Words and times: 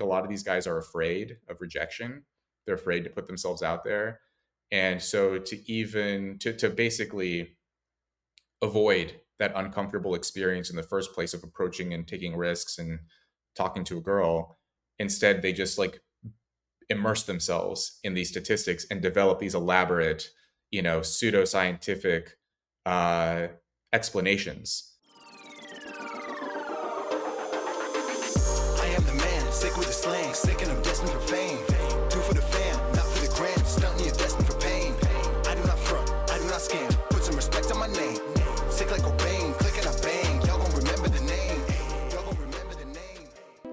think 0.00 0.06
a 0.06 0.12
lot 0.12 0.24
of 0.24 0.30
these 0.30 0.42
guys 0.42 0.66
are 0.66 0.78
afraid 0.78 1.36
of 1.48 1.60
rejection. 1.60 2.22
They're 2.66 2.74
afraid 2.74 3.04
to 3.04 3.10
put 3.10 3.26
themselves 3.26 3.62
out 3.62 3.84
there. 3.84 4.20
And 4.72 5.02
so 5.02 5.38
to 5.38 5.72
even 5.72 6.38
to 6.38 6.52
to 6.54 6.70
basically 6.70 7.56
avoid 8.62 9.20
that 9.38 9.52
uncomfortable 9.56 10.14
experience 10.14 10.70
in 10.70 10.76
the 10.76 10.82
first 10.82 11.12
place 11.12 11.34
of 11.34 11.42
approaching 11.42 11.94
and 11.94 12.06
taking 12.06 12.36
risks 12.36 12.78
and 12.78 13.00
talking 13.56 13.84
to 13.84 13.98
a 13.98 14.02
girl, 14.02 14.58
instead 14.98 15.42
they 15.42 15.52
just 15.52 15.78
like 15.78 16.00
immerse 16.88 17.24
themselves 17.24 17.98
in 18.04 18.14
these 18.14 18.28
statistics 18.28 18.86
and 18.90 19.00
develop 19.00 19.38
these 19.38 19.54
elaborate, 19.54 20.30
you 20.70 20.82
know, 20.82 21.00
pseudoscientific 21.00 22.30
uh, 22.86 23.48
explanations 23.92 24.96
Sick 29.60 29.76
with 29.76 29.88
the 29.88 29.92
slang, 29.92 30.32
sick 30.32 30.62
and 30.62 30.70
I'm 30.72 30.80
destined 30.80 31.10
for 31.10 31.20
fame. 31.20 31.58
Do 32.08 32.16
for 32.20 32.32
the 32.32 32.40
fam, 32.40 32.76
not 32.96 33.04
for 33.04 33.20
the 33.20 33.30
gram. 33.36 33.62
Stunting, 33.66 34.06
you're 34.06 34.19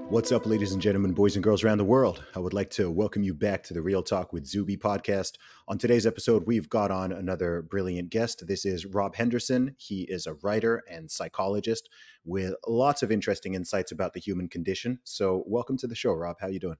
What's 0.10 0.32
up, 0.32 0.46
ladies 0.46 0.72
and 0.72 0.82
gentlemen, 0.82 1.12
boys 1.12 1.36
and 1.36 1.44
girls 1.44 1.66
around 1.66 1.80
the 1.80 1.84
world? 1.84 2.24
I 2.34 2.40
would 2.40 2.54
like 2.54 2.70
to 2.72 2.90
welcome 2.90 3.24
you 3.24 3.34
back 3.34 3.62
to 3.64 3.74
the 3.74 3.82
Real 3.82 4.02
Talk 4.02 4.32
with 4.32 4.48
Zuby 4.48 4.78
podcast. 4.78 5.34
On 5.68 5.78
today's 5.78 6.08
episode, 6.08 6.48
we've 6.48 6.70
got 6.70 6.92
on 6.92 7.12
another 7.12 7.62
brilliant 7.62 8.10
guest. 8.10 8.48
This 8.48 8.64
is 8.64 8.86
Rob 8.86 9.16
Henderson. 9.16 9.76
He 9.78 10.04
is 10.04 10.26
a 10.26 10.36
writer 10.36 10.82
and 10.90 11.12
psychologist 11.12 11.90
with 12.24 12.54
lots 12.66 13.04
of 13.04 13.12
interesting 13.12 13.54
insights 13.54 13.92
about 13.92 14.14
the 14.14 14.22
human 14.22 14.48
condition. 14.48 15.00
So, 15.04 15.44
welcome 15.46 15.76
to 15.80 15.88
the 15.88 15.94
show, 15.94 16.14
Rob. 16.14 16.38
How 16.40 16.48
you 16.48 16.62
doing? 16.62 16.78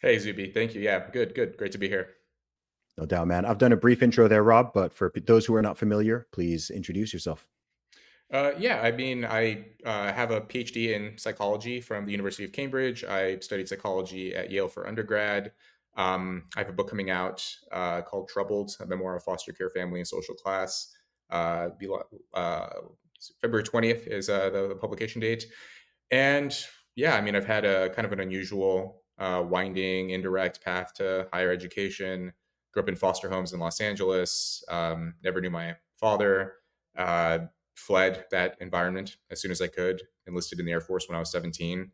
Hey, 0.00 0.18
Zuby. 0.18 0.50
Thank 0.50 0.74
you. 0.74 0.80
Yeah, 0.80 1.08
good, 1.12 1.36
good. 1.36 1.56
Great 1.56 1.70
to 1.70 1.78
be 1.78 1.88
here. 1.88 2.14
No 2.98 3.06
doubt, 3.06 3.28
man. 3.28 3.44
I've 3.44 3.58
done 3.58 3.72
a 3.72 3.76
brief 3.76 4.02
intro 4.02 4.26
there, 4.26 4.42
Rob, 4.42 4.72
but 4.74 4.92
for 4.92 5.12
those 5.24 5.46
who 5.46 5.54
are 5.54 5.62
not 5.62 5.78
familiar, 5.78 6.26
please 6.32 6.70
introduce 6.70 7.12
yourself. 7.12 7.46
Uh, 8.32 8.50
yeah, 8.58 8.80
I 8.80 8.90
mean, 8.90 9.24
I 9.24 9.66
uh, 9.84 10.12
have 10.12 10.32
a 10.32 10.40
PhD 10.40 10.94
in 10.94 11.16
psychology 11.16 11.80
from 11.80 12.06
the 12.06 12.12
University 12.12 12.44
of 12.44 12.52
Cambridge. 12.52 13.04
I 13.04 13.38
studied 13.38 13.68
psychology 13.68 14.34
at 14.34 14.50
Yale 14.50 14.68
for 14.68 14.88
undergrad. 14.88 15.52
Um, 15.96 16.44
I 16.56 16.60
have 16.60 16.68
a 16.68 16.72
book 16.72 16.90
coming 16.90 17.10
out 17.10 17.48
uh, 17.70 18.02
called 18.02 18.28
Troubled, 18.28 18.76
a 18.80 18.86
memoir 18.86 19.16
of 19.16 19.22
foster 19.22 19.52
care 19.52 19.70
family 19.70 20.00
and 20.00 20.08
social 20.08 20.34
class. 20.34 20.92
Uh, 21.30 21.68
uh, 22.34 22.68
February 23.40 23.64
20th 23.64 24.06
is 24.06 24.28
uh, 24.28 24.50
the, 24.50 24.68
the, 24.68 24.74
publication 24.74 25.20
date. 25.20 25.46
And 26.10 26.56
yeah, 26.96 27.14
I 27.16 27.20
mean, 27.20 27.34
I've 27.34 27.46
had 27.46 27.64
a 27.64 27.90
kind 27.90 28.06
of 28.06 28.12
an 28.12 28.20
unusual, 28.20 29.02
winding, 29.18 30.10
indirect 30.10 30.62
path 30.62 30.94
to 30.94 31.28
higher 31.32 31.50
education. 31.50 32.32
Grew 32.72 32.82
up 32.82 32.88
in 32.88 32.96
foster 32.96 33.30
homes 33.30 33.52
in 33.52 33.60
Los 33.60 33.80
Angeles. 33.80 34.62
Um, 34.68 35.14
never 35.24 35.40
knew 35.40 35.50
my 35.50 35.76
father. 35.98 36.54
Uh, 36.96 37.38
fled 37.76 38.24
that 38.30 38.56
environment 38.60 39.16
as 39.30 39.40
soon 39.40 39.50
as 39.50 39.62
I 39.62 39.68
could. 39.68 40.02
Enlisted 40.26 40.58
in 40.58 40.66
the 40.66 40.72
Air 40.72 40.80
Force 40.80 41.08
when 41.08 41.16
I 41.16 41.20
was 41.20 41.30
17. 41.30 41.90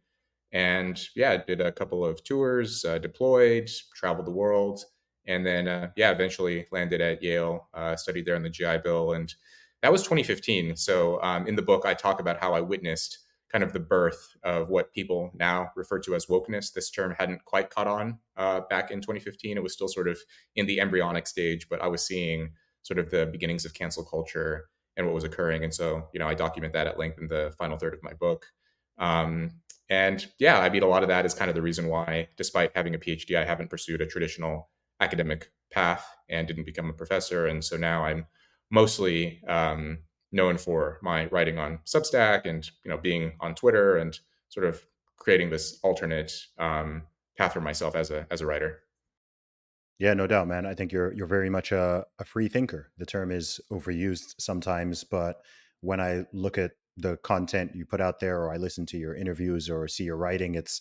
And 0.52 1.00
yeah, 1.14 1.36
did 1.36 1.60
a 1.60 1.72
couple 1.72 2.04
of 2.04 2.22
tours, 2.24 2.84
uh, 2.84 2.98
deployed, 2.98 3.70
traveled 3.94 4.26
the 4.26 4.32
world. 4.32 4.84
And 5.26 5.46
then, 5.46 5.68
uh, 5.68 5.90
yeah, 5.96 6.10
eventually 6.10 6.66
landed 6.72 7.00
at 7.00 7.22
Yale, 7.22 7.68
uh, 7.74 7.96
studied 7.96 8.26
there 8.26 8.36
on 8.36 8.42
the 8.42 8.50
GI 8.50 8.78
Bill, 8.78 9.12
and 9.12 9.32
that 9.80 9.92
was 9.92 10.02
2015. 10.02 10.76
So 10.76 11.20
um, 11.22 11.46
in 11.46 11.56
the 11.56 11.62
book, 11.62 11.84
I 11.84 11.94
talk 11.94 12.20
about 12.20 12.40
how 12.40 12.54
I 12.54 12.60
witnessed 12.60 13.18
kind 13.50 13.62
of 13.62 13.72
the 13.72 13.80
birth 13.80 14.34
of 14.42 14.68
what 14.68 14.92
people 14.92 15.30
now 15.34 15.70
refer 15.76 15.98
to 16.00 16.14
as 16.14 16.26
wokeness. 16.26 16.72
This 16.72 16.90
term 16.90 17.14
hadn't 17.18 17.44
quite 17.44 17.70
caught 17.70 17.86
on 17.86 18.18
uh, 18.36 18.62
back 18.70 18.90
in 18.90 19.00
2015. 19.00 19.56
It 19.56 19.62
was 19.62 19.74
still 19.74 19.88
sort 19.88 20.08
of 20.08 20.18
in 20.56 20.66
the 20.66 20.80
embryonic 20.80 21.26
stage, 21.26 21.68
but 21.68 21.80
I 21.82 21.86
was 21.88 22.04
seeing 22.04 22.52
sort 22.82 22.98
of 22.98 23.10
the 23.10 23.26
beginnings 23.26 23.64
of 23.64 23.74
cancel 23.74 24.04
culture 24.04 24.68
and 24.96 25.06
what 25.06 25.14
was 25.14 25.24
occurring. 25.24 25.64
And 25.64 25.74
so, 25.74 26.08
you 26.12 26.20
know, 26.20 26.28
I 26.28 26.34
document 26.34 26.72
that 26.74 26.86
at 26.86 26.98
length 26.98 27.18
in 27.18 27.28
the 27.28 27.54
final 27.58 27.78
third 27.78 27.94
of 27.94 28.02
my 28.02 28.12
book. 28.12 28.46
Um, 28.98 29.50
and 29.88 30.26
yeah, 30.38 30.58
I 30.60 30.68
mean, 30.68 30.82
a 30.82 30.88
lot 30.88 31.02
of 31.02 31.08
that 31.08 31.26
is 31.26 31.34
kind 31.34 31.48
of 31.48 31.54
the 31.54 31.62
reason 31.62 31.88
why, 31.88 32.28
despite 32.36 32.72
having 32.74 32.94
a 32.94 32.98
PhD, 32.98 33.36
I 33.36 33.44
haven't 33.44 33.70
pursued 33.70 34.00
a 34.00 34.06
traditional 34.06 34.70
academic 35.00 35.50
path 35.70 36.06
and 36.28 36.46
didn't 36.46 36.64
become 36.64 36.88
a 36.88 36.94
professor. 36.94 37.46
And 37.46 37.64
so 37.64 37.76
now 37.76 38.04
I'm 38.04 38.26
mostly 38.70 39.42
um, 39.48 39.98
known 40.32 40.56
for 40.56 40.98
my 41.02 41.26
writing 41.26 41.58
on 41.58 41.78
Substack 41.84 42.46
and 42.46 42.68
you 42.84 42.90
know 42.90 42.96
being 42.96 43.32
on 43.40 43.54
Twitter 43.54 43.98
and 43.98 44.18
sort 44.48 44.66
of 44.66 44.82
creating 45.16 45.50
this 45.50 45.78
alternate 45.82 46.32
um, 46.58 47.02
path 47.36 47.52
for 47.52 47.60
myself 47.60 47.94
as 47.94 48.10
a 48.10 48.26
as 48.30 48.40
a 48.40 48.46
writer. 48.46 48.80
Yeah, 50.02 50.14
no 50.14 50.26
doubt, 50.26 50.48
man. 50.48 50.66
I 50.66 50.74
think 50.74 50.90
you're 50.90 51.12
you're 51.12 51.28
very 51.28 51.48
much 51.48 51.70
a, 51.70 52.04
a 52.18 52.24
free 52.24 52.48
thinker. 52.48 52.90
The 52.98 53.06
term 53.06 53.30
is 53.30 53.60
overused 53.70 54.34
sometimes, 54.40 55.04
but 55.04 55.42
when 55.80 56.00
I 56.00 56.24
look 56.32 56.58
at 56.58 56.72
the 56.96 57.18
content 57.18 57.76
you 57.76 57.86
put 57.86 58.00
out 58.00 58.18
there, 58.18 58.40
or 58.42 58.52
I 58.52 58.56
listen 58.56 58.84
to 58.86 58.98
your 58.98 59.14
interviews 59.14 59.70
or 59.70 59.86
see 59.86 60.02
your 60.02 60.16
writing, 60.16 60.56
it's 60.56 60.80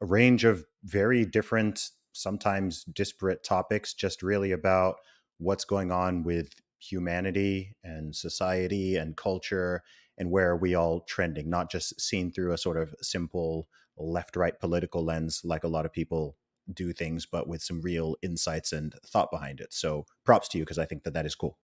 a 0.00 0.06
range 0.06 0.44
of 0.44 0.64
very 0.84 1.26
different, 1.26 1.90
sometimes 2.14 2.84
disparate 2.84 3.44
topics, 3.44 3.92
just 3.92 4.22
really 4.22 4.52
about 4.52 5.00
what's 5.36 5.66
going 5.66 5.92
on 5.92 6.22
with 6.24 6.54
humanity 6.78 7.76
and 7.84 8.16
society 8.16 8.96
and 8.96 9.18
culture 9.18 9.82
and 10.16 10.30
where 10.30 10.52
are 10.52 10.56
we 10.56 10.74
all 10.74 11.00
trending, 11.00 11.50
not 11.50 11.70
just 11.70 12.00
seen 12.00 12.32
through 12.32 12.52
a 12.52 12.58
sort 12.58 12.78
of 12.78 12.94
simple 13.02 13.68
left 13.98 14.34
right 14.34 14.58
political 14.58 15.04
lens 15.04 15.42
like 15.44 15.64
a 15.64 15.68
lot 15.68 15.84
of 15.84 15.92
people 15.92 16.38
do 16.72 16.92
things, 16.92 17.26
but 17.26 17.48
with 17.48 17.62
some 17.62 17.80
real 17.80 18.16
insights 18.22 18.72
and 18.72 18.94
thought 19.06 19.30
behind 19.30 19.60
it. 19.60 19.72
So 19.72 20.06
props 20.24 20.48
to 20.48 20.58
you 20.58 20.64
because 20.64 20.78
I 20.78 20.84
think 20.84 21.04
that 21.04 21.14
that 21.14 21.26
is 21.26 21.34
cool. 21.34 21.58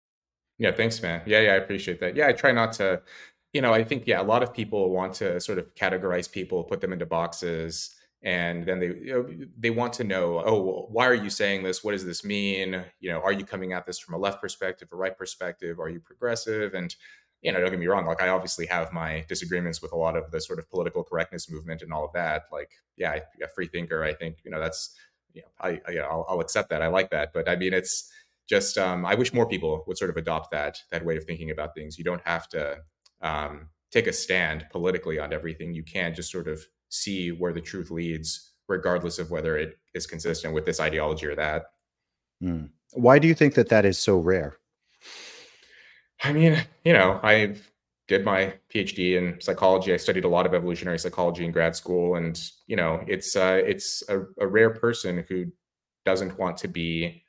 Yeah, 0.57 0.71
thanks, 0.71 1.01
man. 1.01 1.21
Yeah, 1.25 1.39
yeah, 1.41 1.53
I 1.53 1.55
appreciate 1.55 1.99
that. 2.01 2.15
Yeah, 2.15 2.27
I 2.27 2.33
try 2.33 2.51
not 2.51 2.73
to, 2.73 3.01
you 3.53 3.61
know, 3.61 3.73
I 3.73 3.83
think, 3.83 4.05
yeah, 4.05 4.21
a 4.21 4.23
lot 4.23 4.43
of 4.43 4.53
people 4.53 4.91
want 4.91 5.13
to 5.15 5.39
sort 5.39 5.57
of 5.57 5.73
categorize 5.75 6.31
people, 6.31 6.63
put 6.63 6.81
them 6.81 6.93
into 6.93 7.05
boxes 7.05 7.95
and 8.23 8.65
then 8.65 8.79
they 8.79 8.87
you 8.87 9.13
know, 9.13 9.47
they 9.57 9.71
want 9.71 9.93
to 9.93 10.03
know 10.03 10.41
oh 10.45 10.61
well, 10.61 10.87
why 10.91 11.07
are 11.07 11.13
you 11.13 11.29
saying 11.29 11.63
this 11.63 11.83
what 11.83 11.93
does 11.93 12.05
this 12.05 12.23
mean 12.23 12.83
you 12.99 13.09
know 13.09 13.19
are 13.21 13.31
you 13.31 13.43
coming 13.43 13.73
at 13.73 13.85
this 13.85 13.97
from 13.97 14.13
a 14.13 14.17
left 14.17 14.39
perspective 14.39 14.87
a 14.91 14.95
right 14.95 15.17
perspective 15.17 15.79
are 15.79 15.89
you 15.89 15.99
progressive 15.99 16.73
and 16.73 16.95
you 17.41 17.51
know 17.51 17.59
don't 17.59 17.71
get 17.71 17.79
me 17.79 17.87
wrong 17.87 18.05
like 18.05 18.21
i 18.21 18.29
obviously 18.29 18.65
have 18.65 18.91
my 18.91 19.25
disagreements 19.27 19.81
with 19.81 19.91
a 19.91 19.95
lot 19.95 20.15
of 20.15 20.29
the 20.31 20.39
sort 20.39 20.59
of 20.59 20.69
political 20.69 21.03
correctness 21.03 21.49
movement 21.49 21.81
and 21.81 21.91
all 21.91 22.05
of 22.05 22.13
that 22.13 22.43
like 22.51 22.71
yeah 22.97 23.19
a 23.43 23.47
free 23.47 23.67
thinker 23.67 24.03
i 24.03 24.13
think 24.13 24.37
you 24.43 24.51
know 24.51 24.59
that's 24.59 24.95
you 25.33 25.41
know 25.41 25.47
i, 25.59 25.81
I 25.87 25.91
will 26.13 26.25
I'll 26.29 26.39
accept 26.39 26.69
that 26.69 26.81
i 26.81 26.87
like 26.87 27.09
that 27.11 27.33
but 27.33 27.49
i 27.49 27.55
mean 27.55 27.73
it's 27.73 28.11
just 28.47 28.77
um, 28.77 29.05
i 29.05 29.15
wish 29.15 29.33
more 29.33 29.47
people 29.47 29.83
would 29.87 29.97
sort 29.97 30.09
of 30.09 30.17
adopt 30.17 30.51
that 30.51 30.81
that 30.91 31.05
way 31.05 31.17
of 31.17 31.23
thinking 31.23 31.51
about 31.51 31.73
things 31.73 31.97
you 31.97 32.03
don't 32.03 32.21
have 32.25 32.47
to 32.49 32.77
um, 33.21 33.69
take 33.91 34.07
a 34.07 34.13
stand 34.13 34.65
politically 34.71 35.19
on 35.19 35.33
everything 35.33 35.73
you 35.73 35.83
can 35.83 36.13
just 36.15 36.31
sort 36.31 36.47
of 36.47 36.65
see 36.89 37.31
where 37.31 37.53
the 37.53 37.61
truth 37.61 37.89
leads, 37.89 38.51
regardless 38.67 39.19
of 39.19 39.31
whether 39.31 39.57
it 39.57 39.77
is 39.93 40.07
consistent 40.07 40.53
with 40.53 40.65
this 40.65 40.79
ideology 40.79 41.25
or 41.25 41.35
that. 41.35 41.65
Mm. 42.43 42.69
Why 42.93 43.19
do 43.19 43.27
you 43.27 43.33
think 43.33 43.55
that 43.55 43.69
that 43.69 43.85
is 43.85 43.97
so 43.97 44.17
rare? 44.17 44.57
I 46.23 46.33
mean, 46.33 46.63
you 46.83 46.93
know, 46.93 47.19
I 47.23 47.55
did 48.07 48.25
my 48.25 48.53
PhD 48.73 49.17
in 49.17 49.39
psychology. 49.41 49.93
I 49.93 49.97
studied 49.97 50.25
a 50.25 50.29
lot 50.29 50.45
of 50.45 50.53
evolutionary 50.53 50.99
psychology 50.99 51.45
in 51.45 51.51
grad 51.51 51.75
school, 51.75 52.15
and 52.15 52.39
you 52.67 52.75
know, 52.75 53.03
it's 53.07 53.35
uh, 53.35 53.61
it's 53.65 54.03
a, 54.09 54.21
a 54.39 54.47
rare 54.47 54.71
person 54.71 55.25
who 55.27 55.45
doesn't 56.05 56.37
want 56.37 56.57
to 56.57 56.67
be, 56.67 57.23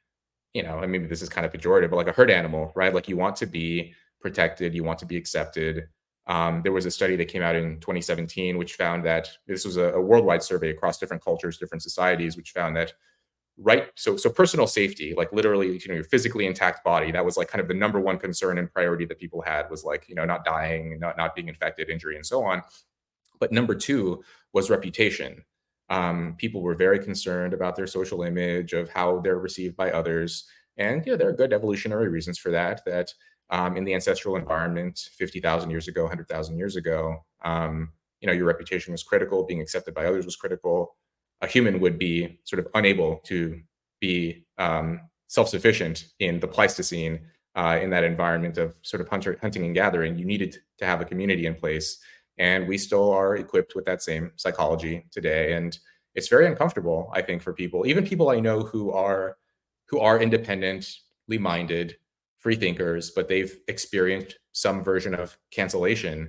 you 0.55 0.63
know, 0.63 0.79
I 0.79 0.87
mean, 0.87 1.09
this 1.09 1.23
is 1.23 1.29
kind 1.29 1.47
of 1.47 1.53
pejorative, 1.53 1.91
but 1.91 1.97
like 1.97 2.09
a 2.09 2.13
herd 2.13 2.31
animal, 2.31 2.73
right? 2.75 2.95
Like 2.95 3.09
you 3.09 3.17
want 3.17 3.37
to 3.37 3.47
be 3.47 3.95
protected, 4.21 4.75
you 4.75 4.85
want 4.85 4.99
to 5.01 5.07
be 5.07 5.17
accepted, 5.17 5.89
um, 6.27 6.63
there 6.63 6.73
was 6.73 6.87
a 6.87 6.91
study 6.91 7.17
that 7.17 7.29
came 7.29 7.43
out 7.43 7.57
in 7.57 7.81
2017, 7.81 8.57
which 8.57 8.75
found 8.75 9.05
that 9.05 9.29
this 9.47 9.65
was 9.65 9.77
a, 9.77 9.93
a, 9.93 10.01
worldwide 10.01 10.43
survey 10.43 10.71
across 10.71 10.99
different 10.99 11.23
cultures, 11.23 11.59
different 11.59 11.83
societies, 11.83 12.37
which 12.37 12.53
found 12.53 12.77
that 12.77 12.93
right, 13.63 13.89
so 13.97 14.17
so 14.17 14.31
personal 14.31 14.67
safety, 14.67 15.15
like 15.17 15.33
literally, 15.33 15.69
you 15.79 15.89
know, 15.89 15.95
your 15.95 16.05
physically 16.05 16.47
intact 16.47 16.85
body, 16.85 17.13
that 17.13 17.25
was 17.25 17.37
like 17.37 17.49
kind 17.49 17.61
of 17.61 17.69
the 17.69 17.75
number 17.75 18.01
one 18.01 18.19
concern 18.19 18.59
and 18.59 18.73
priority 18.73 19.05
that 19.07 19.19
people 19.19 19.43
had 19.43 19.71
was 19.71 19.85
like, 19.85 20.09
you 20.09 20.15
know, 20.15 20.25
not 20.25 20.45
dying, 20.45 20.99
not 21.01 21.17
not 21.17 21.35
being 21.35 21.49
infected, 21.49 21.89
injury, 21.91 22.17
and 22.17 22.27
so 22.27 22.43
on. 22.45 22.63
But 23.41 23.53
number 23.53 23.75
two 23.75 24.23
was 24.53 24.71
reputation. 24.71 25.45
Um, 25.91 26.37
people 26.39 26.63
were 26.63 26.75
very 26.75 26.99
concerned 26.99 27.55
about 27.55 27.77
their 27.77 27.87
social 27.87 28.23
image, 28.23 28.73
of 28.73 28.89
how 28.89 29.21
they're 29.21 29.39
received 29.39 29.77
by 29.77 29.91
others, 29.91 30.45
and 30.77 31.05
yeah, 31.07 31.17
there 31.17 31.29
are 31.29 31.33
good 31.33 31.53
evolutionary 31.53 32.09
reasons 32.09 32.39
for 32.39 32.51
that. 32.51 32.83
That 32.87 33.13
um, 33.51 33.77
in 33.77 33.85
the 33.85 33.95
ancestral 33.95 34.37
environment 34.37 35.11
50,000 35.19 35.71
years 35.71 35.89
ago, 35.89 36.03
100,000 36.03 36.57
years 36.57 36.77
ago, 36.77 37.25
um, 37.45 37.93
you 38.21 38.27
know, 38.27 38.33
your 38.33 38.47
reputation 38.47 38.93
was 38.93 39.03
critical, 39.03 39.45
being 39.45 39.61
accepted 39.61 39.95
by 39.95 40.07
others 40.07 40.25
was 40.25 40.37
critical. 40.37 40.97
A 41.43 41.47
human 41.47 41.81
would 41.81 41.99
be 41.99 42.39
sort 42.45 42.61
of 42.61 42.69
unable 42.75 43.17
to 43.27 43.61
be 44.01 44.47
um, 44.59 45.01
self-sufficient 45.29 46.07
in 46.19 46.41
the 46.41 46.49
Pleistocene 46.49 47.21
uh, 47.55 47.79
in 47.83 47.91
that 47.91 48.05
environment 48.05 48.59
of 48.59 48.75
sort 48.83 49.01
of 49.01 49.09
hunter, 49.09 49.39
hunting 49.41 49.65
and 49.65 49.75
gathering. 49.75 50.19
You 50.19 50.25
needed 50.25 50.57
to 50.79 50.87
have 50.87 51.01
a 51.01 51.05
community 51.05 51.47
in 51.47 51.55
place, 51.55 51.99
and 52.39 52.67
we 52.67 52.79
still 52.79 53.11
are 53.13 53.37
equipped 53.37 53.75
with 53.75 53.85
that 53.85 54.03
same 54.03 54.33
psychology 54.37 55.07
today. 55.11 55.53
And 55.53 55.79
it's 56.15 56.29
very 56.29 56.47
uncomfortable 56.47 57.11
i 57.15 57.23
think 57.23 57.43
for 57.43 57.53
people 57.53 57.87
even 57.87 58.07
people 58.07 58.31
i 58.31 58.41
know 58.41 58.61
who 58.61 58.93
are 58.93 59.37
who 59.87 59.99
are 59.99 60.21
independently 60.21 61.39
minded 61.39 61.97
free 62.39 62.57
thinkers 62.57 63.11
but 63.11 63.29
they've 63.29 63.59
experienced 63.69 64.39
some 64.53 64.83
version 64.83 65.15
of 65.15 65.37
cancellation 65.51 66.29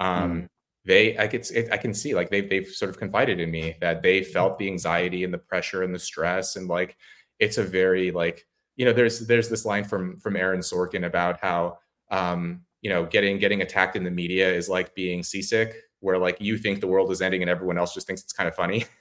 um 0.00 0.42
mm. 0.42 0.48
They 0.84 1.16
i 1.18 1.26
could 1.26 1.46
i 1.72 1.76
can 1.76 1.94
see 1.94 2.14
like 2.14 2.30
they've, 2.30 2.48
they've 2.48 2.68
sort 2.68 2.90
of 2.90 2.98
confided 2.98 3.40
in 3.40 3.50
me 3.50 3.76
that 3.80 4.02
they 4.02 4.22
felt 4.22 4.58
the 4.58 4.66
anxiety 4.66 5.24
and 5.24 5.32
the 5.32 5.38
pressure 5.38 5.82
and 5.82 5.94
the 5.94 5.98
stress 5.98 6.56
and 6.56 6.68
like 6.68 6.96
it's 7.38 7.58
a 7.58 7.64
very 7.64 8.10
like 8.10 8.46
you 8.76 8.84
know 8.84 8.92
there's 8.92 9.26
there's 9.26 9.48
this 9.48 9.64
line 9.64 9.84
from 9.84 10.16
from 10.18 10.36
aaron 10.36 10.60
sorkin 10.60 11.06
about 11.06 11.40
how 11.40 11.78
um 12.10 12.62
you 12.82 12.90
know 12.90 13.06
getting 13.06 13.38
getting 13.38 13.62
attacked 13.62 13.96
in 13.96 14.04
the 14.04 14.10
media 14.10 14.52
is 14.52 14.68
like 14.68 14.94
being 14.94 15.22
seasick 15.22 15.76
where 16.04 16.18
like 16.18 16.36
you 16.38 16.58
think 16.58 16.80
the 16.80 16.86
world 16.86 17.10
is 17.10 17.22
ending 17.22 17.40
and 17.40 17.50
everyone 17.50 17.78
else 17.78 17.94
just 17.94 18.06
thinks 18.06 18.22
it's 18.22 18.32
kind 18.32 18.48
of 18.48 18.54
funny. 18.54 18.84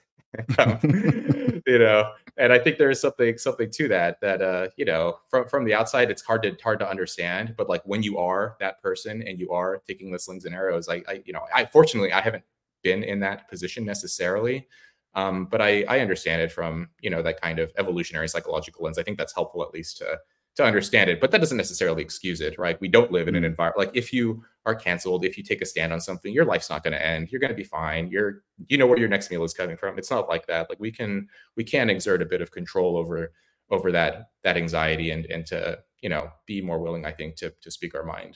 Um, 0.57 0.79
you 1.65 1.79
know 1.79 2.11
and 2.37 2.51
i 2.51 2.59
think 2.59 2.77
there 2.77 2.89
is 2.89 2.99
something 2.99 3.37
something 3.37 3.69
to 3.69 3.87
that 3.87 4.19
that 4.21 4.41
uh 4.41 4.67
you 4.75 4.85
know 4.85 5.17
from 5.29 5.47
from 5.47 5.63
the 5.63 5.73
outside 5.73 6.11
it's 6.11 6.21
hard 6.21 6.43
to 6.43 6.55
hard 6.63 6.79
to 6.79 6.89
understand 6.89 7.53
but 7.57 7.69
like 7.69 7.81
when 7.85 8.03
you 8.03 8.17
are 8.17 8.55
that 8.59 8.81
person 8.81 9.21
and 9.23 9.39
you 9.39 9.51
are 9.51 9.81
taking 9.87 10.11
the 10.11 10.19
slings 10.19 10.45
and 10.45 10.53
arrows 10.53 10.89
I, 10.89 11.03
I 11.07 11.21
you 11.25 11.33
know 11.33 11.45
i 11.53 11.65
fortunately 11.65 12.11
i 12.11 12.21
haven't 12.21 12.43
been 12.83 13.03
in 13.03 13.19
that 13.21 13.49
position 13.49 13.85
necessarily 13.85 14.67
um, 15.15 15.45
but 15.45 15.61
I, 15.61 15.83
I 15.83 15.99
understand 15.99 16.41
it 16.41 16.51
from 16.51 16.89
you 17.01 17.09
know 17.09 17.21
that 17.21 17.41
kind 17.41 17.59
of 17.59 17.71
evolutionary 17.77 18.27
psychological 18.27 18.83
lens. 18.85 18.97
I 18.97 19.03
think 19.03 19.17
that's 19.17 19.33
helpful 19.33 19.63
at 19.63 19.73
least 19.73 19.97
to 19.97 20.17
to 20.55 20.63
understand 20.63 21.09
it, 21.09 21.19
but 21.19 21.31
that 21.31 21.39
doesn't 21.39 21.57
necessarily 21.57 22.03
excuse 22.03 22.39
it, 22.39 22.57
right? 22.59 22.79
We 22.79 22.87
don't 22.87 23.11
live 23.11 23.27
in 23.27 23.35
an 23.35 23.43
mm. 23.43 23.47
environment 23.47 23.87
like 23.87 23.95
if 23.97 24.13
you 24.13 24.43
are 24.65 24.75
canceled, 24.75 25.25
if 25.25 25.37
you 25.37 25.43
take 25.43 25.61
a 25.61 25.65
stand 25.65 25.91
on 25.91 25.99
something, 25.99 26.31
your 26.31 26.45
life's 26.45 26.69
not 26.69 26.83
going 26.83 26.93
to 26.93 27.05
end. 27.05 27.31
You're 27.31 27.41
going 27.41 27.51
to 27.51 27.57
be 27.57 27.63
fine. 27.63 28.09
You're 28.09 28.43
you 28.67 28.77
know 28.77 28.87
where 28.87 28.99
your 28.99 29.09
next 29.09 29.31
meal 29.31 29.43
is 29.43 29.53
coming 29.53 29.77
from. 29.77 29.97
It's 29.97 30.11
not 30.11 30.29
like 30.29 30.45
that. 30.47 30.69
Like 30.69 30.79
we 30.79 30.91
can 30.91 31.27
we 31.57 31.63
can 31.63 31.89
exert 31.89 32.21
a 32.21 32.25
bit 32.25 32.41
of 32.41 32.51
control 32.51 32.97
over 32.97 33.31
over 33.71 33.91
that 33.91 34.29
that 34.43 34.57
anxiety 34.57 35.11
and 35.11 35.25
and 35.25 35.45
to 35.47 35.79
you 36.01 36.09
know 36.09 36.29
be 36.45 36.61
more 36.61 36.79
willing, 36.79 37.05
I 37.05 37.11
think, 37.11 37.35
to 37.37 37.53
to 37.61 37.71
speak 37.71 37.95
our 37.95 38.03
mind. 38.03 38.35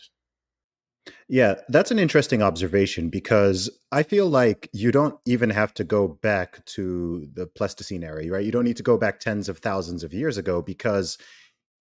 Yeah, 1.30 1.56
that's 1.70 1.92
an 1.92 2.00
interesting 2.00 2.42
observation 2.42 3.10
because 3.10 3.70
I 3.94 4.04
feel 4.04 4.28
like 4.28 4.70
you 4.74 4.92
don't 4.92 5.18
even 5.26 5.50
have 5.52 5.74
to 5.76 5.84
go 5.84 6.08
back 6.08 6.66
to 6.66 7.28
the 7.34 7.48
Pleistocene 7.48 8.04
era, 8.04 8.28
right? 8.28 8.44
You 8.46 8.52
don't 8.52 8.66
need 8.66 8.78
to 8.78 8.84
go 8.84 8.98
back 8.98 9.20
tens 9.20 9.48
of 9.48 9.60
thousands 9.60 10.04
of 10.04 10.14
years 10.14 10.38
ago 10.38 10.62
because 10.62 11.18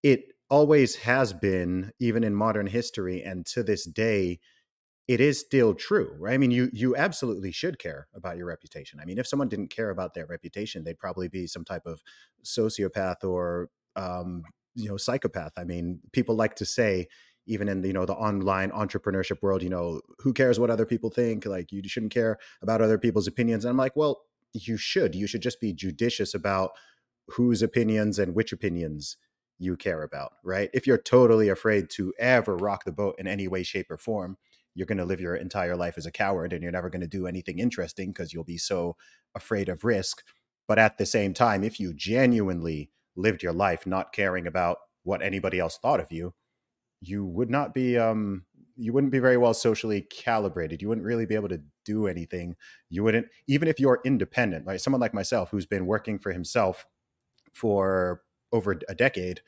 it 0.06 0.35
always 0.49 0.94
has 0.97 1.32
been, 1.32 1.93
even 1.99 2.23
in 2.23 2.32
modern 2.32 2.69
history 2.69 3.23
and 3.25 3.44
to 3.47 3.64
this 3.64 3.85
day, 3.85 4.38
it 5.08 5.20
is 5.20 5.41
still 5.41 5.75
true, 5.75 6.14
right? 6.20 6.35
I 6.35 6.38
mean, 6.38 6.53
you 6.53 6.70
you 6.73 6.97
absolutely 6.97 7.53
should 7.53 7.79
care 7.79 8.08
about 8.14 8.37
your 8.37 8.47
reputation. 8.47 9.00
I 9.00 9.05
mean, 9.05 9.19
if 9.19 9.26
someone 9.26 9.49
didn't 9.49 9.70
care 9.70 9.91
about 9.91 10.14
their 10.14 10.26
reputation, 10.26 10.85
they'd 10.85 10.99
probably 10.99 11.29
be 11.29 11.47
some 11.49 11.64
type 11.64 11.87
of 11.87 12.03
sociopath 12.44 13.25
or 13.25 13.70
um, 13.97 14.44
you 14.76 14.88
know 14.88 14.97
psychopath. 14.97 15.53
I 15.58 15.64
mean, 15.64 16.00
people 16.12 16.37
like 16.37 16.56
to 16.56 16.64
say 16.67 17.08
even 17.47 17.69
in 17.69 17.85
you 17.85 17.93
know 17.93 18.06
the 18.06 18.14
online 18.14 18.70
entrepreneurship 18.70 19.43
world 19.43 19.62
you 19.62 19.70
know 19.70 20.00
who 20.20 20.32
cares 20.32 20.58
what 20.61 20.70
other 20.70 20.87
people 20.87 21.11
think 21.11 21.47
like 21.47 21.73
you 21.73 21.82
shouldn't 21.88 22.12
care 22.12 22.38
about 22.62 22.82
other 22.82 22.99
people's 22.99 23.29
opinions 23.29 23.64
and 23.64 23.70
i'm 23.70 23.76
like 23.76 23.94
well 23.97 24.23
you 24.53 24.76
should 24.76 25.14
you 25.14 25.26
should 25.29 25.43
just 25.43 25.61
be 25.61 25.73
judicious 25.73 26.35
about 26.35 26.73
whose 27.29 27.62
opinions 27.62 28.19
and 28.19 28.35
which 28.35 28.53
opinions 28.53 29.17
you 29.58 29.76
care 29.76 30.03
about 30.03 30.32
right? 30.44 30.70
If 30.75 30.87
you're 30.87 30.99
totally 30.99 31.49
afraid 31.49 31.91
to 31.91 32.12
ever 32.19 32.56
rock 32.56 32.85
the 32.85 32.93
boat 32.93 33.17
in 33.19 33.26
any 33.26 33.49
way 33.49 33.62
shape 33.62 33.91
or 33.91 33.97
form 33.97 34.37
you're 34.75 34.87
going 34.87 34.99
to 34.99 35.06
live 35.06 35.20
your 35.23 35.35
entire 35.35 35.75
life 35.75 35.97
as 35.97 36.05
a 36.05 36.11
coward 36.11 36.53
and 36.53 36.62
you're 36.62 36.70
never 36.70 36.91
going 36.91 37.00
to 37.00 37.06
do 37.06 37.26
anything 37.26 37.58
interesting 37.58 38.11
because 38.11 38.35
you'll 38.35 38.44
be 38.44 38.58
so 38.58 38.94
afraid 39.35 39.70
of 39.70 39.85
risk. 39.85 40.23
But 40.69 40.79
at 40.79 40.99
the 40.99 41.06
same 41.06 41.32
time 41.32 41.64
if 41.64 41.81
you 41.81 41.94
genuinely 41.94 42.91
lived 43.17 43.43
your 43.43 43.55
life 43.55 43.87
not 43.87 44.12
caring 44.12 44.47
about 44.47 44.79
what 45.03 45.23
anybody 45.23 45.58
else 45.58 45.79
thought 45.79 46.00
of 46.00 46.12
you 46.12 46.35
you 47.00 47.25
would 47.25 47.50
not 47.50 47.75
be 47.75 47.99
um 47.99 48.44
you 48.76 48.93
wouldn't 48.93 49.12
be 49.12 49.19
very 49.19 49.38
well 49.38 49.55
socially 49.55 50.03
calibrated. 50.03 50.82
You 50.82 50.88
wouldn't 50.88 51.06
really 51.06 51.25
be 51.25 51.35
able 51.35 51.49
to 51.49 51.62
do 51.87 52.06
anything. 52.06 52.56
You 52.91 53.03
wouldn't 53.03 53.26
even 53.49 53.69
if 53.69 53.81
you're 53.81 54.00
independent 54.05 54.67
like 54.67 54.81
someone 54.81 55.00
like 55.00 55.14
myself 55.14 55.50
who's 55.50 55.67
been 55.67 55.87
working 55.87 56.19
for 56.19 56.32
himself 56.32 56.87
for 57.55 58.23
over 58.56 58.79
a 58.88 58.94
decade 58.94 59.43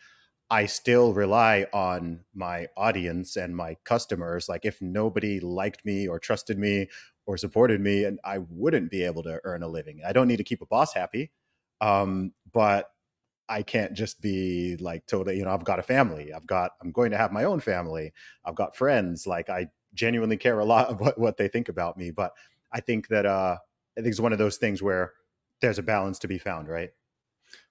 i 0.50 0.66
still 0.66 1.14
rely 1.14 1.66
on 1.72 2.20
my 2.34 2.66
audience 2.76 3.36
and 3.36 3.56
my 3.56 3.76
customers 3.84 4.48
like 4.48 4.64
if 4.64 4.80
nobody 4.82 5.40
liked 5.40 5.84
me 5.84 6.08
or 6.08 6.18
trusted 6.18 6.58
me 6.58 6.88
or 7.26 7.36
supported 7.36 7.80
me 7.80 8.04
and 8.04 8.20
i 8.24 8.38
wouldn't 8.38 8.90
be 8.90 9.02
able 9.04 9.22
to 9.22 9.40
earn 9.44 9.62
a 9.62 9.68
living 9.68 10.00
i 10.06 10.12
don't 10.12 10.28
need 10.28 10.38
to 10.38 10.44
keep 10.44 10.62
a 10.62 10.66
boss 10.66 10.94
happy 10.94 11.30
um, 11.80 12.32
but 12.52 12.90
I 13.48 13.62
can't 13.62 13.94
just 13.94 14.20
be 14.20 14.76
like 14.78 15.06
totally, 15.06 15.38
you 15.38 15.44
know, 15.44 15.52
I've 15.52 15.64
got 15.64 15.78
a 15.78 15.82
family. 15.82 16.32
I've 16.32 16.46
got, 16.46 16.72
I'm 16.82 16.92
going 16.92 17.10
to 17.12 17.16
have 17.16 17.32
my 17.32 17.44
own 17.44 17.60
family. 17.60 18.12
I've 18.44 18.54
got 18.54 18.76
friends. 18.76 19.26
Like 19.26 19.48
I 19.48 19.68
genuinely 19.94 20.36
care 20.36 20.58
a 20.58 20.64
lot 20.64 20.88
of 20.88 21.00
what, 21.00 21.18
what 21.18 21.36
they 21.38 21.48
think 21.48 21.68
about 21.68 21.96
me. 21.96 22.10
But 22.10 22.32
I 22.72 22.80
think 22.80 23.08
that, 23.08 23.24
uh, 23.26 23.56
I 23.96 24.00
think 24.00 24.08
it's 24.08 24.20
one 24.20 24.32
of 24.32 24.38
those 24.38 24.58
things 24.58 24.82
where 24.82 25.14
there's 25.60 25.78
a 25.78 25.82
balance 25.82 26.18
to 26.20 26.28
be 26.28 26.38
found, 26.38 26.68
right? 26.68 26.90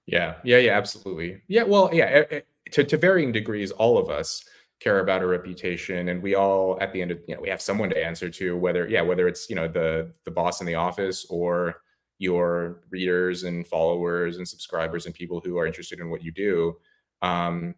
Yeah. 0.08 0.36
Yeah. 0.44 0.58
Yeah. 0.58 0.76
Absolutely. 0.76 1.42
Yeah. 1.48 1.64
Well, 1.64 1.90
yeah. 1.92 2.06
It, 2.06 2.32
it, 2.32 2.46
to, 2.72 2.84
to 2.84 2.96
varying 2.96 3.32
degrees, 3.32 3.70
all 3.70 3.98
of 3.98 4.10
us 4.10 4.44
care 4.80 5.00
about 5.00 5.22
a 5.22 5.26
reputation 5.26 6.08
and 6.08 6.22
we 6.22 6.36
all 6.36 6.78
at 6.80 6.92
the 6.92 7.02
end 7.02 7.10
of 7.10 7.18
you 7.26 7.34
know 7.34 7.40
we 7.40 7.48
have 7.48 7.60
someone 7.60 7.90
to 7.90 8.04
answer 8.04 8.30
to 8.30 8.56
whether 8.56 8.88
yeah 8.88 9.00
whether 9.02 9.26
it's 9.26 9.50
you 9.50 9.56
know 9.56 9.66
the 9.66 10.12
the 10.24 10.30
boss 10.30 10.60
in 10.60 10.68
the 10.68 10.76
office 10.76 11.26
or 11.30 11.82
your 12.18 12.80
readers 12.90 13.42
and 13.44 13.66
followers 13.66 14.36
and 14.36 14.46
subscribers 14.46 15.06
and 15.06 15.14
people 15.14 15.40
who 15.44 15.58
are 15.58 15.66
interested 15.66 16.00
in 16.00 16.10
what 16.10 16.22
you 16.22 16.32
do. 16.32 16.76
Um, 17.22 17.74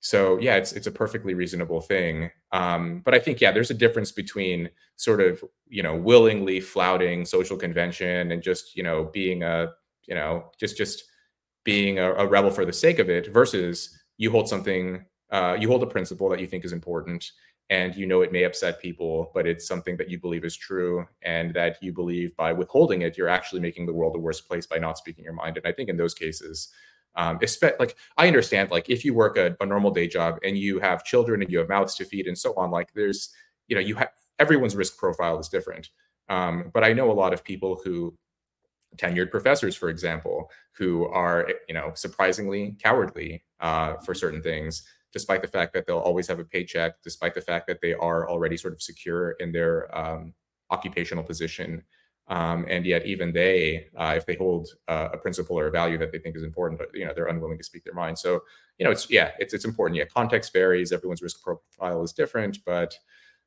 so 0.00 0.38
yeah, 0.38 0.56
it's 0.56 0.72
it's 0.72 0.86
a 0.86 0.92
perfectly 0.92 1.34
reasonable 1.34 1.80
thing. 1.80 2.30
Um, 2.52 3.02
but 3.04 3.14
I 3.14 3.18
think 3.20 3.40
yeah, 3.40 3.52
there's 3.52 3.70
a 3.72 3.74
difference 3.74 4.12
between 4.12 4.70
sort 4.96 5.20
of 5.20 5.42
you 5.68 5.82
know 5.82 5.96
willingly 5.96 6.60
flouting 6.60 7.24
social 7.24 7.56
convention 7.56 8.30
and 8.32 8.42
just 8.42 8.76
you 8.76 8.84
know 8.84 9.10
being 9.12 9.42
a 9.42 9.72
you 10.06 10.14
know 10.14 10.50
just 10.60 10.76
just 10.76 11.04
being 11.66 11.98
a, 11.98 12.14
a 12.14 12.26
rebel 12.26 12.50
for 12.50 12.64
the 12.64 12.72
sake 12.72 12.98
of 12.98 13.10
it 13.10 13.26
versus 13.32 13.98
you 14.16 14.30
hold 14.30 14.48
something 14.48 15.04
uh, 15.30 15.56
you 15.60 15.68
hold 15.68 15.82
a 15.82 15.86
principle 15.86 16.28
that 16.30 16.40
you 16.40 16.46
think 16.46 16.64
is 16.64 16.72
important 16.72 17.32
and 17.68 17.96
you 17.96 18.06
know 18.06 18.22
it 18.22 18.32
may 18.32 18.44
upset 18.44 18.80
people, 18.80 19.32
but 19.34 19.46
it's 19.46 19.66
something 19.66 19.96
that 19.96 20.08
you 20.08 20.20
believe 20.20 20.44
is 20.44 20.56
true 20.56 21.04
and 21.22 21.52
that 21.54 21.82
you 21.82 21.92
believe 21.92 22.36
by 22.36 22.52
withholding 22.52 23.02
it, 23.02 23.18
you're 23.18 23.28
actually 23.28 23.60
making 23.60 23.86
the 23.86 23.92
world 23.92 24.14
a 24.14 24.20
worse 24.20 24.40
place 24.40 24.66
by 24.66 24.78
not 24.78 24.98
speaking 24.98 25.24
your 25.24 25.32
mind. 25.32 25.56
And 25.56 25.66
I 25.66 25.72
think 25.72 25.88
in 25.88 25.96
those 25.96 26.14
cases, 26.14 26.68
um, 27.16 27.40
like 27.80 27.96
I 28.18 28.28
understand, 28.28 28.70
like 28.70 28.88
if 28.88 29.04
you 29.04 29.14
work 29.14 29.36
a, 29.36 29.56
a 29.60 29.66
normal 29.66 29.90
day 29.90 30.06
job 30.06 30.38
and 30.44 30.56
you 30.56 30.78
have 30.78 31.04
children 31.04 31.42
and 31.42 31.50
you 31.50 31.58
have 31.58 31.68
mouths 31.68 31.96
to 31.96 32.04
feed 32.04 32.28
and 32.28 32.38
so 32.38 32.54
on, 32.56 32.70
like 32.70 32.92
there's, 32.94 33.30
you 33.66 33.74
know, 33.74 33.82
you 33.82 33.96
have 33.96 34.10
everyone's 34.38 34.76
risk 34.76 34.96
profile 34.96 35.38
is 35.40 35.48
different. 35.48 35.90
Um, 36.28 36.70
but 36.72 36.84
I 36.84 36.92
know 36.92 37.10
a 37.10 37.12
lot 37.12 37.32
of 37.32 37.42
people 37.42 37.80
who 37.82 38.14
tenured 38.96 39.30
professors, 39.30 39.76
for 39.76 39.88
example, 39.88 40.50
who 40.72 41.06
are, 41.06 41.48
you 41.68 41.74
know, 41.74 41.92
surprisingly 41.94 42.76
cowardly 42.82 43.44
uh, 43.60 43.94
for 43.98 44.14
certain 44.14 44.42
things 44.42 44.82
despite 45.16 45.40
the 45.40 45.48
fact 45.48 45.72
that 45.72 45.86
they'll 45.86 45.98
always 45.98 46.28
have 46.28 46.38
a 46.38 46.44
paycheck, 46.44 47.00
despite 47.02 47.34
the 47.34 47.40
fact 47.40 47.66
that 47.66 47.80
they 47.80 47.94
are 47.94 48.28
already 48.28 48.54
sort 48.54 48.74
of 48.74 48.82
secure 48.82 49.30
in 49.40 49.50
their 49.50 49.74
um, 49.96 50.34
occupational 50.70 51.24
position. 51.24 51.82
Um, 52.28 52.66
and 52.68 52.84
yet, 52.84 53.06
even 53.06 53.32
they, 53.32 53.86
uh, 53.96 54.12
if 54.14 54.26
they 54.26 54.34
hold 54.34 54.68
uh, 54.88 55.08
a 55.14 55.16
principle 55.16 55.58
or 55.58 55.68
a 55.68 55.70
value 55.70 55.96
that 55.96 56.12
they 56.12 56.18
think 56.18 56.36
is 56.36 56.42
important, 56.42 56.78
but 56.78 56.88
you 56.92 57.06
know 57.06 57.12
they're 57.14 57.28
unwilling 57.28 57.56
to 57.56 57.64
speak 57.64 57.84
their 57.84 57.94
mind. 57.94 58.18
So, 58.18 58.42
you 58.78 58.84
know, 58.84 58.90
it's 58.90 59.08
yeah, 59.08 59.30
it's 59.38 59.54
it's 59.54 59.64
important. 59.64 59.96
Yeah, 59.96 60.04
context 60.04 60.52
varies. 60.52 60.92
Everyone's 60.92 61.22
risk 61.22 61.40
profile 61.42 62.02
is 62.02 62.12
different, 62.12 62.58
but 62.66 62.98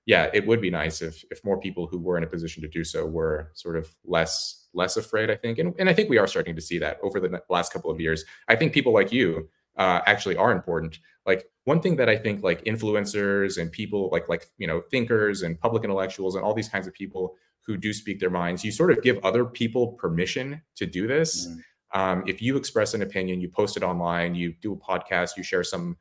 yeah, 0.06 0.30
it 0.34 0.46
would 0.48 0.62
be 0.62 0.70
nice 0.70 1.02
if 1.02 1.24
if 1.32 1.44
more 1.44 1.60
people 1.60 1.88
who 1.88 2.00
were 2.00 2.18
in 2.18 2.24
a 2.24 2.28
position 2.28 2.64
to 2.64 2.70
do 2.70 2.84
so 2.84 3.06
were 3.06 3.52
sort 3.54 3.78
of 3.78 3.94
less 4.06 4.68
less 4.74 4.98
afraid. 4.98 5.30
I 5.30 5.36
think, 5.36 5.60
and 5.60 5.74
and 5.78 5.90
I 5.90 5.94
think 5.94 6.10
we 6.10 6.18
are 6.18 6.28
starting 6.28 6.56
to 6.56 6.62
see 6.62 6.80
that 6.80 7.00
over 7.04 7.20
the 7.20 7.42
last 7.50 7.72
couple 7.72 7.92
of 7.92 8.00
years. 8.00 8.26
I 8.48 8.56
think 8.56 8.74
people 8.74 8.94
like 8.94 9.12
you 9.12 9.50
uh, 9.78 10.02
actually 10.06 10.36
are 10.36 10.52
important. 10.52 11.00
Like 11.26 11.46
one 11.66 11.82
thing 11.82 11.96
that 11.98 12.10
I 12.10 12.18
think 12.18 12.44
like 12.44 12.64
influencers 12.66 13.60
and 13.60 13.72
people 13.72 14.10
like 14.12 14.28
like 14.28 14.48
you 14.58 14.68
know 14.68 14.82
thinkers 14.92 15.42
and 15.42 15.60
public 15.60 15.84
intellectuals 15.84 16.36
and 16.36 16.44
all 16.44 16.54
these 16.54 16.70
kinds 16.70 16.88
of 16.88 16.94
people 16.94 17.36
who 17.66 17.78
do 17.78 17.94
speak 17.94 18.20
their 18.20 18.32
minds, 18.32 18.64
you 18.64 18.72
sort 18.72 18.92
of 18.92 19.04
give 19.04 19.24
other 19.24 19.46
people 19.46 19.94
permission 19.94 20.62
to 20.76 20.88
do 20.88 21.06
this. 21.08 21.48
Mm. 21.48 21.62
Um, 21.92 22.24
if 22.28 22.42
you 22.42 22.58
express 22.58 22.94
an 22.94 23.02
opinion, 23.02 23.42
you 23.42 23.50
post 23.50 23.78
it 23.78 23.84
online, 23.84 24.34
you 24.36 24.54
do 24.62 24.74
a 24.74 24.78
podcast, 24.78 25.38
you 25.38 25.44
share 25.44 25.64
some 25.64 25.98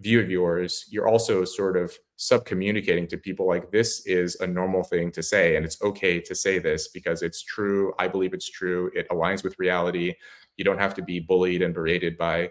view 0.00 0.20
of 0.20 0.30
yours, 0.30 0.84
you're 0.90 1.08
also 1.08 1.44
sort 1.44 1.76
of 1.76 1.96
sub 2.16 2.44
communicating 2.44 3.06
to 3.08 3.16
people 3.16 3.46
like 3.46 3.70
this 3.70 4.06
is 4.06 4.36
a 4.40 4.46
normal 4.46 4.82
thing 4.82 5.10
to 5.12 5.22
say, 5.22 5.56
and 5.56 5.64
it's 5.64 5.80
okay 5.82 6.20
to 6.20 6.34
say 6.34 6.58
this 6.58 6.88
because 6.88 7.22
it's 7.22 7.42
true. 7.42 7.92
I 7.98 8.08
believe 8.08 8.34
it's 8.34 8.50
true. 8.50 8.90
It 8.94 9.08
aligns 9.10 9.42
with 9.44 9.58
reality. 9.58 10.14
You 10.56 10.64
don't 10.64 10.78
have 10.78 10.94
to 10.94 11.02
be 11.02 11.20
bullied 11.20 11.62
and 11.62 11.74
berated 11.74 12.16
by 12.18 12.50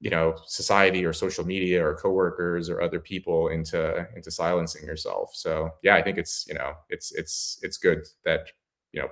you 0.00 0.10
know 0.10 0.34
society 0.46 1.04
or 1.04 1.12
social 1.12 1.44
media 1.46 1.84
or 1.84 1.94
coworkers 1.94 2.70
or 2.70 2.80
other 2.80 3.00
people 3.00 3.48
into 3.48 4.06
into 4.16 4.30
silencing 4.30 4.84
yourself 4.86 5.30
so 5.34 5.70
yeah 5.82 5.94
i 5.94 6.02
think 6.02 6.16
it's 6.16 6.46
you 6.48 6.54
know 6.54 6.72
it's 6.88 7.12
it's 7.12 7.58
it's 7.62 7.76
good 7.76 8.06
that 8.24 8.48
you 8.92 9.00
know 9.00 9.08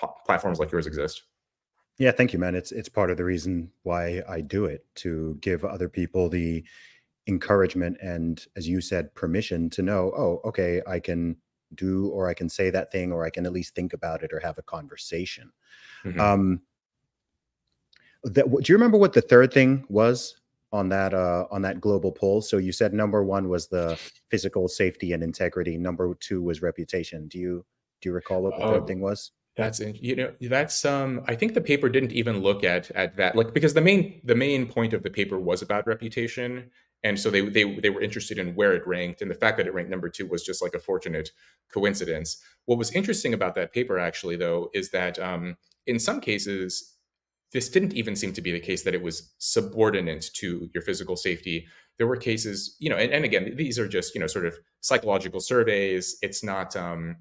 p- 0.00 0.08
platforms 0.24 0.58
like 0.58 0.72
yours 0.72 0.86
exist 0.86 1.24
Yeah, 1.98 2.12
thank 2.12 2.32
you, 2.32 2.38
man. 2.38 2.54
It's 2.54 2.72
it's 2.72 2.88
part 2.88 3.10
of 3.10 3.18
the 3.18 3.24
reason 3.24 3.70
why 3.82 4.22
I 4.26 4.40
do 4.40 4.64
it 4.64 4.86
to 4.96 5.36
give 5.42 5.64
other 5.64 5.88
people 5.88 6.30
the 6.30 6.64
encouragement 7.30 7.96
and, 8.02 8.44
as 8.56 8.68
you 8.68 8.80
said, 8.80 9.14
permission 9.14 9.70
to 9.70 9.82
know, 9.82 10.12
oh, 10.16 10.40
okay, 10.48 10.82
I 10.86 11.00
can 11.00 11.36
do 11.74 12.08
or 12.08 12.28
I 12.28 12.34
can 12.34 12.48
say 12.48 12.70
that 12.70 12.90
thing 12.92 13.12
or 13.12 13.24
I 13.24 13.30
can 13.30 13.46
at 13.46 13.52
least 13.52 13.74
think 13.74 13.92
about 13.94 14.22
it 14.22 14.32
or 14.32 14.40
have 14.40 14.58
a 14.58 14.62
conversation. 14.62 15.52
hmm 16.04 16.18
Um, 16.20 16.62
that, 18.24 18.44
do 18.50 18.72
you 18.72 18.76
remember 18.76 18.98
what 18.98 19.12
the 19.12 19.22
third 19.22 19.52
thing 19.52 19.84
was 19.88 20.36
on 20.72 20.88
that 20.90 21.14
uh, 21.14 21.46
on 21.50 21.62
that 21.62 21.80
global 21.80 22.12
poll? 22.12 22.42
So 22.42 22.58
you 22.58 22.72
said 22.72 22.92
number 22.92 23.24
one 23.24 23.48
was 23.48 23.68
the 23.68 23.98
physical 24.28 24.68
safety 24.68 25.12
and 25.12 25.22
integrity. 25.22 25.78
Number 25.78 26.14
two 26.14 26.42
was 26.42 26.60
reputation. 26.62 27.28
Do 27.28 27.38
you 27.38 27.64
do 28.00 28.08
you 28.08 28.12
recall 28.14 28.42
what 28.42 28.56
the 28.56 28.66
third 28.68 28.82
Oh, 28.82 28.86
thing 28.86 29.00
was? 29.00 29.32
That's 29.56 29.80
you 29.80 30.16
know 30.16 30.32
that's 30.40 30.84
um 30.84 31.22
I 31.26 31.34
think 31.34 31.54
the 31.54 31.60
paper 31.60 31.88
didn't 31.88 32.12
even 32.12 32.40
look 32.40 32.64
at 32.64 32.90
at 32.92 33.16
that 33.16 33.36
like 33.36 33.52
because 33.52 33.74
the 33.74 33.80
main 33.80 34.20
the 34.24 34.34
main 34.34 34.66
point 34.66 34.92
of 34.94 35.02
the 35.02 35.10
paper 35.10 35.38
was 35.38 35.60
about 35.62 35.86
reputation 35.86 36.70
and 37.02 37.18
so 37.18 37.30
they 37.30 37.40
they 37.40 37.78
they 37.80 37.90
were 37.90 38.02
interested 38.02 38.38
in 38.38 38.54
where 38.54 38.74
it 38.74 38.86
ranked 38.86 39.22
and 39.22 39.30
the 39.30 39.34
fact 39.34 39.56
that 39.56 39.66
it 39.66 39.74
ranked 39.74 39.90
number 39.90 40.08
2 40.08 40.26
was 40.26 40.44
just 40.44 40.62
like 40.62 40.74
a 40.74 40.78
fortunate 40.78 41.30
coincidence. 41.72 42.42
What 42.66 42.78
was 42.78 42.92
interesting 42.92 43.34
about 43.34 43.54
that 43.54 43.72
paper 43.72 43.98
actually 43.98 44.36
though 44.36 44.70
is 44.74 44.90
that 44.90 45.18
um 45.18 45.56
in 45.86 45.98
some 45.98 46.20
cases 46.20 46.96
this 47.52 47.68
didn't 47.68 47.94
even 47.94 48.14
seem 48.14 48.32
to 48.32 48.42
be 48.42 48.52
the 48.52 48.60
case 48.60 48.84
that 48.84 48.94
it 48.94 49.02
was 49.02 49.32
subordinate 49.38 50.30
to 50.34 50.70
your 50.72 50.82
physical 50.82 51.16
safety. 51.16 51.66
There 51.98 52.06
were 52.06 52.16
cases, 52.16 52.76
you 52.78 52.88
know, 52.88 52.96
and, 52.96 53.12
and 53.12 53.24
again, 53.24 53.54
these 53.56 53.76
are 53.78 53.88
just, 53.88 54.14
you 54.14 54.20
know, 54.20 54.28
sort 54.28 54.46
of 54.46 54.56
psychological 54.82 55.40
surveys. 55.40 56.16
It's 56.22 56.44
not 56.44 56.76
um 56.76 57.16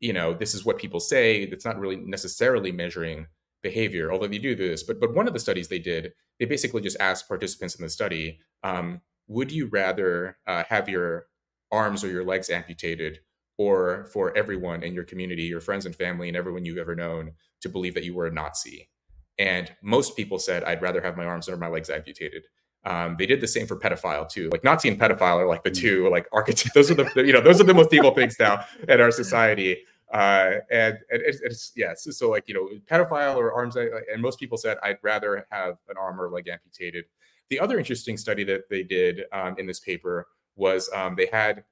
you 0.00 0.14
know, 0.14 0.32
this 0.32 0.54
is 0.54 0.64
what 0.64 0.78
people 0.78 1.00
say. 1.00 1.42
It's 1.42 1.64
not 1.64 1.78
really 1.78 1.96
necessarily 1.96 2.72
measuring 2.72 3.26
behavior, 3.62 4.10
although 4.10 4.28
they 4.28 4.38
do 4.38 4.54
this. 4.54 4.82
But 4.82 5.00
but 5.00 5.14
one 5.14 5.26
of 5.26 5.34
the 5.34 5.40
studies 5.40 5.68
they 5.68 5.78
did, 5.78 6.12
they 6.40 6.46
basically 6.46 6.82
just 6.82 6.98
asked 7.00 7.28
participants 7.28 7.76
in 7.76 7.84
the 7.84 7.90
study, 7.90 8.40
um, 8.64 9.02
would 9.28 9.52
you 9.52 9.68
rather 9.68 10.38
uh, 10.48 10.64
have 10.68 10.88
your 10.90 11.26
arms 11.72 12.04
or 12.04 12.08
your 12.10 12.24
legs 12.24 12.50
amputated, 12.50 13.20
or 13.58 14.08
for 14.12 14.36
everyone 14.36 14.82
in 14.84 14.94
your 14.94 15.04
community, 15.04 15.44
your 15.44 15.60
friends 15.62 15.86
and 15.86 15.96
family, 15.96 16.28
and 16.28 16.36
everyone 16.38 16.66
you've 16.66 16.78
ever 16.78 16.96
known 16.96 17.32
to 17.62 17.70
believe 17.70 17.94
that 17.94 18.04
you 18.04 18.14
were 18.14 18.26
a 18.28 18.32
Nazi? 18.32 18.90
And 19.38 19.72
most 19.82 20.16
people 20.16 20.38
said, 20.40 20.64
I'd 20.64 20.82
rather 20.82 21.02
have 21.02 21.16
my 21.16 21.26
arms 21.26 21.48
or 21.48 21.58
my 21.58 21.68
legs 21.68 21.90
amputated. 21.90 22.44
Um, 22.86 23.16
they 23.18 23.26
did 23.26 23.42
the 23.42 23.48
same 23.48 23.68
for 23.68 23.76
pedophile 23.78 24.28
too. 24.28 24.50
Like 24.50 24.64
Nazi 24.64 24.88
and 24.88 25.00
pedophile 25.00 25.38
are 25.38 25.48
like 25.48 25.64
the 25.64 25.70
Mm. 25.70 25.80
two 25.80 26.10
like 26.10 26.28
archetypes. 26.32 26.72
Those 26.74 26.90
are 26.90 26.94
the 26.96 27.10
you 27.26 27.32
know 27.32 27.42
those 27.42 27.60
are 27.60 27.64
the 27.64 27.74
most 27.74 27.94
evil 27.94 28.12
things 28.14 28.36
now 28.40 28.64
in 28.88 29.00
our 29.00 29.12
society 29.22 29.78
uh, 30.12 30.54
and, 30.70 30.98
and 31.10 31.22
it's, 31.22 31.40
it's 31.40 31.72
yeah, 31.76 31.94
so, 31.94 32.10
so, 32.10 32.30
like 32.30 32.48
you 32.48 32.54
know, 32.54 32.68
pedophile 32.90 33.36
or 33.36 33.52
arms, 33.52 33.76
uh, 33.76 33.86
and 34.12 34.20
most 34.20 34.38
people 34.40 34.58
said 34.58 34.76
I'd 34.82 34.98
rather 35.02 35.46
have 35.50 35.76
an 35.88 35.96
arm 35.98 36.20
or 36.20 36.28
leg 36.30 36.48
amputated. 36.48 37.04
The 37.48 37.60
other 37.60 37.78
interesting 37.78 38.16
study 38.16 38.44
that 38.44 38.68
they 38.68 38.82
did 38.82 39.22
um, 39.32 39.56
in 39.58 39.66
this 39.66 39.80
paper 39.80 40.26
was 40.56 40.90
um, 40.94 41.14
they 41.16 41.26
had 41.26 41.64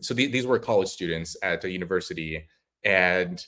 so 0.00 0.14
the, 0.14 0.26
these 0.26 0.46
were 0.46 0.58
college 0.58 0.88
students 0.88 1.36
at 1.42 1.64
a 1.64 1.70
university, 1.70 2.44
and 2.84 3.44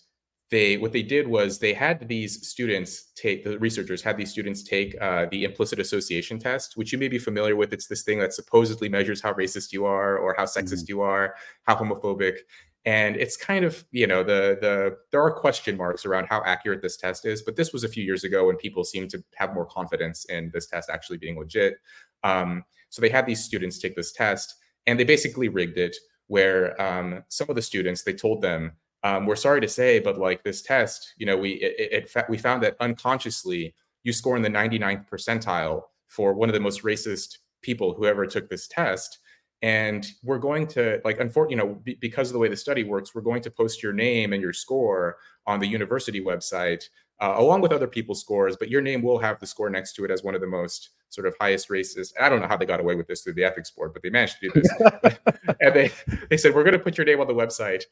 they 0.51 0.77
what 0.77 0.93
they 0.93 1.03
did 1.03 1.27
was 1.27 1.59
they 1.59 1.73
had 1.73 2.07
these 2.07 2.47
students 2.47 3.11
take 3.17 3.43
the 3.43 3.59
researchers 3.59 4.03
had 4.03 4.17
these 4.17 4.31
students 4.31 4.63
take 4.63 4.95
uh, 5.01 5.27
the 5.33 5.43
implicit 5.43 5.81
association 5.81 6.39
test, 6.39 6.77
which 6.77 6.93
you 6.93 6.99
may 6.99 7.09
be 7.09 7.19
familiar 7.19 7.57
with. 7.57 7.73
It's 7.73 7.89
this 7.89 8.03
thing 8.03 8.21
that 8.21 8.33
supposedly 8.33 8.89
measures 8.89 9.21
how 9.21 9.33
racist 9.33 9.73
you 9.73 9.87
are 9.87 10.19
or 10.19 10.35
how 10.37 10.45
sexist 10.45 10.89
you 10.89 11.01
are, 11.01 11.35
how 11.65 11.75
homophobic 11.75 12.39
and 12.87 13.17
it's 13.17 13.37
kind 13.37 13.65
of 13.65 13.85
you 13.93 14.07
know 14.07 14.23
the 14.23 14.59
the 14.61 14.97
there 15.11 15.23
are 15.23 15.33
question 15.33 15.77
marks 15.77 16.05
around 16.05 16.27
how 16.27 16.43
accurate 16.45 16.83
this 16.83 16.97
test 16.97 17.25
is 17.25 17.43
but 17.43 17.57
this 17.57 17.73
was 17.73 17.85
a 17.85 17.89
few 17.89 18.05
years 18.05 18.25
ago 18.25 18.47
when 18.47 18.57
people 18.57 18.85
seemed 18.85 19.11
to 19.11 19.23
have 19.35 19.55
more 19.55 19.67
confidence 19.67 20.25
in 20.27 20.51
this 20.53 20.67
test 20.67 20.91
actually 20.91 21.19
being 21.19 21.39
legit. 21.39 21.77
Um, 22.23 22.65
so 22.91 23.03
they 23.03 23.09
had 23.09 23.27
these 23.27 23.43
students 23.43 23.79
take 23.79 23.97
this 23.97 24.13
test 24.13 24.55
and 24.87 24.99
they 24.99 25.05
basically 25.05 25.49
rigged 25.49 25.79
it 25.79 25.97
where 26.27 26.81
um, 26.81 27.23
some 27.29 27.51
of 27.51 27.57
the 27.57 27.63
students 27.63 28.03
they 28.03 28.13
told 28.13 28.41
them 28.41 28.73
um, 29.03 29.27
we're 29.27 29.37
sorry 29.37 29.61
to 29.61 29.69
say 29.69 29.99
but 29.99 30.19
like 30.19 30.43
this 30.43 30.63
test 30.63 31.15
you 31.17 31.27
know 31.27 31.37
we 31.37 31.53
it, 31.55 32.07
it, 32.15 32.25
we 32.29 32.39
found 32.39 32.63
that 32.63 32.77
unconsciously 32.81 33.75
you 34.03 34.13
score 34.13 34.37
in 34.37 34.43
the 34.43 34.49
99th 34.49 35.09
percentile 35.09 35.83
for 36.07 36.35
one 36.35 36.49
of 36.49 36.55
the 36.55 36.61
most 36.61 36.83
racist 36.83 37.39
people 37.63 37.95
who 37.95 38.07
ever 38.07 38.27
took 38.27 38.49
this 38.49 38.69
test 38.69 39.19
and 39.63 40.13
we're 40.23 40.39
going 40.39 40.67
to 40.67 41.01
like 41.05 41.21
unfortunately 41.21 41.63
you 41.65 41.75
know 41.75 41.81
be, 41.83 41.97
because 42.01 42.29
of 42.29 42.33
the 42.33 42.39
way 42.39 42.49
the 42.49 42.57
study 42.57 42.85
works 42.85 43.15
we're 43.15 43.23
going 43.23 43.43
to 43.43 43.51
post 43.51 43.83
your 43.83 43.93
name 43.93 44.33
and 44.33 44.43
your 44.43 44.53
score 44.53 45.17
on 45.47 45.61
the 45.61 45.67
university 45.67 46.21
website 46.21 46.85
uh, 47.21 47.35
along 47.37 47.61
with 47.61 47.73
other 47.73 47.87
people's 47.87 48.21
scores 48.21 48.57
but 48.57 48.69
your 48.69 48.83
name 48.83 49.03
will 49.03 49.19
have 49.19 49.39
the 49.41 49.47
score 49.47 49.71
next 49.71 49.95
to 49.95 50.05
it 50.05 50.11
as 50.11 50.23
one 50.23 50.35
of 50.35 50.41
the 50.41 50.47
most 50.47 50.91
sort 51.09 51.27
of 51.27 51.35
highest 51.41 51.69
racist 51.69 52.13
i 52.21 52.29
don't 52.29 52.41
know 52.41 52.49
how 52.49 52.57
they 52.57 52.67
got 52.67 52.81
away 52.81 52.95
with 52.95 53.07
this 53.07 53.23
through 53.23 53.33
the 53.33 53.45
ethics 53.45 53.71
board 53.71 53.93
but 53.93 54.03
they 54.03 54.11
managed 54.11 54.39
to 54.41 54.49
do 54.49 54.61
this. 54.61 55.15
And 55.61 55.75
they 55.75 55.91
they 56.31 56.37
said 56.37 56.55
we're 56.55 56.65
going 56.65 56.73
to 56.73 56.79
put 56.79 56.99
your 56.99 57.07
name 57.07 57.21
on 57.21 57.27
the 57.27 57.35
website. 57.35 57.85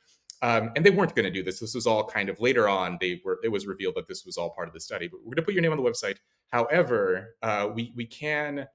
Um, 0.42 0.72
and 0.74 0.84
they 0.84 0.90
weren't 0.90 1.14
going 1.14 1.24
to 1.24 1.30
do 1.30 1.44
this. 1.44 1.60
This 1.60 1.74
was 1.74 1.86
all 1.86 2.04
kind 2.04 2.28
of 2.28 2.40
later 2.40 2.68
on 2.68 2.98
they 3.00 3.20
were 3.24 3.38
it 3.44 3.48
was 3.48 3.66
revealed 3.66 3.94
that 3.94 4.08
this 4.08 4.24
was 4.24 4.36
all 4.36 4.50
part 4.50 4.68
of 4.68 4.74
the 4.74 4.80
study 4.80 5.08
but 5.08 5.20
we're 5.20 5.34
going 5.34 5.36
to 5.36 5.42
put 5.42 5.54
your 5.54 5.62
name 5.62 5.72
on 5.72 5.82
the 5.82 5.88
website. 5.88 6.16
However 6.48 7.36
uh, 7.42 7.68
we 7.72 7.92
we 7.94 8.04
can 8.04 8.66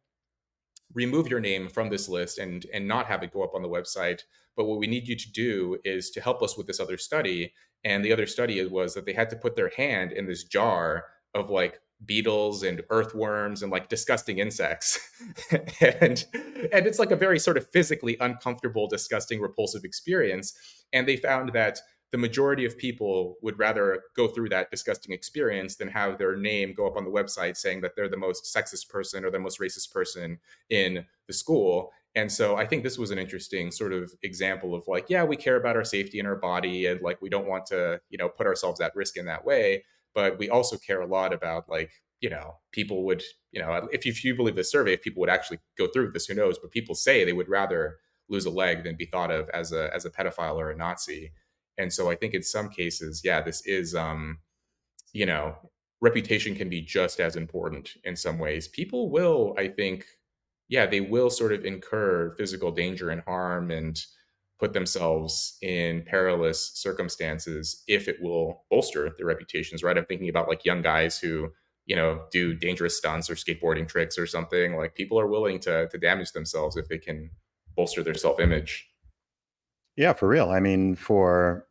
remove 0.94 1.28
your 1.28 1.40
name 1.40 1.70
from 1.70 1.90
this 1.90 2.08
list 2.08 2.38
and 2.38 2.66
and 2.74 2.88
not 2.88 3.08
have 3.08 3.24
it 3.24 3.34
go 3.34 3.44
up 3.44 3.56
on 3.56 3.62
the 3.62 3.70
website. 3.70 4.22
But 4.56 4.66
what 4.66 4.80
we 4.80 4.88
need 4.88 5.08
you 5.08 5.16
to 5.16 5.32
do 5.32 5.78
is 5.84 6.10
to 6.12 6.22
help 6.22 6.42
us 6.42 6.58
with 6.58 6.68
this 6.68 6.80
other 6.80 6.98
study. 6.98 7.54
And 7.84 8.04
the 8.04 8.12
other 8.12 8.26
study 8.26 8.66
was 8.66 8.96
that 8.96 9.06
they 9.06 9.14
had 9.14 9.30
to 9.30 9.36
put 9.36 9.56
their 9.56 9.72
hand 9.78 10.12
in 10.12 10.26
this 10.26 10.44
jar 10.44 11.06
of 11.36 11.50
like 11.50 11.80
beetles 12.06 12.64
and 12.64 12.82
earthworms 12.90 13.62
and 13.64 13.72
like 13.72 13.90
disgusting 13.90 14.40
insects. 14.40 15.00
And 15.82 16.26
and 16.74 16.88
it's 16.88 17.00
like 17.00 17.12
a 17.12 17.16
very 17.16 17.40
sort 17.40 17.58
of 17.58 17.70
physically 17.70 18.18
uncomfortable 18.20 18.88
disgusting 18.88 19.40
repulsive 19.42 19.84
experience. 19.84 20.54
And 20.94 21.08
they 21.08 21.18
found 21.18 21.54
that 21.54 21.80
the 22.12 22.18
majority 22.18 22.66
of 22.66 22.78
people 22.78 23.36
would 23.42 23.60
rather 23.60 24.02
go 24.16 24.28
through 24.28 24.50
that 24.50 24.72
disgusting 24.72 25.14
experience 25.14 25.76
than 25.76 25.90
have 25.90 26.18
their 26.18 26.38
name 26.38 26.74
go 26.74 26.88
up 26.88 26.96
on 26.96 27.04
the 27.04 27.12
website 27.12 27.58
saying 27.58 27.82
that 27.82 27.96
they're 27.96 28.10
the 28.10 28.18
most 28.18 28.46
sexist 28.46 28.90
person 28.90 29.26
or 29.26 29.32
the 29.32 29.40
most 29.40 29.60
racist 29.60 29.92
person 29.92 30.40
in 30.70 31.06
the 31.28 31.34
school. 31.34 31.92
And 32.16 32.32
so 32.32 32.56
I 32.56 32.66
think 32.66 32.84
this 32.84 32.98
was 32.98 33.12
an 33.12 33.20
interesting 33.20 33.72
sort 33.72 33.94
of 33.94 34.12
example 34.24 34.74
of 34.74 34.84
like, 34.88 35.06
yeah, 35.10 35.24
we 35.24 35.36
care 35.36 35.58
about 35.58 35.76
our 35.76 35.84
safety 35.84 36.18
and 36.18 36.28
our 36.28 36.38
body 36.38 36.86
and 36.86 37.02
like 37.02 37.22
we 37.22 37.30
don't 37.30 37.48
want 37.48 37.66
to, 37.68 38.00
you 38.10 38.18
know, 38.18 38.30
put 38.30 38.48
ourselves 38.48 38.80
at 38.80 38.96
risk 38.96 39.18
in 39.18 39.26
that 39.26 39.46
way, 39.46 39.84
but 40.16 40.40
we 40.40 40.50
also 40.50 40.78
care 40.78 41.02
a 41.02 41.08
lot 41.08 41.34
about 41.34 41.70
like, 41.70 41.92
you 42.22 42.30
know, 42.30 42.56
people 42.72 43.06
would, 43.06 43.22
you 43.52 43.62
know, 43.62 43.88
if 43.92 44.06
you, 44.06 44.12
if 44.12 44.24
you 44.24 44.36
believe 44.36 44.56
the 44.56 44.64
survey, 44.64 44.94
if 44.94 45.02
people 45.02 45.20
would 45.20 45.30
actually 45.30 45.60
go 45.78 45.88
through 45.88 46.12
this, 46.12 46.26
who 46.26 46.34
knows? 46.34 46.58
But 46.58 46.72
people 46.72 46.96
say 46.96 47.24
they 47.24 47.34
would 47.34 47.50
rather 47.50 47.98
lose 48.30 48.46
a 48.46 48.50
leg 48.50 48.84
than 48.84 48.96
be 48.96 49.06
thought 49.06 49.32
of 49.32 49.50
as 49.50 49.72
a 49.72 49.94
as 49.94 50.06
a 50.06 50.10
pedophile 50.10 50.56
or 50.56 50.72
a 50.72 50.76
Nazi. 50.76 51.32
And 51.78 51.92
so 51.94 52.10
I 52.10 52.16
think 52.16 52.34
in 52.34 52.44
some 52.44 52.70
cases, 52.70 53.22
yeah, 53.24 53.42
this 53.42 53.66
is 53.66 53.96
um, 53.96 54.40
you 55.14 55.26
know, 55.26 55.56
reputation 56.02 56.56
can 56.56 56.70
be 56.70 56.82
just 56.82 57.20
as 57.20 57.36
important 57.36 57.90
in 58.04 58.16
some 58.16 58.40
ways. 58.40 58.68
People 58.68 59.10
will, 59.10 59.56
I 59.58 59.68
think, 59.68 60.06
yeah, 60.70 60.86
they 60.86 61.02
will 61.02 61.30
sort 61.30 61.54
of 61.54 61.66
incur 61.66 62.36
physical 62.38 62.72
danger 62.72 63.10
and 63.10 63.22
harm 63.22 63.72
and 63.72 64.00
put 64.60 64.74
themselves 64.74 65.58
in 65.62 66.04
perilous 66.04 66.72
circumstances 66.74 67.84
if 67.88 68.08
it 68.08 68.22
will 68.22 68.66
bolster 68.70 69.14
their 69.18 69.28
reputations, 69.28 69.84
right? 69.84 69.98
I'm 69.98 70.06
thinking 70.06 70.30
about 70.30 70.48
like 70.48 70.66
young 70.66 70.82
guys 70.82 71.20
who, 71.20 71.50
you 71.86 71.96
know, 71.96 72.24
do 72.32 72.54
dangerous 72.54 72.98
stunts 72.98 73.30
or 73.30 73.36
skateboarding 73.36 73.88
tricks 73.88 74.18
or 74.18 74.26
something. 74.26 74.76
Like 74.76 74.96
people 74.96 75.20
are 75.20 75.28
willing 75.28 75.60
to 75.62 75.88
to 75.88 75.98
damage 75.98 76.32
themselves 76.32 76.76
if 76.76 76.88
they 76.90 76.98
can 76.98 77.30
bolster 77.76 78.04
their 78.04 78.16
self-image. 78.16 78.90
Yeah, 79.96 80.14
for 80.14 80.28
real. 80.28 80.50
I 80.50 80.60
mean, 80.60 80.96
for 80.96 81.67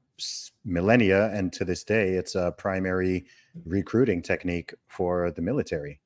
millennia 0.64 1.30
and 1.32 1.52
to 1.52 1.64
this 1.64 1.84
day, 1.84 2.10
it's 2.14 2.34
a 2.34 2.52
primary 2.58 3.26
recruiting 3.64 4.22
technique 4.22 4.74
for 4.88 5.30
the 5.30 5.42
military. 5.42 6.00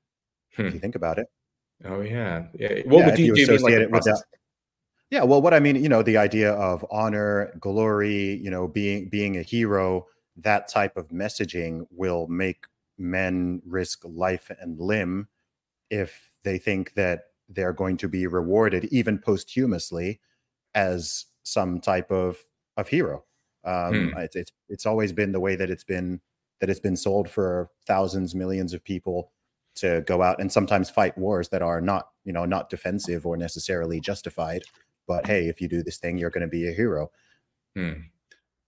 If 0.52 0.59
you 0.59 0.71
Hmm. 0.73 0.79
think 0.79 0.95
about 0.97 1.19
it. 1.19 1.26
Oh 1.85 2.00
yeah. 2.00 2.49
Yeah. 2.55 2.81
What 2.87 3.00
Yeah, 3.00 3.07
would 3.11 3.19
you 3.19 3.26
you? 3.26 3.37
You 3.37 3.47
mean 3.49 3.49
like 3.49 3.61
associate 3.61 3.83
it 3.83 3.90
with 3.90 4.05
that. 4.05 4.25
Yeah, 5.11 5.25
well, 5.25 5.43
what 5.43 5.55
I 5.55 5.61
mean, 5.61 5.76
you 5.76 5.88
know, 5.88 6.02
the 6.02 6.17
idea 6.19 6.52
of 6.52 6.85
honor, 6.90 7.52
glory, 7.61 8.37
you 8.37 8.50
know, 8.50 8.69
being 8.69 9.09
being 9.09 9.37
a 9.38 9.43
hero, 9.43 10.07
that 10.37 10.69
type 10.69 10.97
of 10.97 11.09
messaging 11.09 11.87
will 11.90 12.26
make 12.29 12.67
men 12.99 13.61
risk 13.67 14.02
life 14.05 14.50
and 14.61 14.79
limb 14.79 15.29
if 15.90 16.31
they 16.45 16.59
think 16.59 16.95
that 16.95 17.25
they're 17.49 17.73
going 17.73 17.97
to 17.99 18.09
be 18.09 18.26
rewarded, 18.26 18.85
even 18.87 19.19
posthumously, 19.19 20.21
as 20.75 21.26
some 21.43 21.81
type 21.81 22.11
of 22.11 22.38
of 22.76 22.88
hero. 22.88 23.25
Um, 23.64 24.12
Hmm. 24.12 24.19
it's 24.21 24.37
it's 24.37 24.52
it's 24.69 24.87
always 24.87 25.12
been 25.12 25.33
the 25.33 25.40
way 25.40 25.57
that 25.57 25.71
it's 25.71 25.85
been 25.85 26.21
that 26.61 26.71
it's 26.71 26.81
been 26.81 26.97
sold 26.97 27.29
for 27.31 27.71
thousands, 27.87 28.35
millions 28.35 28.73
of 28.75 28.85
people 28.85 29.33
to 29.76 30.02
go 30.07 30.23
out 30.23 30.40
and 30.40 30.50
sometimes 30.52 30.90
fight 30.90 31.17
wars 31.17 31.49
that 31.50 31.62
are 31.62 31.81
not, 31.81 32.09
you 32.25 32.33
know, 32.33 32.45
not 32.45 32.69
defensive 32.71 33.25
or 33.26 33.37
necessarily 33.37 34.00
justified. 34.00 34.62
But 35.07 35.26
hey, 35.26 35.49
if 35.49 35.61
you 35.61 35.69
do 35.69 35.83
this 35.83 35.99
thing, 35.99 36.19
you're 36.19 36.31
going 36.31 36.43
to 36.43 36.49
be 36.49 36.69
a 36.69 36.73
hero. 36.73 37.11
Hmm. 37.76 37.93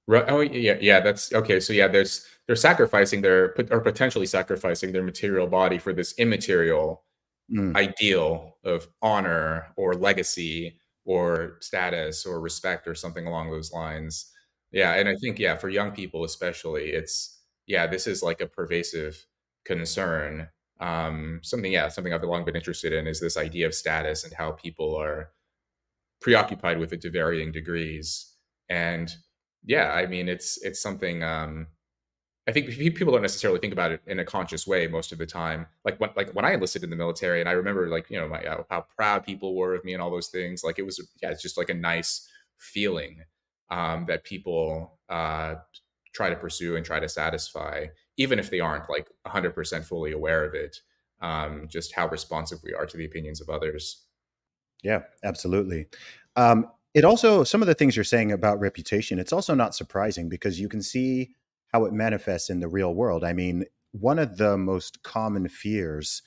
Right. 0.08 0.24
Oh, 0.28 0.40
yeah, 0.40 0.78
yeah. 0.80 1.00
That's 1.00 1.32
okay. 1.32 1.60
So 1.60 1.72
yeah, 1.72 1.88
there's 1.88 2.26
they're 2.46 2.56
sacrificing 2.56 3.20
their 3.22 3.54
or 3.70 3.80
potentially 3.80 4.26
sacrificing 4.26 4.92
their 4.92 5.02
material 5.04 5.46
body 5.46 5.78
for 5.78 5.92
this 5.92 6.14
immaterial 6.18 7.04
Mm. 7.50 7.76
ideal 7.76 8.56
of 8.64 8.88
honor 9.02 9.74
or 9.76 9.94
legacy 9.94 10.78
or 11.04 11.58
status 11.60 12.24
or 12.24 12.40
respect 12.40 12.88
or 12.88 12.94
something 12.94 13.26
along 13.26 13.50
those 13.50 13.72
lines. 13.72 14.31
Yeah, 14.72 14.94
and 14.94 15.08
I 15.08 15.14
think 15.20 15.38
yeah, 15.38 15.56
for 15.56 15.68
young 15.68 15.92
people 15.92 16.24
especially, 16.24 16.90
it's 16.92 17.40
yeah, 17.66 17.86
this 17.86 18.06
is 18.06 18.22
like 18.22 18.40
a 18.40 18.46
pervasive 18.46 19.24
concern. 19.64 20.48
Um, 20.80 21.40
something 21.42 21.72
yeah, 21.72 21.88
something 21.88 22.12
I've 22.12 22.22
long 22.24 22.44
been 22.44 22.56
interested 22.56 22.92
in 22.92 23.06
is 23.06 23.20
this 23.20 23.36
idea 23.36 23.66
of 23.66 23.74
status 23.74 24.24
and 24.24 24.32
how 24.32 24.52
people 24.52 24.96
are 24.96 25.30
preoccupied 26.20 26.78
with 26.78 26.92
it 26.92 27.02
to 27.02 27.10
varying 27.10 27.52
degrees. 27.52 28.34
And 28.70 29.14
yeah, 29.64 29.92
I 29.92 30.06
mean, 30.06 30.28
it's 30.28 30.58
it's 30.62 30.80
something 30.82 31.22
um, 31.24 31.68
I 32.48 32.52
think 32.52 32.70
people 32.96 33.12
don't 33.12 33.22
necessarily 33.22 33.60
think 33.60 33.72
about 33.72 33.92
it 33.92 34.00
in 34.06 34.18
a 34.18 34.24
conscious 34.24 34.66
way 34.66 34.88
most 34.88 35.12
of 35.12 35.18
the 35.18 35.26
time. 35.26 35.66
Like 35.84 36.00
when 36.00 36.10
like 36.16 36.32
when 36.34 36.44
I 36.44 36.52
enlisted 36.54 36.82
in 36.82 36.90
the 36.90 36.96
military, 36.96 37.40
and 37.40 37.48
I 37.48 37.52
remember 37.52 37.88
like 37.88 38.10
you 38.10 38.18
know 38.20 38.28
my, 38.28 38.42
how, 38.46 38.66
how 38.70 38.86
proud 38.96 39.24
people 39.24 39.54
were 39.54 39.74
of 39.74 39.84
me 39.84 39.92
and 39.94 40.02
all 40.02 40.10
those 40.10 40.28
things. 40.28 40.64
Like 40.64 40.78
it 40.78 40.82
was 40.86 41.00
yeah, 41.22 41.30
it's 41.30 41.42
just 41.42 41.56
like 41.56 41.70
a 41.70 41.74
nice 41.74 42.28
feeling 42.58 43.22
um, 43.72 44.04
that 44.06 44.22
people 44.22 44.98
uh, 45.08 45.54
try 46.14 46.28
to 46.28 46.36
pursue 46.36 46.76
and 46.76 46.84
try 46.84 47.00
to 47.00 47.08
satisfy, 47.08 47.86
even 48.18 48.38
if 48.38 48.50
they 48.50 48.60
aren't 48.60 48.90
like 48.90 49.08
100% 49.26 49.84
fully 49.84 50.12
aware 50.12 50.44
of 50.44 50.54
it. 50.54 50.76
Um, 51.22 51.68
just 51.68 51.94
how 51.94 52.08
responsive 52.08 52.58
we 52.64 52.74
are 52.74 52.84
to 52.84 52.96
the 52.96 53.04
opinions 53.04 53.40
of 53.40 53.48
others. 53.48 54.04
Yeah, 54.82 55.02
absolutely. 55.24 55.86
Um, 56.34 56.66
it 56.94 57.04
also 57.04 57.44
some 57.44 57.62
of 57.62 57.68
the 57.68 57.74
things 57.74 57.96
you're 57.96 58.04
saying 58.04 58.32
about 58.32 58.60
reputation. 58.60 59.18
It's 59.18 59.32
also 59.32 59.54
not 59.54 59.74
surprising 59.74 60.28
because 60.28 60.60
you 60.60 60.68
can 60.68 60.82
see 60.82 61.36
how 61.72 61.84
it 61.84 61.92
manifests 61.92 62.50
in 62.50 62.58
the 62.58 62.68
real 62.68 62.92
world. 62.92 63.22
I 63.24 63.32
mean, 63.32 63.64
one 63.92 64.18
of 64.18 64.36
the 64.36 64.58
most 64.58 65.02
common 65.04 65.48
fears 65.48 66.22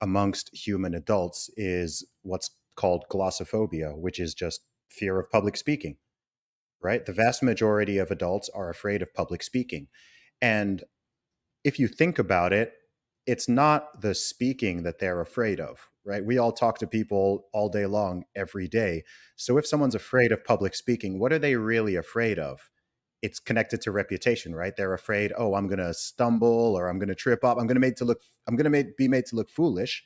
amongst 0.00 0.50
human 0.52 0.94
adults 0.94 1.48
is 1.56 2.04
what's 2.22 2.50
called 2.74 3.04
glossophobia, 3.10 3.96
which 3.96 4.18
is 4.18 4.34
just 4.34 4.62
fear 4.90 5.18
of 5.20 5.30
public 5.30 5.56
speaking, 5.56 5.96
right? 6.82 7.04
The 7.04 7.12
vast 7.12 7.42
majority 7.42 7.98
of 7.98 8.10
adults 8.10 8.50
are 8.54 8.70
afraid 8.70 9.02
of 9.02 9.14
public 9.14 9.42
speaking. 9.42 9.88
And 10.40 10.84
if 11.64 11.78
you 11.78 11.88
think 11.88 12.18
about 12.18 12.52
it, 12.52 12.72
it's 13.26 13.48
not 13.48 14.00
the 14.00 14.14
speaking 14.14 14.82
that 14.82 14.98
they're 14.98 15.20
afraid 15.20 15.60
of, 15.60 15.90
right? 16.04 16.24
We 16.24 16.38
all 16.38 16.52
talk 16.52 16.78
to 16.78 16.86
people 16.86 17.44
all 17.52 17.68
day 17.68 17.86
long, 17.86 18.24
every 18.34 18.66
day. 18.66 19.04
So 19.36 19.58
if 19.58 19.66
someone's 19.66 19.94
afraid 19.94 20.32
of 20.32 20.44
public 20.44 20.74
speaking, 20.74 21.18
what 21.18 21.32
are 21.32 21.38
they 21.38 21.56
really 21.56 21.96
afraid 21.96 22.38
of? 22.38 22.70
it's 23.22 23.38
connected 23.38 23.80
to 23.82 23.90
reputation, 23.90 24.54
right? 24.54 24.74
They're 24.76 24.94
afraid, 24.94 25.32
oh, 25.36 25.54
I'm 25.54 25.66
going 25.68 25.78
to 25.78 25.92
stumble 25.92 26.74
or 26.76 26.88
I'm 26.88 26.98
going 26.98 27.08
to 27.08 27.14
trip 27.14 27.44
up. 27.44 27.58
I'm 27.58 27.66
going 27.66 27.80
to 27.80 27.94
to 27.94 28.04
look 28.04 28.20
I'm 28.48 28.56
going 28.56 28.70
to 28.72 28.90
be 28.96 29.08
made 29.08 29.26
to 29.26 29.36
look 29.36 29.50
foolish 29.50 30.02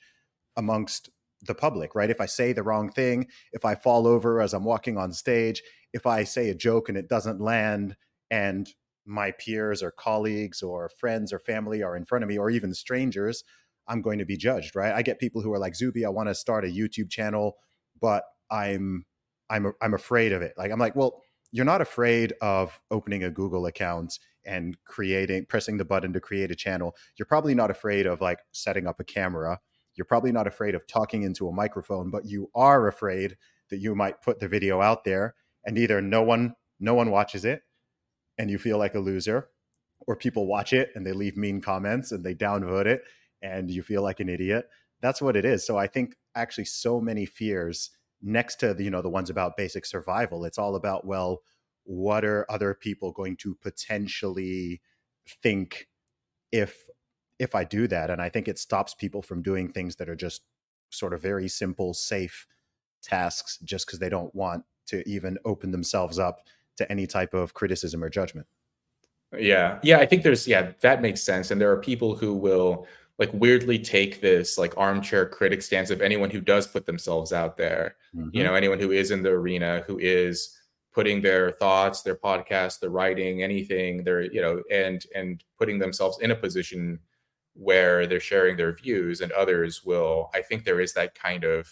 amongst 0.57 1.11
the 1.43 1.55
public, 1.55 1.95
right? 1.95 2.11
If 2.11 2.21
I 2.21 2.27
say 2.27 2.53
the 2.53 2.63
wrong 2.63 2.91
thing, 2.91 3.29
if 3.53 3.65
I 3.65 3.75
fall 3.75 4.07
over 4.07 4.41
as 4.41 4.53
I'm 4.53 4.65
walking 4.65 4.97
on 4.99 5.13
stage, 5.13 5.63
if 5.95 6.07
I 6.07 6.25
say 6.25 6.51
a 6.51 6.55
joke 6.55 6.89
and 6.91 6.99
it 6.99 7.09
doesn't 7.09 7.41
land 7.41 7.97
and 8.31 8.69
my 9.07 9.31
peers 9.31 9.83
or 9.83 9.93
colleagues 9.93 10.61
or 10.61 10.89
friends 10.89 11.33
or 11.33 11.39
family 11.39 11.83
are 11.83 11.97
in 11.97 12.05
front 12.05 12.25
of 12.25 12.29
me 12.29 12.37
or 12.37 12.51
even 12.51 12.75
strangers, 12.75 13.45
I'm 13.87 14.03
going 14.03 14.19
to 14.19 14.25
be 14.25 14.37
judged, 14.37 14.75
right? 14.75 14.93
I 14.93 15.03
get 15.03 15.21
people 15.21 15.41
who 15.41 15.53
are 15.53 15.59
like, 15.59 15.77
Zuby, 15.77 16.05
I 16.05 16.09
want 16.09 16.29
to 16.29 16.35
start 16.35 16.65
a 16.65 16.69
YouTube 16.69 17.11
channel, 17.11 17.57
but 18.01 18.25
I'm 18.51 19.07
I'm 19.49 19.73
I'm 19.81 19.95
afraid 19.95 20.33
of 20.33 20.43
it. 20.43 20.55
Like 20.59 20.73
I'm 20.73 20.81
like, 20.81 20.97
well, 20.97 21.23
you're 21.53 21.65
not 21.65 21.81
afraid 21.81 22.35
of 22.41 22.81
opening 22.91 23.23
a 23.23 23.31
Google 23.31 23.67
account 23.67 24.19
and 24.45 24.77
creating 24.85 25.47
pressing 25.47 25.77
the 25.77 25.85
button 25.85 26.13
to 26.15 26.21
create 26.21 26.51
a 26.51 26.57
channel. 26.57 26.97
You're 27.17 27.27
probably 27.27 27.55
not 27.55 27.71
afraid 27.71 28.07
of 28.07 28.21
like 28.21 28.41
setting 28.53 28.89
up 28.89 28.99
a 28.99 29.05
camera. 29.05 29.61
You're 29.95 30.07
probably 30.07 30.33
not 30.33 30.49
afraid 30.49 30.75
of 30.75 30.89
talking 30.89 31.23
into 31.23 31.47
a 31.47 31.53
microphone, 31.53 32.11
but 32.11 32.25
you 32.25 32.51
are 32.55 32.89
afraid 32.89 33.37
that 33.71 33.79
you 33.79 33.95
might 33.95 34.23
put 34.23 34.41
the 34.41 34.49
video 34.49 34.81
out 34.81 35.05
there 35.05 35.35
and 35.65 35.79
either 35.79 36.01
no 36.01 36.23
one 36.23 36.55
no 36.81 36.95
one 36.95 37.11
watches 37.11 37.45
it 37.45 37.63
and 38.39 38.51
you 38.51 38.59
feel 38.59 38.79
like 38.79 38.95
a 38.95 39.01
loser 39.01 39.49
or 40.07 40.17
people 40.17 40.47
watch 40.47 40.73
it 40.73 40.91
and 40.95 41.07
they 41.07 41.13
leave 41.13 41.37
mean 41.37 41.61
comments 41.61 42.13
and 42.13 42.25
they 42.25 42.35
downvote 42.35 42.87
it 42.87 43.03
and 43.43 43.71
you 43.71 43.83
feel 43.83 44.03
like 44.03 44.21
an 44.21 44.29
idiot. 44.29 44.69
That's 45.01 45.23
what 45.23 45.37
it 45.37 45.45
is. 45.45 45.65
So 45.67 45.79
I 45.79 45.87
think 45.87 46.17
actually 46.35 46.65
so 46.65 47.01
many 47.01 47.27
fears 47.27 47.91
next 48.25 48.57
to 48.57 48.75
the, 48.75 48.83
you 48.83 48.91
know 48.91 49.03
the 49.03 49.11
ones 49.11 49.31
about 49.31 49.57
basic 49.57 49.85
survival 49.85 50.45
it's 50.45 50.59
all 50.59 50.75
about 50.75 51.07
well 51.07 51.43
what 51.85 52.25
are 52.25 52.47
other 52.49 52.73
people 52.75 53.13
going 53.13 53.37
to 53.37 53.55
potentially 53.63 54.81
think 55.43 55.87
if 56.51 56.85
if 57.39 57.55
i 57.55 57.63
do 57.63 57.87
that 57.87 58.11
and 58.11 58.23
i 58.23 58.29
think 58.29 58.49
it 58.49 58.59
stops 58.59 58.95
people 58.95 59.21
from 59.21 59.43
doing 59.43 59.69
things 59.69 59.97
that 59.97 60.09
are 60.09 60.17
just 60.17 60.43
sort 60.91 61.13
of 61.13 61.21
very 61.21 61.49
simple 61.49 61.93
safe 61.93 62.47
tasks 63.03 63.59
just 63.63 63.87
because 63.87 63.99
they 63.99 64.09
don't 64.09 64.35
want 64.35 64.65
to 64.87 65.09
even 65.09 65.39
open 65.45 65.71
themselves 65.71 66.19
up 66.19 66.41
to 66.77 66.91
any 66.91 67.07
type 67.07 67.35
of 67.35 67.55
criticism 67.55 68.03
or 68.03 68.11
judgment. 68.11 68.47
Yeah. 69.37 69.79
Yeah 69.83 69.99
i 69.99 70.07
think 70.07 70.23
there's 70.23 70.47
yeah 70.47 70.73
that 70.81 71.03
makes 71.03 71.23
sense. 71.23 71.51
And 71.51 71.61
there 71.61 71.71
are 71.71 71.81
people 71.81 72.15
who 72.15 72.35
will 72.35 72.87
like 73.19 73.31
weirdly 73.33 73.79
take 73.79 74.21
this 74.21 74.59
like 74.59 74.77
armchair 74.77 75.27
critic 75.27 75.63
stance 75.63 75.91
of 75.91 76.01
anyone 76.01 76.31
who 76.31 76.41
does 76.41 76.67
put 76.67 76.87
themselves 76.87 77.33
out 77.33 77.57
there. 77.57 77.97
Mm-hmm. 78.15 78.31
you 78.33 78.45
know 78.45 78.55
anyone 78.55 78.79
who 78.79 78.93
is 78.93 79.11
in 79.11 79.23
the 79.23 79.31
arena 79.31 79.83
who 79.87 79.99
is 79.99 80.57
putting 80.93 81.21
their 81.21 81.51
thoughts 81.51 82.03
their 82.03 82.15
podcast 82.15 82.79
their 82.79 82.91
writing 82.91 83.43
anything 83.43 84.05
their 84.05 84.23
you 84.23 84.41
know 84.41 84.63
and 84.71 85.05
and 85.15 85.43
putting 85.59 85.81
themselves 85.81 86.19
in 86.21 86.31
a 86.31 86.37
position 86.37 87.01
where 87.55 88.07
they're 88.07 88.21
sharing 88.21 88.57
their 88.57 88.73
views 88.73 89.21
and 89.21 89.33
others 89.33 89.85
will 89.85 90.31
i 90.33 90.41
think 90.41 90.65
there 90.65 90.81
is 90.81 90.93
that 90.93 91.15
kind 91.17 91.43
of 91.43 91.69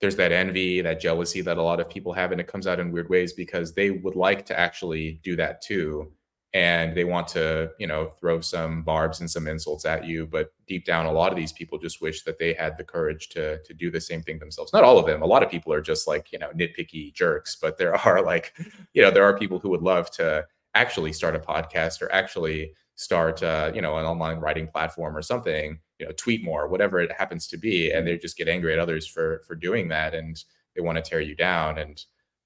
there's 0.00 0.16
that 0.16 0.32
envy 0.32 0.80
that 0.80 1.00
jealousy 1.00 1.40
that 1.42 1.58
a 1.58 1.62
lot 1.62 1.80
of 1.80 1.88
people 1.88 2.12
have 2.12 2.32
and 2.32 2.40
it 2.40 2.46
comes 2.46 2.66
out 2.66 2.80
in 2.80 2.92
weird 2.92 3.10
ways 3.10 3.32
because 3.32 3.74
they 3.74 3.90
would 3.90 4.16
like 4.16 4.46
to 4.46 4.58
actually 4.58 5.20
do 5.22 5.36
that 5.36 5.60
too. 5.62 6.12
And 6.52 6.96
they 6.96 7.04
want 7.04 7.28
to 7.28 7.70
you 7.78 7.86
know 7.86 8.10
throw 8.18 8.40
some 8.40 8.82
barbs 8.82 9.20
and 9.20 9.30
some 9.30 9.46
insults 9.46 9.84
at 9.84 10.04
you 10.04 10.26
but 10.26 10.52
deep 10.66 10.84
down 10.84 11.06
a 11.06 11.12
lot 11.12 11.30
of 11.30 11.36
these 11.38 11.52
people 11.52 11.78
just 11.78 12.02
wish 12.02 12.24
that 12.24 12.40
they 12.40 12.54
had 12.54 12.76
the 12.76 12.82
courage 12.82 13.28
to 13.30 13.62
to 13.62 13.72
do 13.72 13.90
the 13.90 14.00
same 14.00 14.22
thing 14.22 14.38
themselves. 14.40 14.72
Not 14.72 14.82
all 14.82 14.98
of 14.98 15.06
them. 15.06 15.22
A 15.22 15.26
lot 15.26 15.44
of 15.44 15.50
people 15.50 15.72
are 15.72 15.80
just 15.80 16.08
like 16.08 16.32
you 16.32 16.38
know 16.40 16.50
nitpicky 16.50 17.14
jerks 17.14 17.56
but 17.60 17.78
there 17.78 17.94
are 17.94 18.22
like 18.32 18.54
you 18.94 19.02
know 19.02 19.10
there 19.12 19.24
are 19.24 19.38
people 19.38 19.60
who 19.60 19.70
would 19.70 19.82
love 19.82 20.10
to 20.12 20.44
actually 20.74 21.12
start 21.12 21.36
a 21.36 21.38
podcast 21.38 22.02
or 22.02 22.10
actually 22.12 22.72
start 22.96 23.42
uh, 23.42 23.70
you 23.74 23.80
know 23.80 23.96
an 23.98 24.04
online 24.04 24.38
writing 24.38 24.66
platform 24.66 25.16
or 25.16 25.22
something 25.22 25.78
you 26.00 26.06
know 26.06 26.12
tweet 26.12 26.42
more 26.42 26.66
whatever 26.66 26.98
it 26.98 27.12
happens 27.12 27.46
to 27.46 27.58
be 27.58 27.92
and 27.92 28.06
they 28.06 28.16
just 28.16 28.36
get 28.36 28.48
angry 28.48 28.72
at 28.72 28.78
others 28.78 29.06
for 29.06 29.42
for 29.46 29.54
doing 29.54 29.88
that 29.88 30.14
and 30.14 30.44
they 30.74 30.80
want 30.80 30.96
to 30.96 31.02
tear 31.02 31.20
you 31.20 31.36
down 31.36 31.78
and 31.78 32.04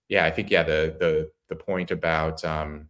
yeah 0.08 0.24
i 0.26 0.30
think 0.30 0.50
yeah 0.50 0.62
the 0.62 0.96
the 0.98 1.30
the 1.48 1.56
point 1.56 1.90
about 1.90 2.44
um 2.44 2.88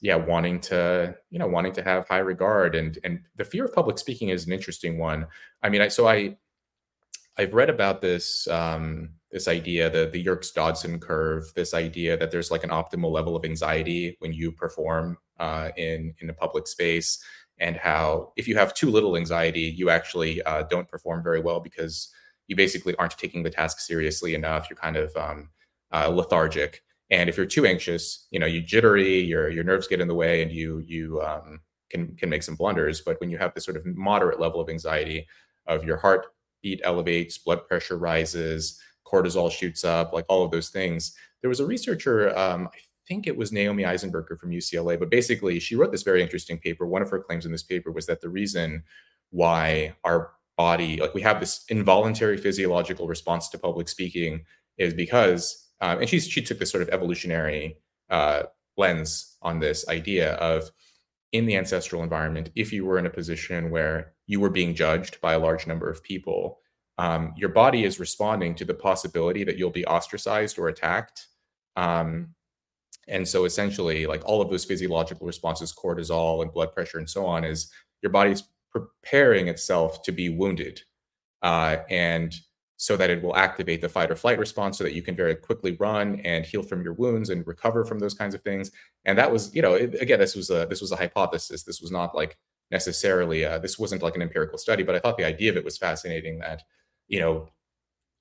yeah 0.00 0.14
wanting 0.14 0.60
to 0.60 1.14
you 1.30 1.38
know 1.38 1.46
wanting 1.46 1.72
to 1.72 1.82
have 1.82 2.06
high 2.06 2.18
regard 2.18 2.74
and 2.74 2.98
and 3.04 3.20
the 3.36 3.44
fear 3.44 3.64
of 3.64 3.72
public 3.72 3.98
speaking 3.98 4.28
is 4.28 4.46
an 4.46 4.52
interesting 4.52 4.98
one. 4.98 5.26
I 5.62 5.70
mean 5.70 5.80
i 5.80 5.88
so 5.88 6.06
i 6.06 6.36
i've 7.38 7.54
read 7.54 7.70
about 7.70 8.00
this 8.00 8.46
um 8.48 9.10
this 9.32 9.48
idea 9.48 9.90
the 9.90 10.10
the 10.12 10.20
yerkes 10.20 10.52
dodson 10.52 11.00
curve 11.00 11.50
this 11.56 11.74
idea 11.74 12.16
that 12.16 12.30
there's 12.30 12.50
like 12.50 12.64
an 12.64 12.70
optimal 12.70 13.10
level 13.10 13.34
of 13.34 13.44
anxiety 13.44 14.16
when 14.20 14.32
you 14.32 14.52
perform 14.52 15.16
uh, 15.40 15.70
in 15.76 16.14
in 16.20 16.30
a 16.30 16.34
public 16.34 16.68
space 16.68 17.22
and 17.58 17.76
how 17.76 18.32
if 18.36 18.48
you 18.48 18.56
have 18.56 18.74
too 18.74 18.90
little 18.90 19.16
anxiety 19.16 19.60
you 19.76 19.90
actually 19.90 20.42
uh, 20.42 20.62
don't 20.64 20.88
perform 20.88 21.22
very 21.22 21.40
well 21.40 21.60
because 21.60 22.08
you 22.46 22.56
basically 22.56 22.94
aren't 22.96 23.16
taking 23.18 23.42
the 23.42 23.50
task 23.50 23.80
seriously 23.80 24.34
enough 24.34 24.68
you're 24.68 24.76
kind 24.76 24.96
of 24.96 25.14
um, 25.16 25.48
uh, 25.92 26.08
lethargic 26.08 26.82
and 27.10 27.28
if 27.28 27.36
you're 27.36 27.46
too 27.46 27.66
anxious, 27.66 28.26
you 28.30 28.38
know, 28.38 28.46
you 28.46 28.60
jittery, 28.60 29.20
your 29.20 29.48
your 29.48 29.64
nerves 29.64 29.86
get 29.86 30.00
in 30.00 30.08
the 30.08 30.14
way, 30.14 30.42
and 30.42 30.50
you 30.50 30.82
you 30.86 31.20
um, 31.22 31.60
can 31.90 32.16
can 32.16 32.30
make 32.30 32.42
some 32.42 32.56
blunders. 32.56 33.02
But 33.02 33.20
when 33.20 33.30
you 33.30 33.38
have 33.38 33.54
this 33.54 33.64
sort 33.64 33.76
of 33.76 33.84
moderate 33.86 34.40
level 34.40 34.60
of 34.60 34.68
anxiety, 34.70 35.26
of 35.66 35.84
your 35.84 35.98
heartbeat 35.98 36.80
elevates, 36.82 37.38
blood 37.38 37.66
pressure 37.68 37.98
rises, 37.98 38.80
cortisol 39.06 39.50
shoots 39.50 39.84
up, 39.84 40.12
like 40.12 40.24
all 40.28 40.44
of 40.44 40.50
those 40.50 40.70
things. 40.70 41.14
There 41.42 41.50
was 41.50 41.60
a 41.60 41.66
researcher, 41.66 42.36
um, 42.36 42.68
I 42.72 42.78
think 43.06 43.26
it 43.26 43.36
was 43.36 43.52
Naomi 43.52 43.84
Eisenberger 43.84 44.38
from 44.38 44.50
UCLA, 44.50 44.98
but 44.98 45.10
basically 45.10 45.58
she 45.60 45.76
wrote 45.76 45.92
this 45.92 46.02
very 46.02 46.22
interesting 46.22 46.58
paper. 46.58 46.86
One 46.86 47.02
of 47.02 47.10
her 47.10 47.20
claims 47.20 47.46
in 47.46 47.52
this 47.52 47.62
paper 47.62 47.90
was 47.90 48.06
that 48.06 48.20
the 48.20 48.28
reason 48.28 48.82
why 49.30 49.94
our 50.04 50.32
body, 50.56 50.98
like 50.98 51.14
we 51.14 51.22
have 51.22 51.40
this 51.40 51.64
involuntary 51.68 52.36
physiological 52.36 53.06
response 53.06 53.48
to 53.50 53.58
public 53.58 53.88
speaking, 53.88 54.44
is 54.78 54.94
because 54.94 55.68
um, 55.80 55.98
and 56.00 56.08
she 56.08 56.20
she 56.20 56.42
took 56.42 56.58
this 56.58 56.70
sort 56.70 56.82
of 56.82 56.88
evolutionary 56.88 57.76
uh, 58.10 58.44
lens 58.76 59.36
on 59.42 59.60
this 59.60 59.86
idea 59.88 60.34
of 60.34 60.70
in 61.32 61.46
the 61.46 61.56
ancestral 61.56 62.02
environment, 62.02 62.50
if 62.54 62.72
you 62.72 62.84
were 62.84 62.98
in 62.98 63.06
a 63.06 63.10
position 63.10 63.70
where 63.70 64.12
you 64.26 64.38
were 64.38 64.50
being 64.50 64.72
judged 64.72 65.20
by 65.20 65.34
a 65.34 65.38
large 65.38 65.66
number 65.66 65.90
of 65.90 66.02
people, 66.02 66.60
um, 66.96 67.34
your 67.36 67.48
body 67.48 67.84
is 67.84 67.98
responding 67.98 68.54
to 68.54 68.64
the 68.64 68.72
possibility 68.72 69.42
that 69.42 69.58
you'll 69.58 69.70
be 69.70 69.84
ostracized 69.84 70.58
or 70.60 70.68
attacked. 70.68 71.26
Um, 71.74 72.34
And 73.08 73.26
so 73.26 73.44
essentially, 73.44 74.06
like 74.06 74.22
all 74.24 74.40
of 74.40 74.50
those 74.50 74.64
physiological 74.64 75.26
responses, 75.26 75.72
cortisol 75.72 76.42
and 76.42 76.52
blood 76.52 76.72
pressure 76.72 76.98
and 76.98 77.08
so 77.08 77.26
on, 77.26 77.44
is 77.44 77.70
your 78.02 78.10
body's 78.10 78.42
preparing 78.70 79.48
itself 79.48 80.02
to 80.02 80.12
be 80.12 80.28
wounded. 80.28 80.80
Uh, 81.42 81.78
and 81.90 82.34
so 82.76 82.96
that 82.96 83.10
it 83.10 83.22
will 83.22 83.36
activate 83.36 83.80
the 83.80 83.88
fight 83.88 84.10
or 84.10 84.16
flight 84.16 84.38
response 84.38 84.76
so 84.76 84.84
that 84.84 84.94
you 84.94 85.02
can 85.02 85.14
very 85.14 85.34
quickly 85.34 85.76
run 85.78 86.20
and 86.20 86.44
heal 86.44 86.62
from 86.62 86.82
your 86.82 86.92
wounds 86.94 87.30
and 87.30 87.46
recover 87.46 87.84
from 87.84 87.98
those 87.98 88.14
kinds 88.14 88.34
of 88.34 88.42
things. 88.42 88.70
And 89.04 89.16
that 89.16 89.30
was, 89.30 89.54
you 89.54 89.62
know, 89.62 89.74
it, 89.74 89.94
again, 90.00 90.18
this 90.18 90.34
was 90.34 90.50
a 90.50 90.66
this 90.68 90.80
was 90.80 90.90
a 90.92 90.96
hypothesis. 90.96 91.62
This 91.62 91.80
was 91.80 91.90
not 91.90 92.14
like 92.14 92.36
necessarily 92.70 93.42
a, 93.44 93.60
this 93.60 93.78
wasn't 93.78 94.02
like 94.02 94.16
an 94.16 94.22
empirical 94.22 94.58
study, 94.58 94.82
but 94.82 94.94
I 94.94 94.98
thought 94.98 95.16
the 95.16 95.24
idea 95.24 95.50
of 95.50 95.56
it 95.56 95.64
was 95.64 95.78
fascinating 95.78 96.40
that, 96.40 96.62
you 97.08 97.20
know, 97.20 97.48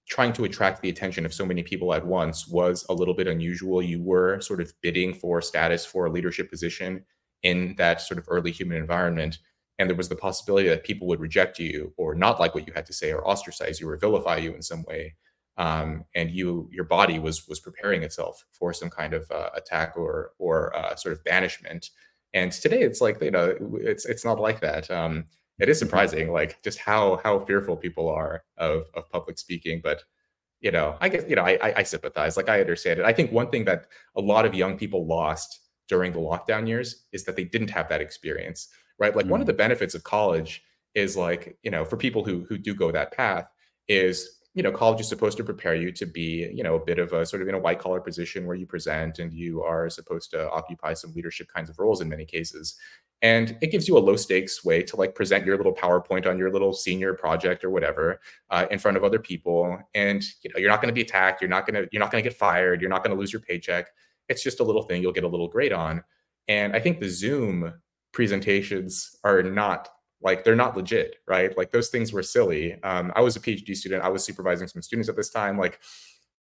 trying 0.09 0.33
to 0.33 0.43
attract 0.43 0.81
the 0.81 0.89
attention 0.89 1.25
of 1.25 1.33
so 1.33 1.45
many 1.45 1.63
people 1.63 1.93
at 1.93 2.05
once 2.05 2.47
was 2.47 2.85
a 2.89 2.93
little 2.93 3.13
bit 3.13 3.27
unusual. 3.27 3.81
You 3.81 4.01
were 4.01 4.41
sort 4.41 4.61
of 4.61 4.73
bidding 4.81 5.13
for 5.13 5.41
status 5.41 5.85
for 5.85 6.05
a 6.05 6.11
leadership 6.11 6.49
position 6.49 7.05
in 7.41 7.75
that 7.77 8.01
sort 8.01 8.17
of 8.17 8.25
early 8.27 8.51
human 8.51 8.77
environment. 8.77 9.39
And 9.79 9.89
there 9.89 9.97
was 9.97 10.09
the 10.09 10.15
possibility 10.15 10.69
that 10.69 10.83
people 10.83 11.07
would 11.07 11.19
reject 11.19 11.57
you 11.59 11.93
or 11.97 12.15
not 12.15 12.39
like 12.39 12.53
what 12.53 12.67
you 12.67 12.73
had 12.73 12.85
to 12.87 12.93
say 12.93 13.11
or 13.11 13.27
ostracize 13.27 13.79
you 13.79 13.89
or 13.89 13.97
vilify 13.97 14.37
you 14.37 14.53
in 14.53 14.61
some 14.61 14.83
way. 14.83 15.15
Um, 15.57 16.05
and 16.15 16.31
you, 16.31 16.67
your 16.71 16.85
body 16.85 17.19
was 17.19 17.47
was 17.47 17.59
preparing 17.59 18.01
itself 18.01 18.43
for 18.51 18.73
some 18.73 18.89
kind 18.89 19.13
of 19.13 19.29
uh, 19.29 19.49
attack 19.55 19.95
or 19.95 20.31
or 20.39 20.75
uh, 20.75 20.95
sort 20.95 21.13
of 21.13 21.23
banishment. 21.23 21.89
And 22.33 22.51
today, 22.51 22.81
it's 22.81 23.01
like 23.01 23.21
you 23.21 23.29
know, 23.29 23.55
it's 23.81 24.05
it's 24.05 24.25
not 24.25 24.39
like 24.39 24.61
that. 24.61 24.89
Um, 24.89 25.25
it 25.59 25.69
is 25.69 25.79
surprising, 25.79 26.31
like 26.31 26.61
just 26.63 26.79
how 26.79 27.19
how 27.23 27.39
fearful 27.39 27.77
people 27.77 28.09
are 28.09 28.43
of 28.57 28.85
of 28.93 29.09
public 29.09 29.37
speaking. 29.37 29.81
But 29.83 30.03
you 30.61 30.71
know, 30.71 30.97
I 31.01 31.09
guess 31.09 31.23
you 31.27 31.35
know, 31.35 31.43
I, 31.43 31.73
I 31.77 31.83
sympathize. 31.83 32.37
Like 32.37 32.49
I 32.49 32.59
understand 32.59 32.99
it. 32.99 33.05
I 33.05 33.13
think 33.13 33.31
one 33.31 33.49
thing 33.49 33.65
that 33.65 33.87
a 34.15 34.21
lot 34.21 34.45
of 34.45 34.55
young 34.55 34.77
people 34.77 35.05
lost 35.05 35.59
during 35.87 36.13
the 36.13 36.19
lockdown 36.19 36.67
years 36.67 37.05
is 37.11 37.23
that 37.25 37.35
they 37.35 37.43
didn't 37.43 37.69
have 37.69 37.89
that 37.89 38.01
experience, 38.01 38.69
right? 38.97 39.15
Like 39.15 39.25
mm. 39.25 39.29
one 39.29 39.41
of 39.41 39.47
the 39.47 39.53
mm. 39.53 39.57
benefits 39.57 39.93
of 39.93 40.03
college 40.03 40.63
is 40.95 41.15
like 41.17 41.57
you 41.63 41.71
know, 41.71 41.85
for 41.85 41.97
people 41.97 42.23
who 42.23 42.45
who 42.49 42.57
do 42.57 42.73
go 42.73 42.91
that 42.91 43.11
path, 43.11 43.45
is 43.87 44.39
you 44.55 44.61
know, 44.61 44.71
college 44.71 45.01
is 45.01 45.09
supposed 45.09 45.35
to 45.37 45.43
prepare 45.43 45.73
you 45.73 45.91
to 45.91 46.05
be, 46.05 46.49
you 46.53 46.61
know, 46.63 46.75
a 46.75 46.85
bit 46.85 46.99
of 46.99 47.11
a 47.11 47.25
sort 47.25 47.41
of 47.41 47.47
in 47.47 47.55
a 47.55 47.59
white 47.59 47.79
collar 47.79 47.99
position 47.99 48.45
where 48.45 48.55
you 48.55 48.67
present 48.67 49.17
and 49.17 49.33
you 49.33 49.63
are 49.63 49.89
supposed 49.89 50.29
to 50.29 50.49
occupy 50.51 50.93
some 50.93 51.11
leadership 51.13 51.47
kinds 51.53 51.71
of 51.71 51.79
roles 51.79 52.01
in 52.01 52.09
many 52.09 52.23
cases 52.23 52.75
and 53.23 53.57
it 53.61 53.71
gives 53.71 53.87
you 53.87 53.97
a 53.97 53.99
low 53.99 54.17
stakes 54.17 54.65
way 54.65 54.83
to 54.83 54.97
like 54.97 55.15
present 55.15 55.45
your 55.45 55.55
little 55.55 55.73
powerpoint 55.73 56.27
on 56.27 56.37
your 56.37 56.51
little 56.51 56.73
senior 56.73 57.13
project 57.13 57.63
or 57.63 57.69
whatever 57.69 58.19
uh, 58.49 58.65
in 58.69 58.77
front 58.77 58.97
of 58.97 59.05
other 59.05 59.17
people. 59.17 59.79
And 59.95 60.21
you 60.43 60.51
know 60.51 60.59
you're 60.59 60.69
not 60.69 60.81
going 60.81 60.89
to 60.89 60.93
be 60.93 61.01
attacked. 61.01 61.41
You're 61.41 61.49
not 61.49 61.65
going 61.65 61.81
to 61.81 61.89
you're 61.91 62.01
not 62.01 62.11
going 62.11 62.21
to 62.21 62.29
get 62.29 62.37
fired. 62.37 62.81
You're 62.81 62.89
not 62.89 63.01
going 63.01 63.15
to 63.15 63.19
lose 63.19 63.31
your 63.31 63.41
paycheck. 63.41 63.87
It's 64.27 64.43
just 64.43 64.59
a 64.59 64.63
little 64.63 64.83
thing 64.83 65.01
you'll 65.01 65.13
get 65.13 65.23
a 65.23 65.27
little 65.29 65.47
grade 65.47 65.73
on. 65.73 66.03
And 66.49 66.75
i 66.75 66.79
think 66.79 66.99
the 66.99 67.09
zoom 67.09 67.73
presentations 68.11 69.15
are 69.23 69.41
not 69.41 69.87
like 70.21 70.43
they're 70.43 70.55
not 70.55 70.75
legit 70.75 71.15
right? 71.25 71.57
Like 71.57 71.71
those 71.71 71.89
things 71.89 72.11
were 72.11 72.23
silly. 72.23 72.81
Um, 72.83 73.13
i 73.15 73.21
was 73.21 73.37
a 73.37 73.39
phd 73.39 73.73
student. 73.73 74.03
I 74.03 74.09
was 74.09 74.25
supervising 74.25 74.67
some 74.67 74.81
students 74.81 75.07
at 75.07 75.15
this 75.15 75.29
time. 75.29 75.57
Like 75.57 75.79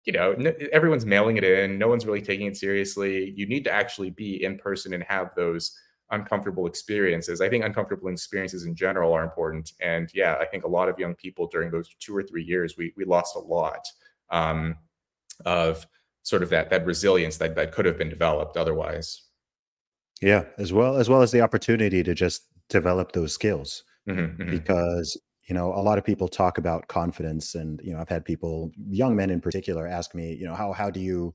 you 0.06 0.14
know 0.14 0.34
everyone's 0.72 1.06
mailing 1.06 1.36
it 1.36 1.44
in. 1.44 1.78
No 1.78 1.90
one's 1.90 2.06
really 2.06 2.22
taking 2.22 2.48
it 2.48 2.56
seriously. 2.56 3.34
You 3.36 3.48
need 3.48 3.66
to 3.66 3.72
actually 3.72 4.12
be 4.12 4.42
in 4.46 4.58
person 4.58 4.94
and 4.94 5.04
have 5.04 5.36
those 5.36 5.78
uncomfortable 6.12 6.66
experiences. 6.68 7.42
I 7.42 7.50
think 7.50 7.64
uncomfortable 7.64 8.10
experiences 8.10 8.66
in 8.66 8.76
general 8.76 9.14
are 9.14 9.24
important. 9.24 9.74
And 9.82 10.10
yeah, 10.14 10.38
I 10.40 10.46
think 10.46 10.64
a 10.64 10.68
lot 10.68 10.90
of 10.90 10.98
young 10.98 11.16
people 11.16 11.48
during 11.48 11.72
those 11.72 11.90
two 12.00 12.16
or 12.16 12.24
three 12.24 12.44
years, 12.44 12.76
we 12.78 12.94
we 12.98 13.06
lost 13.06 13.36
a 13.36 13.40
lot 13.40 13.86
um, 14.30 14.76
of 15.46 15.86
sort 16.24 16.44
of 16.44 16.50
that 16.50 16.70
that 16.70 16.86
resilience 16.86 17.38
that 17.38 17.56
that 17.56 17.72
could 17.72 17.86
have 17.86 17.98
been 17.98 18.10
developed 18.10 18.58
otherwise. 18.58 19.24
Yeah, 20.22 20.44
as 20.58 20.74
well 20.74 20.98
as 20.98 21.10
well 21.10 21.22
as 21.22 21.32
the 21.32 21.42
opportunity 21.42 22.04
to 22.04 22.14
just 22.14 22.44
develop 22.70 23.12
those 23.12 23.34
skills, 23.34 23.84
mm-hmm, 24.08 24.42
mm-hmm. 24.42 24.52
because 24.52 25.20
you 25.48 25.56
know 25.56 25.74
a 25.74 25.82
lot 25.82 25.98
of 25.98 26.04
people 26.04 26.28
talk 26.28 26.58
about 26.58 26.88
confidence, 26.88 27.56
and 27.56 27.80
you 27.84 27.94
know 27.94 28.00
I've 28.00 28.10
had 28.10 28.26
people, 28.26 28.72
young 28.90 29.16
men 29.16 29.30
in 29.30 29.42
particular, 29.42 29.88
ask 29.88 30.14
me, 30.14 30.34
you 30.34 30.46
know, 30.46 30.56
how 30.56 30.74
how 30.74 30.90
do 30.90 31.00
you 31.00 31.34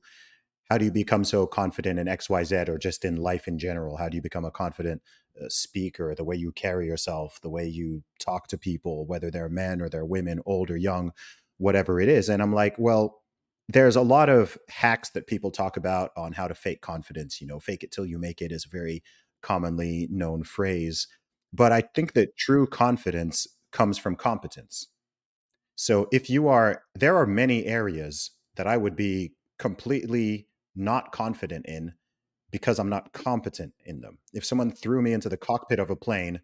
how 0.69 0.77
do 0.77 0.85
you 0.85 0.91
become 0.91 1.23
so 1.23 1.45
confident 1.45 1.99
in 1.99 2.07
xyz 2.07 2.69
or 2.69 2.77
just 2.77 3.05
in 3.05 3.17
life 3.17 3.47
in 3.47 3.57
general? 3.59 3.97
How 3.97 4.09
do 4.09 4.15
you 4.15 4.21
become 4.21 4.45
a 4.45 4.51
confident 4.51 5.01
uh, 5.39 5.49
speaker? 5.49 6.13
The 6.15 6.23
way 6.23 6.35
you 6.35 6.51
carry 6.51 6.87
yourself 6.87 7.39
the 7.41 7.49
way 7.49 7.67
you 7.67 8.03
talk 8.19 8.47
to 8.47 8.57
people 8.57 9.05
whether 9.05 9.31
they're 9.31 9.49
men 9.49 9.81
or 9.81 9.89
they're 9.89 10.05
women 10.05 10.39
old 10.45 10.69
or 10.71 10.77
young 10.77 11.11
whatever 11.57 11.99
it 11.99 12.09
is. 12.09 12.29
And 12.29 12.41
i'm 12.41 12.53
like 12.53 12.75
well 12.77 13.21
there's 13.67 13.95
a 13.95 14.01
lot 14.01 14.29
of 14.29 14.57
hacks 14.69 15.09
that 15.09 15.25
people 15.25 15.49
talk 15.49 15.75
about 15.75 16.11
on 16.15 16.33
how 16.33 16.47
to 16.47 16.55
fake 16.55 16.81
confidence 16.81 17.41
you 17.41 17.47
know 17.47 17.59
fake 17.59 17.83
it 17.83 17.91
till 17.91 18.05
you 18.05 18.17
make 18.19 18.41
it 18.41 18.51
is 18.51 18.65
a 18.65 18.69
very 18.69 19.03
commonly 19.41 20.07
known 20.11 20.43
phrase. 20.43 21.07
But 21.53 21.71
i 21.71 21.81
think 21.81 22.13
that 22.13 22.35
true 22.37 22.67
confidence 22.67 23.47
comes 23.71 23.97
from 23.97 24.15
competence. 24.15 24.87
So 25.75 26.07
if 26.11 26.29
you 26.29 26.47
are 26.47 26.83
there 26.95 27.17
are 27.17 27.27
many 27.27 27.65
areas 27.65 28.31
that 28.55 28.67
i 28.67 28.77
would 28.77 28.95
be 28.95 29.33
completely 29.59 30.47
not 30.75 31.11
confident 31.11 31.65
in 31.65 31.93
because 32.51 32.79
I'm 32.79 32.89
not 32.89 33.13
competent 33.13 33.73
in 33.85 34.01
them. 34.01 34.19
If 34.33 34.45
someone 34.45 34.71
threw 34.71 35.01
me 35.01 35.13
into 35.13 35.29
the 35.29 35.37
cockpit 35.37 35.79
of 35.79 35.89
a 35.89 35.95
plane 35.95 36.41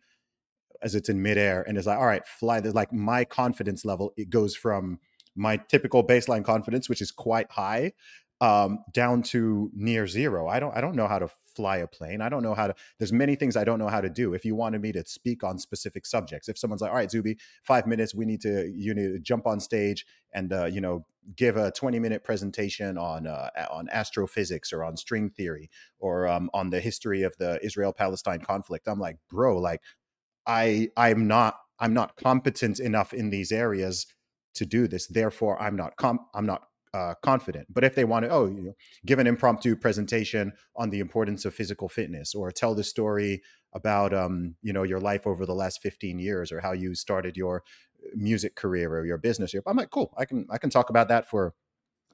as 0.82 0.96
it's 0.96 1.10
in 1.10 1.22
midair 1.22 1.62
and 1.62 1.78
is 1.78 1.86
like, 1.86 1.98
all 1.98 2.06
right, 2.06 2.26
fly, 2.26 2.60
there's 2.60 2.76
like 2.76 2.92
my 2.92 3.24
confidence 3.24 3.86
level, 3.86 4.14
it 4.18 4.30
goes 4.30 4.56
from 4.56 5.00
my 5.36 5.58
typical 5.58 6.06
baseline 6.06 6.44
confidence, 6.44 6.90
which 6.90 7.02
is 7.02 7.12
quite 7.12 7.50
high, 7.52 7.94
um, 8.42 8.80
down 8.92 9.22
to 9.22 9.70
near 9.74 10.08
zero. 10.08 10.48
I 10.48 10.60
don't 10.60 10.76
I 10.76 10.82
don't 10.82 10.96
know 10.96 11.08
how 11.08 11.20
to 11.20 11.30
fly 11.56 11.78
a 11.78 11.88
plane. 11.88 12.22
I 12.22 12.30
don't 12.30 12.44
know 12.44 12.54
how 12.54 12.68
to. 12.68 12.76
There's 12.98 13.14
many 13.14 13.36
things 13.36 13.56
I 13.56 13.64
don't 13.64 13.80
know 13.80 13.88
how 13.88 14.02
to 14.02 14.10
do. 14.10 14.34
If 14.34 14.46
you 14.46 14.56
wanted 14.56 14.82
me 14.82 14.92
to 14.94 15.06
speak 15.06 15.44
on 15.44 15.60
specific 15.60 16.06
subjects, 16.06 16.50
if 16.50 16.58
someone's 16.58 16.82
like, 16.82 16.92
"All 16.92 16.98
right, 16.98 17.12
Zuby, 17.12 17.38
five 17.64 17.88
minutes. 17.88 18.16
We 18.16 18.26
need 18.26 18.42
to 18.42 18.72
you 18.74 18.94
need 18.94 19.14
to 19.14 19.20
jump 19.20 19.48
on 19.48 19.60
stage 19.60 20.06
and 20.34 20.52
uh, 20.54 20.66
you 20.66 20.82
know 20.82 21.06
give 21.36 21.56
a 21.58 21.72
20 21.72 22.00
minute 22.00 22.24
presentation 22.24 22.98
on 22.98 23.28
uh, 23.28 23.50
on 23.72 23.90
astrophysics 23.90 24.74
or 24.74 24.84
on 24.84 24.98
string 24.98 25.30
theory 25.30 25.70
or 26.00 26.28
um, 26.28 26.50
on 26.54 26.70
the 26.70 26.80
history 26.80 27.24
of 27.24 27.36
the 27.38 27.60
Israel 27.64 27.94
Palestine 27.94 28.42
conflict." 28.42 28.88
I'm 28.88 29.00
like, 29.00 29.18
bro, 29.30 29.58
like 29.58 29.82
I 30.46 30.90
I'm 30.98 31.28
not 31.28 31.58
I'm 31.80 31.94
not 31.94 32.16
competent 32.16 32.80
enough 32.80 33.14
in 33.14 33.30
these 33.30 33.52
areas 33.52 34.08
to 34.56 34.66
do 34.66 34.88
this. 34.88 35.08
Therefore, 35.08 35.62
I'm 35.62 35.76
not 35.76 35.96
com- 35.98 36.28
I'm 36.34 36.46
not 36.46 36.68
uh, 36.94 37.14
confident. 37.22 37.68
But 37.74 37.84
if 37.84 37.96
they 37.96 38.04
want 38.04 38.26
to, 38.26 38.32
oh, 38.32 38.48
you 38.48 38.62
know, 38.62 38.76
give 39.06 39.20
an 39.20 39.28
impromptu 39.28 39.76
presentation 39.76 40.54
on 40.76 40.90
the 40.90 41.00
importance 41.00 41.46
of 41.46 41.54
physical 41.54 41.88
fitness, 41.88 42.36
or 42.36 42.52
tell 42.52 42.76
the 42.76 42.84
story 42.84 43.42
about, 43.74 44.14
um, 44.14 44.56
you 44.62 44.74
know, 44.74 44.84
your 44.84 45.00
life 45.00 45.26
over 45.26 45.46
the 45.46 45.56
last 45.56 45.82
15 45.82 46.20
years, 46.20 46.52
or 46.52 46.60
how 46.60 46.74
you 46.74 46.94
started 46.96 47.38
your 47.38 47.64
music 48.16 48.56
career 48.56 48.92
or 48.92 49.06
your 49.06 49.18
business, 49.18 49.54
I'm 49.66 49.78
like, 49.78 49.92
cool, 49.92 50.14
I 50.18 50.26
can 50.26 50.48
I 50.50 50.58
can 50.58 50.70
talk 50.70 50.90
about 50.90 51.08
that 51.10 51.30
for, 51.30 51.54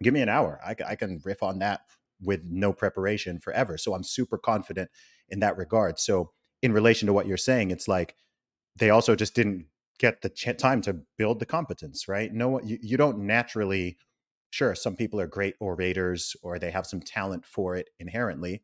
give 0.04 0.14
me 0.14 0.22
an 0.22 0.30
hour. 0.30 0.60
I, 0.66 0.76
I 0.88 0.96
can 0.96 1.22
riff 1.24 1.42
on 1.42 1.60
that 1.60 1.82
with 2.22 2.46
no 2.46 2.74
preparation 2.74 3.40
forever. 3.40 3.78
So 3.78 3.94
I'm 3.94 4.04
super 4.04 4.38
confident 4.38 4.90
in 5.30 5.40
that 5.40 5.58
regard. 5.58 6.00
So 6.00 6.32
in 6.62 6.72
relation 6.72 7.08
to 7.08 7.14
what 7.14 7.28
you're 7.28 7.38
saying, 7.38 7.72
it's 7.72 7.88
like 7.88 8.16
they 8.76 8.90
also 8.90 9.16
just 9.16 9.36
didn't 9.36 9.66
get 10.00 10.22
the 10.22 10.30
ch- 10.30 10.58
time 10.58 10.82
to 10.82 11.02
build 11.18 11.40
the 11.40 11.46
competence, 11.46 12.08
right? 12.08 12.34
No, 12.34 12.62
you, 12.62 12.78
you 12.82 12.98
don't 12.98 13.20
naturally 13.20 13.98
sure 14.50 14.76
some 14.76 14.96
people 14.96 15.20
are 15.20 15.28
great 15.28 15.56
orators 15.60 16.36
or 16.42 16.58
they 16.58 16.72
have 16.72 16.86
some 16.86 17.02
talent 17.02 17.46
for 17.46 17.76
it 17.76 17.90
inherently 18.00 18.62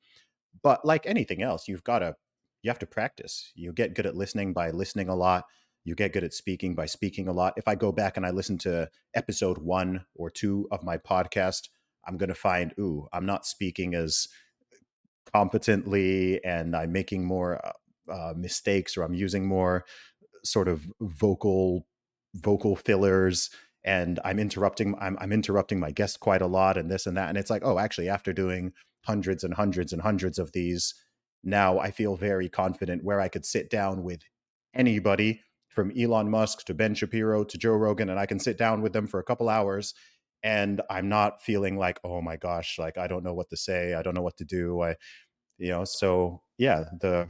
but 0.61 0.83
like 0.85 1.05
anything 1.05 1.41
else 1.41 1.67
you've 1.67 1.83
got 1.83 1.99
to 1.99 2.15
you 2.63 2.69
have 2.69 2.79
to 2.79 2.87
practice. 2.87 3.51
You 3.55 3.73
get 3.73 3.93
good 3.93 4.05
at 4.05 4.15
listening 4.15 4.53
by 4.53 4.71
listening 4.71 5.09
a 5.09 5.15
lot. 5.15 5.45
You 5.83 5.95
get 5.95 6.13
good 6.13 6.23
at 6.23 6.33
speaking 6.33 6.75
by 6.75 6.85
speaking 6.85 7.27
a 7.27 7.33
lot. 7.33 7.53
If 7.57 7.67
i 7.67 7.75
go 7.75 7.91
back 7.91 8.15
and 8.17 8.25
i 8.25 8.31
listen 8.31 8.57
to 8.59 8.89
episode 9.13 9.57
1 9.57 10.05
or 10.15 10.29
2 10.29 10.69
of 10.71 10.81
my 10.83 10.97
podcast 10.97 11.67
i'm 12.07 12.17
going 12.17 12.29
to 12.29 12.35
find 12.35 12.73
ooh 12.79 13.07
i'm 13.11 13.25
not 13.25 13.45
speaking 13.45 13.93
as 13.93 14.27
competently 15.33 16.43
and 16.45 16.75
i'm 16.75 16.91
making 16.91 17.25
more 17.25 17.59
uh, 17.65 18.11
uh 18.11 18.33
mistakes 18.35 18.95
or 18.95 19.03
i'm 19.03 19.13
using 19.13 19.45
more 19.45 19.85
sort 20.43 20.67
of 20.67 20.85
vocal 21.01 21.85
vocal 22.35 22.75
fillers 22.75 23.49
and 23.83 24.19
I'm 24.23 24.39
interrupting 24.39 24.95
I'm, 24.99 25.17
I'm 25.19 25.31
interrupting 25.31 25.79
my 25.79 25.91
guest 25.91 26.19
quite 26.19 26.41
a 26.41 26.47
lot 26.47 26.77
and 26.77 26.89
this 26.89 27.05
and 27.05 27.17
that 27.17 27.29
and 27.29 27.37
it's 27.37 27.49
like 27.49 27.63
oh 27.65 27.79
actually 27.79 28.09
after 28.09 28.33
doing 28.33 28.73
hundreds 29.05 29.43
and 29.43 29.53
hundreds 29.53 29.93
and 29.93 30.01
hundreds 30.01 30.39
of 30.39 30.51
these 30.53 30.93
now 31.43 31.79
I 31.79 31.91
feel 31.91 32.15
very 32.15 32.49
confident 32.49 33.03
where 33.03 33.19
I 33.19 33.27
could 33.27 33.45
sit 33.45 33.69
down 33.69 34.03
with 34.03 34.21
anybody 34.73 35.41
from 35.69 35.91
Elon 35.97 36.29
Musk 36.29 36.65
to 36.65 36.73
Ben 36.73 36.95
Shapiro 36.95 37.43
to 37.43 37.57
Joe 37.57 37.73
Rogan 37.73 38.09
and 38.09 38.19
I 38.19 38.25
can 38.25 38.39
sit 38.39 38.57
down 38.57 38.81
with 38.81 38.93
them 38.93 39.07
for 39.07 39.19
a 39.19 39.23
couple 39.23 39.49
hours 39.49 39.93
and 40.43 40.81
I'm 40.89 41.09
not 41.09 41.41
feeling 41.41 41.77
like 41.77 41.99
oh 42.03 42.21
my 42.21 42.37
gosh 42.37 42.77
like 42.79 42.97
I 42.97 43.07
don't 43.07 43.23
know 43.23 43.33
what 43.33 43.49
to 43.49 43.57
say 43.57 43.93
I 43.93 44.01
don't 44.01 44.15
know 44.15 44.21
what 44.21 44.37
to 44.37 44.45
do 44.45 44.81
I 44.81 44.95
you 45.57 45.69
know 45.69 45.83
so 45.85 46.41
yeah 46.57 46.85
the 47.01 47.29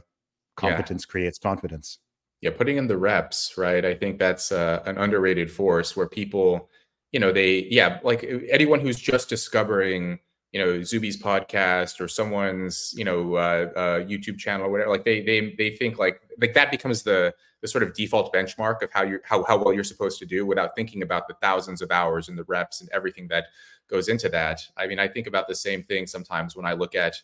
competence 0.56 1.04
yeah. 1.08 1.10
creates 1.10 1.38
confidence 1.38 1.98
yeah, 2.44 2.50
putting 2.50 2.76
in 2.76 2.86
the 2.86 2.98
reps, 2.98 3.54
right? 3.56 3.84
I 3.84 3.94
think 3.94 4.18
that's 4.18 4.52
uh, 4.52 4.82
an 4.84 4.98
underrated 4.98 5.50
force 5.50 5.96
where 5.96 6.06
people, 6.06 6.68
you 7.10 7.18
know, 7.18 7.32
they, 7.32 7.66
yeah, 7.70 8.00
like 8.04 8.22
anyone 8.50 8.80
who's 8.80 9.00
just 9.00 9.30
discovering, 9.30 10.18
you 10.52 10.64
know 10.64 10.78
Zuby's 10.82 11.20
podcast 11.20 12.00
or 12.00 12.06
someone's 12.06 12.94
you 12.96 13.04
know 13.04 13.34
uh, 13.34 13.72
uh, 13.74 13.98
YouTube 14.04 14.38
channel 14.38 14.66
or 14.66 14.70
whatever. 14.70 14.90
Like 14.90 15.04
they 15.04 15.20
they 15.20 15.54
they 15.58 15.70
think 15.70 15.98
like 15.98 16.20
like 16.40 16.54
that 16.54 16.70
becomes 16.70 17.02
the 17.02 17.34
the 17.60 17.66
sort 17.66 17.82
of 17.82 17.92
default 17.92 18.32
benchmark 18.32 18.82
of 18.82 18.90
how 18.92 19.02
you 19.02 19.18
how 19.24 19.42
how 19.44 19.56
well 19.56 19.74
you're 19.74 19.82
supposed 19.82 20.20
to 20.20 20.26
do 20.26 20.46
without 20.46 20.76
thinking 20.76 21.02
about 21.02 21.26
the 21.26 21.34
thousands 21.42 21.82
of 21.82 21.90
hours 21.90 22.28
and 22.28 22.38
the 22.38 22.44
reps 22.44 22.80
and 22.80 22.88
everything 22.92 23.26
that 23.28 23.46
goes 23.88 24.08
into 24.08 24.28
that. 24.28 24.60
I 24.76 24.86
mean, 24.86 25.00
I 25.00 25.08
think 25.08 25.26
about 25.26 25.48
the 25.48 25.56
same 25.56 25.82
thing 25.82 26.06
sometimes 26.06 26.54
when 26.54 26.66
I 26.66 26.74
look 26.74 26.94
at 26.94 27.16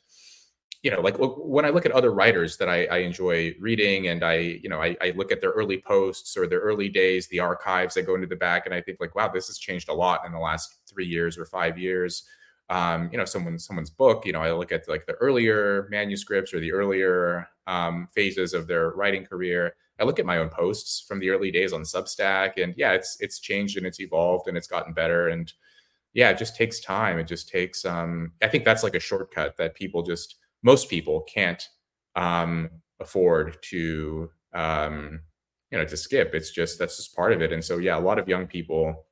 you 0.83 0.91
know 0.91 1.01
like 1.01 1.17
when 1.19 1.65
i 1.65 1.69
look 1.69 1.85
at 1.85 1.93
other 1.93 2.13
writers 2.13 2.57
that 2.57 2.69
i, 2.69 2.85
I 2.87 2.99
enjoy 2.99 3.55
reading 3.61 4.09
and 4.09 4.25
i 4.25 4.37
you 4.37 4.69
know 4.69 4.81
I, 4.81 4.97
I, 5.03 5.13
look 5.15 5.31
at 5.31 5.41
their 5.41 5.51
early 5.51 5.81
posts 5.81 6.37
or 6.37 6.47
their 6.47 6.61
early 6.61 6.89
days 6.89 7.29
the 7.29 7.41
archives 7.41 7.95
that 7.95 8.07
go 8.07 8.15
into 8.15 8.27
the 8.27 8.37
back 8.37 8.67
and 8.67 8.75
i 8.75 8.81
think 8.81 8.99
like 9.01 9.15
wow 9.15 9.29
this 9.29 9.49
has 9.49 9.59
changed 9.59 9.89
a 9.89 9.95
lot 9.95 10.25
in 10.25 10.33
the 10.33 10.39
last 10.39 10.81
three 10.89 11.07
years 11.07 11.39
or 11.39 11.45
five 11.45 11.79
years. 11.79 12.25
Um, 12.69 13.09
you 13.11 13.19
know 13.19 13.25
someone 13.25 13.59
someone's 13.59 13.91
book 13.91 14.25
you 14.25 14.33
know 14.33 14.41
i 14.41 14.53
look 14.53 14.71
at 14.71 14.89
like 14.89 15.05
the 15.05 15.15
earlier 15.15 15.89
manuscripts 15.91 16.55
or 16.55 16.61
the 16.61 16.71
earlier 16.71 17.49
um, 17.67 18.07
phases 18.15 18.55
of 18.55 18.67
their 18.69 18.91
writing 18.91 19.25
career. 19.25 19.75
I 19.99 20.05
look 20.05 20.21
at 20.21 20.25
my 20.25 20.39
own 20.39 20.51
posts 20.51 21.05
from 21.07 21.19
the 21.19 21.31
early 21.31 21.51
days 21.51 21.73
on 21.73 21.83
substack 21.83 22.63
and 22.63 22.73
yeah 22.77 22.93
it's 22.93 23.17
it's 23.21 23.41
changed 23.41 23.77
and 23.77 23.87
it's 23.87 23.99
evolved 23.99 24.47
and 24.47 24.57
it's 24.57 24.69
gotten 24.69 24.93
better 24.93 25.29
and 25.29 25.53
yeah 26.15 26.31
it 26.31 26.39
just 26.39 26.55
takes 26.55 26.79
time. 26.79 27.19
It 27.19 27.25
just 27.25 27.49
takes 27.49 27.85
um, 27.85 28.33
i 28.41 28.47
think 28.47 28.65
that's 28.65 28.85
like 28.85 28.95
a 28.95 29.01
shortcut 29.01 29.57
that 29.57 29.75
people 29.75 30.05
just 30.05 30.37
most 30.63 30.89
people 30.89 31.23
can't 31.23 31.69
um, 32.17 32.71
afford 33.01 33.57
to 33.63 34.31
um, 34.53 35.21
you 35.71 35.79
know 35.79 35.85
to 35.85 35.97
skip 35.97 36.35
it's 36.35 36.51
just 36.51 36.79
that's 36.79 36.97
just 36.97 37.15
part 37.15 37.33
of 37.33 37.41
it 37.41 37.53
and 37.53 37.65
so 37.65 37.79
yeah 37.79 37.97
a 37.97 38.01
lot 38.01 38.19
of 38.19 38.29
young 38.29 38.47
people 38.47 39.07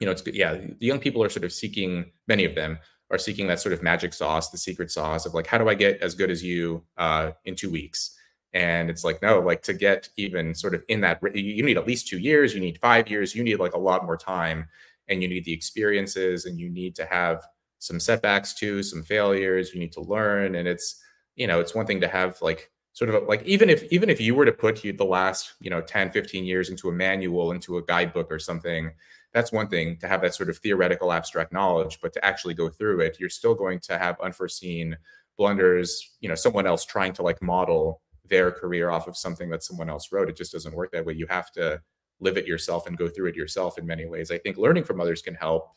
you 0.00 0.06
know, 0.06 0.12
it's 0.12 0.22
yeah, 0.26 0.54
the 0.54 0.86
young 0.86 0.98
people 0.98 1.22
are 1.22 1.28
sort 1.28 1.44
of 1.44 1.52
seeking, 1.52 2.12
many 2.28 2.44
of 2.44 2.54
them 2.54 2.78
are 3.10 3.18
seeking 3.18 3.46
that 3.46 3.60
sort 3.60 3.72
of 3.72 3.82
magic 3.82 4.12
sauce, 4.12 4.50
the 4.50 4.58
secret 4.58 4.90
sauce 4.90 5.26
of 5.26 5.34
like, 5.34 5.46
how 5.46 5.58
do 5.58 5.68
I 5.68 5.74
get 5.74 6.00
as 6.02 6.14
good 6.14 6.30
as 6.30 6.42
you 6.42 6.82
uh, 6.98 7.30
in 7.44 7.54
two 7.54 7.70
weeks? 7.70 8.16
And 8.52 8.90
it's 8.90 9.04
like, 9.04 9.22
no, 9.22 9.40
like 9.40 9.62
to 9.62 9.74
get 9.74 10.08
even 10.16 10.54
sort 10.54 10.74
of 10.74 10.82
in 10.88 11.00
that, 11.02 11.20
you 11.34 11.62
need 11.62 11.76
at 11.76 11.86
least 11.86 12.08
two 12.08 12.18
years, 12.18 12.54
you 12.54 12.60
need 12.60 12.78
five 12.78 13.08
years, 13.08 13.34
you 13.34 13.44
need 13.44 13.58
like 13.58 13.74
a 13.74 13.78
lot 13.78 14.04
more 14.04 14.16
time, 14.16 14.68
and 15.08 15.22
you 15.22 15.28
need 15.28 15.44
the 15.44 15.52
experiences, 15.52 16.46
and 16.46 16.58
you 16.58 16.68
need 16.68 16.94
to 16.96 17.06
have 17.06 17.46
some 17.78 18.00
setbacks 18.00 18.54
too, 18.54 18.82
some 18.82 19.02
failures. 19.02 19.72
You 19.72 19.80
need 19.80 19.92
to 19.92 20.00
learn, 20.00 20.54
and 20.54 20.66
it's 20.68 21.02
you 21.36 21.46
know, 21.46 21.60
it's 21.60 21.74
one 21.74 21.86
thing 21.86 22.00
to 22.00 22.08
have 22.08 22.40
like 22.40 22.70
sort 22.96 23.10
of 23.10 23.28
like 23.28 23.42
even 23.42 23.68
if 23.68 23.84
even 23.92 24.08
if 24.08 24.20
you 24.20 24.34
were 24.34 24.46
to 24.46 24.52
put 24.52 24.82
you 24.82 24.92
the 24.92 25.04
last 25.04 25.52
you 25.60 25.68
know 25.68 25.82
10 25.82 26.10
15 26.10 26.44
years 26.44 26.70
into 26.70 26.88
a 26.88 26.92
manual 26.92 27.52
into 27.52 27.76
a 27.76 27.84
guidebook 27.84 28.32
or 28.32 28.38
something 28.38 28.90
that's 29.34 29.52
one 29.52 29.68
thing 29.68 29.98
to 29.98 30.08
have 30.08 30.22
that 30.22 30.34
sort 30.34 30.48
of 30.48 30.56
theoretical 30.58 31.12
abstract 31.12 31.52
knowledge 31.52 31.98
but 32.00 32.12
to 32.14 32.24
actually 32.24 32.54
go 32.54 32.70
through 32.70 33.00
it 33.00 33.18
you're 33.20 33.28
still 33.28 33.54
going 33.54 33.78
to 33.78 33.98
have 33.98 34.18
unforeseen 34.22 34.96
blunders 35.36 36.16
you 36.20 36.28
know 36.28 36.34
someone 36.34 36.66
else 36.66 36.86
trying 36.86 37.12
to 37.12 37.22
like 37.22 37.40
model 37.42 38.00
their 38.24 38.50
career 38.50 38.88
off 38.88 39.06
of 39.06 39.16
something 39.16 39.50
that 39.50 39.62
someone 39.62 39.90
else 39.90 40.10
wrote 40.10 40.30
it 40.30 40.36
just 40.36 40.52
doesn't 40.52 40.74
work 40.74 40.90
that 40.90 41.04
way 41.04 41.12
you 41.12 41.26
have 41.28 41.52
to 41.52 41.78
live 42.20 42.38
it 42.38 42.46
yourself 42.46 42.86
and 42.86 42.96
go 42.96 43.08
through 43.08 43.26
it 43.26 43.36
yourself 43.36 43.76
in 43.76 43.86
many 43.86 44.06
ways 44.06 44.30
i 44.30 44.38
think 44.38 44.56
learning 44.56 44.82
from 44.82 45.02
others 45.02 45.20
can 45.20 45.34
help 45.34 45.68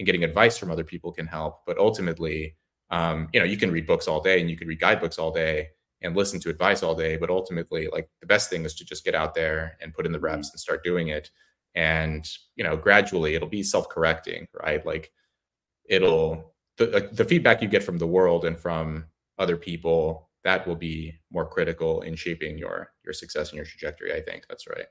and 0.00 0.06
getting 0.06 0.24
advice 0.24 0.56
from 0.58 0.70
other 0.70 0.82
people 0.82 1.12
can 1.12 1.26
help 1.26 1.60
but 1.66 1.78
ultimately 1.78 2.56
um, 2.90 3.28
you 3.32 3.38
know 3.38 3.46
you 3.46 3.56
can 3.56 3.70
read 3.70 3.86
books 3.86 4.08
all 4.08 4.20
day 4.20 4.40
and 4.40 4.50
you 4.50 4.56
can 4.56 4.66
read 4.66 4.80
guidebooks 4.80 5.18
all 5.18 5.30
day 5.30 5.68
and 6.02 6.16
listen 6.16 6.40
to 6.40 6.48
advice 6.48 6.82
all 6.82 6.94
day 6.94 7.16
but 7.16 7.30
ultimately 7.30 7.88
like 7.92 8.08
the 8.20 8.26
best 8.26 8.50
thing 8.50 8.64
is 8.64 8.74
to 8.74 8.84
just 8.84 9.04
get 9.04 9.14
out 9.14 9.34
there 9.34 9.76
and 9.80 9.94
put 9.94 10.06
in 10.06 10.12
the 10.12 10.18
mm-hmm. 10.18 10.26
reps 10.26 10.50
and 10.50 10.60
start 10.60 10.82
doing 10.82 11.08
it. 11.08 11.30
And 11.74 12.28
you 12.56 12.64
know 12.64 12.76
gradually 12.76 13.34
it'll 13.34 13.48
be 13.48 13.62
self-correcting 13.62 14.46
right? 14.60 14.84
Like 14.84 15.12
it'll 15.88 16.54
the, 16.78 17.10
the 17.12 17.24
feedback 17.24 17.60
you 17.60 17.68
get 17.68 17.84
from 17.84 17.98
the 17.98 18.06
world 18.06 18.44
and 18.44 18.58
from 18.58 19.04
other 19.38 19.56
people 19.56 20.30
that 20.42 20.66
will 20.66 20.76
be 20.76 21.18
more 21.30 21.46
critical 21.46 22.00
in 22.00 22.14
shaping 22.16 22.56
your 22.56 22.92
your 23.04 23.12
success 23.12 23.50
and 23.50 23.56
your 23.56 23.66
trajectory 23.66 24.14
i 24.14 24.20
think. 24.20 24.46
That's 24.48 24.66
right. 24.66 24.86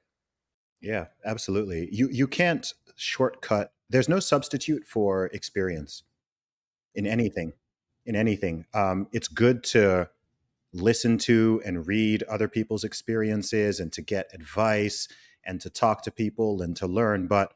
Yeah 0.82 1.06
absolutely. 1.26 1.90
You 1.92 2.10
you 2.10 2.28
can't 2.28 2.72
shortcut 2.96 3.74
there's 3.90 4.10
no 4.10 4.20
substitute 4.20 4.86
for 4.86 5.28
experience 5.28 6.04
in 6.96 7.06
anything 7.06 7.54
in 8.06 8.16
anything 8.16 8.66
um, 8.74 9.08
it's 9.12 9.28
good 9.28 9.64
to 9.64 10.10
listen 10.74 11.18
to 11.18 11.62
and 11.66 11.88
read 11.88 12.24
other 12.24 12.48
people's 12.48 12.84
experiences 12.84 13.80
and 13.80 13.92
to 13.94 14.02
get 14.02 14.30
advice 14.34 15.08
and 15.46 15.60
to 15.62 15.70
talk 15.70 16.04
to 16.04 16.12
people 16.12 16.62
and 16.62 16.76
to 16.78 16.88
learn. 16.88 17.28
But 17.28 17.54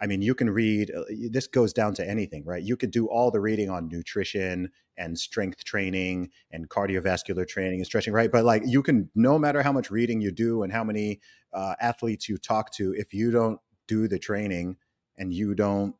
I 0.00 0.06
mean, 0.06 0.22
you 0.22 0.34
can 0.34 0.50
read, 0.50 0.90
uh, 0.90 1.02
this 1.30 1.46
goes 1.46 1.72
down 1.72 1.94
to 1.94 2.08
anything, 2.08 2.44
right? 2.44 2.62
You 2.62 2.76
could 2.76 2.90
do 2.90 3.06
all 3.06 3.30
the 3.30 3.40
reading 3.40 3.70
on 3.70 3.88
nutrition 3.88 4.70
and 4.96 5.18
strength 5.18 5.64
training 5.64 6.30
and 6.50 6.68
cardiovascular 6.68 7.46
training 7.46 7.78
and 7.78 7.86
stretching, 7.86 8.12
right? 8.12 8.30
But 8.30 8.44
like, 8.44 8.62
you 8.66 8.82
can, 8.82 9.10
no 9.14 9.38
matter 9.38 9.62
how 9.62 9.72
much 9.72 9.90
reading 9.90 10.20
you 10.20 10.32
do 10.32 10.64
and 10.64 10.72
how 10.72 10.82
many 10.82 11.20
uh, 11.52 11.74
athletes 11.80 12.28
you 12.28 12.36
talk 12.36 12.72
to, 12.74 12.92
if 12.94 13.14
you 13.14 13.30
don't 13.30 13.60
do 13.86 14.08
the 14.08 14.18
training 14.18 14.76
and 15.18 15.32
you 15.32 15.54
don't 15.54 15.94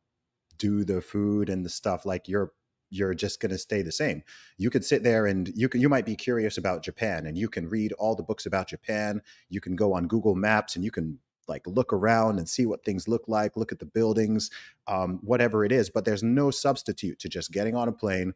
do 0.59 0.85
the 0.85 1.01
food 1.01 1.49
and 1.49 1.65
the 1.65 1.71
stuff, 1.71 2.07
like 2.07 2.29
you're 2.29 2.53
you're 2.91 3.15
just 3.15 3.41
going 3.41 3.51
to 3.51 3.57
stay 3.57 3.81
the 3.81 3.91
same. 3.91 4.23
You 4.59 4.69
could 4.69 4.85
sit 4.85 5.03
there 5.03 5.27
and 5.27 5.51
you 5.55 5.69
can 5.69 5.81
you 5.81 5.89
might 5.89 6.05
be 6.05 6.15
curious 6.15 6.59
about 6.59 6.83
Japan 6.83 7.27
and 7.27 7.39
you 7.39 7.49
can 7.49 7.69
read 7.69 7.93
all 7.95 8.15
the 8.15 8.23
books 8.23 8.47
about 8.47 8.69
Japan. 8.69 9.23
You 9.49 9.61
can 9.61 9.77
go 9.77 9.95
on 9.95 10.07
Google 10.07 10.35
Maps 10.35 10.77
and 10.77 10.85
you 10.85 10.91
can 10.91 11.19
like 11.49 11.67
look 11.67 11.93
around 11.93 12.39
and 12.39 12.49
see 12.49 12.67
what 12.67 12.85
things 12.85 13.09
look 13.09 13.25
like, 13.27 13.57
look 13.57 13.73
at 13.73 13.79
the 13.79 13.87
buildings, 13.87 14.51
um, 14.87 15.21
whatever 15.23 15.65
it 15.65 15.73
is. 15.73 15.91
But 15.91 16.05
there's 16.05 16.23
no 16.23 16.51
substitute 16.51 17.19
to 17.21 17.29
just 17.29 17.51
getting 17.51 17.75
on 17.75 17.89
a 17.89 17.93
plane, 17.93 18.35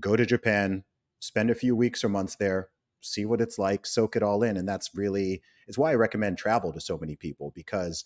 go 0.00 0.16
to 0.16 0.26
Japan, 0.26 0.84
spend 1.20 1.50
a 1.50 1.54
few 1.54 1.74
weeks 1.74 2.04
or 2.04 2.08
months 2.08 2.36
there, 2.36 2.68
see 3.00 3.24
what 3.24 3.40
it's 3.40 3.58
like, 3.58 3.86
soak 3.86 4.16
it 4.16 4.22
all 4.22 4.42
in, 4.42 4.56
and 4.56 4.68
that's 4.68 4.94
really 4.94 5.42
it's 5.66 5.78
why 5.78 5.90
I 5.90 5.94
recommend 5.94 6.38
travel 6.38 6.72
to 6.72 6.80
so 6.80 6.98
many 6.98 7.16
people 7.16 7.52
because, 7.54 8.04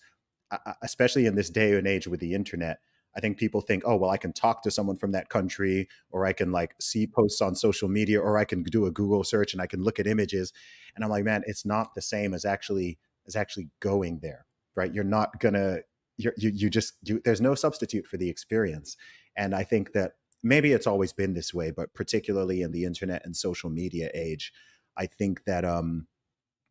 especially 0.81 1.25
in 1.25 1.35
this 1.35 1.49
day 1.49 1.77
and 1.77 1.87
age 1.87 2.07
with 2.07 2.19
the 2.19 2.33
internet, 2.33 2.79
I 3.15 3.19
think 3.19 3.37
people 3.37 3.61
think, 3.61 3.83
oh, 3.85 3.95
well, 3.95 4.11
I 4.11 4.17
can 4.17 4.33
talk 4.33 4.61
to 4.63 4.71
someone 4.71 4.95
from 4.95 5.11
that 5.13 5.29
country, 5.29 5.87
or 6.11 6.25
I 6.25 6.33
can 6.33 6.51
like 6.51 6.75
see 6.79 7.07
posts 7.07 7.41
on 7.41 7.55
social 7.55 7.89
media, 7.89 8.19
or 8.19 8.37
I 8.37 8.45
can 8.45 8.63
do 8.63 8.85
a 8.85 8.91
Google 8.91 9.23
search 9.23 9.53
and 9.53 9.61
I 9.61 9.67
can 9.67 9.81
look 9.81 9.99
at 9.99 10.07
images. 10.07 10.53
And 10.95 11.03
I'm 11.03 11.09
like, 11.09 11.23
man, 11.23 11.43
it's 11.45 11.65
not 11.65 11.95
the 11.95 12.01
same 12.01 12.33
as 12.33 12.45
actually 12.45 12.99
as 13.27 13.35
actually 13.35 13.69
going 13.79 14.19
there, 14.21 14.45
right? 14.75 14.93
You're 14.93 15.03
not 15.03 15.39
gonna, 15.39 15.79
you're, 16.17 16.33
you 16.37 16.49
you 16.49 16.69
just 16.69 16.93
you, 17.03 17.21
there's 17.25 17.41
no 17.41 17.55
substitute 17.55 18.05
for 18.05 18.17
the 18.17 18.29
experience. 18.29 18.95
And 19.35 19.55
I 19.55 19.63
think 19.63 19.93
that 19.93 20.13
maybe 20.43 20.71
it's 20.71 20.87
always 20.87 21.13
been 21.13 21.33
this 21.33 21.53
way, 21.53 21.71
but 21.71 21.93
particularly 21.93 22.61
in 22.61 22.71
the 22.71 22.85
internet 22.85 23.23
and 23.25 23.35
social 23.35 23.69
media 23.69 24.09
age, 24.13 24.53
I 24.97 25.05
think 25.05 25.43
that 25.45 25.65
um, 25.65 26.07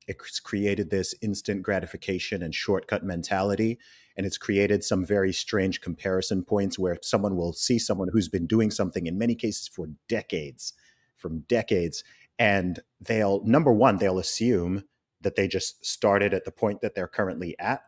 it's 0.08 0.40
created 0.40 0.90
this 0.90 1.14
instant 1.20 1.62
gratification 1.62 2.42
and 2.42 2.54
shortcut 2.54 3.04
mentality 3.04 3.78
and 4.16 4.26
it's 4.26 4.38
created 4.38 4.82
some 4.82 5.04
very 5.04 5.32
strange 5.32 5.80
comparison 5.80 6.42
points 6.42 6.78
where 6.78 6.98
someone 7.02 7.36
will 7.36 7.52
see 7.52 7.78
someone 7.78 8.08
who's 8.12 8.28
been 8.28 8.46
doing 8.46 8.70
something 8.70 9.06
in 9.06 9.18
many 9.18 9.34
cases 9.34 9.68
for 9.68 9.88
decades 10.08 10.72
from 11.16 11.40
decades 11.40 12.02
and 12.38 12.80
they'll 13.00 13.44
number 13.44 13.72
one 13.72 13.98
they'll 13.98 14.18
assume 14.18 14.84
that 15.20 15.36
they 15.36 15.46
just 15.46 15.84
started 15.84 16.32
at 16.32 16.44
the 16.44 16.50
point 16.50 16.80
that 16.80 16.94
they're 16.94 17.08
currently 17.08 17.54
at 17.58 17.82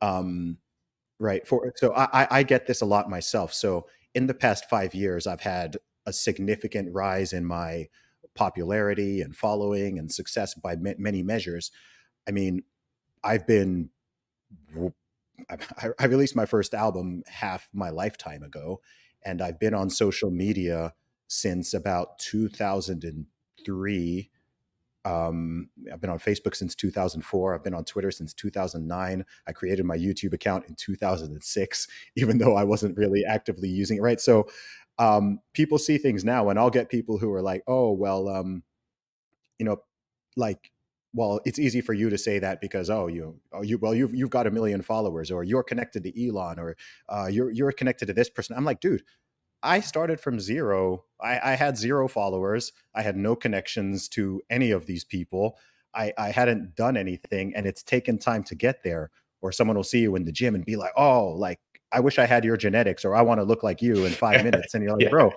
um 0.00 0.58
right 1.18 1.46
for 1.46 1.72
so 1.76 1.94
i 1.94 2.26
i 2.30 2.42
get 2.42 2.66
this 2.66 2.80
a 2.80 2.86
lot 2.86 3.08
myself. 3.08 3.52
So 3.52 3.86
in 4.14 4.26
the 4.26 4.34
past 4.34 4.68
five 4.68 4.94
years 4.94 5.26
i've 5.26 5.42
had 5.42 5.76
a 6.06 6.12
significant 6.12 6.92
rise 6.92 7.32
in 7.32 7.44
my 7.44 7.88
popularity 8.34 9.20
and 9.20 9.36
following 9.36 9.98
and 9.98 10.12
success 10.12 10.54
by 10.54 10.76
many 10.76 11.22
measures 11.22 11.70
i 12.28 12.30
mean 12.30 12.62
i've 13.24 13.46
been 13.46 13.90
I, 15.48 15.88
I 15.98 16.04
released 16.06 16.36
my 16.36 16.46
first 16.46 16.74
album 16.74 17.22
half 17.26 17.68
my 17.72 17.90
lifetime 17.90 18.42
ago, 18.42 18.80
and 19.24 19.40
I've 19.40 19.58
been 19.58 19.74
on 19.74 19.90
social 19.90 20.30
media 20.30 20.94
since 21.28 21.74
about 21.74 22.18
2003. 22.18 24.30
Um, 25.02 25.70
I've 25.90 26.00
been 26.00 26.10
on 26.10 26.18
Facebook 26.18 26.54
since 26.54 26.74
2004. 26.74 27.54
I've 27.54 27.64
been 27.64 27.74
on 27.74 27.84
Twitter 27.84 28.10
since 28.10 28.34
2009. 28.34 29.24
I 29.46 29.52
created 29.52 29.86
my 29.86 29.96
YouTube 29.96 30.34
account 30.34 30.66
in 30.68 30.74
2006, 30.74 31.88
even 32.16 32.38
though 32.38 32.56
I 32.56 32.64
wasn't 32.64 32.98
really 32.98 33.24
actively 33.24 33.68
using 33.68 33.98
it. 33.98 34.02
Right. 34.02 34.20
So 34.20 34.48
um, 35.00 35.40
people 35.54 35.78
see 35.78 35.98
things 35.98 36.24
now, 36.24 36.50
and 36.50 36.58
I'll 36.58 36.70
get 36.70 36.88
people 36.88 37.18
who 37.18 37.32
are 37.32 37.42
like, 37.42 37.62
oh, 37.66 37.90
well, 37.92 38.28
um, 38.28 38.62
you 39.58 39.64
know, 39.64 39.78
like 40.36 40.70
well, 41.12 41.40
it's 41.44 41.58
easy 41.58 41.80
for 41.80 41.92
you 41.92 42.08
to 42.08 42.18
say 42.18 42.38
that 42.38 42.60
because 42.60 42.88
oh 42.88 43.08
you 43.08 43.40
oh 43.52 43.62
you 43.62 43.78
well 43.78 43.94
you've 43.94 44.14
you've 44.14 44.30
got 44.30 44.46
a 44.46 44.50
million 44.50 44.80
followers 44.80 45.30
or 45.30 45.42
you're 45.42 45.64
connected 45.64 46.04
to 46.04 46.28
Elon 46.28 46.58
or 46.58 46.76
uh, 47.08 47.26
you're 47.30 47.50
you're 47.50 47.72
connected 47.72 48.06
to 48.06 48.12
this 48.12 48.30
person. 48.30 48.56
I'm 48.56 48.64
like, 48.64 48.80
dude, 48.80 49.02
I 49.62 49.80
started 49.80 50.20
from 50.20 50.40
zero. 50.40 51.04
I, 51.20 51.52
I 51.52 51.54
had 51.54 51.76
zero 51.76 52.08
followers. 52.08 52.72
I 52.94 53.02
had 53.02 53.16
no 53.16 53.34
connections 53.36 54.08
to 54.10 54.40
any 54.50 54.70
of 54.70 54.86
these 54.86 55.04
people. 55.04 55.58
I, 55.94 56.12
I 56.16 56.30
hadn't 56.30 56.76
done 56.76 56.96
anything, 56.96 57.52
and 57.56 57.66
it's 57.66 57.82
taken 57.82 58.16
time 58.18 58.44
to 58.44 58.54
get 58.54 58.84
there. 58.84 59.10
Or 59.42 59.52
someone 59.52 59.76
will 59.76 59.84
see 59.84 60.00
you 60.00 60.16
in 60.16 60.26
the 60.26 60.32
gym 60.32 60.54
and 60.54 60.64
be 60.64 60.76
like, 60.76 60.92
oh, 60.96 61.28
like 61.28 61.58
I 61.92 62.00
wish 62.00 62.18
I 62.18 62.26
had 62.26 62.44
your 62.44 62.56
genetics, 62.56 63.04
or 63.04 63.14
I 63.14 63.22
want 63.22 63.40
to 63.40 63.44
look 63.44 63.62
like 63.62 63.82
you 63.82 64.04
in 64.04 64.12
five 64.12 64.44
minutes, 64.48 64.74
and 64.74 64.82
you're 64.82 64.92
like, 64.92 65.02
yeah. 65.02 65.08
bro, 65.10 65.32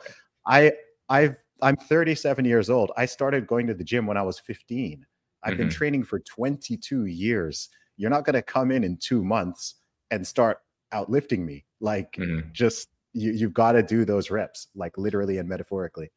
I 0.47 0.73
I've 1.09 1.37
I'm 1.61 1.77
37 1.77 2.45
years 2.45 2.69
old. 2.69 2.91
I 2.97 3.05
started 3.05 3.47
going 3.47 3.67
to 3.67 3.73
the 3.73 3.83
gym 3.83 4.05
when 4.05 4.17
I 4.17 4.21
was 4.21 4.39
15. 4.39 5.05
I've 5.43 5.51
mm-hmm. 5.51 5.57
been 5.57 5.69
training 5.69 6.03
for 6.03 6.19
22 6.19 7.05
years. 7.05 7.69
You're 7.95 8.09
not 8.09 8.25
going 8.25 8.33
to 8.33 8.41
come 8.41 8.71
in 8.71 8.83
in 8.83 8.97
2 8.97 9.23
months 9.23 9.75
and 10.11 10.25
start 10.25 10.59
outlifting 10.93 11.45
me. 11.45 11.65
Like 11.79 12.13
mm-hmm. 12.13 12.49
just 12.51 12.89
you 13.13 13.31
you've 13.31 13.53
got 13.53 13.73
to 13.73 13.83
do 13.83 14.05
those 14.05 14.29
reps 14.29 14.67
like 14.75 14.97
literally 14.97 15.37
and 15.37 15.47
metaphorically. 15.47 16.11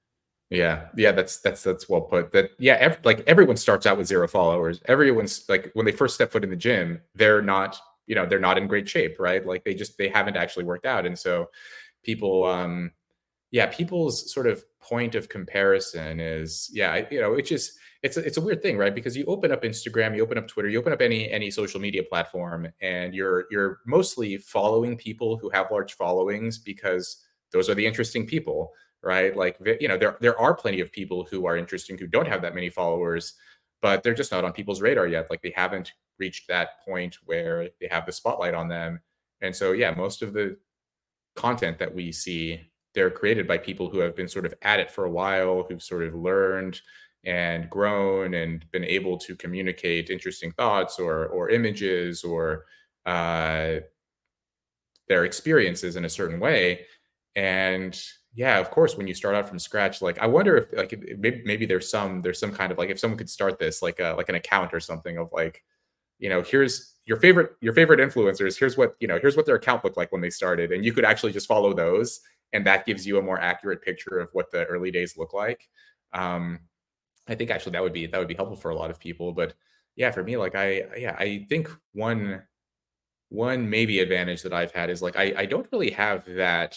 Yeah, 0.51 0.87
yeah, 0.97 1.11
that's 1.11 1.39
that's 1.39 1.63
that's 1.63 1.89
well 1.89 2.03
put. 2.03 2.31
That 2.33 2.51
yeah, 2.59 2.75
ev- 2.75 3.01
like 3.05 3.25
everyone 3.27 3.57
starts 3.57 3.85
out 3.85 3.99
with 3.99 4.07
zero 4.07 4.29
followers. 4.29 4.81
Everyone's 4.87 5.45
like 5.49 5.71
when 5.75 5.87
they 5.87 5.93
first 5.93 6.15
step 6.15 6.31
foot 6.31 6.45
in 6.45 6.51
the 6.51 6.57
gym, 6.57 7.01
they're 7.15 7.43
not 7.43 7.81
you 8.07 8.15
know 8.15 8.27
they're 8.27 8.39
not 8.39 8.59
in 8.59 8.67
great 8.67 8.89
shape, 8.89 9.17
right? 9.19 9.45
Like 9.45 9.65
they 9.65 9.75
just 9.75 9.99
they 9.99 10.09
haven't 10.09 10.37
actually 10.37 10.65
worked 10.65 10.87
out, 10.87 11.07
and 11.07 11.19
so 11.19 11.51
people 12.05 12.45
um 12.45 12.93
yeah 13.51 13.67
people's 13.67 14.33
sort 14.33 14.47
of 14.47 14.65
point 14.81 15.15
of 15.15 15.29
comparison 15.29 16.21
is 16.21 16.71
yeah 16.73 17.05
you 17.11 17.21
know 17.21 17.35
it's 17.35 17.49
just 17.49 17.73
it's 18.03 18.17
a, 18.17 18.21
it's 18.21 18.37
a 18.37 18.41
weird 18.41 18.63
thing 18.63 18.77
right 18.77 18.95
because 18.95 19.17
you 19.17 19.25
open 19.27 19.51
up 19.51 19.63
instagram 19.63 20.15
you 20.15 20.23
open 20.23 20.39
up 20.39 20.47
twitter 20.47 20.69
you 20.69 20.79
open 20.79 20.93
up 20.93 21.01
any 21.01 21.29
any 21.31 21.51
social 21.51 21.81
media 21.81 22.03
platform 22.03 22.69
and 22.81 23.15
you're 23.15 23.47
you're 23.51 23.81
mostly 23.87 24.37
following 24.37 24.97
people 24.97 25.37
who 25.37 25.49
have 25.51 25.71
large 25.71 25.95
followings 25.95 26.59
because 26.59 27.25
those 27.53 27.69
are 27.69 27.75
the 27.75 27.87
interesting 27.87 28.27
people 28.27 28.73
right? 29.07 29.37
Like 29.37 29.57
you 29.81 29.89
know, 29.89 29.97
there 29.97 30.17
there 30.21 30.39
are 30.39 30.55
plenty 30.55 30.81
of 30.81 30.93
people 30.93 31.27
who 31.31 31.47
are 31.47 31.57
interesting 31.57 31.97
who 31.97 32.09
don't 32.09 32.29
have 32.29 32.43
that 32.43 32.55
many 32.55 32.69
followers, 32.69 33.35
but 33.81 34.03
they're 34.03 34.15
just 34.15 34.33
not 34.33 34.45
on 34.45 34.53
people's 34.53 34.83
radar 34.83 35.07
yet. 35.07 35.31
Like 35.31 35.43
they 35.43 35.53
haven't 35.55 35.93
reached 36.19 36.49
that 36.49 36.85
point 36.85 37.17
where 37.25 37.69
they 37.81 37.89
have 37.91 38.07
the 38.07 38.13
spotlight 38.13 38.55
on 38.55 38.69
them. 38.69 39.01
And 39.41 39.55
so 39.55 39.73
yeah, 39.73 39.93
most 39.93 40.23
of 40.23 40.33
the 40.33 40.57
content 41.35 41.79
that 41.79 41.95
we 41.95 42.13
see 42.13 42.61
they're 42.95 43.11
created 43.11 43.47
by 43.47 43.59
people 43.59 43.91
who 43.91 43.99
have 43.99 44.17
been 44.17 44.29
sort 44.29 44.47
of 44.47 44.55
at 44.63 44.81
it 44.81 44.91
for 44.91 45.05
a 45.05 45.11
while, 45.11 45.67
who've 45.69 45.83
sort 45.83 46.03
of 46.03 46.15
learned 46.15 46.81
and 47.25 47.69
grown 47.69 48.33
and 48.33 48.65
been 48.73 48.85
able 48.85 49.19
to 49.19 49.37
communicate 49.37 50.09
interesting 50.09 50.51
thoughts 50.53 50.99
or 50.99 51.27
or 51.27 51.51
images 51.51 52.25
or 52.25 52.65
uh, 53.05 53.77
their 55.09 55.25
experiences 55.25 55.97
in 55.97 56.05
a 56.07 56.09
certain 56.11 56.41
way. 56.41 56.87
And 57.35 58.01
yeah 58.37 58.59
of 58.59 58.71
course 58.71 58.97
when 58.97 59.09
you 59.09 59.15
start 59.15 59.35
out 59.35 59.49
from 59.49 59.59
scratch 59.59 60.01
like 60.03 60.19
i 60.19 60.27
wonder 60.27 60.57
if 60.59 60.67
like 60.77 60.95
maybe, 61.19 61.43
maybe 61.45 61.67
there's 61.67 61.91
some 61.91 62.21
there's 62.23 62.39
some 62.39 62.53
kind 62.53 62.71
of 62.71 62.79
like 62.79 62.91
if 62.91 62.99
someone 63.01 63.19
could 63.19 63.31
start 63.31 63.59
this 63.59 63.83
like 63.83 63.99
a 63.99 64.15
like 64.17 64.29
an 64.29 64.35
account 64.37 64.73
or 64.73 64.79
something 64.79 65.17
of 65.17 65.29
like 65.33 65.65
you 66.19 66.29
know 66.29 66.43
here's 66.43 66.95
your 67.05 67.19
favorite 67.19 67.53
your 67.61 67.73
favorite 67.73 68.01
influencers 68.01 68.59
here's 68.59 68.77
what 68.77 68.97
you 69.01 69.09
know 69.09 69.19
here's 69.21 69.37
what 69.37 69.47
their 69.47 69.57
account 69.57 69.85
looked 69.85 69.97
like 69.97 70.13
when 70.13 70.21
they 70.21 70.31
started 70.31 70.73
and 70.73 70.85
you 70.85 70.93
could 70.93 71.05
actually 71.05 71.33
just 71.33 71.47
follow 71.47 71.73
those 71.73 72.21
and 72.53 72.67
that 72.67 72.87
gives 72.87 73.07
you 73.07 73.19
a 73.19 73.23
more 73.23 73.41
accurate 73.41 73.83
picture 73.83 74.19
of 74.19 74.31
what 74.33 74.51
the 74.51 74.65
early 74.67 74.91
days 74.91 75.17
look 75.17 75.33
like 75.33 75.69
um 76.13 76.59
i 77.29 77.35
think 77.35 77.51
actually 77.51 77.73
that 77.73 77.83
would 77.83 77.93
be 77.93 78.07
that 78.07 78.19
would 78.19 78.29
be 78.29 78.35
helpful 78.35 78.57
for 78.57 78.71
a 78.71 78.77
lot 78.77 78.91
of 78.91 78.99
people 78.99 79.33
but 79.33 79.55
yeah 79.97 80.11
for 80.11 80.23
me 80.23 80.37
like 80.37 80.55
i 80.55 80.83
yeah 80.97 81.17
i 81.19 81.45
think 81.49 81.71
one 81.93 82.43
one 83.29 83.69
maybe 83.69 84.01
advantage 84.01 84.43
that 84.43 84.53
i've 84.53 84.73
had 84.73 84.91
is 84.91 85.03
like 85.03 85.17
i 85.17 85.33
i 85.37 85.47
don't 85.47 85.69
really 85.73 85.91
have 85.91 86.25
that 86.27 86.77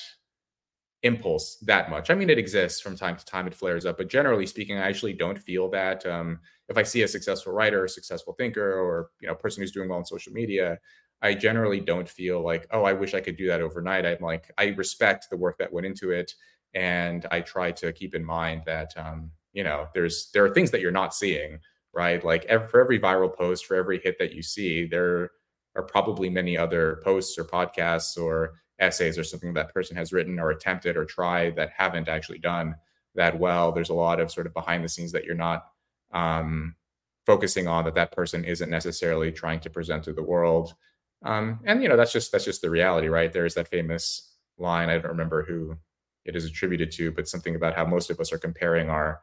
impulse 1.04 1.56
that 1.62 1.89
much. 1.89 2.10
I 2.10 2.15
mean, 2.15 2.30
it 2.30 2.38
exists 2.38 2.82
from 2.82 2.95
time 2.95 3.15
to 3.15 3.25
time, 3.25 3.47
it 3.47 3.54
flares 3.54 3.86
up, 3.86 3.97
but 3.97 4.10
generally 4.10 4.45
speaking, 4.45 4.78
I 4.78 4.88
actually 4.88 5.13
don't 5.13 5.38
feel 5.38 5.69
that. 5.69 6.06
Um, 6.06 6.39
if 6.69 6.77
I 6.77 6.84
see 6.84 7.01
a 7.01 7.08
successful 7.08 7.53
writer, 7.53 7.86
a 7.86 7.89
successful 7.89 8.34
thinker, 8.34 8.73
or 8.79 9.10
you 9.19 9.27
know, 9.27 9.36
person 9.36 9.62
who's 9.62 9.71
doing 9.71 9.89
well 9.89 9.97
on 9.97 10.05
social 10.05 10.32
media, 10.34 10.79
I 11.21 11.34
generally 11.34 11.79
don't 11.79 12.08
feel 12.08 12.41
like, 12.41 12.67
oh, 12.71 12.84
I 12.84 12.93
wish 12.93 13.13
I 13.13 13.19
could 13.19 13.38
do 13.38 13.47
that 13.47 13.62
overnight. 13.62 14.05
I'm 14.05 14.21
like, 14.21 14.51
I 14.58 14.67
respect 14.67 15.27
the 15.29 15.38
work 15.38 15.58
that 15.58 15.73
went 15.73 15.88
into 15.88 16.12
it, 16.12 16.34
and 16.73 17.25
I 17.32 17.41
try 17.41 17.71
to 17.73 17.91
keep 17.91 18.15
in 18.15 18.23
mind 18.23 18.63
that 18.65 18.93
um, 18.97 19.32
you 19.53 19.63
know, 19.63 19.88
there's 19.93 20.29
there 20.34 20.45
are 20.45 20.53
things 20.53 20.71
that 20.71 20.82
you're 20.82 20.91
not 20.91 21.13
seeing, 21.13 21.60
right? 21.93 22.23
Like 22.23 22.45
every, 22.45 22.67
for 22.67 22.82
every 22.82 22.99
viral 22.99 23.36
post, 23.36 23.65
for 23.65 23.75
every 23.75 23.99
hit 23.99 24.17
that 24.19 24.34
you 24.34 24.43
see, 24.43 24.86
there 24.86 25.32
are 25.75 25.84
probably 25.84 26.29
many 26.29 26.58
other 26.58 27.01
posts 27.03 27.38
or 27.38 27.45
podcasts 27.45 28.17
or 28.21 28.53
essays 28.79 29.17
or 29.17 29.23
something 29.23 29.53
that 29.53 29.73
person 29.73 29.95
has 29.97 30.13
written 30.13 30.39
or 30.39 30.51
attempted 30.51 30.95
or 30.95 31.05
tried 31.05 31.55
that 31.55 31.71
haven't 31.75 32.08
actually 32.08 32.39
done 32.39 32.75
that 33.15 33.38
well. 33.38 33.71
There's 33.71 33.89
a 33.89 33.93
lot 33.95 34.19
of 34.19 34.32
sort 34.32 34.47
of 34.47 34.53
behind 34.53 34.84
the 34.84 34.89
scenes 34.89 35.12
that 35.12 35.25
you're 35.25 35.36
not 35.36 35.65
um, 36.11 36.75
focusing 37.25 37.67
on 37.67 37.85
that 37.85 37.95
that 37.95 38.11
person 38.11 38.43
isn't 38.45 38.69
necessarily 38.69 39.31
trying 39.31 39.59
to 39.61 39.69
present 39.69 40.03
to 40.03 40.13
the 40.13 40.23
world. 40.23 40.73
Um, 41.23 41.59
and 41.65 41.83
you 41.83 41.89
know 41.89 41.97
that's 41.97 42.13
just 42.13 42.31
that's 42.31 42.45
just 42.45 42.61
the 42.61 42.69
reality, 42.69 43.07
right? 43.07 43.31
There's 43.31 43.55
that 43.55 43.67
famous 43.67 44.33
line 44.57 44.89
I 44.89 44.93
don't 44.97 45.07
remember 45.11 45.43
who 45.43 45.77
it 46.25 46.35
is 46.35 46.45
attributed 46.45 46.91
to, 46.93 47.11
but 47.11 47.27
something 47.27 47.55
about 47.55 47.75
how 47.75 47.85
most 47.85 48.09
of 48.09 48.19
us 48.19 48.31
are 48.33 48.37
comparing 48.37 48.89
our 48.89 49.21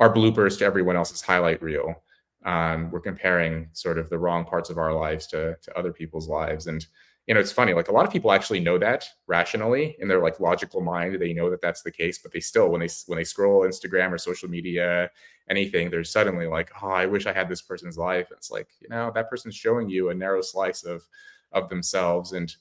our 0.00 0.12
bloopers 0.12 0.58
to 0.58 0.64
everyone 0.64 0.96
else's 0.96 1.22
highlight 1.22 1.62
reel. 1.62 2.02
Um, 2.44 2.90
we're 2.90 3.00
comparing 3.00 3.68
sort 3.72 3.98
of 3.98 4.10
the 4.10 4.18
wrong 4.18 4.44
parts 4.44 4.70
of 4.70 4.78
our 4.78 4.92
lives 4.92 5.26
to 5.28 5.56
to 5.62 5.78
other 5.78 5.92
people's 5.92 6.28
lives, 6.28 6.66
and 6.66 6.86
you 7.26 7.34
know 7.34 7.40
it's 7.40 7.52
funny 7.52 7.72
like 7.72 7.88
a 7.88 7.92
lot 7.92 8.06
of 8.06 8.12
people 8.12 8.32
actually 8.32 8.60
know 8.60 8.78
that 8.78 9.06
rationally 9.26 9.96
in 9.98 10.08
their 10.08 10.22
like 10.22 10.40
logical 10.40 10.80
mind 10.80 11.18
they 11.20 11.32
know 11.32 11.48
that 11.50 11.62
that's 11.62 11.82
the 11.82 11.90
case 11.90 12.18
but 12.18 12.32
they 12.32 12.40
still 12.40 12.68
when 12.68 12.80
they 12.80 12.88
when 13.06 13.16
they 13.16 13.24
scroll 13.24 13.62
instagram 13.62 14.12
or 14.12 14.18
social 14.18 14.48
media 14.48 15.10
anything 15.50 15.90
they're 15.90 16.04
suddenly 16.04 16.46
like 16.46 16.70
oh 16.82 16.88
i 16.88 17.06
wish 17.06 17.26
i 17.26 17.32
had 17.32 17.48
this 17.48 17.62
person's 17.62 17.98
life. 17.98 18.28
It's 18.30 18.50
like 18.50 18.68
you 18.80 18.88
know 18.88 19.10
that 19.14 19.30
person's 19.30 19.54
showing 19.54 19.88
you 19.88 20.10
a 20.10 20.14
narrow 20.14 20.42
slice 20.42 20.84
of 20.84 21.06
of 21.52 21.68
themselves 21.68 22.32
and 22.32 22.54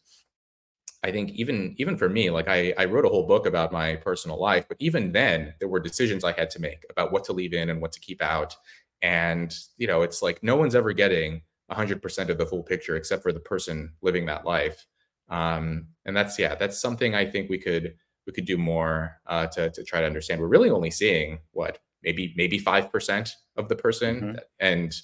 i 1.03 1.11
think 1.11 1.31
even 1.31 1.73
even 1.77 1.97
for 1.97 2.09
me 2.09 2.29
like 2.29 2.47
i 2.47 2.73
i 2.77 2.85
wrote 2.85 3.05
a 3.05 3.09
whole 3.09 3.25
book 3.25 3.45
about 3.45 3.71
my 3.71 3.95
personal 3.95 4.39
life 4.39 4.65
but 4.67 4.77
even 4.79 5.11
then 5.11 5.53
there 5.59 5.69
were 5.69 5.79
decisions 5.79 6.23
i 6.23 6.31
had 6.33 6.49
to 6.49 6.59
make 6.59 6.85
about 6.89 7.11
what 7.11 7.23
to 7.23 7.33
leave 7.33 7.53
in 7.53 7.69
and 7.69 7.81
what 7.81 7.91
to 7.91 7.99
keep 7.99 8.21
out 8.21 8.55
and 9.01 9.55
you 9.77 9.87
know 9.87 10.01
it's 10.01 10.21
like 10.21 10.43
no 10.43 10.55
one's 10.55 10.75
ever 10.75 10.93
getting 10.93 11.41
100% 11.71 12.29
of 12.29 12.37
the 12.37 12.45
full 12.45 12.61
picture 12.61 12.97
except 12.97 13.23
for 13.23 13.31
the 13.31 13.39
person 13.39 13.93
living 14.01 14.25
that 14.25 14.45
life 14.45 14.85
um, 15.29 15.87
and 16.05 16.15
that's 16.15 16.37
yeah 16.37 16.53
that's 16.53 16.79
something 16.79 17.15
i 17.15 17.25
think 17.25 17.49
we 17.49 17.57
could 17.57 17.95
we 18.25 18.33
could 18.33 18.45
do 18.45 18.57
more 18.57 19.19
uh, 19.27 19.47
to, 19.47 19.69
to 19.71 19.83
try 19.83 20.01
to 20.01 20.07
understand. 20.07 20.39
We're 20.39 20.47
really 20.47 20.69
only 20.69 20.91
seeing 20.91 21.39
what 21.51 21.79
maybe 22.03 22.33
maybe 22.35 22.59
5% 22.59 23.31
of 23.57 23.69
the 23.69 23.75
person 23.75 24.15
mm-hmm. 24.15 24.37
and 24.59 24.95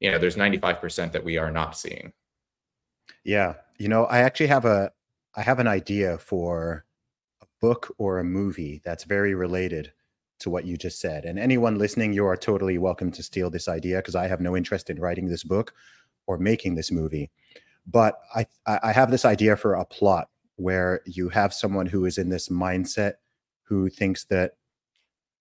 you 0.00 0.10
know 0.10 0.18
there's 0.18 0.36
95% 0.36 1.12
that 1.12 1.24
we 1.24 1.38
are 1.38 1.50
not 1.50 1.76
seeing 1.76 2.12
yeah 3.24 3.54
you 3.78 3.88
know 3.88 4.04
i 4.06 4.18
actually 4.20 4.46
have 4.46 4.64
a 4.64 4.92
i 5.34 5.42
have 5.42 5.58
an 5.58 5.66
idea 5.66 6.18
for 6.18 6.84
a 7.42 7.46
book 7.60 7.94
or 7.98 8.18
a 8.18 8.24
movie 8.24 8.80
that's 8.84 9.04
very 9.04 9.34
related 9.34 9.92
to 10.40 10.50
what 10.50 10.64
you 10.64 10.76
just 10.76 11.00
said. 11.00 11.24
And 11.24 11.38
anyone 11.38 11.78
listening, 11.78 12.12
you 12.12 12.24
are 12.26 12.36
totally 12.36 12.78
welcome 12.78 13.10
to 13.12 13.22
steal 13.22 13.50
this 13.50 13.68
idea 13.68 13.96
because 13.96 14.14
I 14.14 14.28
have 14.28 14.40
no 14.40 14.56
interest 14.56 14.90
in 14.90 15.00
writing 15.00 15.28
this 15.28 15.44
book 15.44 15.74
or 16.26 16.38
making 16.38 16.74
this 16.74 16.92
movie. 16.92 17.30
But 17.86 18.20
I, 18.34 18.46
I 18.66 18.92
have 18.92 19.10
this 19.10 19.24
idea 19.24 19.56
for 19.56 19.74
a 19.74 19.84
plot 19.84 20.28
where 20.56 21.00
you 21.06 21.28
have 21.30 21.54
someone 21.54 21.86
who 21.86 22.04
is 22.04 22.18
in 22.18 22.28
this 22.28 22.48
mindset 22.48 23.14
who 23.62 23.88
thinks 23.88 24.24
that 24.24 24.52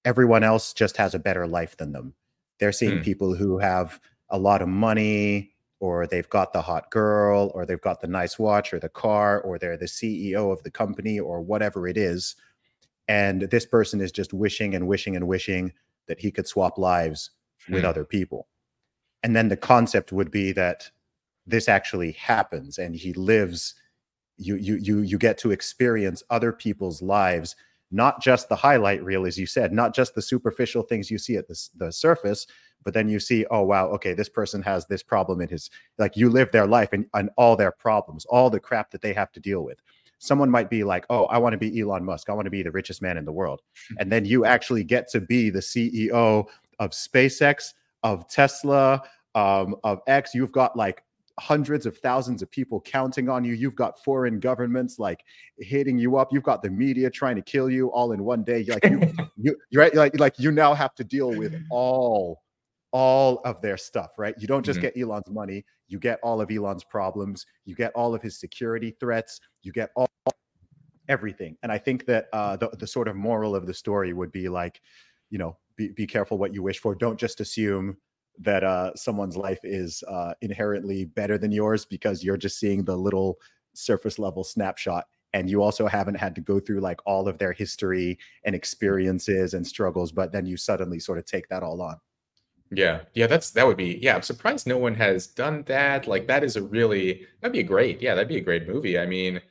everyone 0.07 0.43
else 0.43 0.73
just 0.73 0.97
has 0.97 1.13
a 1.13 1.19
better 1.19 1.45
life 1.45 1.77
than 1.77 1.91
them. 1.91 2.13
They're 2.59 2.71
seeing 2.71 2.99
mm. 2.99 3.03
people 3.03 3.35
who 3.35 3.59
have 3.59 3.99
a 4.29 4.39
lot 4.39 4.61
of 4.61 4.67
money, 4.67 5.51
or 5.79 6.07
they've 6.07 6.29
got 6.29 6.53
the 6.53 6.61
hot 6.61 6.89
girl, 6.89 7.51
or 7.53 7.65
they've 7.65 7.79
got 7.79 8.01
the 8.01 8.07
nice 8.07 8.39
watch 8.39 8.73
or 8.73 8.79
the 8.79 8.89
car, 8.89 9.39
or 9.41 9.59
they're 9.59 9.77
the 9.77 9.85
CEO 9.85 10.51
of 10.51 10.63
the 10.63 10.71
company, 10.71 11.19
or 11.19 11.41
whatever 11.41 11.87
it 11.87 11.97
is 11.97 12.35
and 13.07 13.43
this 13.43 13.65
person 13.65 14.01
is 14.01 14.11
just 14.11 14.33
wishing 14.33 14.75
and 14.75 14.87
wishing 14.87 15.15
and 15.15 15.27
wishing 15.27 15.73
that 16.07 16.19
he 16.19 16.31
could 16.31 16.47
swap 16.47 16.77
lives 16.77 17.31
hmm. 17.65 17.73
with 17.73 17.85
other 17.85 18.03
people 18.03 18.47
and 19.23 19.35
then 19.35 19.49
the 19.49 19.57
concept 19.57 20.11
would 20.11 20.31
be 20.31 20.51
that 20.51 20.89
this 21.45 21.69
actually 21.69 22.11
happens 22.13 22.77
and 22.77 22.95
he 22.95 23.13
lives 23.13 23.75
you 24.37 24.55
you 24.55 24.75
you 24.75 24.99
you 24.99 25.17
get 25.17 25.37
to 25.37 25.51
experience 25.51 26.21
other 26.29 26.51
people's 26.51 27.01
lives 27.01 27.55
not 27.91 28.21
just 28.21 28.49
the 28.49 28.55
highlight 28.55 29.03
reel 29.03 29.25
as 29.25 29.37
you 29.37 29.45
said 29.45 29.71
not 29.71 29.93
just 29.93 30.15
the 30.15 30.21
superficial 30.21 30.83
things 30.83 31.09
you 31.09 31.17
see 31.17 31.35
at 31.35 31.47
the, 31.47 31.69
the 31.77 31.91
surface 31.91 32.47
but 32.83 32.93
then 32.93 33.07
you 33.09 33.19
see 33.19 33.45
oh 33.49 33.63
wow 33.63 33.87
okay 33.87 34.13
this 34.13 34.29
person 34.29 34.61
has 34.61 34.85
this 34.85 35.03
problem 35.03 35.41
in 35.41 35.49
his 35.49 35.69
like 35.97 36.15
you 36.17 36.29
live 36.29 36.51
their 36.51 36.67
life 36.67 36.89
and, 36.93 37.05
and 37.13 37.29
all 37.37 37.55
their 37.55 37.71
problems 37.71 38.25
all 38.25 38.49
the 38.49 38.59
crap 38.59 38.91
that 38.91 39.01
they 39.01 39.13
have 39.13 39.31
to 39.31 39.39
deal 39.39 39.63
with 39.63 39.81
someone 40.19 40.49
might 40.49 40.69
be 40.69 40.83
like, 40.83 41.05
"Oh, 41.09 41.25
I 41.25 41.37
want 41.37 41.53
to 41.53 41.57
be 41.57 41.79
Elon 41.79 42.03
Musk. 42.03 42.29
I 42.29 42.33
want 42.33 42.45
to 42.45 42.51
be 42.51 42.63
the 42.63 42.71
richest 42.71 43.01
man 43.01 43.17
in 43.17 43.25
the 43.25 43.31
world," 43.31 43.61
and 43.99 44.11
then 44.11 44.25
you 44.25 44.45
actually 44.45 44.83
get 44.83 45.09
to 45.11 45.21
be 45.21 45.49
the 45.49 45.59
CEO 45.59 46.45
of 46.79 46.91
SpaceX, 46.91 47.73
of 48.03 48.27
Tesla, 48.29 49.01
um, 49.35 49.75
of 49.83 49.99
X. 50.07 50.33
You've 50.33 50.51
got 50.51 50.75
like 50.75 51.03
hundreds 51.39 51.85
of 51.85 51.97
thousands 51.97 52.41
of 52.41 52.49
people 52.49 52.81
counting 52.81 53.29
on 53.29 53.43
you. 53.43 53.53
You've 53.53 53.75
got 53.75 54.03
foreign 54.03 54.39
governments 54.39 54.97
like 54.97 55.23
hitting 55.59 55.97
you 55.97 56.17
up. 56.17 56.29
You've 56.31 56.43
got 56.43 56.63
the 56.63 56.69
media 56.69 57.09
trying 57.09 57.35
to 57.35 57.41
kill 57.41 57.69
you 57.69 57.91
all 57.91 58.11
in 58.11 58.23
one 58.23 58.43
day. 58.43 58.65
Like 58.67 58.85
you, 58.85 59.13
you, 59.37 59.55
you're 59.69 59.83
right. 59.83 59.95
Like 59.95 60.19
like 60.19 60.39
you 60.39 60.51
now 60.51 60.73
have 60.73 60.95
to 60.95 61.03
deal 61.03 61.29
with 61.29 61.55
all 61.69 62.41
all 62.91 63.41
of 63.45 63.61
their 63.61 63.77
stuff, 63.77 64.13
right? 64.17 64.33
You 64.39 64.47
don't 64.47 64.65
just 64.65 64.79
mm-hmm. 64.79 64.97
get 64.97 65.01
Elon's 65.01 65.29
money, 65.29 65.65
you 65.87 65.99
get 65.99 66.19
all 66.23 66.41
of 66.41 66.49
Elon's 66.49 66.83
problems, 66.83 67.45
you 67.65 67.75
get 67.75 67.91
all 67.93 68.15
of 68.15 68.21
his 68.21 68.39
security 68.39 68.95
threats, 68.99 69.39
you 69.61 69.71
get 69.71 69.91
all 69.95 70.07
everything. 71.09 71.57
And 71.63 71.71
I 71.71 71.77
think 71.77 72.05
that 72.07 72.27
uh, 72.33 72.57
the 72.57 72.69
the 72.79 72.87
sort 72.87 73.07
of 73.07 73.15
moral 73.15 73.55
of 73.55 73.67
the 73.67 73.73
story 73.73 74.13
would 74.13 74.31
be 74.31 74.49
like, 74.49 74.81
you 75.29 75.37
know, 75.37 75.57
be, 75.75 75.89
be 75.89 76.07
careful 76.07 76.37
what 76.37 76.53
you 76.53 76.63
wish 76.63 76.79
for. 76.79 76.95
Don't 76.95 77.19
just 77.19 77.39
assume 77.41 77.97
that 78.39 78.63
uh, 78.63 78.93
someone's 78.95 79.37
life 79.37 79.59
is 79.63 80.03
uh, 80.07 80.33
inherently 80.41 81.05
better 81.05 81.37
than 81.37 81.51
yours 81.51 81.85
because 81.85 82.23
you're 82.23 82.37
just 82.37 82.59
seeing 82.59 82.83
the 82.83 82.95
little 82.95 83.37
surface 83.73 84.19
level 84.19 84.43
snapshot 84.43 85.05
and 85.33 85.49
you 85.49 85.61
also 85.61 85.87
haven't 85.87 86.15
had 86.15 86.33
to 86.35 86.41
go 86.41 86.59
through 86.59 86.79
like 86.79 86.99
all 87.05 87.27
of 87.27 87.37
their 87.37 87.51
history 87.51 88.17
and 88.45 88.55
experiences 88.55 89.53
and 89.53 89.65
struggles 89.65 90.11
but 90.11 90.31
then 90.31 90.45
you 90.45 90.57
suddenly 90.57 90.99
sort 90.99 91.17
of 91.17 91.25
take 91.25 91.47
that 91.49 91.63
all 91.63 91.81
on. 91.81 91.97
Yeah. 92.71 93.01
Yeah 93.13 93.27
that's 93.27 93.51
that 93.51 93.65
would 93.65 93.77
be 93.77 93.99
yeah 94.01 94.15
i'm 94.15 94.21
surprised 94.21 94.67
no 94.67 94.77
one 94.77 94.95
has 94.95 95.27
done 95.27 95.63
that. 95.67 96.07
Like 96.07 96.27
that 96.27 96.43
is 96.43 96.55
a 96.55 96.61
really 96.61 97.25
that'd 97.41 97.53
be 97.53 97.59
a 97.59 97.63
great. 97.63 98.01
Yeah 98.01 98.15
that'd 98.15 98.27
be 98.27 98.37
a 98.37 98.41
great 98.41 98.67
movie. 98.67 98.99
I 98.99 99.05
mean 99.05 99.41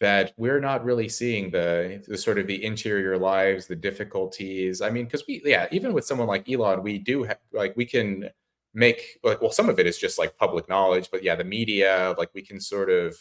that 0.00 0.32
we're 0.36 0.60
not 0.60 0.84
really 0.84 1.08
seeing 1.08 1.50
the 1.50 2.04
the 2.06 2.16
sort 2.18 2.38
of 2.38 2.46
the 2.46 2.64
interior 2.64 3.18
lives, 3.18 3.66
the 3.66 3.76
difficulties. 3.76 4.80
I 4.80 4.90
mean, 4.90 5.06
because 5.06 5.24
we, 5.26 5.42
yeah, 5.44 5.66
even 5.72 5.92
with 5.92 6.04
someone 6.04 6.28
like 6.28 6.48
Elon, 6.48 6.82
we 6.82 6.98
do 6.98 7.24
have 7.24 7.38
like 7.52 7.76
we 7.76 7.84
can 7.84 8.30
make 8.74 9.18
like 9.24 9.40
well, 9.40 9.50
some 9.50 9.68
of 9.68 9.78
it 9.78 9.86
is 9.86 9.98
just 9.98 10.18
like 10.18 10.36
public 10.36 10.68
knowledge, 10.68 11.08
but 11.10 11.22
yeah, 11.22 11.34
the 11.34 11.44
media, 11.44 12.14
like 12.18 12.30
we 12.34 12.42
can 12.42 12.60
sort 12.60 12.90
of 12.90 13.16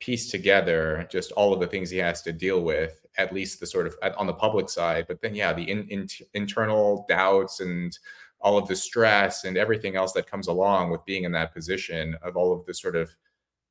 piece 0.00 0.30
together 0.30 1.06
just 1.10 1.32
all 1.32 1.52
of 1.52 1.60
the 1.60 1.66
things 1.66 1.90
he 1.90 1.98
has 1.98 2.22
to 2.22 2.32
deal 2.32 2.62
with, 2.62 3.04
at 3.16 3.32
least 3.32 3.60
the 3.60 3.66
sort 3.66 3.86
of 3.86 3.96
on 4.18 4.26
the 4.26 4.34
public 4.34 4.68
side. 4.68 5.06
But 5.08 5.20
then, 5.20 5.34
yeah, 5.34 5.52
the 5.52 5.70
in, 5.70 5.86
in, 5.88 6.08
internal 6.34 7.06
doubts 7.08 7.60
and 7.60 7.96
all 8.40 8.58
of 8.58 8.68
the 8.68 8.76
stress 8.76 9.44
and 9.44 9.56
everything 9.56 9.96
else 9.96 10.12
that 10.12 10.26
comes 10.26 10.48
along 10.48 10.90
with 10.90 11.04
being 11.06 11.24
in 11.24 11.32
that 11.32 11.54
position 11.54 12.16
of 12.22 12.36
all 12.36 12.52
of 12.52 12.66
the 12.66 12.74
sort 12.74 12.96
of 12.96 13.14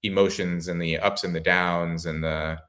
emotions 0.03 0.67
and 0.67 0.81
the 0.81 0.97
ups 0.97 1.23
and 1.23 1.35
the 1.35 1.39
downs 1.39 2.05
and 2.05 2.23
the 2.23 2.59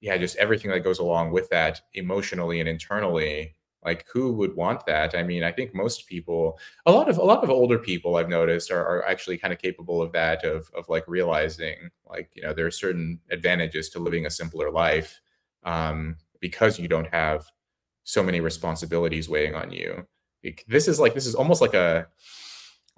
yeah 0.00 0.16
just 0.16 0.36
everything 0.36 0.70
that 0.70 0.80
goes 0.84 0.98
along 0.98 1.32
with 1.32 1.48
that 1.50 1.80
emotionally 1.94 2.60
and 2.60 2.68
internally 2.68 3.54
like 3.84 4.04
who 4.12 4.32
would 4.32 4.56
want 4.56 4.84
that? 4.86 5.14
I 5.14 5.22
mean 5.22 5.44
i 5.44 5.52
think 5.52 5.74
most 5.74 6.06
people 6.08 6.58
a 6.86 6.92
lot 6.92 7.08
of 7.08 7.18
a 7.18 7.24
lot 7.24 7.44
of 7.44 7.50
older 7.50 7.78
people 7.78 8.16
i've 8.16 8.28
noticed 8.28 8.70
are, 8.70 8.84
are 8.84 9.06
actually 9.06 9.38
kind 9.38 9.52
of 9.52 9.60
capable 9.60 10.02
of 10.02 10.12
that 10.12 10.44
of 10.44 10.70
of 10.74 10.88
like 10.88 11.04
realizing 11.06 11.90
like 12.08 12.30
you 12.34 12.42
know 12.42 12.52
there 12.52 12.66
are 12.66 12.70
certain 12.70 13.20
advantages 13.30 13.88
to 13.90 13.98
living 13.98 14.26
a 14.26 14.30
simpler 14.30 14.70
life 14.70 15.20
um, 15.64 16.16
because 16.40 16.78
you 16.78 16.88
don't 16.88 17.12
have 17.12 17.46
so 18.04 18.22
many 18.22 18.40
responsibilities 18.40 19.28
weighing 19.28 19.54
on 19.54 19.70
you. 19.70 20.06
This 20.66 20.88
is 20.88 20.98
like 20.98 21.14
this 21.14 21.26
is 21.26 21.34
almost 21.34 21.60
like 21.60 21.74
a 21.74 22.06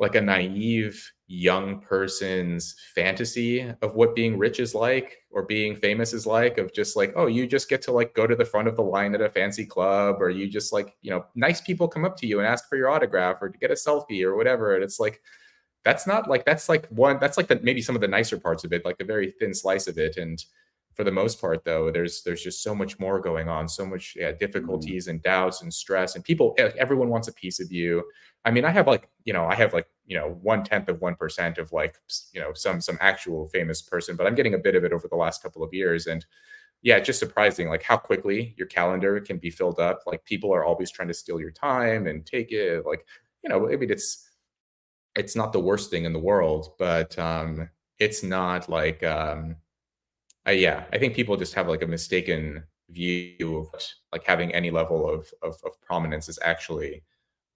like 0.01 0.15
a 0.15 0.21
naive 0.21 1.13
young 1.29 1.81
person's 1.81 2.75
fantasy 2.95 3.73
of 3.83 3.95
what 3.95 4.17
being 4.17 4.37
rich 4.37 4.59
is 4.59 4.75
like 4.75 5.19
or 5.31 5.45
being 5.45 5.77
famous 5.77 6.13
is 6.13 6.27
like 6.27 6.59
of 6.59 6.73
just 6.73 6.97
like 6.97 7.13
oh 7.15 7.27
you 7.27 7.47
just 7.47 7.69
get 7.69 7.81
to 7.81 7.93
like 7.93 8.13
go 8.15 8.27
to 8.27 8.35
the 8.35 8.45
front 8.45 8.67
of 8.67 8.75
the 8.75 8.83
line 8.83 9.15
at 9.15 9.21
a 9.21 9.31
fancy 9.31 9.65
club 9.65 10.21
or 10.21 10.29
you 10.29 10.49
just 10.49 10.73
like 10.73 10.97
you 11.03 11.11
know 11.11 11.25
nice 11.37 11.61
people 11.61 11.87
come 11.87 12.05
up 12.05 12.17
to 12.17 12.27
you 12.27 12.41
and 12.41 12.49
ask 12.49 12.69
for 12.69 12.77
your 12.77 12.91
autograph 12.91 13.41
or 13.41 13.49
to 13.49 13.59
get 13.59 13.71
a 13.71 13.75
selfie 13.75 14.25
or 14.25 14.35
whatever. 14.35 14.75
And 14.75 14.83
it's 14.83 14.99
like 14.99 15.21
that's 15.85 16.07
not 16.07 16.29
like 16.29 16.45
that's 16.45 16.69
like 16.69 16.89
one 16.89 17.19
that's 17.21 17.37
like 17.37 17.47
the 17.47 17.61
maybe 17.63 17.81
some 17.81 17.95
of 17.95 18.01
the 18.01 18.09
nicer 18.09 18.39
parts 18.39 18.65
of 18.65 18.73
it 18.73 18.85
like 18.85 19.01
a 19.01 19.05
very 19.05 19.33
thin 19.39 19.55
slice 19.55 19.87
of 19.87 19.99
it. 19.99 20.17
And 20.17 20.45
for 20.95 21.05
the 21.05 21.11
most 21.11 21.41
part 21.41 21.65
though 21.65 21.91
there's 21.91 22.23
there's 22.23 22.43
just 22.43 22.63
so 22.63 22.75
much 22.75 22.99
more 22.99 23.21
going 23.21 23.49
on 23.49 23.69
so 23.69 23.87
much 23.87 24.15
yeah, 24.17 24.33
difficulties 24.33 25.07
mm. 25.07 25.11
and 25.11 25.23
doubts 25.23 25.63
and 25.63 25.73
stress 25.73 26.15
and 26.15 26.25
people 26.25 26.55
everyone 26.79 27.09
wants 27.09 27.29
a 27.29 27.33
piece 27.33 27.61
of 27.61 27.71
you. 27.71 28.03
I 28.45 28.51
mean 28.51 28.65
i 28.65 28.71
have 28.71 28.87
like 28.87 29.09
you 29.25 29.33
know 29.33 29.45
i 29.47 29.55
have 29.55 29.75
like 29.75 29.87
you 30.07 30.17
know 30.17 30.39
one 30.43 30.65
tenth 30.65 30.89
of 30.89 31.01
one 31.01 31.15
percent 31.15 31.59
of 31.59 31.73
like 31.73 31.97
you 32.33 32.41
know 32.41 32.53
some 32.55 32.81
some 32.81 32.99
actual 33.01 33.47
famous 33.49 33.83
person 33.83 34.17
but 34.17 34.27
i'm 34.27 34.35
getting 34.35 34.55
a 34.55 34.59
bit 34.59 34.75
of 34.75 34.85
it 34.85 34.93
over 34.93 35.09
the 35.09 35.17
last 35.17 35.43
couple 35.43 35.63
of 35.63 35.75
years. 35.75 36.07
And 36.07 36.25
yeah 36.83 36.97
it's 36.97 37.07
just 37.07 37.19
surprising 37.19 37.69
like 37.69 37.83
how 37.83 37.99
quickly 37.99 38.55
your 38.57 38.67
calendar 38.67 39.21
can 39.21 39.37
be 39.37 39.51
filled 39.51 39.79
up. 39.79 40.01
Like 40.07 40.25
people 40.25 40.53
are 40.55 40.65
always 40.65 40.91
trying 40.91 41.09
to 41.09 41.15
steal 41.15 41.39
your 41.39 41.51
time 41.51 42.07
and 42.07 42.25
take 42.25 42.53
it. 42.53 42.87
Like 42.87 43.05
you 43.43 43.49
know 43.49 43.71
i 43.71 43.77
mean 43.77 43.91
it's 43.91 44.29
it's 45.17 45.37
not 45.37 45.53
the 45.53 45.61
worst 45.61 45.91
thing 45.91 46.05
in 46.05 46.13
the 46.13 46.19
world 46.19 46.73
but 46.79 47.19
um 47.19 47.69
it's 47.99 48.23
not 48.23 48.69
like 48.69 49.03
um 49.03 49.57
yeah 50.49 50.85
i 50.93 50.99
think 50.99 51.15
people 51.15 51.37
just 51.37 51.55
have 51.55 51.69
like 51.69 51.83
a 51.83 51.87
mistaken 51.87 52.63
view 52.93 53.69
of 53.73 53.83
like 54.13 54.25
having 54.25 54.53
any 54.55 54.71
level 54.71 55.09
of, 55.09 55.33
of, 55.43 55.57
of 55.65 55.81
prominence 55.83 56.29
is 56.29 56.39
actually 56.43 57.03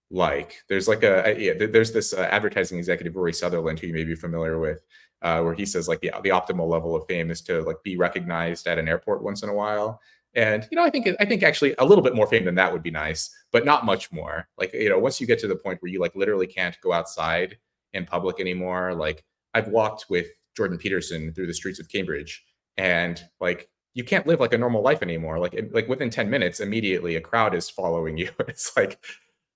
like. 0.09 0.63
There's 0.69 0.87
like 0.87 1.03
a, 1.03 1.35
yeah, 1.37 1.53
there's 1.67 1.91
this 1.91 2.13
uh, 2.13 2.27
advertising 2.31 2.77
executive 2.77 3.15
Rory 3.15 3.33
Sutherland 3.33 3.79
who 3.79 3.87
you 3.87 3.93
may 3.93 4.03
be 4.03 4.15
familiar 4.15 4.59
with, 4.59 4.85
uh, 5.21 5.41
where 5.41 5.53
he 5.53 5.65
says 5.65 5.87
like 5.87 6.01
the 6.01 6.11
the 6.23 6.29
optimal 6.29 6.69
level 6.69 6.95
of 6.95 7.05
fame 7.07 7.31
is 7.31 7.41
to 7.41 7.61
like 7.61 7.77
be 7.83 7.97
recognized 7.97 8.67
at 8.67 8.79
an 8.79 8.87
airport 8.87 9.23
once 9.23 9.43
in 9.43 9.49
a 9.49 9.53
while. 9.53 10.01
And 10.33 10.67
you 10.69 10.75
know, 10.75 10.83
I 10.83 10.89
think 10.89 11.07
I 11.19 11.25
think 11.25 11.43
actually 11.43 11.75
a 11.77 11.85
little 11.85 12.03
bit 12.03 12.15
more 12.15 12.27
fame 12.27 12.45
than 12.45 12.55
that 12.55 12.71
would 12.71 12.83
be 12.83 12.91
nice, 12.91 13.33
but 13.51 13.65
not 13.65 13.85
much 13.85 14.11
more. 14.11 14.47
Like 14.57 14.73
you 14.73 14.89
know, 14.89 14.99
once 14.99 15.21
you 15.21 15.27
get 15.27 15.39
to 15.39 15.47
the 15.47 15.55
point 15.55 15.81
where 15.81 15.91
you 15.91 15.99
like 15.99 16.15
literally 16.15 16.47
can't 16.47 16.79
go 16.81 16.91
outside 16.91 17.57
in 17.93 18.05
public 18.05 18.39
anymore, 18.39 18.93
like 18.93 19.23
I've 19.53 19.69
walked 19.69 20.05
with 20.09 20.27
Jordan 20.55 20.77
Peterson 20.77 21.33
through 21.33 21.47
the 21.47 21.53
streets 21.53 21.79
of 21.79 21.89
Cambridge, 21.89 22.43
and 22.77 23.23
like 23.39 23.69
you 23.93 24.03
can't 24.03 24.27
live 24.27 24.39
like 24.39 24.53
a 24.53 24.57
normal 24.57 24.81
life 24.81 25.01
anymore. 25.01 25.39
Like 25.39 25.55
like 25.71 25.87
within 25.87 26.09
ten 26.09 26.29
minutes, 26.29 26.59
immediately 26.59 27.15
a 27.15 27.21
crowd 27.21 27.55
is 27.55 27.69
following 27.69 28.17
you. 28.19 28.29
It's 28.47 28.75
like 28.75 28.99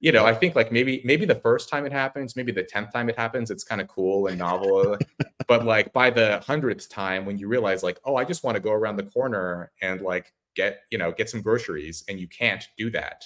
you 0.01 0.13
know, 0.13 0.25
I 0.25 0.33
think 0.33 0.55
like 0.55 0.71
maybe 0.71 1.01
maybe 1.03 1.25
the 1.25 1.35
first 1.35 1.69
time 1.69 1.85
it 1.85 1.91
happens, 1.91 2.35
maybe 2.35 2.51
the 2.51 2.63
tenth 2.63 2.93
time 2.93 3.09
it 3.09 3.17
happens, 3.17 3.51
it's 3.51 3.65
kind 3.65 3.81
of 3.81 3.87
cool 3.89 4.27
and 4.27 4.37
novel. 4.37 4.97
but 5.47 5.65
like 5.65 5.91
by 5.91 6.09
the 6.09 6.39
hundredth 6.45 6.89
time, 6.89 7.25
when 7.25 7.37
you 7.37 7.47
realize 7.47 7.83
like, 7.83 7.99
oh, 8.05 8.15
I 8.15 8.23
just 8.23 8.43
want 8.43 8.55
to 8.55 8.61
go 8.61 8.71
around 8.71 8.95
the 8.95 9.03
corner 9.03 9.71
and 9.81 10.01
like 10.01 10.33
get 10.55 10.81
you 10.89 10.97
know 10.97 11.11
get 11.11 11.29
some 11.29 11.41
groceries, 11.41 12.03
and 12.07 12.19
you 12.19 12.27
can't 12.27 12.65
do 12.77 12.89
that 12.91 13.25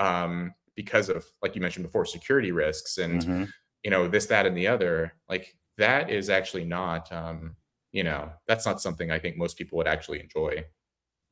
um, 0.00 0.54
because 0.74 1.08
of 1.08 1.24
like 1.40 1.54
you 1.54 1.60
mentioned 1.60 1.86
before, 1.86 2.04
security 2.04 2.50
risks 2.50 2.98
and 2.98 3.22
mm-hmm. 3.22 3.44
you 3.84 3.90
know 3.90 4.08
this, 4.08 4.26
that, 4.26 4.44
and 4.44 4.56
the 4.56 4.66
other. 4.66 5.14
Like 5.28 5.56
that 5.76 6.10
is 6.10 6.30
actually 6.30 6.64
not 6.64 7.12
um, 7.12 7.54
you 7.98 8.04
know 8.04 8.30
that's 8.46 8.64
not 8.64 8.80
something 8.80 9.10
I 9.10 9.18
think 9.18 9.36
most 9.36 9.58
people 9.58 9.76
would 9.78 9.88
actually 9.88 10.20
enjoy. 10.20 10.64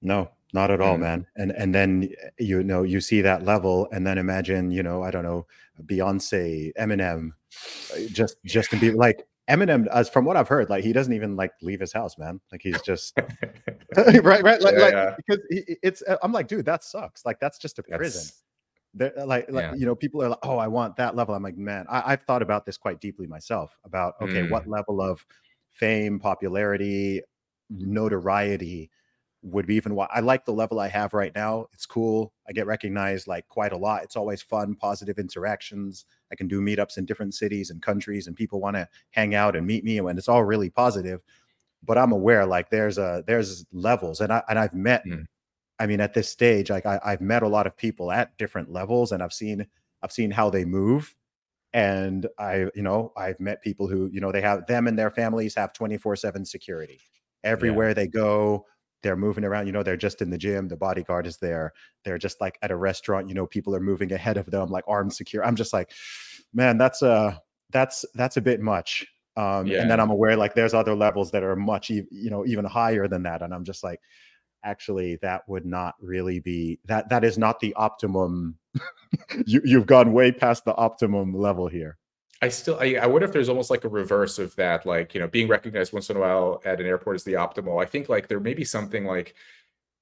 No, 0.03 0.31
not 0.53 0.73
at 0.73 0.81
all, 0.81 0.97
mm. 0.97 1.01
man. 1.01 1.27
And 1.37 1.53
and 1.53 1.73
then 1.73 2.11
you 2.41 2.65
know 2.65 2.83
you 2.83 3.01
see 3.01 3.21
that 3.21 3.45
level, 3.45 3.87
and 3.93 4.05
then 4.05 4.19
imagine 4.19 4.73
you 4.73 4.83
know 4.83 5.05
I 5.05 5.13
don't 5.13 5.23
know 5.23 5.47
Beyonce, 5.85 6.73
Eminem, 6.77 7.31
uh, 7.95 8.09
just 8.11 8.39
just 8.45 8.71
to 8.71 8.77
be 8.77 8.91
like 8.91 9.29
Eminem. 9.49 9.87
As 9.93 10.09
from 10.09 10.25
what 10.25 10.37
I've 10.37 10.49
heard, 10.49 10.69
like 10.69 10.83
he 10.83 10.93
doesn't 10.93 11.13
even 11.13 11.37
like 11.37 11.53
leave 11.63 11.79
his 11.79 11.93
house, 11.93 12.19
man. 12.19 12.41
Like 12.51 12.63
he's 12.63 12.83
just 12.83 13.17
right, 13.97 14.43
right, 14.43 14.61
like, 14.61 14.75
yeah, 14.75 14.83
like 14.83 14.93
yeah. 14.93 15.15
because 15.17 15.41
it's. 15.49 16.03
Uh, 16.03 16.17
I'm 16.21 16.33
like, 16.33 16.49
dude, 16.49 16.67
that 16.67 16.83
sucks. 16.83 17.25
Like 17.25 17.39
that's 17.39 17.59
just 17.59 17.79
a 17.79 17.85
prison. 17.85 18.29
That's, 18.95 19.17
uh, 19.17 19.25
like, 19.25 19.49
like 19.53 19.63
yeah. 19.63 19.75
you 19.75 19.87
know, 19.87 19.95
people 19.95 20.21
are 20.25 20.31
like, 20.31 20.39
oh, 20.43 20.59
I 20.59 20.67
want 20.67 20.97
that 20.97 21.15
level. 21.15 21.33
I'm 21.33 21.45
like, 21.45 21.57
man, 21.57 21.87
I, 21.89 22.11
have 22.11 22.23
thought 22.23 22.43
about 22.43 22.67
this 22.67 22.77
quite 22.77 23.01
deeply 23.01 23.29
myself. 23.29 23.79
About 23.85 24.15
okay, 24.21 24.43
mm. 24.43 24.51
what 24.51 24.67
level 24.67 25.01
of 25.01 25.25
fame, 25.77 26.19
popularity, 26.19 27.23
notoriety 27.71 28.91
would 29.43 29.67
be 29.67 29.77
even 29.77 29.95
why 29.95 30.09
I 30.11 30.21
like 30.21 30.45
the 30.45 30.53
level 30.53 30.81
I 30.81 30.89
have 30.89 31.15
right 31.15 31.33
now. 31.35 31.67
It's 31.73 31.87
cool. 31.87 32.33
I 32.49 32.53
get 32.53 32.67
recognized 32.67 33.29
like 33.29 33.47
quite 33.49 33.73
a 33.73 33.77
lot. 33.77 34.03
It's 34.03 34.17
always 34.17 34.43
fun, 34.43 34.75
positive 34.75 35.19
interactions. 35.19 36.05
I 36.33 36.35
can 36.35 36.49
do 36.49 36.61
meetups 36.61 36.99
in 36.99 37.05
different 37.05 37.35
cities 37.35 37.71
and 37.71 37.81
countries, 37.81 38.27
and 38.27 38.35
people 38.35 38.61
want 38.61 38.77
to 38.77 38.89
hang 39.11 39.35
out 39.35 39.55
and 39.55 39.67
meet 39.67 39.85
me, 39.85 39.99
and 39.99 40.19
it's 40.19 40.29
all 40.29 40.45
really 40.45 40.71
positive. 40.71 41.23
But 41.85 41.99
I'm 41.99 42.13
aware 42.13 42.45
like 42.45 42.71
there's 42.71 42.99
a 42.99 43.23
there's 43.27 43.65
levels, 43.73 44.21
and 44.21 44.33
I 44.33 44.43
and 44.49 44.59
I've 44.59 44.75
met. 44.75 45.05
Mm. 45.07 45.27
I 45.79 45.87
mean, 45.87 46.01
at 46.01 46.15
this 46.15 46.29
stage, 46.29 46.71
like 46.71 46.87
I, 46.87 46.99
I've 47.05 47.21
met 47.21 47.43
a 47.43 47.49
lot 47.49 47.67
of 47.67 47.77
people 47.77 48.11
at 48.11 48.37
different 48.39 48.73
levels, 48.73 49.13
and 49.13 49.23
I've 49.23 49.33
seen 49.33 49.67
I've 50.03 50.13
seen 50.13 50.31
how 50.33 50.51
they 50.51 50.65
move, 50.65 51.15
and 51.77 52.27
I 52.39 52.69
you 52.75 52.83
know 52.83 53.13
I've 53.19 53.39
met 53.39 53.63
people 53.63 53.87
who 53.87 54.09
you 54.11 54.21
know 54.21 54.33
they 54.33 54.41
have 54.41 54.67
them 54.67 54.89
and 54.89 54.99
their 54.99 55.11
families 55.11 55.55
have 55.57 55.75
24 55.75 56.17
seven 56.17 56.45
security 56.47 57.01
everywhere 57.45 57.89
yeah. 57.89 57.95
they 57.95 58.07
go 58.09 58.65
they're 59.03 59.15
moving 59.15 59.45
around 59.45 59.67
you 59.67 59.73
know 59.73 59.83
they're 59.83 59.95
just 59.95 60.23
in 60.23 60.31
the 60.31 60.39
gym 60.39 60.69
the 60.69 60.77
bodyguard 60.77 61.27
is 61.27 61.37
there 61.37 61.75
they're 62.03 62.17
just 62.17 62.41
like 62.41 62.59
at 62.63 62.71
a 62.71 62.77
restaurant 62.77 63.29
you 63.29 63.35
know 63.35 63.47
people 63.47 63.77
are 63.77 63.81
moving 63.81 64.11
ahead 64.11 64.39
of 64.39 64.47
them 64.47 64.71
like 64.71 64.85
armed 64.89 65.13
secure 65.13 65.45
i'm 65.45 65.55
just 65.55 65.75
like 65.75 65.91
man 66.55 66.79
that's 66.79 67.03
a 67.03 67.41
that's 67.71 68.07
that's 68.15 68.39
a 68.39 68.41
bit 68.41 68.61
much 68.63 69.07
um 69.37 69.67
yeah. 69.67 69.83
and 69.83 69.91
then 69.91 70.01
i'm 70.01 70.11
aware 70.11 70.35
like 70.35 70.55
there's 70.55 70.73
other 70.73 70.95
levels 70.95 71.31
that 71.31 71.43
are 71.43 71.57
much 71.57 71.91
you 71.91 72.31
know 72.31 72.47
even 72.47 72.65
higher 72.65 73.07
than 73.07 73.23
that 73.23 73.43
and 73.43 73.53
i'm 73.53 73.65
just 73.65 73.85
like 73.85 74.01
actually 74.67 75.17
that 75.23 75.43
would 75.49 75.65
not 75.65 75.95
really 76.01 76.41
be 76.41 76.79
that 76.85 77.09
that 77.09 77.25
is 77.25 77.39
not 77.39 77.61
the 77.61 77.73
optimum 77.75 78.59
you 79.47 79.63
you've 79.65 79.87
gone 79.87 80.13
way 80.13 80.31
past 80.31 80.65
the 80.65 80.75
optimum 80.77 81.35
level 81.35 81.69
here 81.69 81.97
I 82.43 82.49
still 82.51 82.79
I, 82.81 82.99
I 83.01 83.07
wonder 83.07 83.27
if 83.27 83.33
there's 83.33 83.49
almost 83.49 83.71
like 83.71 83.85
a 83.85 83.89
reverse 83.89 84.39
of 84.39 84.55
that, 84.57 84.85
like 84.85 85.15
you 85.15 85.21
know, 85.21 85.27
being 85.27 85.49
recognized 85.49 85.93
once 85.93 86.11
in 86.11 86.17
a 86.17 86.21
while 86.21 86.61
at 86.65 86.81
an 86.81 86.87
airport 86.87 87.17
is 87.17 87.25
the 87.25 87.33
optimal. 87.33 87.83
I 87.83 87.87
think 87.87 88.09
like 88.09 88.29
there 88.29 88.41
may 88.41 88.53
be 88.53 88.65
something 88.65 89.07
like 89.07 89.35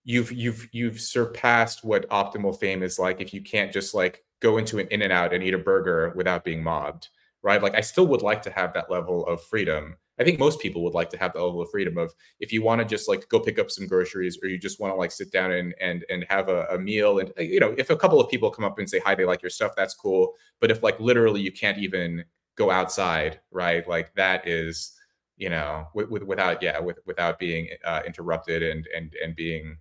you've 0.05 0.33
you've 0.33 0.69
you've 0.73 1.01
surpassed 1.01 1.85
what 1.85 2.09
optimal 2.11 2.59
fame 2.59 2.83
is 2.83 2.99
like 2.99 3.21
if 3.21 3.33
you 3.33 3.41
can't 3.41 3.73
just 3.73 3.95
like 3.95 4.25
go 4.41 4.59
into 4.59 4.79
an 4.79 4.89
In-N-Out 4.91 5.33
and 5.33 5.43
eat 5.43 5.55
a 5.55 5.59
burger 5.59 6.13
without 6.17 6.45
being 6.45 6.63
mobbed, 6.63 7.09
right? 7.43 7.63
Like 7.63 7.75
I 7.75 7.81
still 7.81 8.07
would 8.09 8.23
like 8.23 8.43
to 8.43 8.51
have 8.51 8.75
that 8.75 8.91
level 8.91 9.27
of 9.27 9.43
freedom, 9.43 9.97
I 10.19 10.25
think 10.25 10.39
most 10.39 10.61
people 10.61 10.83
would 10.85 10.95
like 10.95 11.11
to 11.11 11.19
have 11.19 11.33
the 11.33 11.43
level 11.43 11.61
of 11.61 11.71
freedom 11.71 11.99
of 11.99 12.15
if 12.39 12.53
you 12.53 12.63
want 12.63 12.81
to 12.81 12.85
just 12.85 13.09
like 13.09 13.29
go 13.29 13.41
pick 13.41 13.59
up 13.59 13.71
some 13.71 13.87
groceries 13.87 14.39
or 14.43 14.49
you 14.49 14.59
just 14.59 14.81
want 14.81 14.93
to 14.93 14.97
like 14.97 15.11
sit 15.11 15.33
down 15.33 15.53
and 15.53 15.75
and 15.81 16.05
and 16.09 16.25
have 16.29 16.49
a, 16.49 16.67
a 16.67 16.79
meal 16.79 17.19
and 17.19 17.33
you 17.39 17.61
know 17.61 17.75
if 17.77 17.91
a 17.91 17.97
couple 17.97 18.21
of 18.21 18.31
people 18.31 18.51
come 18.51 18.65
up 18.65 18.79
and 18.79 18.89
say 18.89 19.01
hi 19.01 19.15
they 19.15 19.25
like 19.25 19.43
your 19.43 19.51
stuff 19.51 19.73
that's 19.77 19.95
cool 19.95 20.35
but 20.61 20.71
if 20.71 20.83
like 20.83 20.99
literally 21.01 21.41
you 21.41 21.51
can't 21.51 21.79
even 21.79 22.25
go 22.57 22.71
outside 22.71 23.41
right 23.51 23.89
like 23.89 24.15
that 24.15 24.47
is 24.47 24.93
you 25.37 25.51
know 25.51 25.87
with, 25.95 26.09
with 26.11 26.23
without 26.23 26.63
yeah 26.63 26.79
with 26.79 26.99
without 27.07 27.39
being 27.39 27.69
uh, 27.85 28.01
interrupted 28.07 28.63
and 28.63 28.87
and 28.97 29.15
and 29.23 29.35
being 29.35 29.77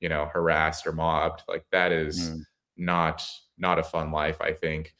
you 0.00 0.08
know 0.08 0.26
harassed 0.26 0.86
or 0.86 0.92
mobbed 0.92 1.42
like 1.48 1.64
that 1.72 1.90
is 1.90 2.30
mm. 2.30 2.40
not 2.76 3.26
not 3.58 3.78
a 3.78 3.82
fun 3.82 4.12
life 4.12 4.40
i 4.40 4.52
think 4.52 4.94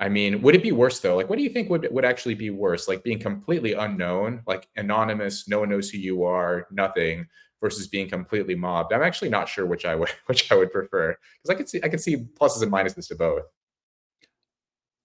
I 0.00 0.08
mean, 0.08 0.42
would 0.42 0.54
it 0.54 0.62
be 0.62 0.72
worse 0.72 1.00
though? 1.00 1.16
Like, 1.16 1.28
what 1.28 1.38
do 1.38 1.42
you 1.42 1.50
think 1.50 1.68
would 1.70 1.88
would 1.90 2.04
actually 2.04 2.34
be 2.34 2.50
worse? 2.50 2.86
Like 2.86 3.02
being 3.02 3.18
completely 3.18 3.72
unknown, 3.72 4.42
like 4.46 4.68
anonymous, 4.76 5.48
no 5.48 5.60
one 5.60 5.70
knows 5.70 5.90
who 5.90 5.98
you 5.98 6.24
are, 6.24 6.68
nothing, 6.70 7.26
versus 7.60 7.88
being 7.88 8.08
completely 8.08 8.54
mobbed. 8.54 8.92
I'm 8.92 9.02
actually 9.02 9.30
not 9.30 9.48
sure 9.48 9.66
which 9.66 9.84
I 9.84 9.94
would 9.94 10.10
which 10.26 10.50
I 10.52 10.54
would 10.54 10.72
prefer 10.72 11.16
because 11.42 11.54
I 11.54 11.58
could 11.58 11.68
see 11.68 11.80
I 11.82 11.88
could 11.88 12.00
see 12.00 12.16
pluses 12.40 12.62
and 12.62 12.72
minuses 12.72 13.08
to 13.08 13.16
both. 13.16 13.42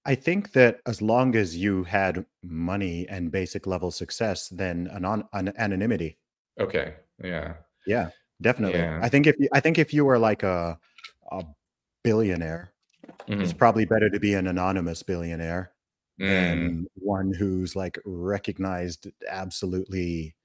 I 0.06 0.16
think 0.16 0.52
that 0.52 0.82
as 0.86 1.02
long 1.02 1.36
as 1.36 1.56
you 1.56 1.86
had 1.86 2.26
money 2.44 3.08
and 3.08 3.32
basic 3.32 3.66
level 3.66 3.90
success, 3.90 4.50
then 4.50 4.90
anon- 4.94 5.24
an- 5.32 5.54
anonymity. 5.58 6.18
Okay. 6.60 6.96
Yeah. 7.24 7.54
Yeah. 7.88 8.10
Definitely. 8.42 8.80
Yeah. 8.80 9.00
I 9.02 9.08
think 9.08 9.28
if 9.28 9.38
you, 9.40 9.48
I 9.54 9.62
think 9.62 9.80
if 9.80 9.94
you 9.94 10.04
were 10.04 10.20
like 10.20 10.44
a 10.44 10.78
a 11.32 11.46
billionaire 12.04 12.73
Mm-hmm. 13.28 13.42
It's 13.42 13.54
probably 13.54 13.86
better 13.86 14.10
to 14.10 14.20
be 14.20 14.34
an 14.34 14.48
anonymous 14.48 15.04
billionaire 15.04 15.72
mm. 16.20 16.28
than 16.28 16.88
one 16.96 17.34
who's 17.34 17.76
like 17.76 18.00
recognized 18.06 19.08
absolutely 19.30 20.36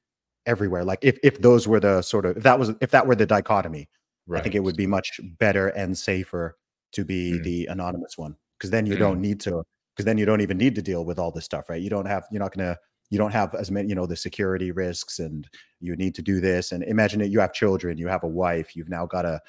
everywhere. 0.47 0.85
Like 0.85 1.01
if 1.03 1.19
if 1.23 1.41
those 1.41 1.67
were 1.67 1.81
the 1.81 2.03
sort 2.03 2.27
of 2.27 2.37
if 2.37 2.43
that 2.43 2.59
was 2.59 2.73
if 2.81 2.91
that 2.91 3.07
were 3.07 3.15
the 3.15 3.27
dichotomy, 3.27 3.89
right. 4.27 4.41
I 4.41 4.43
think 4.43 4.55
it 4.55 4.63
would 4.63 4.77
be 4.77 4.87
much 4.87 5.21
better 5.39 5.69
and 5.69 5.97
safer 5.97 6.57
to 6.93 7.05
be 7.05 7.33
mm. 7.33 7.43
the 7.45 7.67
anonymous 7.67 8.17
one 8.17 8.37
because 8.59 8.71
then 8.71 8.87
you 8.87 8.95
mm. 8.95 9.01
don't 9.01 9.21
need 9.21 9.41
to 9.41 9.63
because 9.95 10.05
then 10.05 10.19
you 10.19 10.25
don't 10.25 10.41
even 10.41 10.57
need 10.57 10.75
to 10.77 10.83
deal 10.83 11.05
with 11.05 11.19
all 11.19 11.31
this 11.31 11.45
stuff, 11.45 11.69
right? 11.69 11.83
You 11.83 11.91
don't 11.91 12.07
have 12.07 12.25
you're 12.31 12.41
not 12.41 12.55
gonna 12.55 12.77
you 13.11 13.19
don't 13.19 13.33
have 13.33 13.55
as 13.55 13.71
many 13.71 13.89
you 13.89 13.95
know 13.95 14.07
the 14.07 14.17
security 14.17 14.71
risks 14.71 15.19
and 15.19 15.49
you 15.81 15.97
need 15.97 16.15
to 16.15 16.23
do 16.23 16.41
this 16.41 16.73
and 16.73 16.83
imagine 16.85 17.21
it 17.21 17.31
you 17.31 17.41
have 17.41 17.53
children 17.53 17.97
you 17.97 18.09
have 18.09 18.23
a 18.23 18.29
wife 18.29 18.77
you've 18.77 18.91
now 18.91 19.07
got 19.07 19.23
to 19.23 19.41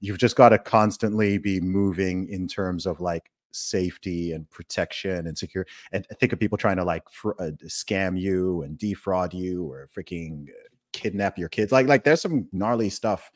you've 0.00 0.18
just 0.18 0.36
got 0.36 0.50
to 0.50 0.58
constantly 0.58 1.38
be 1.38 1.60
moving 1.60 2.28
in 2.28 2.46
terms 2.46 2.86
of 2.86 3.00
like 3.00 3.30
safety 3.50 4.32
and 4.32 4.48
protection 4.50 5.26
and 5.26 5.36
secure 5.36 5.66
and 5.92 6.06
think 6.20 6.32
of 6.32 6.38
people 6.38 6.58
trying 6.58 6.76
to 6.76 6.84
like 6.84 7.08
fr- 7.10 7.32
uh, 7.38 7.50
scam 7.64 8.18
you 8.18 8.62
and 8.62 8.78
defraud 8.78 9.32
you 9.32 9.64
or 9.64 9.88
freaking 9.96 10.46
kidnap 10.92 11.38
your 11.38 11.48
kids 11.48 11.72
like 11.72 11.86
like 11.86 12.04
there's 12.04 12.20
some 12.20 12.46
gnarly 12.52 12.90
stuff 12.90 13.30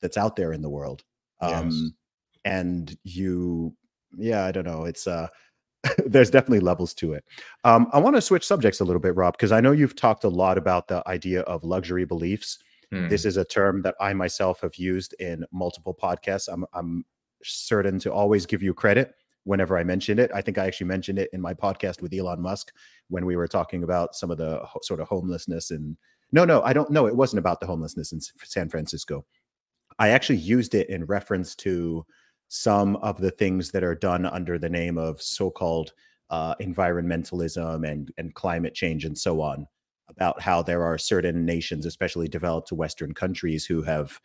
that's 0.00 0.16
out 0.16 0.36
there 0.36 0.52
in 0.52 0.62
the 0.62 0.68
world 0.68 1.04
um 1.40 1.70
yes. 1.70 1.90
and 2.44 2.98
you 3.04 3.74
yeah 4.16 4.44
i 4.44 4.52
don't 4.52 4.66
know 4.66 4.84
it's 4.84 5.06
uh 5.06 5.28
there's 6.06 6.30
definitely 6.30 6.60
levels 6.60 6.94
to 6.94 7.12
it 7.12 7.24
um 7.64 7.88
i 7.92 7.98
want 7.98 8.16
to 8.16 8.22
switch 8.22 8.46
subjects 8.46 8.80
a 8.80 8.84
little 8.84 9.00
bit 9.00 9.14
rob 9.14 9.34
because 9.34 9.52
i 9.52 9.60
know 9.60 9.72
you've 9.72 9.96
talked 9.96 10.24
a 10.24 10.28
lot 10.28 10.58
about 10.58 10.88
the 10.88 11.06
idea 11.06 11.42
of 11.42 11.62
luxury 11.62 12.04
beliefs 12.04 12.58
Hmm. 12.92 13.08
This 13.08 13.24
is 13.24 13.36
a 13.36 13.44
term 13.44 13.82
that 13.82 13.94
I 14.00 14.12
myself 14.14 14.60
have 14.62 14.76
used 14.76 15.14
in 15.20 15.44
multiple 15.52 15.96
podcasts. 16.00 16.48
I'm, 16.50 16.64
I'm 16.72 17.04
certain 17.42 17.98
to 18.00 18.12
always 18.12 18.46
give 18.46 18.62
you 18.62 18.74
credit 18.74 19.14
whenever 19.44 19.78
I 19.78 19.84
mention 19.84 20.18
it. 20.18 20.30
I 20.34 20.40
think 20.40 20.58
I 20.58 20.66
actually 20.66 20.88
mentioned 20.88 21.18
it 21.18 21.30
in 21.32 21.40
my 21.40 21.54
podcast 21.54 22.02
with 22.02 22.12
Elon 22.12 22.40
Musk 22.40 22.72
when 23.08 23.24
we 23.24 23.36
were 23.36 23.48
talking 23.48 23.82
about 23.82 24.14
some 24.14 24.30
of 24.30 24.38
the 24.38 24.60
ho- 24.64 24.80
sort 24.82 25.00
of 25.00 25.08
homelessness 25.08 25.70
and 25.70 25.96
no, 26.30 26.44
no, 26.44 26.60
I 26.62 26.74
don't 26.74 26.90
know. 26.90 27.06
It 27.06 27.16
wasn't 27.16 27.38
about 27.38 27.58
the 27.60 27.66
homelessness 27.66 28.12
in 28.12 28.20
San 28.20 28.68
Francisco. 28.68 29.24
I 29.98 30.10
actually 30.10 30.38
used 30.38 30.74
it 30.74 30.90
in 30.90 31.06
reference 31.06 31.54
to 31.56 32.04
some 32.48 32.96
of 32.96 33.18
the 33.18 33.30
things 33.30 33.70
that 33.70 33.82
are 33.82 33.94
done 33.94 34.26
under 34.26 34.58
the 34.58 34.68
name 34.68 34.98
of 34.98 35.22
so-called 35.22 35.92
uh, 36.30 36.54
environmentalism 36.56 37.90
and 37.90 38.12
and 38.18 38.34
climate 38.34 38.74
change 38.74 39.06
and 39.06 39.16
so 39.16 39.40
on 39.40 39.66
about 40.08 40.40
how 40.40 40.62
there 40.62 40.82
are 40.82 40.98
certain 40.98 41.44
nations, 41.44 41.86
especially 41.86 42.28
developed 42.28 42.72
Western 42.72 43.14
countries, 43.14 43.66
who 43.66 43.82
have 43.82 44.20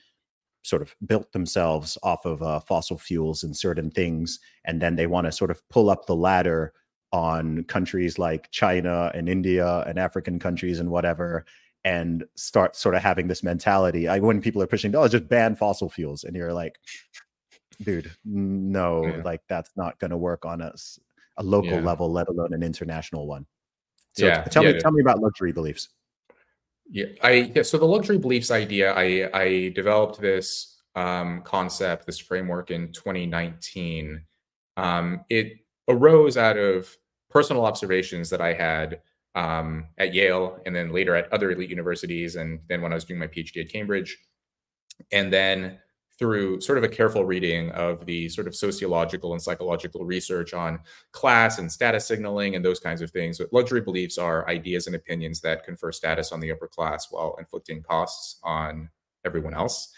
sort 0.63 0.81
of 0.81 0.95
built 1.05 1.31
themselves 1.33 1.97
off 2.03 2.25
of 2.25 2.41
uh, 2.41 2.59
fossil 2.59 2.97
fuels 2.97 3.43
and 3.43 3.55
certain 3.55 3.91
things, 3.91 4.39
and 4.65 4.81
then 4.81 4.95
they 4.95 5.07
want 5.07 5.25
to 5.25 5.31
sort 5.31 5.51
of 5.51 5.67
pull 5.69 5.89
up 5.89 6.05
the 6.05 6.15
ladder 6.15 6.73
on 7.11 7.63
countries 7.65 8.17
like 8.17 8.49
China 8.51 9.11
and 9.13 9.29
India 9.29 9.83
and 9.85 9.99
African 9.99 10.39
countries 10.39 10.79
and 10.79 10.89
whatever, 10.89 11.45
and 11.83 12.23
start 12.35 12.75
sort 12.75 12.95
of 12.95 13.03
having 13.03 13.27
this 13.27 13.43
mentality. 13.43 14.07
Like 14.07 14.23
when 14.23 14.41
people 14.41 14.61
are 14.63 14.67
pushing, 14.67 14.95
oh, 14.95 15.07
just 15.07 15.27
ban 15.27 15.55
fossil 15.55 15.89
fuels, 15.89 16.23
and 16.23 16.35
you're 16.35 16.53
like, 16.53 16.79
dude, 17.83 18.11
no, 18.23 19.05
yeah. 19.05 19.21
like 19.23 19.41
that's 19.49 19.71
not 19.75 19.99
going 19.99 20.11
to 20.11 20.17
work 20.17 20.45
on 20.45 20.61
us 20.61 20.97
a 21.37 21.43
local 21.43 21.71
yeah. 21.71 21.81
level, 21.81 22.11
let 22.11 22.27
alone 22.29 22.53
an 22.53 22.63
international 22.63 23.27
one. 23.27 23.45
So 24.13 24.27
yeah, 24.27 24.43
tell 24.43 24.63
yeah, 24.63 24.73
me, 24.73 24.79
tell 24.79 24.91
me 24.91 25.01
about 25.01 25.19
luxury 25.19 25.51
beliefs. 25.51 25.89
Yeah, 26.89 27.05
I 27.23 27.51
yeah, 27.55 27.63
so 27.63 27.77
the 27.77 27.85
luxury 27.85 28.17
beliefs 28.17 28.51
idea, 28.51 28.93
I 28.93 29.29
I 29.33 29.71
developed 29.75 30.21
this 30.21 30.81
um, 30.95 31.41
concept, 31.41 32.05
this 32.05 32.19
framework 32.19 32.71
in 32.71 32.91
2019. 32.91 34.23
Um, 34.77 35.25
it 35.29 35.59
arose 35.87 36.37
out 36.37 36.57
of 36.57 36.95
personal 37.29 37.65
observations 37.65 38.29
that 38.29 38.41
I 38.41 38.53
had 38.53 39.01
um, 39.35 39.87
at 39.97 40.13
Yale, 40.13 40.59
and 40.65 40.75
then 40.75 40.91
later 40.91 41.15
at 41.15 41.31
other 41.33 41.51
elite 41.51 41.71
universities, 41.71 42.35
and 42.35 42.59
then 42.69 42.81
when 42.81 42.91
I 42.91 42.95
was 42.95 43.05
doing 43.05 43.19
my 43.19 43.27
PhD 43.27 43.61
at 43.61 43.71
Cambridge, 43.71 44.15
and 45.11 45.33
then 45.33 45.79
through 46.19 46.61
sort 46.61 46.77
of 46.77 46.83
a 46.83 46.89
careful 46.89 47.25
reading 47.25 47.71
of 47.71 48.05
the 48.05 48.29
sort 48.29 48.47
of 48.47 48.55
sociological 48.55 49.33
and 49.33 49.41
psychological 49.41 50.05
research 50.05 50.53
on 50.53 50.79
class 51.11 51.57
and 51.57 51.71
status 51.71 52.05
signaling 52.05 52.55
and 52.55 52.63
those 52.63 52.79
kinds 52.79 53.01
of 53.01 53.11
things. 53.11 53.39
But 53.39 53.51
luxury 53.51 53.81
beliefs 53.81 54.17
are 54.17 54.47
ideas 54.47 54.85
and 54.87 54.95
opinions 54.95 55.41
that 55.41 55.63
confer 55.63 55.91
status 55.91 56.31
on 56.31 56.39
the 56.39 56.51
upper 56.51 56.67
class 56.67 57.07
while 57.09 57.35
inflicting 57.39 57.81
costs 57.81 58.39
on 58.43 58.89
everyone 59.25 59.53
else. 59.53 59.91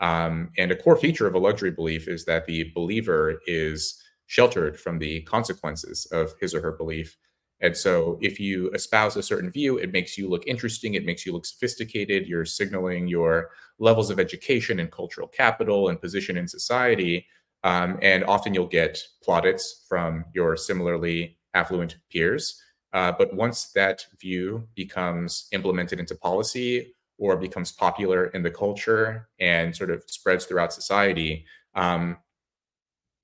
Um, 0.00 0.50
and 0.58 0.70
a 0.70 0.76
core 0.76 0.96
feature 0.96 1.26
of 1.26 1.34
a 1.34 1.38
luxury 1.38 1.70
belief 1.70 2.08
is 2.08 2.24
that 2.26 2.46
the 2.46 2.70
believer 2.74 3.40
is 3.46 4.02
sheltered 4.26 4.78
from 4.78 4.98
the 4.98 5.22
consequences 5.22 6.06
of 6.12 6.34
his 6.40 6.54
or 6.54 6.60
her 6.60 6.72
belief 6.72 7.16
and 7.62 7.76
so 7.76 8.18
if 8.20 8.40
you 8.40 8.70
espouse 8.72 9.16
a 9.16 9.22
certain 9.22 9.50
view, 9.50 9.78
it 9.78 9.92
makes 9.92 10.18
you 10.18 10.28
look 10.28 10.46
interesting, 10.48 10.94
it 10.94 11.06
makes 11.06 11.24
you 11.24 11.32
look 11.32 11.46
sophisticated, 11.46 12.26
you're 12.26 12.44
signaling 12.44 13.06
your 13.06 13.50
levels 13.78 14.10
of 14.10 14.18
education 14.18 14.80
and 14.80 14.90
cultural 14.90 15.28
capital 15.28 15.88
and 15.88 16.00
position 16.00 16.36
in 16.36 16.48
society. 16.48 17.24
Um, 17.62 18.00
and 18.02 18.24
often 18.24 18.52
you'll 18.52 18.66
get 18.66 18.98
plaudits 19.22 19.84
from 19.88 20.24
your 20.34 20.56
similarly 20.56 21.38
affluent 21.54 21.96
peers. 22.10 22.60
Uh, 22.92 23.12
but 23.16 23.32
once 23.32 23.70
that 23.72 24.06
view 24.20 24.66
becomes 24.74 25.46
implemented 25.52 26.00
into 26.00 26.16
policy 26.16 26.92
or 27.16 27.36
becomes 27.36 27.70
popular 27.70 28.26
in 28.26 28.42
the 28.42 28.50
culture 28.50 29.28
and 29.38 29.74
sort 29.74 29.90
of 29.90 30.02
spreads 30.08 30.46
throughout 30.46 30.72
society, 30.72 31.46
um, 31.76 32.16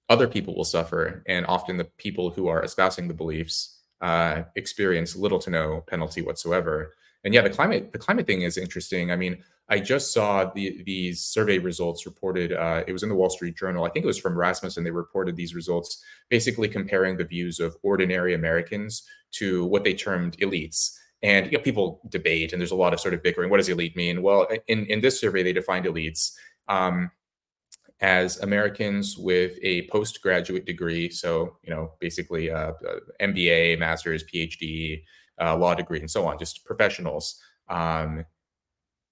other 0.09 0.28
people 0.28 0.55
will 0.55 0.64
suffer. 0.64 1.24
And 1.26 1.45
often 1.47 1.76
the 1.76 1.84
people 1.99 2.30
who 2.30 2.47
are 2.47 2.62
espousing 2.62 3.09
the 3.09 3.14
beliefs 3.14 3.77
uh, 4.01 4.42
experience 4.57 5.16
little 5.16 5.38
to 5.40 5.51
no 5.51 5.82
penalty 5.86 6.22
whatsoever. 6.22 6.94
And 7.24 7.34
yeah, 7.34 7.42
the 7.42 7.51
climate 7.51 7.92
the 7.92 7.99
climate 7.99 8.26
thing 8.26 8.42
is 8.42 8.57
interesting. 8.57 9.11
I 9.11 9.16
mean, 9.16 9.42
I 9.68 9.80
just 9.80 10.12
saw 10.12 10.51
the 10.51 10.82
these 10.84 11.20
survey 11.20 11.59
results 11.59 12.07
reported. 12.07 12.53
Uh, 12.53 12.84
it 12.86 12.92
was 12.92 13.03
in 13.03 13.09
the 13.09 13.14
Wall 13.14 13.30
Street 13.30 13.57
Journal. 13.57 13.84
I 13.84 13.90
think 13.90 14.05
it 14.05 14.07
was 14.07 14.18
from 14.18 14.38
Rasmussen. 14.38 14.84
They 14.84 14.90
reported 14.90 15.36
these 15.36 15.55
results, 15.55 16.03
basically 16.28 16.68
comparing 16.68 17.16
the 17.16 17.24
views 17.24 17.61
of 17.61 17.76
ordinary 17.82 18.34
Americans 18.34 19.03
to 19.32 19.66
what 19.66 19.84
they 19.84 19.94
termed 19.94 20.36
elites. 20.38 20.96
And 21.22 21.46
you 21.46 21.59
know, 21.59 21.64
people 21.64 22.01
debate, 22.09 22.53
and 22.53 22.61
there's 22.61 22.70
a 22.70 22.76
lot 22.76 22.94
of 22.94 23.01
sort 23.01 23.14
of 23.14 23.22
bickering. 23.22 23.51
What 23.51 23.57
does 23.59 23.68
elite 23.68 23.96
mean? 23.96 24.22
Well, 24.22 24.46
in 24.68 24.86
in 24.86 25.01
this 25.01 25.20
survey, 25.20 25.42
they 25.42 25.53
defined 25.53 25.86
elites 25.86 26.32
um, 26.68 27.11
as 28.01 28.38
Americans 28.40 29.16
with 29.18 29.59
a 29.62 29.88
postgraduate 29.88 30.64
degree. 30.64 31.11
So, 31.11 31.57
you 31.62 31.70
know, 31.70 31.92
basically 32.01 32.51
uh, 32.51 32.72
uh 32.72 33.01
MBA, 33.20 33.78
master's, 33.78 34.24
PhD, 34.24 35.03
uh, 35.40 35.57
law 35.57 35.74
degree, 35.74 36.01
and 36.01 36.11
so 36.11 36.26
on, 36.26 36.38
just 36.38 36.64
professionals. 36.64 37.40
Um, 37.68 38.24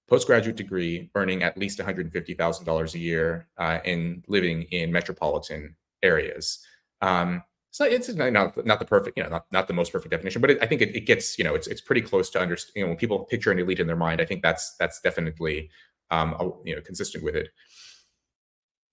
postgraduate 0.08 0.56
degree 0.56 1.10
earning 1.14 1.42
at 1.42 1.58
least 1.58 1.78
$150,000 1.78 2.94
a 2.94 2.98
year 2.98 3.48
uh, 3.58 3.78
and 3.84 4.24
living 4.28 4.62
in 4.70 4.92
metropolitan 4.92 5.74
areas. 6.02 6.64
Um, 7.02 7.42
so 7.72 7.84
it's 7.84 8.08
not 8.08 8.64
not 8.64 8.78
the 8.78 8.86
perfect, 8.86 9.18
you 9.18 9.24
know, 9.24 9.28
not, 9.28 9.44
not 9.52 9.68
the 9.68 9.74
most 9.74 9.92
perfect 9.92 10.10
definition, 10.10 10.40
but 10.40 10.50
it, 10.50 10.58
I 10.62 10.66
think 10.66 10.80
it, 10.80 10.96
it, 10.96 11.00
gets, 11.00 11.36
you 11.36 11.44
know, 11.44 11.54
it's 11.54 11.66
it's 11.66 11.82
pretty 11.82 12.00
close 12.00 12.30
to 12.30 12.40
understand. 12.40 12.72
You 12.74 12.82
know, 12.82 12.88
when 12.88 12.96
people 12.96 13.24
picture 13.26 13.52
an 13.52 13.58
elite 13.58 13.80
in 13.80 13.86
their 13.86 13.96
mind, 13.96 14.22
I 14.22 14.24
think 14.24 14.42
that's 14.42 14.76
that's 14.76 14.98
definitely, 15.02 15.68
um, 16.10 16.34
you 16.64 16.74
know, 16.74 16.80
consistent 16.80 17.22
with 17.22 17.36
it 17.36 17.50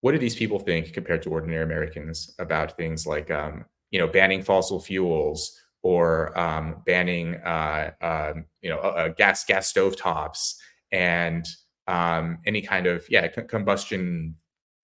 what 0.04 0.12
do 0.12 0.18
these 0.18 0.36
people 0.36 0.60
think 0.60 0.92
compared 0.92 1.24
to 1.24 1.30
ordinary 1.30 1.64
Americans 1.64 2.36
about 2.38 2.76
things 2.76 3.08
like, 3.08 3.32
um, 3.32 3.64
you 3.90 3.98
know, 3.98 4.08
banning 4.08 4.44
fossil 4.44 4.82
fuels 4.82 5.58
or 5.82 6.38
um, 6.38 6.82
banning 6.86 7.36
uh, 7.36 7.92
um, 8.02 8.46
you 8.62 8.70
know 8.70 8.80
uh, 8.80 9.10
gas 9.10 9.46
gas 9.46 9.68
stove 9.68 9.96
tops 9.96 10.60
and 10.92 11.46
um, 11.88 12.40
any 12.46 12.62
kind 12.62 12.86
of 12.86 13.06
yeah 13.10 13.28
combustion 13.28 14.36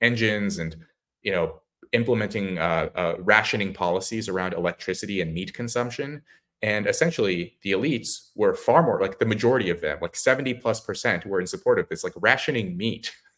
engines 0.01 0.57
and 0.57 0.78
you 1.22 1.34
know 1.34 1.61
implementing 1.91 2.57
uh, 2.57 2.88
uh, 2.95 3.15
rationing 3.20 3.74
policies 3.74 4.30
around 4.30 4.53
electricity 4.53 5.20
and 5.20 5.34
meat 5.34 5.53
consumption. 5.53 6.22
And 6.61 6.88
essentially 6.88 7.57
the 7.63 7.72
elites 7.72 8.30
were 8.36 8.53
far 8.53 8.84
more 8.84 9.01
like 9.01 9.20
the 9.20 9.26
majority 9.26 9.70
of 9.70 9.82
them 9.82 9.97
like 10.01 10.15
70 10.15 10.55
plus 10.55 10.80
percent 10.80 11.26
were 11.26 11.41
in 11.41 11.47
support 11.47 11.80
of 11.80 11.89
this 11.89 12.03
like 12.03 12.13
rationing 12.17 12.78
meat 12.78 13.11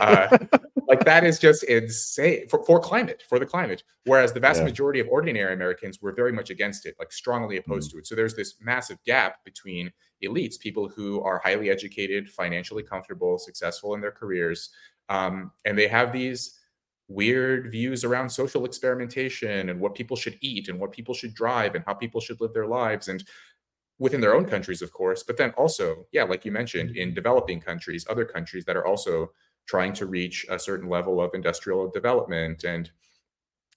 uh, 0.00 0.38
like 0.88 1.04
that 1.04 1.24
is 1.24 1.38
just 1.38 1.64
insane 1.64 2.46
for, 2.48 2.64
for 2.64 2.78
climate 2.78 3.22
for 3.28 3.38
the 3.38 3.46
climate 3.46 3.82
whereas 4.04 4.32
the 4.32 4.40
vast 4.40 4.60
yeah. 4.60 4.64
majority 4.64 5.00
of 5.00 5.08
ordinary 5.08 5.52
americans 5.54 6.00
were 6.00 6.12
very 6.12 6.32
much 6.32 6.50
against 6.50 6.86
it 6.86 6.94
like 6.98 7.10
strongly 7.12 7.56
opposed 7.56 7.90
mm-hmm. 7.90 7.98
to 7.98 8.00
it 8.00 8.06
so 8.06 8.14
there's 8.14 8.34
this 8.34 8.54
massive 8.60 8.98
gap 9.04 9.36
between 9.44 9.90
elites 10.22 10.58
people 10.58 10.88
who 10.88 11.20
are 11.22 11.40
highly 11.42 11.70
educated 11.70 12.28
financially 12.28 12.82
comfortable 12.82 13.38
successful 13.38 13.94
in 13.94 14.00
their 14.00 14.12
careers 14.12 14.70
um, 15.08 15.50
and 15.64 15.76
they 15.76 15.88
have 15.88 16.12
these 16.12 16.58
weird 17.08 17.70
views 17.70 18.04
around 18.04 18.30
social 18.30 18.64
experimentation 18.64 19.68
and 19.68 19.78
what 19.78 19.94
people 19.94 20.16
should 20.16 20.38
eat 20.40 20.68
and 20.68 20.78
what 20.78 20.92
people 20.92 21.14
should 21.14 21.34
drive 21.34 21.74
and 21.74 21.84
how 21.86 21.92
people 21.92 22.20
should 22.20 22.40
live 22.40 22.54
their 22.54 22.66
lives 22.66 23.08
and 23.08 23.24
within 23.98 24.20
their 24.20 24.34
own 24.34 24.44
countries 24.44 24.82
of 24.82 24.92
course 24.92 25.22
but 25.22 25.36
then 25.36 25.50
also 25.52 26.06
yeah 26.12 26.24
like 26.24 26.44
you 26.44 26.50
mentioned 26.50 26.96
in 26.96 27.14
developing 27.14 27.60
countries 27.60 28.06
other 28.08 28.24
countries 28.24 28.64
that 28.64 28.76
are 28.76 28.86
also 28.86 29.30
trying 29.66 29.92
to 29.94 30.06
reach 30.06 30.46
a 30.50 30.58
certain 30.58 30.88
level 30.88 31.20
of 31.20 31.34
industrial 31.34 31.90
development. 31.90 32.64
And 32.64 32.90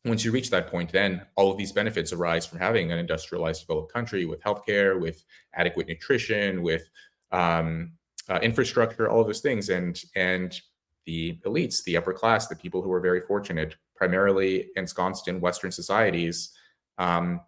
once 0.05 0.23
you 0.23 0.31
reach 0.31 0.49
that 0.51 0.67
point 0.67 0.91
then 0.91 1.25
all 1.35 1.51
of 1.51 1.57
these 1.57 1.71
benefits 1.71 2.13
arise 2.13 2.45
from 2.45 2.59
having 2.59 2.91
an 2.91 2.99
industrialized 2.99 3.61
developed 3.61 3.91
country 3.91 4.25
with 4.25 4.41
healthcare 4.41 4.99
with 4.99 5.23
adequate 5.53 5.87
nutrition 5.87 6.61
with 6.61 6.89
um, 7.31 7.93
uh, 8.29 8.39
infrastructure 8.41 9.09
all 9.09 9.21
of 9.21 9.27
those 9.27 9.41
things. 9.41 9.69
And 9.69 9.99
and 10.15 10.59
the 11.05 11.39
elites, 11.45 11.83
the 11.85 11.95
upper 11.95 12.11
class, 12.11 12.47
the 12.47 12.55
people 12.55 12.81
who 12.81 12.91
are 12.91 12.99
very 12.99 13.21
fortunate, 13.21 13.75
primarily 13.95 14.67
ensconced 14.75 15.29
in 15.29 15.39
Western 15.39 15.71
societies, 15.71 16.51
um, 16.97 17.39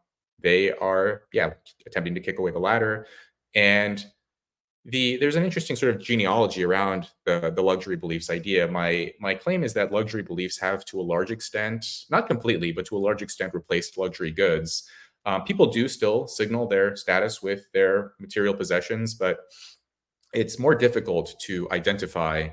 they 0.42 0.72
are, 0.72 1.24
yeah, 1.34 1.54
attempting 1.86 2.16
to 2.16 2.22
kick 2.22 2.40
away 2.40 2.52
the 2.52 2.60
ladder. 2.60 3.08
And 3.56 4.04
the 4.86 5.18
there's 5.18 5.36
an 5.36 5.44
interesting 5.44 5.76
sort 5.76 5.94
of 5.96 6.02
genealogy 6.02 6.64
around 6.64 7.10
the 7.26 7.52
the 7.56 7.62
luxury 7.62 7.96
beliefs 7.96 8.30
idea. 8.30 8.68
My 8.68 9.14
my 9.20 9.36
claim 9.36 9.64
is 9.64 9.74
that 9.74 9.92
luxury 9.92 10.24
beliefs 10.24 10.58
have, 10.60 10.86
to 10.86 11.00
a 11.00 11.04
large 11.04 11.32
extent, 11.32 11.86
not 12.10 12.28
completely, 12.28 12.72
but 12.72 12.86
to 12.86 12.98
a 12.98 13.00
large 13.00 13.22
extent, 13.22 13.54
replaced 13.54 13.98
luxury 13.98 14.32
goods. 14.32 14.88
Um, 15.26 15.44
people 15.44 15.68
do 15.68 15.88
still 15.88 16.28
signal 16.28 16.68
their 16.68 16.96
status 16.96 17.42
with 17.42 17.66
their 17.74 18.14
material 18.20 18.54
possessions, 18.54 19.14
but 19.14 19.40
it's 20.34 20.60
more 20.60 20.76
difficult 20.76 21.36
to 21.42 21.68
identify 21.72 22.48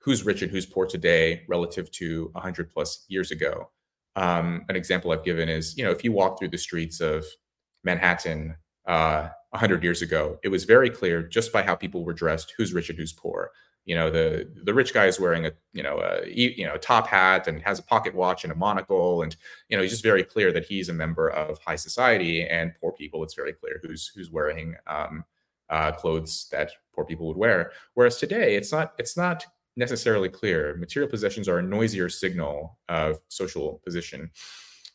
who's 0.00 0.24
rich 0.24 0.42
and 0.42 0.50
who's 0.50 0.66
poor 0.66 0.86
today 0.86 1.42
relative 1.48 1.90
to 1.92 2.30
100 2.32 2.70
plus 2.70 3.04
years 3.08 3.30
ago. 3.30 3.70
Um, 4.16 4.64
an 4.68 4.76
example 4.76 5.12
I've 5.12 5.24
given 5.24 5.48
is, 5.48 5.76
you 5.76 5.84
know, 5.84 5.90
if 5.90 6.04
you 6.04 6.12
walk 6.12 6.38
through 6.38 6.48
the 6.48 6.58
streets 6.58 7.00
of 7.00 7.24
Manhattan 7.84 8.56
uh, 8.86 9.28
100 9.50 9.82
years 9.82 10.02
ago, 10.02 10.38
it 10.42 10.48
was 10.48 10.64
very 10.64 10.90
clear 10.90 11.22
just 11.22 11.52
by 11.52 11.62
how 11.62 11.74
people 11.74 12.04
were 12.04 12.12
dressed 12.12 12.54
who's 12.56 12.72
rich 12.72 12.90
and 12.90 12.98
who's 12.98 13.12
poor. 13.12 13.50
You 13.86 13.94
know, 13.94 14.10
the 14.10 14.48
the 14.64 14.74
rich 14.74 14.92
guy 14.92 15.06
is 15.06 15.18
wearing 15.18 15.46
a 15.46 15.52
you 15.72 15.82
know 15.82 15.98
a 16.00 16.28
you 16.28 16.66
know 16.66 16.76
top 16.76 17.06
hat 17.06 17.48
and 17.48 17.62
has 17.62 17.78
a 17.78 17.82
pocket 17.82 18.14
watch 18.14 18.44
and 18.44 18.52
a 18.52 18.56
monocle, 18.56 19.22
and 19.22 19.34
you 19.68 19.76
know 19.76 19.82
he's 19.82 19.90
just 19.90 20.02
very 20.02 20.22
clear 20.22 20.52
that 20.52 20.66
he's 20.66 20.90
a 20.90 20.92
member 20.92 21.30
of 21.30 21.58
high 21.58 21.76
society. 21.76 22.46
And 22.46 22.72
poor 22.80 22.92
people, 22.92 23.24
it's 23.24 23.34
very 23.34 23.54
clear 23.54 23.80
who's 23.82 24.12
who's 24.14 24.30
wearing 24.30 24.76
um, 24.86 25.24
uh, 25.70 25.92
clothes 25.92 26.48
that 26.52 26.72
poor 26.94 27.06
people 27.06 27.26
would 27.28 27.38
wear. 27.38 27.72
Whereas 27.94 28.18
today, 28.18 28.54
it's 28.54 28.70
not 28.70 28.92
it's 28.98 29.16
not 29.16 29.46
necessarily 29.76 30.28
clear. 30.28 30.76
Material 30.76 31.10
possessions 31.10 31.48
are 31.48 31.58
a 31.58 31.62
noisier 31.62 32.08
signal 32.08 32.78
of 32.88 33.18
social 33.28 33.80
position. 33.84 34.30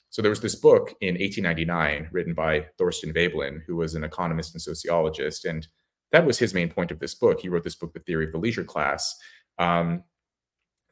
So 0.10 0.22
there 0.22 0.30
was 0.30 0.40
this 0.40 0.56
book 0.56 0.94
in 1.02 1.16
1899 1.16 2.10
written 2.12 2.34
by 2.34 2.68
Thorstein 2.78 3.14
Veblen, 3.14 3.64
who 3.68 3.76
was 3.76 3.96
an 3.96 4.04
economist 4.04 4.54
and 4.54 4.62
sociologist, 4.62 5.46
and 5.46 5.68
that 6.12 6.26
was 6.26 6.40
his 6.40 6.54
main 6.54 6.70
point 6.70 6.92
of 6.92 7.00
this 7.00 7.16
book. 7.16 7.42
He 7.42 7.50
wrote 7.50 7.64
this 7.64 7.76
book, 7.76 7.94
The 7.94 8.00
Theory 8.00 8.26
of 8.26 8.32
the 8.32 8.38
Leisure 8.38 8.64
Class. 8.64 9.14
Um, 9.58 10.04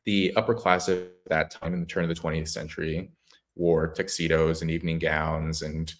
the 0.06 0.34
upper 0.36 0.54
class 0.54 0.90
at 0.90 1.04
that 1.28 1.52
time, 1.52 1.74
in 1.74 1.80
the 1.80 1.86
turn 1.86 2.04
of 2.04 2.10
the 2.10 2.22
20th 2.22 2.50
century, 2.50 3.12
wore 3.56 3.94
tuxedos 3.94 4.62
and 4.62 4.70
evening 4.70 5.00
gowns 5.00 5.62
and 5.62 5.94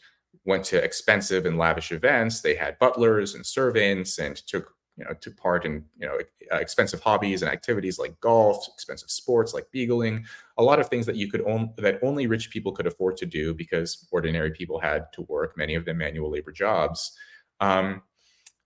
went 0.46 0.66
to 0.66 0.84
expensive 0.84 1.46
and 1.46 1.58
lavish 1.58 1.92
events. 1.92 2.42
They 2.42 2.56
had 2.56 2.80
butlers 2.80 3.36
and 3.36 3.46
servants 3.46 4.20
and 4.20 4.36
took 4.36 4.74
you 4.98 5.04
know 5.04 5.14
took 5.22 5.36
part 5.38 5.66
in 5.66 5.84
you 5.98 6.08
know 6.08 6.20
uh, 6.52 6.58
expensive 6.58 7.02
hobbies 7.02 7.42
and 7.42 7.52
activities 7.52 7.98
like 7.98 8.20
golf 8.20 8.68
expensive 8.74 9.10
sports 9.10 9.54
like 9.54 9.66
beagling 9.74 10.24
a 10.58 10.64
lot 10.64 10.80
of 10.80 10.88
things 10.88 11.06
that 11.06 11.16
you 11.16 11.30
could 11.30 11.42
own 11.48 11.74
that 11.78 12.00
only 12.04 12.28
rich 12.28 12.50
people 12.50 12.72
could 12.72 12.86
afford 12.86 13.18
to 13.18 13.26
do 13.26 13.54
because 13.54 14.08
ordinary 14.12 14.52
people 14.52 14.80
had 14.80 15.06
to 15.14 15.22
work 15.24 15.58
many 15.58 15.76
of 15.76 15.86
them 15.86 15.98
manual 15.98 16.32
labor 16.32 16.52
jobs. 16.52 17.18
Um, 17.60 18.04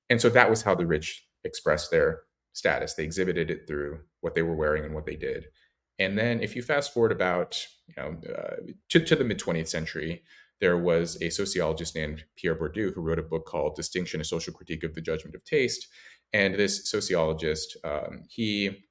and 0.09 0.19
so 0.19 0.29
that 0.29 0.49
was 0.49 0.61
how 0.61 0.75
the 0.75 0.87
rich 0.87 1.27
expressed 1.43 1.91
their 1.91 2.21
status. 2.53 2.93
They 2.93 3.03
exhibited 3.03 3.51
it 3.51 3.67
through 3.67 3.99
what 4.21 4.35
they 4.35 4.41
were 4.41 4.55
wearing 4.55 4.85
and 4.85 4.93
what 4.93 5.05
they 5.05 5.15
did. 5.15 5.47
And 5.99 6.17
then 6.17 6.41
if 6.41 6.55
you 6.55 6.61
fast 6.61 6.93
forward 6.93 7.11
about 7.11 7.65
you 7.87 7.93
know 7.97 8.17
uh, 8.33 8.55
to, 8.89 8.99
to 8.99 9.15
the 9.15 9.23
mid 9.23 9.39
20th 9.39 9.67
century 9.67 10.23
there 10.59 10.77
was 10.77 11.21
a 11.21 11.29
sociologist 11.29 11.95
named 11.95 12.23
Pierre 12.35 12.55
Bourdieu 12.55 12.93
who 12.93 13.01
wrote 13.01 13.19
a 13.19 13.23
book 13.23 13.45
called 13.45 13.75
Distinction: 13.75 14.21
A 14.21 14.23
Social 14.23 14.53
Critique 14.53 14.83
of 14.83 14.95
the 14.95 15.01
Judgment 15.01 15.35
of 15.35 15.43
Taste, 15.43 15.87
and 16.33 16.55
this 16.55 16.89
sociologist, 16.89 17.77
um, 17.83 18.23
he 18.29 18.85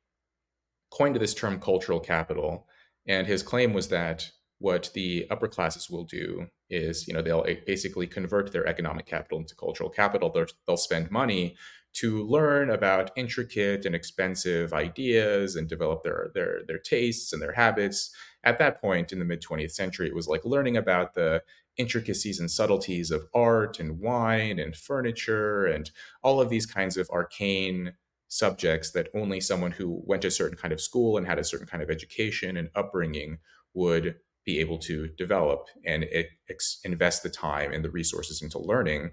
coined 0.90 1.16
this 1.16 1.34
term 1.34 1.60
cultural 1.60 2.00
capital. 2.00 2.66
And 3.06 3.26
his 3.26 3.42
claim 3.42 3.72
was 3.72 3.88
that 3.88 4.30
what 4.58 4.90
the 4.94 5.26
upper 5.30 5.48
classes 5.48 5.90
will 5.90 6.04
do 6.04 6.46
is, 6.70 7.06
you 7.06 7.14
know, 7.14 7.22
they'll 7.22 7.46
basically 7.66 8.06
convert 8.06 8.52
their 8.52 8.66
economic 8.66 9.06
capital 9.06 9.38
into 9.38 9.54
cultural 9.54 9.90
capital. 9.90 10.30
They'll, 10.30 10.46
they'll 10.66 10.76
spend 10.76 11.10
money 11.10 11.56
to 11.94 12.24
learn 12.24 12.70
about 12.70 13.10
intricate 13.16 13.86
and 13.86 13.94
expensive 13.94 14.72
ideas 14.72 15.56
and 15.56 15.68
develop 15.68 16.02
their, 16.02 16.30
their, 16.34 16.60
their 16.66 16.78
tastes 16.78 17.32
and 17.32 17.40
their 17.40 17.52
habits. 17.52 18.14
At 18.44 18.58
that 18.58 18.80
point 18.80 19.12
in 19.12 19.18
the 19.18 19.24
mid 19.24 19.42
20th 19.42 19.72
century, 19.72 20.08
it 20.08 20.14
was 20.14 20.28
like 20.28 20.44
learning 20.44 20.76
about 20.76 21.14
the 21.14 21.42
intricacies 21.78 22.40
and 22.40 22.50
subtleties 22.50 23.10
of 23.10 23.26
art 23.34 23.78
and 23.78 23.98
wine 23.98 24.58
and 24.58 24.76
furniture 24.76 25.66
and 25.66 25.90
all 26.22 26.40
of 26.40 26.48
these 26.48 26.66
kinds 26.66 26.96
of 26.96 27.08
arcane 27.10 27.92
subjects 28.28 28.90
that 28.90 29.08
only 29.14 29.40
someone 29.40 29.70
who 29.70 30.02
went 30.04 30.22
to 30.22 30.28
a 30.28 30.32
certain 30.32 30.56
kind 30.56 30.72
of 30.72 30.80
school 30.80 31.16
and 31.16 31.26
had 31.26 31.38
a 31.38 31.44
certain 31.44 31.66
kind 31.66 31.82
of 31.82 31.90
education 31.90 32.56
and 32.56 32.70
upbringing 32.74 33.38
would 33.74 34.16
be 34.44 34.58
able 34.58 34.78
to 34.78 35.08
develop 35.18 35.66
and 35.84 36.06
ex- 36.48 36.78
invest 36.84 37.22
the 37.22 37.28
time 37.28 37.72
and 37.72 37.84
the 37.84 37.90
resources 37.90 38.42
into 38.42 38.58
learning. 38.58 39.10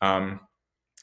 Um, 0.00 0.40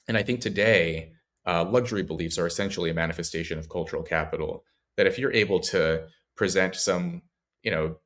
and 0.08 0.18
I 0.18 0.24
think 0.24 0.40
today, 0.42 1.14
uh, 1.46 1.64
luxury 1.66 2.04
beliefs 2.04 2.38
are 2.38 2.48
essentially 2.48 2.90
a 2.90 2.94
manifestation 2.94 3.60
of 3.60 3.70
cultural 3.70 4.04
capital. 4.04 4.64
That 4.98 5.08
if 5.08 5.20
you're 5.20 5.34
able 5.34 5.60
to 5.60 6.08
present 6.36 6.76
some, 6.76 7.22
you 7.64 7.72
know, 7.72 7.98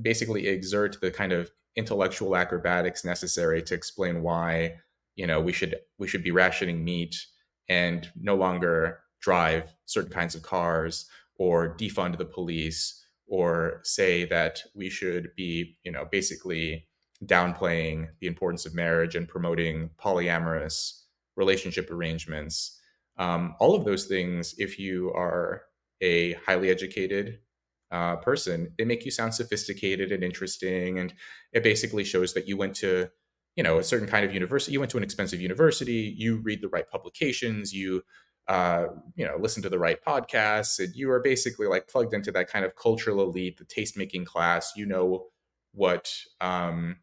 basically 0.00 0.46
exert 0.46 1.00
the 1.00 1.10
kind 1.10 1.32
of 1.32 1.50
intellectual 1.76 2.36
acrobatics 2.36 3.04
necessary 3.04 3.62
to 3.62 3.74
explain 3.74 4.22
why 4.22 4.74
you 5.16 5.26
know 5.26 5.40
we 5.40 5.52
should 5.52 5.76
we 5.98 6.08
should 6.08 6.22
be 6.22 6.30
rationing 6.30 6.84
meat 6.84 7.16
and 7.68 8.10
no 8.20 8.34
longer 8.34 9.00
drive 9.20 9.72
certain 9.86 10.10
kinds 10.10 10.34
of 10.34 10.42
cars 10.42 11.08
or 11.38 11.76
defund 11.76 12.16
the 12.18 12.24
police 12.24 13.04
or 13.26 13.80
say 13.84 14.24
that 14.24 14.62
we 14.74 14.90
should 14.90 15.30
be 15.36 15.76
you 15.84 15.92
know 15.92 16.06
basically 16.10 16.86
downplaying 17.24 18.08
the 18.20 18.26
importance 18.26 18.64
of 18.66 18.74
marriage 18.74 19.14
and 19.14 19.28
promoting 19.28 19.90
polyamorous 20.02 21.02
relationship 21.36 21.90
arrangements. 21.90 22.78
Um, 23.18 23.54
all 23.60 23.74
of 23.74 23.84
those 23.84 24.06
things 24.06 24.54
if 24.58 24.78
you 24.78 25.12
are 25.12 25.62
a 26.00 26.32
highly 26.46 26.70
educated 26.70 27.40
uh, 27.90 28.16
person, 28.16 28.72
they 28.78 28.84
make 28.84 29.04
you 29.04 29.10
sound 29.10 29.34
sophisticated 29.34 30.12
and 30.12 30.22
interesting, 30.22 30.98
and 30.98 31.12
it 31.52 31.62
basically 31.62 32.04
shows 32.04 32.34
that 32.34 32.46
you 32.46 32.56
went 32.56 32.74
to, 32.76 33.08
you 33.56 33.62
know, 33.62 33.78
a 33.78 33.82
certain 33.82 34.06
kind 34.06 34.24
of 34.24 34.32
university. 34.32 34.72
You 34.72 34.80
went 34.80 34.90
to 34.92 34.96
an 34.96 35.02
expensive 35.02 35.40
university. 35.40 36.14
You 36.16 36.38
read 36.38 36.62
the 36.62 36.68
right 36.68 36.88
publications. 36.88 37.72
You, 37.72 38.02
uh, 38.48 38.86
you 39.16 39.26
know, 39.26 39.36
listen 39.38 39.62
to 39.62 39.68
the 39.68 39.78
right 39.78 39.98
podcasts, 40.06 40.78
and 40.78 40.94
you 40.94 41.10
are 41.10 41.20
basically 41.20 41.66
like 41.66 41.88
plugged 41.88 42.14
into 42.14 42.30
that 42.32 42.48
kind 42.48 42.64
of 42.64 42.76
cultural 42.76 43.22
elite, 43.22 43.58
the 43.58 43.64
taste 43.64 43.96
making 43.96 44.24
class. 44.24 44.72
You 44.76 44.86
know 44.86 45.26
what 45.72 46.12
um, 46.40 46.96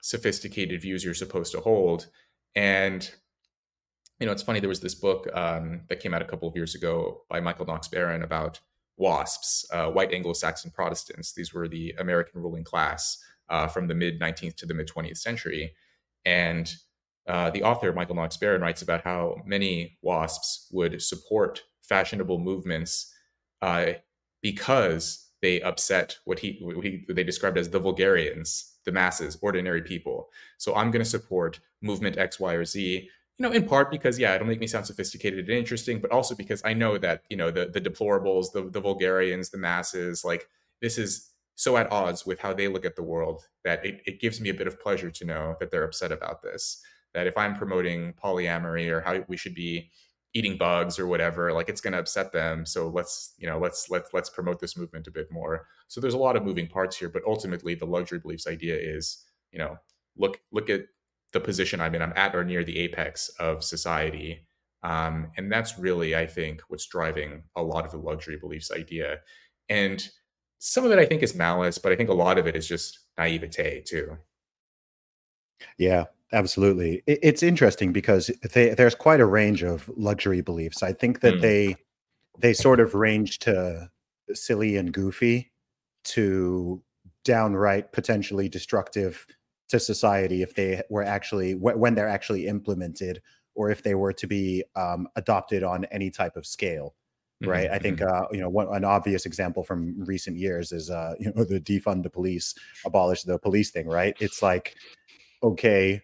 sophisticated 0.00 0.82
views 0.82 1.04
you're 1.04 1.14
supposed 1.14 1.52
to 1.52 1.60
hold, 1.60 2.08
and 2.54 3.08
you 4.22 4.26
know, 4.26 4.32
it's 4.32 4.42
funny. 4.42 4.60
There 4.60 4.68
was 4.68 4.80
this 4.80 4.94
book 4.94 5.28
um, 5.34 5.80
that 5.88 5.98
came 5.98 6.14
out 6.14 6.22
a 6.22 6.24
couple 6.24 6.48
of 6.48 6.54
years 6.54 6.76
ago 6.76 7.22
by 7.28 7.40
Michael 7.40 7.66
Knox 7.66 7.88
about 7.92 8.60
WASPs, 9.02 9.66
uh, 9.72 9.90
white 9.90 10.14
Anglo 10.14 10.32
Saxon 10.32 10.70
Protestants. 10.70 11.32
These 11.32 11.52
were 11.52 11.66
the 11.66 11.92
American 11.98 12.40
ruling 12.40 12.62
class 12.62 13.18
uh, 13.48 13.66
from 13.66 13.88
the 13.88 13.94
mid 13.94 14.20
19th 14.20 14.54
to 14.56 14.66
the 14.66 14.74
mid 14.74 14.88
20th 14.88 15.18
century. 15.18 15.74
And 16.24 16.72
uh, 17.26 17.50
the 17.50 17.64
author, 17.64 17.92
Michael 17.92 18.14
Knox 18.14 18.36
Beran, 18.36 18.60
writes 18.60 18.80
about 18.80 19.02
how 19.02 19.36
many 19.44 19.98
WASPs 20.02 20.68
would 20.70 21.02
support 21.02 21.62
fashionable 21.82 22.38
movements 22.38 23.12
uh, 23.60 23.94
because 24.40 25.30
they 25.42 25.60
upset 25.62 26.18
what 26.24 26.38
he, 26.38 26.58
what 26.62 26.84
he 26.84 27.04
they 27.08 27.24
described 27.24 27.58
as 27.58 27.70
the 27.70 27.80
vulgarians, 27.80 28.76
the 28.84 28.92
masses, 28.92 29.36
ordinary 29.42 29.82
people. 29.82 30.28
So 30.58 30.76
I'm 30.76 30.92
going 30.92 31.04
to 31.04 31.10
support 31.10 31.58
movement 31.80 32.18
X, 32.18 32.38
Y, 32.38 32.54
or 32.54 32.64
Z. 32.64 33.08
You 33.38 33.48
know, 33.48 33.52
in 33.52 33.66
part 33.66 33.90
because 33.90 34.18
yeah, 34.18 34.34
it'll 34.34 34.46
make 34.46 34.60
me 34.60 34.66
sound 34.66 34.86
sophisticated 34.86 35.48
and 35.48 35.58
interesting, 35.58 36.00
but 36.00 36.10
also 36.12 36.34
because 36.34 36.62
I 36.64 36.74
know 36.74 36.98
that 36.98 37.22
you 37.30 37.36
know 37.36 37.50
the 37.50 37.66
the 37.66 37.80
deplorables, 37.80 38.52
the 38.52 38.68
the 38.70 38.80
vulgarians, 38.80 39.50
the 39.50 39.58
masses, 39.58 40.24
like 40.24 40.46
this 40.80 40.98
is 40.98 41.30
so 41.54 41.76
at 41.76 41.90
odds 41.92 42.26
with 42.26 42.40
how 42.40 42.52
they 42.52 42.68
look 42.68 42.84
at 42.84 42.96
the 42.96 43.02
world 43.02 43.42
that 43.64 43.84
it, 43.84 44.00
it 44.06 44.20
gives 44.20 44.40
me 44.40 44.48
a 44.48 44.54
bit 44.54 44.66
of 44.66 44.80
pleasure 44.80 45.10
to 45.10 45.24
know 45.24 45.56
that 45.60 45.70
they're 45.70 45.84
upset 45.84 46.12
about 46.12 46.42
this. 46.42 46.82
That 47.14 47.26
if 47.26 47.36
I'm 47.36 47.54
promoting 47.54 48.14
polyamory 48.14 48.90
or 48.90 49.00
how 49.00 49.24
we 49.28 49.36
should 49.36 49.54
be 49.54 49.90
eating 50.34 50.56
bugs 50.56 50.98
or 50.98 51.06
whatever 51.06 51.52
like 51.52 51.68
it's 51.68 51.80
going 51.80 51.92
to 51.92 51.98
upset 51.98 52.32
them 52.32 52.64
so 52.64 52.88
let's 52.88 53.34
you 53.38 53.46
know 53.46 53.58
let's 53.58 53.90
let's 53.90 54.14
let's 54.14 54.30
promote 54.30 54.58
this 54.60 54.76
movement 54.76 55.06
a 55.06 55.10
bit 55.10 55.30
more 55.30 55.66
so 55.88 56.00
there's 56.00 56.14
a 56.14 56.18
lot 56.18 56.36
of 56.36 56.44
moving 56.44 56.66
parts 56.66 56.96
here 56.96 57.08
but 57.08 57.22
ultimately 57.26 57.74
the 57.74 57.84
luxury 57.84 58.18
beliefs 58.18 58.46
idea 58.46 58.74
is 58.74 59.24
you 59.50 59.58
know 59.58 59.76
look 60.16 60.40
look 60.50 60.70
at 60.70 60.82
the 61.32 61.40
position 61.40 61.80
i'm 61.80 61.94
in 61.94 62.02
i'm 62.02 62.12
at 62.16 62.34
or 62.34 62.44
near 62.44 62.64
the 62.64 62.78
apex 62.78 63.28
of 63.40 63.64
society 63.64 64.46
um, 64.84 65.30
and 65.36 65.50
that's 65.50 65.78
really 65.78 66.16
i 66.16 66.26
think 66.26 66.60
what's 66.68 66.86
driving 66.86 67.42
a 67.56 67.62
lot 67.62 67.84
of 67.84 67.90
the 67.90 67.98
luxury 67.98 68.36
beliefs 68.36 68.70
idea 68.70 69.18
and 69.68 70.08
some 70.58 70.84
of 70.84 70.90
it 70.92 70.98
i 70.98 71.04
think 71.04 71.22
is 71.22 71.34
malice 71.34 71.78
but 71.78 71.92
i 71.92 71.96
think 71.96 72.08
a 72.08 72.14
lot 72.14 72.38
of 72.38 72.46
it 72.46 72.56
is 72.56 72.66
just 72.66 73.00
naivete 73.18 73.82
too 73.86 74.16
yeah 75.78 76.04
Absolutely. 76.32 77.02
It's 77.06 77.42
interesting 77.42 77.92
because 77.92 78.30
they, 78.54 78.70
there's 78.70 78.94
quite 78.94 79.20
a 79.20 79.26
range 79.26 79.62
of 79.62 79.90
luxury 79.96 80.40
beliefs. 80.40 80.82
I 80.82 80.92
think 80.92 81.20
that 81.20 81.34
mm. 81.34 81.40
they 81.42 81.76
they 82.38 82.54
sort 82.54 82.80
of 82.80 82.94
range 82.94 83.38
to 83.40 83.90
silly 84.32 84.78
and 84.78 84.92
goofy 84.92 85.52
to 86.04 86.82
downright 87.24 87.92
potentially 87.92 88.48
destructive 88.48 89.26
to 89.72 89.80
society 89.80 90.42
if 90.42 90.54
they 90.54 90.82
were 90.90 91.02
actually 91.02 91.54
when 91.54 91.94
they're 91.94 92.06
actually 92.08 92.46
implemented 92.46 93.22
or 93.54 93.70
if 93.70 93.82
they 93.82 93.94
were 93.94 94.12
to 94.12 94.26
be 94.26 94.62
um, 94.76 95.08
adopted 95.16 95.62
on 95.62 95.86
any 95.86 96.10
type 96.10 96.36
of 96.36 96.46
scale 96.46 96.94
right 97.40 97.64
mm-hmm. 97.66 97.74
i 97.74 97.78
think 97.78 98.00
mm-hmm. 98.00 98.22
uh, 98.22 98.26
you 98.30 98.40
know 98.40 98.50
one, 98.50 98.68
an 98.74 98.84
obvious 98.84 99.24
example 99.24 99.62
from 99.64 99.94
recent 100.04 100.36
years 100.36 100.72
is 100.72 100.90
uh, 100.90 101.14
you 101.20 101.32
know 101.34 101.42
the 101.42 101.58
defund 101.58 102.02
the 102.02 102.10
police 102.10 102.54
abolish 102.84 103.22
the 103.22 103.38
police 103.38 103.70
thing 103.70 103.88
right 103.88 104.14
it's 104.20 104.42
like 104.42 104.76
okay 105.42 106.02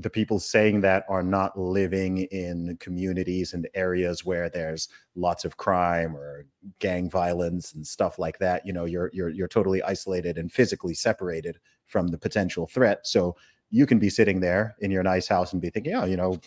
the 0.00 0.08
people 0.08 0.38
saying 0.38 0.80
that 0.80 1.04
are 1.08 1.24
not 1.24 1.58
living 1.58 2.18
in 2.30 2.76
communities 2.78 3.52
and 3.52 3.68
areas 3.74 4.24
where 4.24 4.48
there's 4.48 4.88
lots 5.16 5.44
of 5.44 5.56
crime 5.56 6.16
or 6.16 6.46
gang 6.78 7.10
violence 7.10 7.72
and 7.72 7.84
stuff 7.84 8.16
like 8.16 8.38
that 8.38 8.64
you 8.64 8.72
know 8.72 8.84
you're 8.84 9.10
you're 9.12 9.30
you're 9.30 9.48
totally 9.48 9.82
isolated 9.82 10.38
and 10.38 10.52
physically 10.52 10.94
separated 10.94 11.58
from 11.88 12.08
the 12.08 12.18
potential 12.18 12.66
threat 12.66 13.06
so 13.06 13.36
you 13.70 13.84
can 13.84 13.98
be 13.98 14.08
sitting 14.08 14.40
there 14.40 14.76
in 14.80 14.90
your 14.90 15.02
nice 15.02 15.28
house 15.28 15.52
and 15.52 15.60
be 15.60 15.70
thinking 15.70 15.94
oh 15.94 16.04
you 16.04 16.16
know 16.16 16.38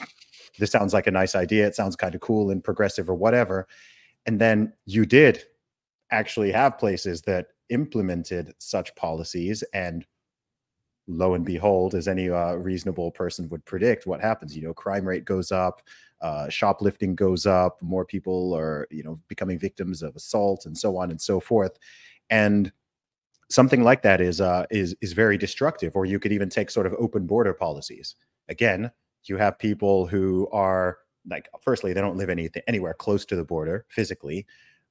this 0.60 0.72
sounds 0.72 0.94
like 0.94 1.08
a 1.08 1.12
nice 1.12 1.36
idea 1.36 1.68
it 1.68 1.76
sounds 1.76 1.96
kind 1.96 2.16
of 2.16 2.22
cool 2.22 2.52
and 2.52 2.64
progressive 2.64 3.10
or 3.10 3.16
whatever 3.16 3.68
and 4.26 4.40
then 4.40 4.72
you 4.86 5.06
did 5.06 5.44
actually 6.12 6.52
have 6.52 6.78
places 6.78 7.22
that 7.22 7.48
implemented 7.70 8.54
such 8.60 8.94
policies 8.96 9.64
and 9.74 10.06
lo 11.08 11.34
and 11.34 11.46
behold, 11.46 11.96
as 11.96 12.08
any 12.08 12.30
uh, 12.30 12.54
reasonable 12.54 13.12
person 13.12 13.50
would 13.50 13.66
predict, 13.66 14.06
what 14.06 14.22
happens? 14.22 14.56
You 14.56 14.64
know, 14.64 14.74
crime 14.74 15.06
rate 15.06 15.26
goes 15.26 15.52
up, 15.52 15.82
uh, 16.22 16.50
shoplifting 16.50 17.16
goes 17.16 17.46
up, 17.46 17.82
more 17.82 18.06
people 18.06 18.56
are, 18.56 18.88
you 18.92 19.04
know, 19.04 19.20
becoming 19.28 19.58
victims 19.58 20.02
of 20.02 20.16
assault 20.16 20.66
and 20.66 20.78
so 20.78 20.98
on 20.98 21.12
and 21.12 21.20
so 21.20 21.40
forth. 21.40 21.78
And 22.30 22.72
something 23.52 23.84
like 23.84 24.02
that 24.04 24.22
is 24.22 24.42
uh, 24.42 24.66
is 24.72 24.96
is 25.02 25.14
very 25.14 25.38
destructive. 25.38 25.96
Or 25.96 26.06
you 26.06 26.20
could 26.20 26.32
even 26.32 26.50
take 26.50 26.72
sort 26.72 26.86
of 26.86 26.94
open 26.94 27.28
border 27.28 27.54
policies. 27.54 28.16
Again, 28.50 28.92
you 29.26 29.38
have 29.38 29.60
people 29.60 30.08
who 30.08 30.48
are 30.52 31.00
like, 31.30 31.48
firstly, 31.62 31.94
they 31.94 32.02
don't 32.02 32.18
live 32.18 32.30
anything 32.30 32.64
anywhere 32.68 32.94
close 32.94 33.26
to 33.26 33.36
the 33.36 33.46
border 33.46 33.86
physically, 33.90 34.48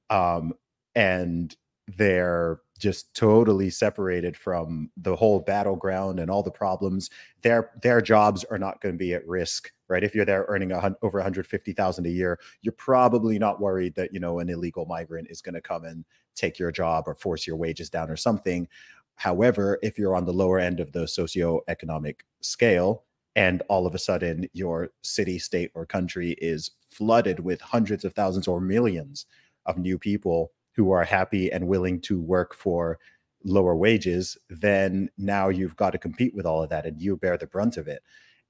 um, 0.09 0.53
and 0.95 1.55
they're 1.97 2.59
just 2.79 3.13
totally 3.13 3.69
separated 3.69 4.35
from 4.35 4.89
the 4.97 5.15
whole 5.15 5.39
battleground 5.39 6.19
and 6.19 6.31
all 6.31 6.41
the 6.41 6.51
problems 6.51 7.09
their 7.41 7.71
their 7.83 8.01
jobs 8.01 8.43
are 8.45 8.57
not 8.57 8.81
going 8.81 8.93
to 8.93 8.97
be 8.97 9.13
at 9.13 9.27
risk 9.27 9.71
right 9.91 10.03
if 10.03 10.15
you're 10.15 10.25
there 10.25 10.45
earning 10.47 10.71
a, 10.71 10.95
over 11.01 11.19
150,000 11.19 12.05
a 12.05 12.09
year 12.09 12.39
you're 12.61 12.71
probably 12.73 13.37
not 13.37 13.59
worried 13.59 13.93
that 13.95 14.13
you 14.13 14.19
know 14.19 14.39
an 14.39 14.49
illegal 14.49 14.85
migrant 14.85 15.27
is 15.29 15.41
going 15.41 15.55
to 15.55 15.61
come 15.61 15.85
and 15.85 16.05
take 16.35 16.57
your 16.57 16.71
job 16.71 17.03
or 17.07 17.15
force 17.15 17.45
your 17.45 17.57
wages 17.57 17.89
down 17.89 18.09
or 18.09 18.15
something 18.15 18.67
however 19.15 19.77
if 19.83 19.99
you're 19.99 20.15
on 20.15 20.25
the 20.25 20.33
lower 20.33 20.59
end 20.59 20.79
of 20.79 20.91
the 20.93 21.03
socioeconomic 21.03 22.21
scale 22.39 23.03
and 23.35 23.61
all 23.69 23.85
of 23.85 23.95
a 23.95 23.99
sudden 23.99 24.47
your 24.53 24.89
city 25.03 25.37
state 25.37 25.71
or 25.73 25.85
country 25.85 26.31
is 26.39 26.71
flooded 26.89 27.39
with 27.39 27.61
hundreds 27.61 28.03
of 28.03 28.13
thousands 28.13 28.47
or 28.47 28.59
millions 28.59 29.25
of 29.65 29.77
new 29.77 29.97
people 29.97 30.51
who 30.73 30.91
are 30.91 31.03
happy 31.03 31.51
and 31.51 31.67
willing 31.67 31.99
to 32.01 32.19
work 32.19 32.53
for 32.53 32.99
lower 33.43 33.75
wages, 33.75 34.37
then 34.49 35.09
now 35.17 35.49
you've 35.49 35.75
got 35.75 35.91
to 35.91 35.97
compete 35.97 36.33
with 36.35 36.45
all 36.45 36.63
of 36.63 36.69
that 36.69 36.85
and 36.85 37.01
you 37.01 37.17
bear 37.17 37.37
the 37.37 37.47
brunt 37.47 37.77
of 37.77 37.87
it. 37.87 38.03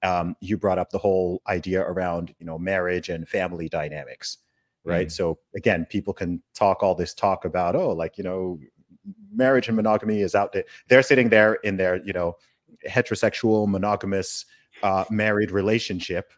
Um, 0.03 0.35
you 0.41 0.57
brought 0.57 0.79
up 0.79 0.89
the 0.89 0.97
whole 0.97 1.41
idea 1.47 1.81
around 1.81 2.33
you 2.39 2.45
know 2.45 2.57
marriage 2.57 3.09
and 3.09 3.27
family 3.27 3.69
dynamics, 3.69 4.37
right? 4.83 5.07
Mm. 5.07 5.11
So 5.11 5.39
again, 5.55 5.85
people 5.89 6.13
can 6.13 6.41
talk 6.53 6.83
all 6.83 6.95
this 6.95 7.13
talk 7.13 7.45
about 7.45 7.75
oh, 7.75 7.91
like 7.91 8.17
you 8.17 8.23
know, 8.23 8.59
marriage 9.33 9.67
and 9.67 9.75
monogamy 9.75 10.21
is 10.21 10.35
out 10.35 10.53
there. 10.53 10.65
They're 10.87 11.03
sitting 11.03 11.29
there 11.29 11.55
in 11.55 11.77
their 11.77 12.03
you 12.03 12.13
know 12.13 12.37
heterosexual 12.87 13.67
monogamous 13.67 14.45
uh, 14.83 15.05
married 15.09 15.51
relationship 15.51 16.33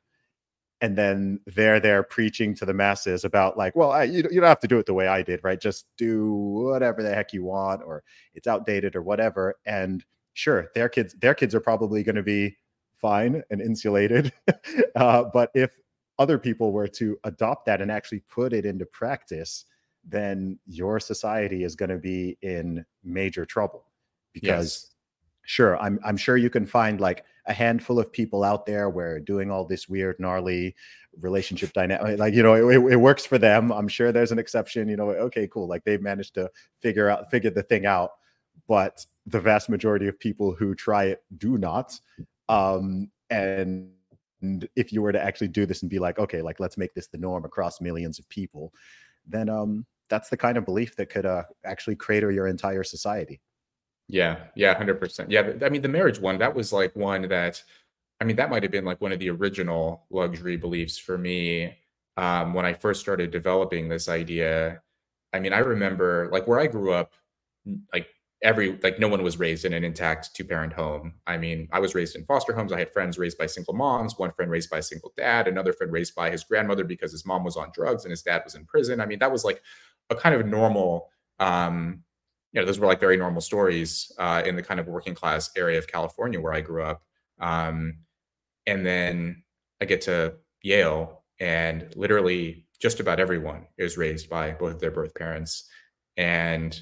and 0.83 0.97
then 0.97 1.39
they're 1.45 1.79
there 1.79 2.03
preaching 2.03 2.53
to 2.53 2.65
the 2.65 2.73
masses 2.73 3.23
about 3.23 3.57
like 3.57 3.75
well 3.75 3.91
I, 3.91 4.03
you, 4.03 4.23
you 4.29 4.41
don't 4.41 4.49
have 4.49 4.59
to 4.59 4.67
do 4.67 4.77
it 4.79 4.85
the 4.85 4.93
way 4.93 5.07
i 5.07 5.23
did 5.23 5.39
right 5.43 5.59
just 5.59 5.85
do 5.97 6.33
whatever 6.33 7.01
the 7.01 7.13
heck 7.13 7.33
you 7.33 7.43
want 7.43 7.81
or 7.83 8.03
it's 8.35 8.47
outdated 8.47 8.95
or 8.95 9.01
whatever 9.01 9.55
and 9.65 10.03
sure 10.33 10.69
their 10.75 10.89
kids 10.89 11.15
their 11.15 11.33
kids 11.33 11.55
are 11.55 11.61
probably 11.61 12.03
going 12.03 12.17
to 12.17 12.23
be 12.23 12.57
fine 13.03 13.43
and 13.51 13.61
insulated 13.61 14.31
uh, 14.95 15.23
but 15.33 15.51
if 15.53 15.79
other 16.17 16.39
people 16.39 16.71
were 16.71 16.87
to 16.87 17.17
adopt 17.25 17.65
that 17.65 17.81
and 17.81 17.91
actually 17.91 18.21
put 18.29 18.53
it 18.53 18.65
into 18.65 18.85
practice 18.85 19.65
then 20.07 20.57
your 20.65 20.99
society 20.99 21.63
is 21.63 21.75
going 21.75 21.89
to 21.89 21.97
be 21.97 22.37
in 22.41 22.83
major 23.03 23.45
trouble 23.45 23.85
because 24.33 24.87
yes. 24.87 24.95
sure 25.43 25.77
i'm 25.79 25.99
i'm 26.03 26.17
sure 26.17 26.37
you 26.37 26.49
can 26.49 26.65
find 26.65 27.01
like 27.01 27.25
a 27.45 27.53
handful 27.53 27.99
of 27.99 28.11
people 28.11 28.43
out 28.43 28.65
there 28.65 28.89
where 28.89 29.19
doing 29.19 29.51
all 29.51 29.65
this 29.65 29.89
weird, 29.89 30.19
gnarly 30.19 30.75
relationship 31.19 31.73
dynamic, 31.73 32.17
like, 32.17 32.33
you 32.33 32.41
know, 32.41 32.53
it, 32.53 32.93
it, 32.93 32.95
works 32.95 33.25
for 33.25 33.37
them. 33.37 33.71
I'm 33.71 33.87
sure 33.87 34.11
there's 34.11 34.31
an 34.31 34.39
exception, 34.39 34.87
you 34.87 34.95
know, 34.95 35.09
okay, 35.09 35.47
cool. 35.47 35.67
Like 35.67 35.83
they've 35.83 36.01
managed 36.01 36.35
to 36.35 36.49
figure 36.79 37.09
out, 37.09 37.29
figure 37.29 37.49
the 37.49 37.63
thing 37.63 37.85
out. 37.85 38.11
But 38.67 39.05
the 39.25 39.41
vast 39.41 39.69
majority 39.69 40.07
of 40.07 40.19
people 40.19 40.53
who 40.53 40.73
try 40.73 41.05
it 41.05 41.23
do 41.37 41.57
not. 41.57 41.99
Um, 42.49 43.11
and, 43.29 43.91
and 44.41 44.67
if 44.75 44.91
you 44.91 45.01
were 45.01 45.11
to 45.11 45.23
actually 45.23 45.47
do 45.47 45.65
this 45.65 45.81
and 45.81 45.89
be 45.89 45.99
like, 45.99 46.19
okay, 46.19 46.41
like 46.41 46.59
let's 46.59 46.77
make 46.77 46.93
this 46.93 47.07
the 47.07 47.17
norm 47.17 47.45
across 47.45 47.81
millions 47.81 48.19
of 48.19 48.27
people, 48.29 48.73
then 49.25 49.49
um, 49.49 49.85
that's 50.09 50.29
the 50.29 50.37
kind 50.37 50.57
of 50.57 50.65
belief 50.65 50.95
that 50.97 51.09
could 51.09 51.25
uh, 51.25 51.43
actually 51.65 51.95
crater 51.95 52.31
your 52.31 52.47
entire 52.47 52.83
society. 52.83 53.41
Yeah, 54.07 54.37
yeah, 54.55 54.77
100%. 54.79 55.27
Yeah, 55.29 55.53
I 55.65 55.69
mean, 55.69 55.81
the 55.81 55.87
marriage 55.87 56.19
one, 56.19 56.37
that 56.39 56.53
was 56.53 56.73
like 56.73 56.95
one 56.95 57.27
that, 57.29 57.63
I 58.19 58.25
mean, 58.25 58.35
that 58.35 58.49
might 58.49 58.63
have 58.63 58.71
been 58.71 58.85
like 58.85 59.01
one 59.01 59.11
of 59.11 59.19
the 59.19 59.29
original 59.29 60.05
luxury 60.09 60.57
beliefs 60.57 60.97
for 60.97 61.17
me 61.17 61.77
um, 62.17 62.53
when 62.53 62.65
I 62.65 62.73
first 62.73 62.99
started 62.99 63.31
developing 63.31 63.89
this 63.89 64.09
idea. 64.09 64.81
I 65.31 65.39
mean, 65.39 65.53
I 65.53 65.59
remember 65.59 66.29
like 66.31 66.47
where 66.47 66.59
I 66.59 66.67
grew 66.67 66.93
up, 66.93 67.13
like 67.93 68.07
every, 68.43 68.77
like 68.83 68.99
no 68.99 69.07
one 69.07 69.23
was 69.23 69.39
raised 69.39 69.65
in 69.65 69.73
an 69.73 69.83
intact 69.83 70.35
two 70.35 70.43
parent 70.43 70.73
home. 70.73 71.13
I 71.25 71.37
mean, 71.37 71.67
I 71.71 71.79
was 71.79 71.95
raised 71.95 72.15
in 72.15 72.25
foster 72.25 72.53
homes. 72.53 72.73
I 72.73 72.79
had 72.79 72.91
friends 72.91 73.17
raised 73.17 73.37
by 73.37 73.45
single 73.47 73.73
moms, 73.73 74.19
one 74.19 74.31
friend 74.33 74.51
raised 74.51 74.69
by 74.69 74.79
a 74.79 74.83
single 74.83 75.13
dad, 75.17 75.47
another 75.47 75.73
friend 75.73 75.91
raised 75.91 76.13
by 76.13 76.29
his 76.29 76.43
grandmother 76.43 76.83
because 76.83 77.11
his 77.11 77.25
mom 77.25 77.43
was 77.43 77.55
on 77.55 77.71
drugs 77.73 78.03
and 78.03 78.11
his 78.11 78.21
dad 78.21 78.41
was 78.43 78.55
in 78.55 78.65
prison. 78.65 78.99
I 78.99 79.05
mean, 79.05 79.19
that 79.19 79.31
was 79.31 79.45
like 79.45 79.61
a 80.09 80.15
kind 80.15 80.35
of 80.35 80.45
normal, 80.45 81.09
um, 81.39 82.03
you 82.51 82.59
know, 82.59 82.65
those 82.65 82.79
were 82.79 82.87
like 82.87 82.99
very 82.99 83.17
normal 83.17 83.41
stories 83.41 84.11
uh, 84.19 84.43
in 84.45 84.55
the 84.55 84.61
kind 84.61 84.79
of 84.79 84.87
working 84.87 85.15
class 85.15 85.49
area 85.55 85.77
of 85.79 85.87
California 85.87 86.39
where 86.39 86.53
I 86.53 86.61
grew 86.61 86.83
up. 86.83 87.01
Um, 87.39 87.99
and 88.67 88.85
then 88.85 89.43
I 89.81 89.85
get 89.85 90.01
to 90.01 90.35
Yale, 90.61 91.23
and 91.39 91.93
literally 91.95 92.67
just 92.79 92.99
about 92.99 93.19
everyone 93.19 93.67
is 93.77 93.97
raised 93.97 94.29
by 94.29 94.51
both 94.51 94.73
of 94.73 94.79
their 94.79 94.91
birth 94.91 95.15
parents. 95.15 95.69
And 96.15 96.79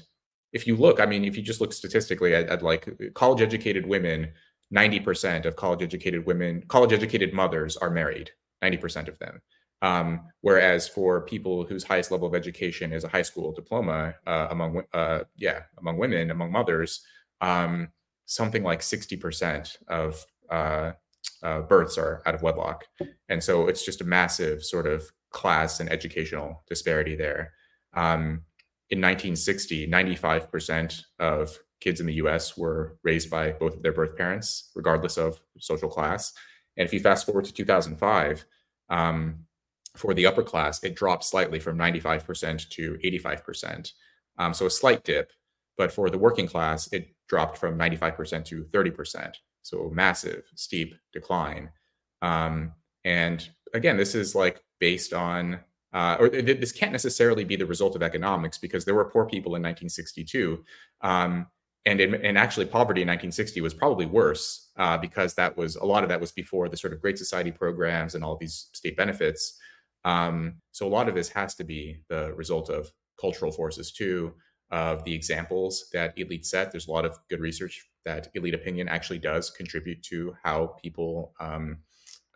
if 0.52 0.66
you 0.66 0.76
look, 0.76 1.00
I 1.00 1.06
mean, 1.06 1.24
if 1.24 1.36
you 1.36 1.42
just 1.42 1.60
look 1.60 1.72
statistically 1.72 2.34
at, 2.34 2.48
at 2.48 2.62
like 2.62 2.88
college 3.14 3.40
educated 3.40 3.86
women, 3.86 4.32
90% 4.72 5.44
of 5.44 5.56
college 5.56 5.82
educated 5.82 6.26
women, 6.26 6.62
college 6.68 6.92
educated 6.92 7.32
mothers 7.32 7.76
are 7.76 7.90
married, 7.90 8.30
90% 8.62 9.08
of 9.08 9.18
them. 9.18 9.40
Um, 9.82 10.28
whereas 10.42 10.86
for 10.86 11.22
people 11.22 11.64
whose 11.64 11.82
highest 11.82 12.10
level 12.10 12.28
of 12.28 12.34
education 12.34 12.92
is 12.92 13.02
a 13.02 13.08
high 13.08 13.22
school 13.22 13.52
diploma 13.52 14.14
uh, 14.26 14.48
among, 14.50 14.82
uh, 14.92 15.20
yeah, 15.36 15.62
among 15.78 15.98
women, 15.98 16.30
among 16.30 16.52
mothers, 16.52 17.04
um, 17.40 17.88
something 18.26 18.62
like 18.62 18.80
60% 18.80 19.76
of 19.88 20.24
uh, 20.50 20.92
uh, 21.42 21.60
births 21.62 21.98
are 21.98 22.22
out 22.26 22.34
of 22.34 22.42
wedlock. 22.42 22.84
And 23.28 23.42
so 23.42 23.66
it's 23.66 23.84
just 23.84 24.00
a 24.00 24.04
massive 24.04 24.62
sort 24.62 24.86
of 24.86 25.10
class 25.30 25.80
and 25.80 25.90
educational 25.90 26.62
disparity 26.68 27.16
there. 27.16 27.52
Um, 27.94 28.42
in 28.92 29.00
1960, 29.00 29.88
95% 29.88 31.02
of 31.18 31.58
kids 31.80 31.98
in 31.98 32.06
the 32.06 32.14
US 32.14 32.58
were 32.58 32.98
raised 33.02 33.30
by 33.30 33.50
both 33.52 33.74
of 33.74 33.82
their 33.82 33.94
birth 33.94 34.16
parents, 34.18 34.70
regardless 34.76 35.16
of 35.16 35.40
social 35.58 35.88
class. 35.88 36.34
And 36.76 36.86
if 36.86 36.92
you 36.92 37.00
fast 37.00 37.24
forward 37.24 37.46
to 37.46 37.54
2005, 37.54 38.44
um, 38.90 39.46
for 39.96 40.12
the 40.12 40.26
upper 40.26 40.42
class, 40.42 40.84
it 40.84 40.94
dropped 40.94 41.24
slightly 41.24 41.58
from 41.58 41.78
95% 41.78 42.68
to 42.68 42.98
85%. 43.02 43.92
Um, 44.38 44.52
so 44.52 44.66
a 44.66 44.70
slight 44.70 45.04
dip. 45.04 45.32
But 45.78 45.90
for 45.90 46.10
the 46.10 46.18
working 46.18 46.46
class, 46.46 46.92
it 46.92 47.14
dropped 47.28 47.56
from 47.56 47.78
95% 47.78 48.44
to 48.44 48.64
30%. 48.64 49.34
So 49.62 49.90
massive, 49.90 50.44
steep 50.54 50.94
decline. 51.14 51.70
Um, 52.20 52.72
and 53.04 53.48
again, 53.72 53.96
this 53.96 54.14
is 54.14 54.34
like 54.34 54.62
based 54.80 55.14
on, 55.14 55.60
uh, 55.92 56.16
or 56.18 56.28
th- 56.28 56.60
this 56.60 56.72
can't 56.72 56.92
necessarily 56.92 57.44
be 57.44 57.56
the 57.56 57.66
result 57.66 57.94
of 57.94 58.02
economics 58.02 58.58
because 58.58 58.84
there 58.84 58.94
were 58.94 59.04
poor 59.04 59.26
people 59.26 59.54
in 59.54 59.62
1962. 59.62 60.64
Um, 61.02 61.46
and 61.84 62.00
in, 62.00 62.14
and 62.14 62.38
actually 62.38 62.66
poverty 62.66 63.02
in 63.02 63.08
1960 63.08 63.60
was 63.60 63.74
probably 63.74 64.06
worse 64.06 64.70
uh, 64.76 64.96
because 64.96 65.34
that 65.34 65.56
was 65.56 65.76
a 65.76 65.84
lot 65.84 66.04
of 66.04 66.08
that 66.08 66.20
was 66.20 66.32
before 66.32 66.68
the 66.68 66.76
sort 66.76 66.92
of 66.92 67.00
Great 67.00 67.18
Society 67.18 67.50
programs 67.50 68.14
and 68.14 68.22
all 68.22 68.36
these 68.36 68.68
state 68.72 68.96
benefits. 68.96 69.58
Um, 70.04 70.56
so 70.70 70.86
a 70.86 70.88
lot 70.88 71.08
of 71.08 71.14
this 71.14 71.28
has 71.30 71.54
to 71.56 71.64
be 71.64 71.98
the 72.08 72.32
result 72.34 72.70
of 72.70 72.90
cultural 73.20 73.52
forces 73.52 73.92
too, 73.92 74.32
of 74.70 75.04
the 75.04 75.14
examples 75.14 75.86
that 75.92 76.16
elite 76.16 76.46
set. 76.46 76.70
There's 76.70 76.88
a 76.88 76.92
lot 76.92 77.04
of 77.04 77.18
good 77.28 77.40
research 77.40 77.84
that 78.04 78.28
elite 78.34 78.54
opinion 78.54 78.88
actually 78.88 79.18
does 79.18 79.50
contribute 79.50 80.02
to 80.04 80.34
how 80.42 80.76
people 80.82 81.34
um, 81.40 81.78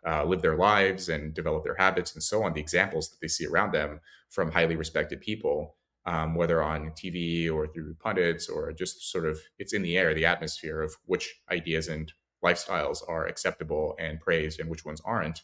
uh, 0.07 0.23
live 0.23 0.41
their 0.41 0.55
lives 0.55 1.09
and 1.09 1.33
develop 1.33 1.63
their 1.63 1.75
habits 1.75 2.13
and 2.13 2.23
so 2.23 2.43
on. 2.43 2.53
The 2.53 2.61
examples 2.61 3.09
that 3.09 3.17
they 3.21 3.27
see 3.27 3.45
around 3.45 3.73
them 3.73 3.99
from 4.29 4.51
highly 4.51 4.75
respected 4.75 5.21
people, 5.21 5.75
um, 6.05 6.35
whether 6.35 6.63
on 6.63 6.91
TV 6.91 7.51
or 7.51 7.67
through 7.67 7.95
pundits 7.95 8.47
or 8.47 8.71
just 8.71 9.11
sort 9.11 9.25
of 9.25 9.39
it's 9.59 9.73
in 9.73 9.81
the 9.81 9.97
air, 9.97 10.13
the 10.13 10.25
atmosphere 10.25 10.81
of 10.81 10.95
which 11.05 11.41
ideas 11.51 11.89
and 11.89 12.13
lifestyles 12.43 12.99
are 13.07 13.27
acceptable 13.27 13.95
and 13.99 14.21
praised 14.21 14.59
and 14.59 14.69
which 14.69 14.85
ones 14.85 15.01
aren't. 15.03 15.41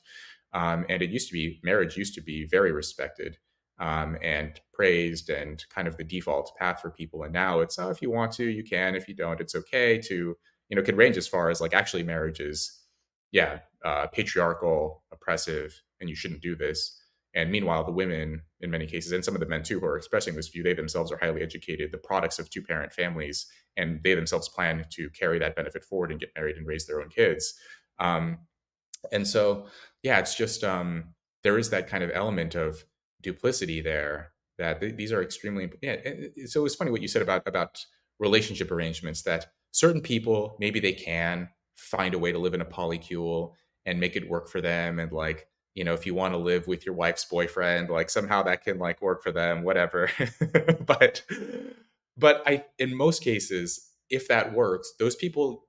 Um, 0.53 0.85
and 0.87 1.01
it 1.01 1.09
used 1.09 1.27
to 1.29 1.33
be 1.33 1.59
marriage 1.63 1.97
used 1.97 2.13
to 2.15 2.21
be 2.21 2.45
very 2.45 2.71
respected 2.71 3.37
um, 3.79 4.17
and 4.21 4.59
praised 4.71 5.29
and 5.29 5.65
kind 5.69 5.87
of 5.87 5.97
the 5.97 6.03
default 6.03 6.55
path 6.57 6.79
for 6.79 6.91
people. 6.91 7.23
And 7.23 7.33
now 7.33 7.59
it's, 7.59 7.79
oh, 7.79 7.89
if 7.89 8.01
you 8.01 8.11
want 8.11 8.31
to, 8.33 8.45
you 8.45 8.63
can. 8.63 8.95
If 8.95 9.07
you 9.07 9.15
don't, 9.15 9.41
it's 9.41 9.55
okay 9.55 9.97
to, 9.97 10.37
you 10.69 10.75
know, 10.75 10.81
could 10.83 10.97
range 10.97 11.17
as 11.17 11.27
far 11.27 11.49
as 11.49 11.59
like 11.59 11.73
actually 11.73 12.03
marriage 12.03 12.39
is, 12.39 12.79
yeah, 13.31 13.59
uh, 13.83 14.07
patriarchal, 14.07 15.03
oppressive, 15.11 15.81
and 15.99 16.09
you 16.09 16.15
shouldn't 16.15 16.41
do 16.41 16.55
this. 16.55 16.99
And 17.35 17.51
meanwhile, 17.51 17.83
the 17.83 17.91
women, 17.91 18.41
in 18.61 18.69
many 18.69 18.85
cases, 18.85 19.11
and 19.11 19.25
some 19.25 19.33
of 19.33 19.39
the 19.39 19.47
men 19.47 19.63
too, 19.63 19.79
who 19.79 19.85
are 19.85 19.97
expressing 19.97 20.35
this 20.35 20.49
view, 20.49 20.61
they 20.61 20.73
themselves 20.73 21.11
are 21.11 21.17
highly 21.17 21.41
educated, 21.41 21.91
the 21.91 21.97
products 21.97 22.37
of 22.37 22.49
two 22.49 22.61
parent 22.61 22.93
families, 22.93 23.47
and 23.75 23.99
they 24.03 24.13
themselves 24.13 24.49
plan 24.49 24.85
to 24.91 25.09
carry 25.09 25.39
that 25.39 25.55
benefit 25.55 25.83
forward 25.83 26.11
and 26.11 26.19
get 26.19 26.31
married 26.35 26.57
and 26.57 26.67
raise 26.67 26.85
their 26.85 27.01
own 27.01 27.09
kids. 27.09 27.55
Um, 27.99 28.39
and 29.11 29.27
so, 29.27 29.65
yeah, 30.03 30.19
it's 30.19 30.35
just 30.35 30.63
um, 30.63 31.15
there 31.43 31.57
is 31.57 31.69
that 31.71 31.87
kind 31.87 32.03
of 32.03 32.11
element 32.13 32.55
of 32.55 32.85
duplicity 33.21 33.81
there 33.81 34.33
that 34.57 34.79
th- 34.79 34.95
these 34.95 35.11
are 35.11 35.23
extremely 35.23 35.71
yeah 35.81 35.95
so 36.45 36.65
it's 36.65 36.75
funny 36.75 36.91
what 36.91 37.01
you 37.01 37.07
said 37.07 37.21
about 37.21 37.41
about 37.47 37.83
relationship 38.19 38.71
arrangements 38.71 39.21
that 39.23 39.47
certain 39.71 40.01
people 40.01 40.55
maybe 40.59 40.79
they 40.79 40.93
can 40.93 41.49
find 41.75 42.13
a 42.13 42.19
way 42.19 42.31
to 42.31 42.37
live 42.37 42.53
in 42.53 42.61
a 42.61 42.65
polycule 42.65 43.53
and 43.85 43.99
make 43.99 44.15
it 44.15 44.29
work 44.29 44.49
for 44.49 44.61
them 44.61 44.99
and 44.99 45.11
like 45.11 45.47
you 45.75 45.83
know 45.83 45.93
if 45.93 46.05
you 46.05 46.13
want 46.13 46.33
to 46.33 46.37
live 46.37 46.67
with 46.67 46.85
your 46.85 46.95
wife's 46.95 47.25
boyfriend 47.25 47.89
like 47.89 48.09
somehow 48.09 48.43
that 48.43 48.63
can 48.63 48.77
like 48.77 49.01
work 49.01 49.23
for 49.23 49.31
them 49.31 49.63
whatever. 49.63 50.09
But 50.85 51.23
but 52.17 52.43
i 52.45 52.65
in 52.77 52.95
most 52.95 53.23
cases 53.23 53.89
if 54.09 54.27
that 54.27 54.53
works 54.53 54.93
those 54.99 55.15
people 55.15 55.65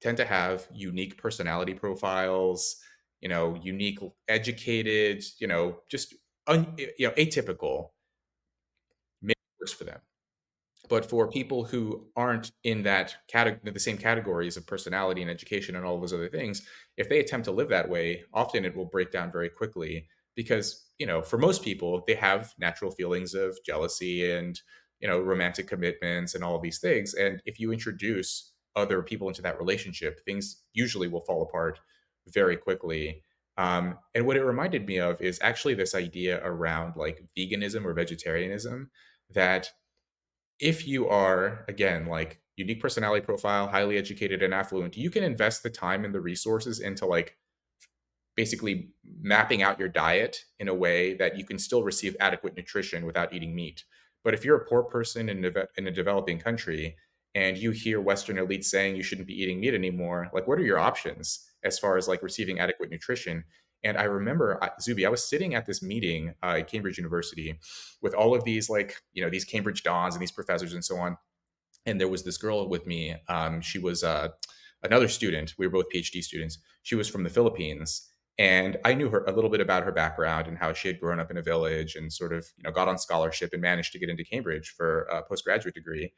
tend 0.00 0.16
to 0.16 0.24
have 0.24 0.66
unique 0.74 1.16
personality 1.16 1.74
profiles 1.74 2.76
you 3.20 3.28
know 3.28 3.58
unique 3.62 3.98
educated 4.28 5.22
you 5.38 5.46
know 5.46 5.78
just 5.88 6.14
un, 6.46 6.74
you 6.76 7.08
know 7.08 7.12
atypical. 7.12 7.90
Maybe 9.22 9.34
works 9.60 9.72
for 9.72 9.84
them 9.84 10.00
but 10.88 11.08
for 11.08 11.28
people 11.28 11.64
who 11.64 12.06
aren't 12.16 12.52
in 12.62 12.82
that 12.82 13.16
category 13.28 13.72
the 13.72 13.80
same 13.80 13.96
categories 13.96 14.56
of 14.56 14.66
personality 14.66 15.22
and 15.22 15.30
education 15.30 15.76
and 15.76 15.84
all 15.84 16.00
those 16.00 16.12
other 16.12 16.28
things 16.28 16.62
if 16.96 17.08
they 17.08 17.20
attempt 17.20 17.44
to 17.44 17.52
live 17.52 17.68
that 17.68 17.88
way 17.88 18.22
often 18.32 18.64
it 18.64 18.76
will 18.76 18.84
break 18.84 19.10
down 19.10 19.32
very 19.32 19.48
quickly 19.48 20.06
because 20.34 20.86
you 20.98 21.06
know 21.06 21.22
for 21.22 21.38
most 21.38 21.62
people 21.62 22.02
they 22.06 22.14
have 22.14 22.52
natural 22.58 22.90
feelings 22.90 23.34
of 23.34 23.56
jealousy 23.64 24.30
and 24.30 24.60
you 25.00 25.08
know 25.08 25.20
romantic 25.20 25.66
commitments 25.66 26.34
and 26.34 26.42
all 26.42 26.58
these 26.58 26.78
things. 26.78 27.14
And 27.14 27.42
if 27.44 27.60
you 27.60 27.72
introduce 27.72 28.52
other 28.76 29.02
people 29.02 29.28
into 29.28 29.42
that 29.42 29.58
relationship 29.58 30.20
things 30.24 30.62
usually 30.72 31.08
will 31.08 31.24
fall 31.24 31.42
apart 31.42 31.78
very 32.28 32.56
quickly. 32.56 33.22
Um, 33.56 33.98
and 34.14 34.26
what 34.26 34.36
it 34.36 34.42
reminded 34.44 34.86
me 34.86 34.98
of 34.98 35.20
is 35.20 35.38
actually 35.40 35.74
this 35.74 35.94
idea 35.94 36.40
around 36.42 36.96
like 36.96 37.22
veganism 37.38 37.84
or 37.84 37.92
vegetarianism 37.92 38.90
that 39.30 39.70
if 40.60 40.86
you 40.86 41.08
are, 41.08 41.64
again, 41.68 42.06
like 42.06 42.40
unique 42.56 42.80
personality 42.80 43.24
profile, 43.24 43.66
highly 43.66 43.96
educated 43.96 44.42
and 44.42 44.54
affluent, 44.54 44.96
you 44.96 45.10
can 45.10 45.24
invest 45.24 45.62
the 45.62 45.70
time 45.70 46.04
and 46.04 46.14
the 46.14 46.20
resources 46.20 46.80
into 46.80 47.06
like 47.06 47.36
basically 48.36 48.90
mapping 49.20 49.62
out 49.62 49.78
your 49.78 49.88
diet 49.88 50.44
in 50.58 50.68
a 50.68 50.74
way 50.74 51.14
that 51.14 51.36
you 51.38 51.44
can 51.44 51.58
still 51.58 51.82
receive 51.82 52.16
adequate 52.20 52.56
nutrition 52.56 53.06
without 53.06 53.32
eating 53.32 53.54
meat. 53.54 53.84
But 54.22 54.34
if 54.34 54.44
you're 54.44 54.56
a 54.56 54.66
poor 54.66 54.82
person 54.82 55.28
in, 55.28 55.52
in 55.76 55.86
a 55.86 55.92
developing 55.92 56.38
country 56.38 56.96
and 57.34 57.58
you 57.58 57.70
hear 57.72 58.00
Western 58.00 58.36
elites 58.36 58.64
saying 58.64 58.96
you 58.96 59.02
shouldn't 59.02 59.28
be 59.28 59.40
eating 59.40 59.60
meat 59.60 59.74
anymore, 59.74 60.30
like 60.32 60.48
what 60.48 60.58
are 60.58 60.64
your 60.64 60.78
options? 60.78 61.48
as 61.64 61.78
far 61.78 61.96
as 61.96 62.06
like 62.06 62.22
receiving 62.22 62.60
adequate 62.60 62.90
nutrition. 62.90 63.44
And 63.84 63.98
I 63.98 64.04
remember, 64.04 64.58
Zuby, 64.80 65.04
I 65.04 65.10
was 65.10 65.28
sitting 65.28 65.54
at 65.54 65.66
this 65.66 65.82
meeting 65.82 66.34
uh, 66.42 66.56
at 66.58 66.68
Cambridge 66.68 66.96
University 66.96 67.58
with 68.00 68.14
all 68.14 68.34
of 68.34 68.42
these, 68.44 68.70
like, 68.70 68.96
you 69.12 69.22
know, 69.22 69.28
these 69.28 69.44
Cambridge 69.44 69.82
Dons 69.82 70.14
and 70.14 70.22
these 70.22 70.32
professors 70.32 70.72
and 70.72 70.84
so 70.84 70.96
on. 70.96 71.18
And 71.84 72.00
there 72.00 72.08
was 72.08 72.24
this 72.24 72.38
girl 72.38 72.66
with 72.68 72.86
me. 72.86 73.14
Um, 73.28 73.60
she 73.60 73.78
was 73.78 74.02
uh, 74.02 74.28
another 74.82 75.06
student. 75.06 75.54
We 75.58 75.66
were 75.66 75.72
both 75.72 75.92
PhD 75.94 76.22
students. 76.22 76.58
She 76.82 76.94
was 76.94 77.08
from 77.08 77.24
the 77.24 77.30
Philippines. 77.30 78.10
And 78.38 78.78
I 78.84 78.94
knew 78.94 79.10
her 79.10 79.22
a 79.24 79.32
little 79.32 79.50
bit 79.50 79.60
about 79.60 79.84
her 79.84 79.92
background 79.92 80.48
and 80.48 80.58
how 80.58 80.72
she 80.72 80.88
had 80.88 80.98
grown 80.98 81.20
up 81.20 81.30
in 81.30 81.36
a 81.36 81.42
village 81.42 81.94
and 81.94 82.12
sort 82.12 82.32
of, 82.32 82.46
you 82.56 82.64
know, 82.64 82.72
got 82.72 82.88
on 82.88 82.98
scholarship 82.98 83.50
and 83.52 83.62
managed 83.62 83.92
to 83.92 83.98
get 83.98 84.08
into 84.08 84.24
Cambridge 84.24 84.74
for 84.76 85.02
a 85.02 85.22
postgraduate 85.22 85.74
degree. 85.74 86.12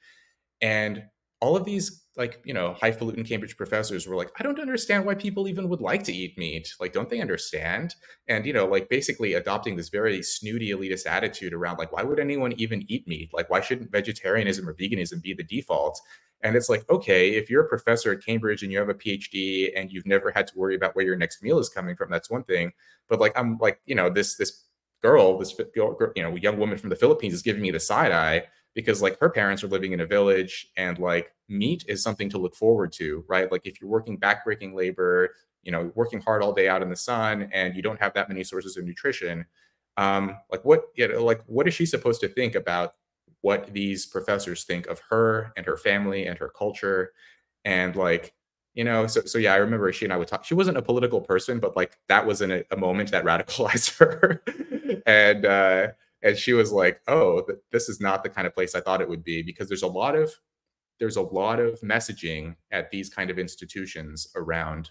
And 0.60 1.02
all 1.40 1.56
of 1.56 1.64
these 1.64 2.02
like 2.16 2.40
you 2.44 2.54
know 2.54 2.74
highfalutin 2.80 3.24
cambridge 3.24 3.56
professors 3.56 4.06
were 4.06 4.16
like 4.16 4.30
i 4.38 4.42
don't 4.42 4.58
understand 4.58 5.04
why 5.04 5.14
people 5.14 5.46
even 5.46 5.68
would 5.68 5.80
like 5.80 6.02
to 6.02 6.12
eat 6.12 6.36
meat. 6.38 6.72
Like 6.80 6.92
don't 6.92 7.10
they 7.10 7.20
understand? 7.20 7.94
And 8.28 8.46
you 8.46 8.52
know 8.52 8.66
like 8.66 8.88
basically 8.88 9.34
adopting 9.34 9.76
this 9.76 9.90
very 9.90 10.22
snooty 10.22 10.70
elitist 10.70 11.06
attitude 11.06 11.52
around 11.52 11.76
like 11.78 11.92
why 11.92 12.02
would 12.02 12.18
anyone 12.18 12.52
even 12.56 12.84
eat 12.88 13.06
meat? 13.06 13.30
Like 13.32 13.50
why 13.50 13.60
shouldn't 13.60 13.92
vegetarianism 13.92 14.68
or 14.68 14.74
veganism 14.74 15.22
be 15.22 15.34
the 15.34 15.44
default? 15.44 16.00
And 16.42 16.56
it's 16.56 16.68
like 16.68 16.88
okay 16.90 17.30
if 17.30 17.50
you're 17.50 17.64
a 17.64 17.68
professor 17.68 18.12
at 18.12 18.24
cambridge 18.24 18.62
and 18.62 18.72
you 18.72 18.78
have 18.78 18.88
a 18.88 18.94
phd 18.94 19.72
and 19.76 19.92
you've 19.92 20.06
never 20.06 20.30
had 20.30 20.46
to 20.48 20.58
worry 20.58 20.74
about 20.74 20.96
where 20.96 21.04
your 21.04 21.16
next 21.16 21.42
meal 21.42 21.58
is 21.58 21.68
coming 21.68 21.96
from 21.96 22.10
that's 22.10 22.30
one 22.30 22.44
thing. 22.44 22.72
But 23.08 23.20
like 23.20 23.32
i'm 23.38 23.58
like 23.58 23.80
you 23.84 23.94
know 23.94 24.08
this 24.08 24.36
this 24.36 24.64
girl 25.02 25.38
this 25.38 25.54
you 25.76 26.22
know 26.22 26.34
young 26.36 26.58
woman 26.58 26.78
from 26.78 26.88
the 26.88 26.96
philippines 26.96 27.34
is 27.34 27.42
giving 27.42 27.60
me 27.60 27.70
the 27.70 27.78
side 27.78 28.12
eye 28.12 28.42
because 28.76 29.00
like 29.00 29.18
her 29.20 29.30
parents 29.30 29.64
are 29.64 29.68
living 29.68 29.92
in 29.92 30.00
a 30.00 30.06
village 30.06 30.68
and 30.76 30.98
like 30.98 31.32
meat 31.48 31.82
is 31.88 32.02
something 32.02 32.28
to 32.28 32.36
look 32.36 32.54
forward 32.54 32.92
to, 32.92 33.24
right? 33.26 33.50
Like 33.50 33.62
if 33.64 33.80
you're 33.80 33.88
working 33.88 34.18
backbreaking 34.20 34.74
labor, 34.74 35.30
you 35.62 35.72
know, 35.72 35.90
working 35.94 36.20
hard 36.20 36.42
all 36.42 36.52
day 36.52 36.68
out 36.68 36.82
in 36.82 36.90
the 36.90 36.96
sun 36.96 37.48
and 37.54 37.74
you 37.74 37.80
don't 37.80 37.98
have 37.98 38.12
that 38.12 38.28
many 38.28 38.44
sources 38.44 38.76
of 38.76 38.84
nutrition, 38.84 39.46
um, 39.96 40.36
like 40.52 40.62
what, 40.66 40.82
you 40.94 41.08
know, 41.08 41.24
like 41.24 41.40
what 41.46 41.66
is 41.66 41.72
she 41.72 41.86
supposed 41.86 42.20
to 42.20 42.28
think 42.28 42.54
about 42.54 42.92
what 43.40 43.72
these 43.72 44.04
professors 44.04 44.64
think 44.64 44.86
of 44.88 45.00
her 45.08 45.52
and 45.56 45.64
her 45.64 45.78
family 45.78 46.26
and 46.26 46.38
her 46.38 46.50
culture? 46.50 47.12
And 47.64 47.96
like, 47.96 48.34
you 48.74 48.84
know, 48.84 49.06
so 49.06 49.22
so 49.22 49.38
yeah, 49.38 49.54
I 49.54 49.56
remember 49.56 49.90
she 49.90 50.04
and 50.04 50.12
I 50.12 50.18
would 50.18 50.28
talk. 50.28 50.44
She 50.44 50.52
wasn't 50.52 50.76
a 50.76 50.82
political 50.82 51.22
person, 51.22 51.60
but 51.60 51.76
like 51.76 51.96
that 52.08 52.26
was 52.26 52.42
in 52.42 52.50
a, 52.52 52.62
a 52.70 52.76
moment 52.76 53.10
that 53.12 53.24
radicalized 53.24 53.96
her. 53.98 54.42
and 55.06 55.46
uh 55.46 55.88
and 56.26 56.36
she 56.38 56.52
was 56.54 56.72
like, 56.72 57.00
"Oh, 57.08 57.42
th- 57.42 57.60
this 57.72 57.88
is 57.88 58.00
not 58.00 58.22
the 58.24 58.30
kind 58.30 58.46
of 58.46 58.54
place 58.54 58.74
I 58.74 58.80
thought 58.82 59.00
it 59.02 59.08
would 59.08 59.24
be 59.24 59.42
because 59.42 59.68
there's 59.68 59.82
a 59.84 59.88
lot 59.88 60.16
of 60.16 60.32
there's 61.00 61.16
a 61.16 61.22
lot 61.22 61.60
of 61.60 61.80
messaging 61.82 62.56
at 62.72 62.90
these 62.90 63.10
kind 63.10 63.30
of 63.30 63.38
institutions 63.38 64.28
around 64.36 64.90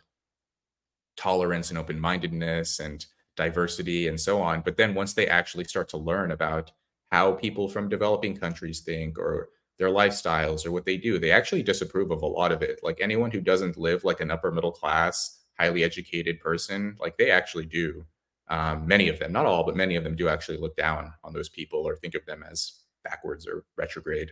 tolerance 1.17 1.69
and 1.69 1.79
open-mindedness 1.79 2.79
and 2.79 3.05
diversity 3.35 4.07
and 4.07 4.19
so 4.19 4.41
on. 4.41 4.61
But 4.61 4.77
then 4.77 4.93
once 4.93 5.13
they 5.13 5.27
actually 5.27 5.65
start 5.65 5.89
to 5.89 5.97
learn 5.97 6.31
about 6.31 6.71
how 7.11 7.33
people 7.33 7.67
from 7.69 7.89
developing 7.89 8.35
countries 8.35 8.81
think 8.81 9.17
or 9.17 9.49
their 9.77 9.89
lifestyles 9.89 10.65
or 10.65 10.71
what 10.71 10.85
they 10.85 10.97
do, 10.97 11.19
they 11.19 11.31
actually 11.31 11.63
disapprove 11.63 12.11
of 12.11 12.21
a 12.21 12.27
lot 12.27 12.51
of 12.51 12.61
it. 12.61 12.79
Like 12.83 12.99
anyone 13.01 13.31
who 13.31 13.41
doesn't 13.41 13.77
live 13.77 14.03
like 14.03 14.21
an 14.21 14.31
upper 14.31 14.51
middle 14.51 14.71
class, 14.71 15.39
highly 15.59 15.83
educated 15.83 16.39
person, 16.39 16.95
like 16.99 17.17
they 17.17 17.31
actually 17.31 17.65
do. 17.65 18.05
Um, 18.47 18.87
many 18.87 19.07
of 19.07 19.19
them, 19.19 19.31
not 19.31 19.45
all, 19.45 19.63
but 19.63 19.75
many 19.75 19.95
of 19.95 20.03
them 20.03 20.15
do 20.15 20.29
actually 20.29 20.57
look 20.57 20.75
down 20.75 21.11
on 21.23 21.33
those 21.33 21.49
people 21.49 21.87
or 21.87 21.95
think 21.95 22.13
of 22.15 22.25
them 22.25 22.43
as 22.49 22.73
backwards 23.03 23.47
or 23.47 23.65
retrograde. 23.75 24.31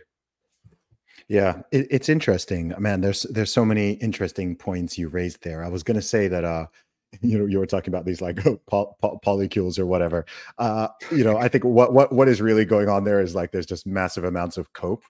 Yeah, 1.28 1.62
it, 1.72 1.86
it's 1.90 2.08
interesting, 2.08 2.74
man. 2.78 3.00
There's 3.00 3.22
there's 3.22 3.52
so 3.52 3.64
many 3.64 3.92
interesting 3.94 4.56
points 4.56 4.98
you 4.98 5.08
raised 5.08 5.42
there. 5.42 5.64
I 5.64 5.68
was 5.68 5.82
going 5.82 5.96
to 5.96 6.02
say 6.02 6.28
that 6.28 6.44
uh, 6.44 6.66
you 7.22 7.38
know, 7.38 7.46
you 7.46 7.58
were 7.58 7.66
talking 7.66 7.92
about 7.92 8.04
these 8.04 8.20
like 8.20 8.36
poly- 8.66 8.92
polycules 9.02 9.78
or 9.78 9.86
whatever. 9.86 10.26
Uh, 10.58 10.88
you 11.10 11.24
know, 11.24 11.36
I 11.36 11.48
think 11.48 11.64
what 11.64 11.92
what 11.92 12.12
what 12.12 12.28
is 12.28 12.40
really 12.40 12.64
going 12.64 12.88
on 12.88 13.04
there 13.04 13.20
is 13.20 13.34
like 13.34 13.52
there's 13.52 13.66
just 13.66 13.86
massive 13.86 14.24
amounts 14.24 14.56
of 14.56 14.72
cope, 14.72 15.04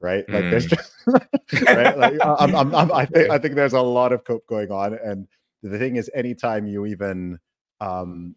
right? 0.00 0.28
Like 0.28 0.44
mm. 0.44 0.50
there's 0.50 0.66
just 0.66 0.92
right. 1.06 1.98
Like 1.98 2.14
I'm, 2.22 2.54
I'm, 2.54 2.74
I'm, 2.74 2.92
i 2.92 3.04
think 3.06 3.30
I 3.30 3.38
think 3.38 3.54
there's 3.54 3.72
a 3.72 3.80
lot 3.80 4.12
of 4.12 4.24
cope 4.24 4.46
going 4.46 4.70
on, 4.70 4.94
and 4.94 5.26
the 5.62 5.78
thing 5.78 5.96
is, 5.96 6.10
anytime 6.14 6.66
you 6.66 6.86
even 6.86 7.38
um, 7.80 8.36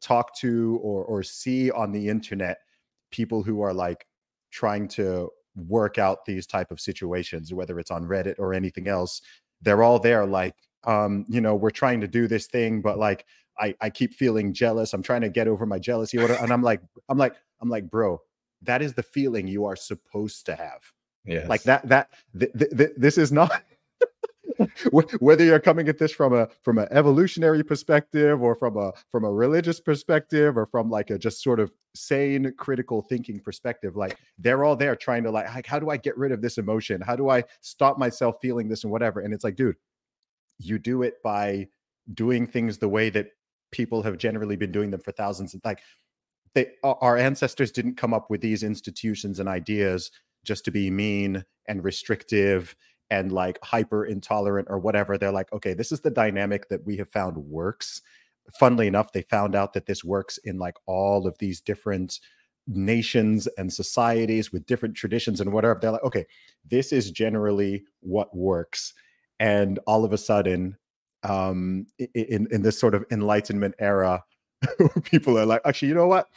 talk 0.00 0.36
to 0.36 0.78
or 0.82 1.04
or 1.04 1.22
see 1.22 1.70
on 1.70 1.92
the 1.92 2.08
internet 2.08 2.58
people 3.10 3.42
who 3.42 3.60
are 3.60 3.74
like 3.74 4.06
trying 4.50 4.88
to 4.88 5.28
work 5.56 5.98
out 5.98 6.24
these 6.24 6.46
type 6.46 6.70
of 6.70 6.80
situations 6.80 7.52
whether 7.52 7.78
it's 7.78 7.90
on 7.90 8.04
reddit 8.06 8.36
or 8.38 8.54
anything 8.54 8.86
else 8.86 9.20
they're 9.62 9.82
all 9.82 9.98
there 9.98 10.24
like 10.24 10.54
um 10.84 11.24
you 11.28 11.40
know 11.40 11.54
we're 11.54 11.70
trying 11.70 12.00
to 12.00 12.06
do 12.08 12.28
this 12.28 12.46
thing 12.46 12.80
but 12.80 12.98
like 12.98 13.24
i 13.58 13.74
i 13.80 13.90
keep 13.90 14.14
feeling 14.14 14.52
jealous. 14.52 14.94
I'm 14.94 15.02
trying 15.02 15.22
to 15.22 15.28
get 15.28 15.48
over 15.48 15.66
my 15.66 15.78
jealousy 15.78 16.18
and 16.18 16.52
i'm 16.52 16.62
like 16.62 16.80
i'm 17.08 17.18
like 17.18 17.34
i'm 17.60 17.68
like 17.68 17.90
bro 17.90 18.20
that 18.62 18.82
is 18.82 18.94
the 18.94 19.02
feeling 19.02 19.46
you 19.46 19.64
are 19.64 19.76
supposed 19.76 20.46
to 20.46 20.54
have. 20.56 20.82
Yeah 21.24 21.46
like 21.46 21.62
that 21.64 21.86
that 21.88 22.10
th- 22.38 22.52
th- 22.58 22.70
th- 22.76 22.92
this 22.96 23.18
is 23.18 23.30
not 23.30 23.62
whether 25.20 25.44
you're 25.44 25.60
coming 25.60 25.88
at 25.88 25.98
this 25.98 26.12
from 26.12 26.32
a 26.32 26.48
from 26.62 26.78
an 26.78 26.88
evolutionary 26.90 27.62
perspective 27.62 28.42
or 28.42 28.54
from 28.54 28.76
a 28.76 28.92
from 29.10 29.24
a 29.24 29.30
religious 29.30 29.80
perspective 29.80 30.56
or 30.56 30.66
from 30.66 30.90
like 30.90 31.10
a 31.10 31.18
just 31.18 31.42
sort 31.42 31.60
of 31.60 31.70
sane 31.94 32.52
critical 32.56 33.02
thinking 33.02 33.40
perspective 33.40 33.96
like 33.96 34.16
they're 34.38 34.64
all 34.64 34.76
there 34.76 34.96
trying 34.96 35.22
to 35.22 35.30
like, 35.30 35.52
like 35.54 35.66
how 35.66 35.78
do 35.78 35.90
i 35.90 35.96
get 35.96 36.16
rid 36.16 36.32
of 36.32 36.40
this 36.40 36.58
emotion? 36.58 37.00
How 37.00 37.16
do 37.16 37.28
i 37.28 37.44
stop 37.60 37.98
myself 37.98 38.36
feeling 38.40 38.68
this 38.68 38.84
and 38.84 38.92
whatever? 38.92 39.20
And 39.20 39.34
it's 39.34 39.44
like 39.44 39.56
dude 39.56 39.76
you 40.58 40.78
do 40.78 41.02
it 41.02 41.22
by 41.22 41.68
doing 42.14 42.46
things 42.46 42.78
the 42.78 42.88
way 42.88 43.10
that 43.10 43.28
people 43.70 44.02
have 44.02 44.18
generally 44.18 44.56
been 44.56 44.72
doing 44.72 44.90
them 44.90 45.00
for 45.00 45.12
thousands 45.12 45.54
of 45.54 45.60
like 45.64 45.80
they 46.54 46.68
our 46.82 47.16
ancestors 47.16 47.70
didn't 47.70 47.96
come 47.96 48.14
up 48.14 48.30
with 48.30 48.40
these 48.40 48.62
institutions 48.62 49.38
and 49.40 49.48
ideas 49.48 50.10
just 50.44 50.64
to 50.64 50.70
be 50.70 50.90
mean 50.90 51.44
and 51.66 51.84
restrictive 51.84 52.74
and 53.10 53.32
like 53.32 53.58
hyper 53.62 54.04
intolerant 54.04 54.68
or 54.70 54.78
whatever 54.78 55.16
they're 55.16 55.32
like 55.32 55.52
okay 55.52 55.74
this 55.74 55.92
is 55.92 56.00
the 56.00 56.10
dynamic 56.10 56.68
that 56.68 56.84
we 56.84 56.96
have 56.96 57.08
found 57.08 57.36
works. 57.36 58.02
Funnily 58.58 58.86
enough 58.86 59.12
they 59.12 59.22
found 59.22 59.54
out 59.54 59.72
that 59.74 59.86
this 59.86 60.04
works 60.04 60.38
in 60.44 60.58
like 60.58 60.74
all 60.86 61.26
of 61.26 61.36
these 61.38 61.60
different 61.60 62.20
nations 62.66 63.48
and 63.56 63.72
societies 63.72 64.52
with 64.52 64.66
different 64.66 64.94
traditions 64.94 65.40
and 65.40 65.52
whatever. 65.52 65.78
They're 65.80 65.92
like 65.92 66.04
okay 66.04 66.26
this 66.68 66.92
is 66.92 67.10
generally 67.10 67.84
what 68.00 68.34
works. 68.36 68.94
And 69.40 69.78
all 69.86 70.04
of 70.04 70.12
a 70.12 70.18
sudden 70.18 70.76
um 71.22 71.86
in 72.14 72.46
in 72.50 72.62
this 72.62 72.78
sort 72.78 72.94
of 72.94 73.04
enlightenment 73.10 73.74
era 73.78 74.24
people 75.04 75.38
are 75.38 75.46
like 75.46 75.60
actually 75.64 75.88
you 75.88 75.94
know 75.94 76.06
what? 76.06 76.28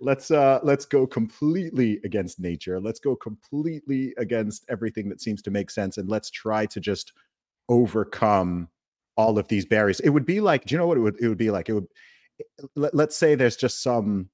Let's 0.00 0.30
uh 0.30 0.60
let's 0.62 0.84
go 0.84 1.06
completely 1.06 2.00
against 2.04 2.38
nature. 2.40 2.80
Let's 2.80 3.00
go 3.00 3.16
completely 3.16 4.14
against 4.18 4.64
everything 4.68 5.08
that 5.08 5.20
seems 5.20 5.42
to 5.42 5.50
make 5.50 5.70
sense 5.70 5.96
and 5.98 6.08
let's 6.08 6.30
try 6.30 6.66
to 6.66 6.80
just 6.80 7.12
overcome 7.68 8.68
all 9.16 9.38
of 9.38 9.48
these 9.48 9.64
barriers. 9.64 10.00
It 10.00 10.10
would 10.10 10.26
be 10.26 10.40
like 10.40 10.64
do 10.64 10.74
you 10.74 10.78
know 10.78 10.86
what 10.86 10.98
it 10.98 11.00
would 11.00 11.20
it 11.20 11.28
would 11.28 11.38
be 11.38 11.50
like? 11.50 11.68
It 11.68 11.74
would 11.74 11.88
let, 12.76 12.94
let's 12.94 13.16
say 13.16 13.34
there's 13.34 13.56
just 13.56 13.82
some 13.82 14.28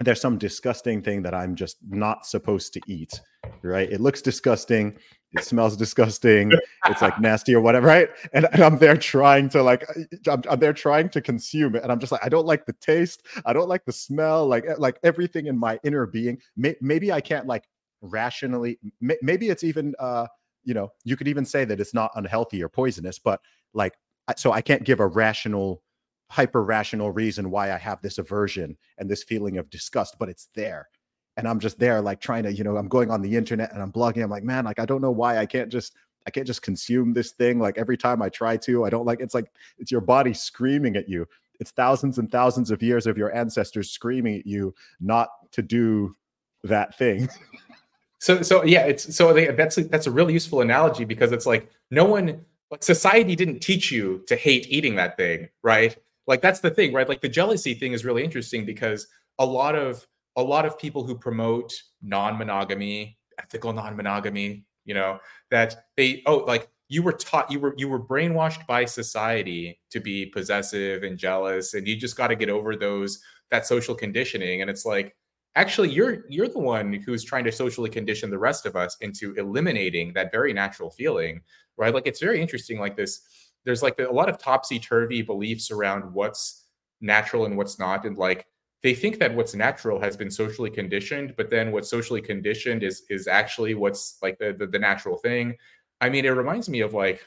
there's 0.00 0.20
some 0.20 0.38
disgusting 0.38 1.00
thing 1.00 1.22
that 1.22 1.34
i'm 1.34 1.54
just 1.54 1.76
not 1.88 2.26
supposed 2.26 2.72
to 2.72 2.80
eat 2.88 3.20
right? 3.62 3.90
It 3.90 4.00
looks 4.00 4.22
disgusting 4.22 4.96
it 5.34 5.44
smells 5.44 5.76
disgusting 5.76 6.52
it's 6.86 7.02
like 7.02 7.20
nasty 7.20 7.54
or 7.54 7.60
whatever 7.60 7.86
right? 7.86 8.08
And, 8.32 8.46
and 8.52 8.62
i'm 8.62 8.78
there 8.78 8.96
trying 8.96 9.48
to 9.50 9.62
like 9.62 9.86
I'm, 10.28 10.42
I'm, 10.48 10.58
there 10.58 10.72
trying 10.72 11.08
to 11.10 11.20
consume 11.20 11.74
it 11.74 11.82
and 11.82 11.90
i'm 11.92 11.98
just 11.98 12.12
like 12.12 12.24
i 12.24 12.28
don't 12.28 12.46
like 12.46 12.66
the 12.66 12.72
taste 12.74 13.26
i 13.44 13.52
don't 13.52 13.68
like 13.68 13.84
the 13.84 13.92
smell 13.92 14.46
like 14.46 14.64
eh, 14.66 14.74
like 14.78 14.98
everything 15.02 15.46
in 15.46 15.58
my 15.58 15.78
inner 15.84 16.06
being. 16.06 16.38
May, 16.56 16.76
maybe 16.80 17.12
i 17.12 17.20
can't 17.20 17.46
like 17.46 17.64
rationally 18.00 18.78
may, 19.00 19.16
maybe 19.22 19.48
it's 19.48 19.64
even 19.64 19.94
uh 19.98 20.26
you 20.64 20.74
know 20.74 20.90
you 21.04 21.16
could 21.16 21.28
even 21.28 21.44
say 21.44 21.64
that 21.64 21.80
it's 21.80 21.94
not 21.94 22.10
unhealthy 22.14 22.62
or 22.62 22.68
poisonous 22.68 23.18
but 23.18 23.40
like 23.72 23.94
so 24.36 24.52
i 24.52 24.60
can't 24.60 24.84
give 24.84 25.00
a 25.00 25.06
rational 25.06 25.82
hyper 26.30 26.64
rational 26.64 27.10
reason 27.10 27.50
why 27.50 27.72
i 27.72 27.78
have 27.78 28.00
this 28.02 28.18
aversion 28.18 28.76
and 28.98 29.10
this 29.10 29.22
feeling 29.22 29.58
of 29.58 29.70
disgust 29.70 30.16
but 30.18 30.28
it's 30.28 30.48
there 30.54 30.88
and 31.36 31.48
I'm 31.48 31.58
just 31.58 31.78
there 31.78 32.00
like 32.00 32.20
trying 32.20 32.44
to, 32.44 32.52
you 32.52 32.64
know, 32.64 32.76
I'm 32.76 32.88
going 32.88 33.10
on 33.10 33.22
the 33.22 33.36
internet 33.36 33.72
and 33.72 33.82
I'm 33.82 33.92
blogging. 33.92 34.22
I'm 34.22 34.30
like, 34.30 34.44
man, 34.44 34.64
like 34.64 34.78
I 34.78 34.84
don't 34.84 35.00
know 35.00 35.10
why 35.10 35.38
I 35.38 35.46
can't 35.46 35.70
just 35.70 35.94
I 36.26 36.30
can't 36.30 36.46
just 36.46 36.62
consume 36.62 37.12
this 37.12 37.32
thing. 37.32 37.58
Like 37.58 37.76
every 37.76 37.96
time 37.96 38.22
I 38.22 38.28
try 38.28 38.56
to, 38.58 38.84
I 38.84 38.90
don't 38.90 39.04
like 39.04 39.20
it's 39.20 39.34
like 39.34 39.50
it's 39.78 39.90
your 39.90 40.00
body 40.00 40.32
screaming 40.32 40.96
at 40.96 41.08
you. 41.08 41.26
It's 41.60 41.70
thousands 41.70 42.18
and 42.18 42.30
thousands 42.30 42.70
of 42.70 42.82
years 42.82 43.06
of 43.06 43.16
your 43.16 43.34
ancestors 43.34 43.90
screaming 43.90 44.38
at 44.38 44.46
you 44.46 44.74
not 45.00 45.28
to 45.52 45.62
do 45.62 46.16
that 46.64 46.96
thing. 46.96 47.28
so 48.18 48.42
so 48.42 48.64
yeah, 48.64 48.86
it's 48.86 49.14
so 49.14 49.32
they, 49.32 49.46
that's 49.48 49.76
that's 49.76 50.06
a 50.06 50.10
really 50.10 50.32
useful 50.32 50.60
analogy 50.60 51.04
because 51.04 51.32
it's 51.32 51.46
like 51.46 51.68
no 51.90 52.04
one 52.04 52.44
like 52.70 52.82
society 52.82 53.36
didn't 53.36 53.60
teach 53.60 53.92
you 53.92 54.24
to 54.28 54.36
hate 54.36 54.66
eating 54.68 54.94
that 54.96 55.16
thing, 55.16 55.48
right? 55.62 55.96
Like 56.26 56.40
that's 56.40 56.60
the 56.60 56.70
thing, 56.70 56.92
right? 56.92 57.08
Like 57.08 57.20
the 57.20 57.28
jealousy 57.28 57.74
thing 57.74 57.92
is 57.92 58.04
really 58.04 58.24
interesting 58.24 58.64
because 58.64 59.06
a 59.38 59.44
lot 59.44 59.74
of 59.74 60.06
a 60.36 60.42
lot 60.42 60.64
of 60.64 60.78
people 60.78 61.04
who 61.04 61.16
promote 61.16 61.72
non-monogamy, 62.02 63.18
ethical 63.38 63.72
non-monogamy, 63.72 64.64
you 64.84 64.94
know, 64.94 65.18
that 65.50 65.86
they 65.96 66.22
oh 66.26 66.38
like 66.38 66.68
you 66.88 67.02
were 67.02 67.12
taught 67.12 67.50
you 67.50 67.58
were 67.60 67.74
you 67.76 67.88
were 67.88 68.00
brainwashed 68.00 68.66
by 68.66 68.84
society 68.84 69.80
to 69.90 70.00
be 70.00 70.26
possessive 70.26 71.02
and 71.02 71.18
jealous 71.18 71.74
and 71.74 71.86
you 71.86 71.96
just 71.96 72.16
got 72.16 72.28
to 72.28 72.36
get 72.36 72.50
over 72.50 72.76
those 72.76 73.20
that 73.50 73.66
social 73.66 73.94
conditioning 73.94 74.60
and 74.60 74.70
it's 74.70 74.84
like 74.84 75.16
actually 75.56 75.88
you're 75.88 76.24
you're 76.28 76.48
the 76.48 76.58
one 76.58 76.92
who's 76.92 77.24
trying 77.24 77.44
to 77.44 77.52
socially 77.52 77.88
condition 77.88 78.28
the 78.28 78.38
rest 78.38 78.66
of 78.66 78.76
us 78.76 78.96
into 79.00 79.34
eliminating 79.36 80.12
that 80.12 80.30
very 80.30 80.52
natural 80.52 80.90
feeling 80.90 81.40
right? 81.76 81.94
Like 81.94 82.06
it's 82.06 82.20
very 82.20 82.40
interesting 82.40 82.78
like 82.78 82.96
this 82.96 83.20
there's 83.64 83.82
like 83.82 83.98
a 83.98 84.12
lot 84.12 84.28
of 84.28 84.38
topsy-turvy 84.38 85.22
beliefs 85.22 85.70
around 85.70 86.12
what's 86.12 86.66
natural 87.00 87.46
and 87.46 87.56
what's 87.56 87.78
not 87.78 88.04
and 88.04 88.18
like 88.18 88.46
they 88.84 88.94
think 88.94 89.18
that 89.18 89.34
what's 89.34 89.54
natural 89.54 89.98
has 89.98 90.14
been 90.14 90.30
socially 90.30 90.68
conditioned, 90.68 91.34
but 91.38 91.48
then 91.48 91.72
what's 91.72 91.88
socially 91.88 92.20
conditioned 92.20 92.82
is 92.82 93.04
is 93.08 93.26
actually 93.26 93.72
what's 93.74 94.18
like 94.22 94.38
the, 94.38 94.52
the, 94.52 94.66
the 94.66 94.78
natural 94.78 95.16
thing. 95.16 95.56
I 96.02 96.10
mean, 96.10 96.26
it 96.26 96.28
reminds 96.28 96.68
me 96.68 96.82
of 96.82 96.92
like 96.92 97.26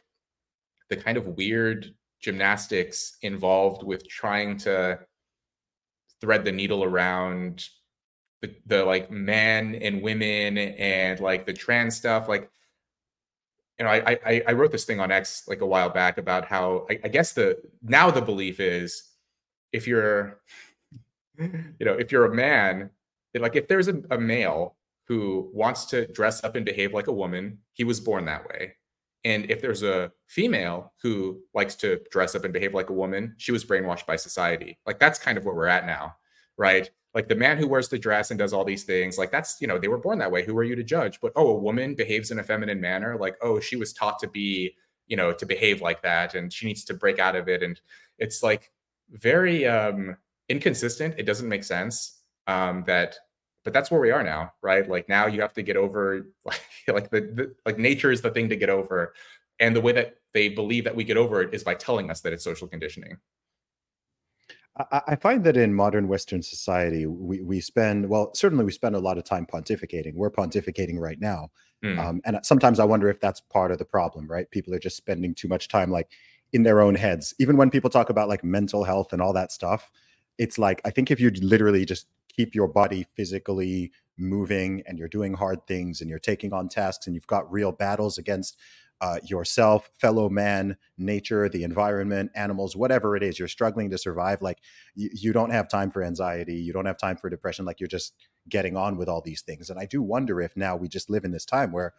the 0.89 0.97
kind 0.97 1.17
of 1.17 1.25
weird 1.25 1.95
gymnastics 2.21 3.17
involved 3.23 3.81
with 3.81 4.07
trying 4.07 4.57
to 4.59 4.99
thread 6.21 6.45
the 6.45 6.51
needle 6.51 6.83
around 6.83 7.67
the, 8.41 8.55
the 8.67 8.85
like 8.85 9.09
men 9.09 9.73
and 9.81 10.03
women 10.03 10.59
and 10.59 11.19
like 11.19 11.47
the 11.47 11.53
trans 11.53 11.95
stuff 11.95 12.27
like 12.27 12.51
you 13.79 13.85
know 13.85 13.91
I, 13.91 14.17
I 14.25 14.43
i 14.47 14.51
wrote 14.53 14.71
this 14.71 14.85
thing 14.85 14.99
on 14.99 15.11
x 15.11 15.43
like 15.47 15.61
a 15.61 15.65
while 15.65 15.89
back 15.89 16.17
about 16.17 16.45
how 16.45 16.87
I, 16.89 16.99
I 17.03 17.07
guess 17.07 17.33
the 17.33 17.59
now 17.83 18.09
the 18.09 18.21
belief 18.21 18.59
is 18.59 19.03
if 19.71 19.87
you're 19.87 20.39
you 21.38 21.85
know, 21.85 21.93
if 21.93 22.11
you're 22.11 22.25
a 22.25 22.35
man, 22.35 22.89
like 23.38 23.55
if 23.55 23.67
there's 23.67 23.88
a, 23.88 24.01
a 24.11 24.17
male 24.17 24.75
who 25.07 25.49
wants 25.53 25.85
to 25.85 26.07
dress 26.07 26.43
up 26.43 26.55
and 26.55 26.65
behave 26.65 26.93
like 26.93 27.07
a 27.07 27.13
woman, 27.13 27.59
he 27.73 27.83
was 27.83 27.99
born 27.99 28.25
that 28.25 28.47
way. 28.47 28.73
And 29.23 29.49
if 29.49 29.61
there's 29.61 29.83
a 29.83 30.11
female 30.27 30.93
who 31.01 31.41
likes 31.53 31.75
to 31.75 31.99
dress 32.11 32.35
up 32.35 32.43
and 32.43 32.53
behave 32.53 32.73
like 32.73 32.89
a 32.89 32.93
woman, 32.93 33.35
she 33.38 33.51
was 33.51 33.65
brainwashed 33.65 34.05
by 34.05 34.15
society. 34.15 34.77
Like 34.85 34.99
that's 34.99 35.19
kind 35.19 35.38
of 35.38 35.45
where 35.45 35.55
we're 35.55 35.67
at 35.67 35.85
now, 35.85 36.15
right? 36.57 36.89
Like 37.13 37.27
the 37.27 37.35
man 37.35 37.57
who 37.57 37.67
wears 37.67 37.89
the 37.89 37.97
dress 37.97 38.31
and 38.31 38.38
does 38.38 38.53
all 38.53 38.63
these 38.63 38.83
things, 38.83 39.17
like 39.17 39.31
that's, 39.31 39.57
you 39.59 39.67
know, 39.67 39.79
they 39.79 39.88
were 39.88 39.97
born 39.97 40.19
that 40.19 40.31
way. 40.31 40.45
Who 40.45 40.57
are 40.57 40.63
you 40.63 40.75
to 40.75 40.83
judge? 40.83 41.19
But 41.19 41.33
oh, 41.35 41.49
a 41.49 41.59
woman 41.59 41.95
behaves 41.95 42.31
in 42.31 42.39
a 42.39 42.43
feminine 42.43 42.79
manner, 42.79 43.17
like, 43.17 43.35
oh, 43.41 43.59
she 43.59 43.75
was 43.75 43.91
taught 43.91 44.19
to 44.19 44.27
be, 44.27 44.75
you 45.07 45.17
know, 45.17 45.31
to 45.31 45.45
behave 45.45 45.81
like 45.81 46.01
that 46.03 46.35
and 46.35 46.51
she 46.51 46.65
needs 46.65 46.83
to 46.85 46.93
break 46.93 47.17
out 47.17 47.35
of 47.35 47.47
it. 47.47 47.63
And 47.63 47.79
it's 48.19 48.43
like 48.43 48.71
very 49.09 49.65
um 49.65 50.17
inconsistent. 50.49 51.15
It 51.17 51.23
doesn't 51.23 51.47
make 51.47 51.63
sense 51.63 52.21
um, 52.47 52.83
that 52.87 53.17
but 53.67 53.73
that's 53.73 53.91
where 53.91 53.99
we 53.99 54.11
are 54.11 54.23
now, 54.23 54.53
right? 54.61 54.87
Like 54.87 55.09
now 55.09 55.27
you 55.27 55.41
have 55.41 55.51
to 55.55 55.61
get 55.61 55.75
over 55.75 56.25
like, 56.45 56.61
like 56.87 57.09
the, 57.09 57.19
the 57.19 57.55
like 57.65 57.77
nature 57.77 58.13
is 58.13 58.21
the 58.21 58.29
thing 58.29 58.47
to 58.47 58.55
get 58.55 58.69
over. 58.69 59.13
And 59.59 59.75
the 59.75 59.81
way 59.81 59.91
that 59.91 60.15
they 60.33 60.47
believe 60.47 60.85
that 60.85 60.95
we 60.95 61.03
get 61.03 61.17
over 61.17 61.41
it 61.41 61.53
is 61.53 61.65
by 61.65 61.73
telling 61.73 62.09
us 62.09 62.21
that 62.21 62.31
it's 62.31 62.45
social 62.45 62.69
conditioning. 62.69 63.17
I 64.91 65.17
find 65.17 65.43
that 65.43 65.57
in 65.57 65.73
modern 65.73 66.07
Western 66.07 66.41
society, 66.41 67.07
we, 67.07 67.41
we 67.41 67.59
spend, 67.59 68.07
well, 68.07 68.31
certainly 68.33 68.63
we 68.63 68.71
spend 68.71 68.95
a 68.95 68.99
lot 68.99 69.17
of 69.17 69.25
time 69.25 69.45
pontificating. 69.45 70.13
We're 70.13 70.31
pontificating 70.31 70.97
right 70.97 71.19
now. 71.19 71.49
Mm. 71.83 71.99
Um, 71.99 72.21
and 72.23 72.39
sometimes 72.43 72.79
I 72.79 72.85
wonder 72.85 73.09
if 73.09 73.19
that's 73.19 73.41
part 73.41 73.71
of 73.71 73.79
the 73.79 73.85
problem, 73.85 74.27
right? 74.27 74.49
People 74.49 74.73
are 74.75 74.79
just 74.79 74.95
spending 74.95 75.35
too 75.35 75.49
much 75.49 75.67
time 75.67 75.91
like 75.91 76.09
in 76.53 76.63
their 76.63 76.79
own 76.79 76.95
heads. 76.95 77.33
Even 77.37 77.57
when 77.57 77.69
people 77.69 77.89
talk 77.89 78.09
about 78.09 78.29
like 78.29 78.45
mental 78.45 78.85
health 78.85 79.11
and 79.11 79.21
all 79.21 79.33
that 79.33 79.51
stuff, 79.51 79.91
it's 80.38 80.57
like, 80.57 80.81
I 80.85 80.89
think 80.89 81.11
if 81.11 81.19
you 81.19 81.31
literally 81.41 81.85
just 81.85 82.07
keep 82.27 82.53
your 82.53 82.67
body 82.67 83.07
physically 83.15 83.91
moving 84.17 84.83
and 84.85 84.97
you're 84.97 85.07
doing 85.07 85.33
hard 85.33 85.65
things 85.67 86.01
and 86.01 86.09
you're 86.09 86.19
taking 86.19 86.53
on 86.53 86.69
tasks 86.69 87.07
and 87.07 87.15
you've 87.15 87.27
got 87.27 87.51
real 87.51 87.71
battles 87.71 88.17
against 88.17 88.57
uh, 88.99 89.19
yourself, 89.23 89.91
fellow 89.99 90.27
man, 90.27 90.75
nature, 90.97 91.47
the 91.49 91.63
environment, 91.63 92.31
animals, 92.33 92.75
whatever 92.75 93.15
it 93.15 93.21
is, 93.21 93.38
you're 93.38 93.47
struggling 93.47 93.91
to 93.91 93.97
survive. 93.97 94.41
Like 94.41 94.59
you, 94.95 95.09
you 95.13 95.33
don't 95.33 95.51
have 95.51 95.69
time 95.69 95.91
for 95.91 96.03
anxiety, 96.03 96.55
you 96.55 96.73
don't 96.73 96.88
have 96.88 96.97
time 96.97 97.17
for 97.17 97.29
depression. 97.29 97.65
Like 97.65 97.79
you're 97.79 97.88
just 97.88 98.15
getting 98.49 98.75
on 98.75 98.97
with 98.97 99.07
all 99.07 99.21
these 99.21 99.41
things. 99.41 99.69
And 99.69 99.79
I 99.79 99.85
do 99.85 100.01
wonder 100.01 100.41
if 100.41 100.57
now 100.57 100.75
we 100.75 100.88
just 100.88 101.09
live 101.09 101.25
in 101.25 101.31
this 101.31 101.45
time 101.45 101.71
where 101.71 101.93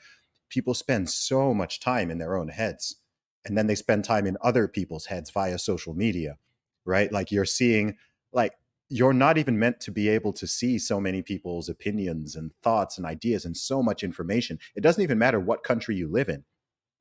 people 0.49 0.75
spend 0.75 1.09
so 1.09 1.55
much 1.55 1.79
time 1.79 2.11
in 2.11 2.19
their 2.19 2.37
own 2.37 2.49
heads 2.49 2.97
and 3.45 3.57
then 3.57 3.69
they 3.69 3.75
spend 3.75 4.05
time 4.05 4.27
in 4.27 4.37
other 4.41 4.67
people's 4.67 5.07
heads 5.07 5.31
via 5.31 5.59
social 5.59 5.95
media, 5.95 6.37
right? 6.85 7.13
Like 7.13 7.31
you're 7.31 7.45
seeing, 7.45 7.97
like, 8.33 8.53
you're 8.91 9.13
not 9.13 9.37
even 9.37 9.59
meant 9.59 9.81
to 9.81 9.91
be 9.91 10.09
able 10.09 10.33
to 10.33 10.47
see 10.47 10.79
so 10.79 11.01
many 11.01 11.21
people's 11.23 11.69
opinions 11.69 12.37
and 12.37 12.53
thoughts 12.63 12.97
and 12.97 13.07
ideas 13.07 13.45
and 13.45 13.57
so 13.57 13.83
much 13.83 14.03
information. 14.03 14.59
It 14.75 14.83
doesn't 14.83 15.03
even 15.03 15.19
matter 15.19 15.39
what 15.39 15.63
country 15.63 15.95
you 15.97 16.09
live 16.09 16.29
in 16.29 16.45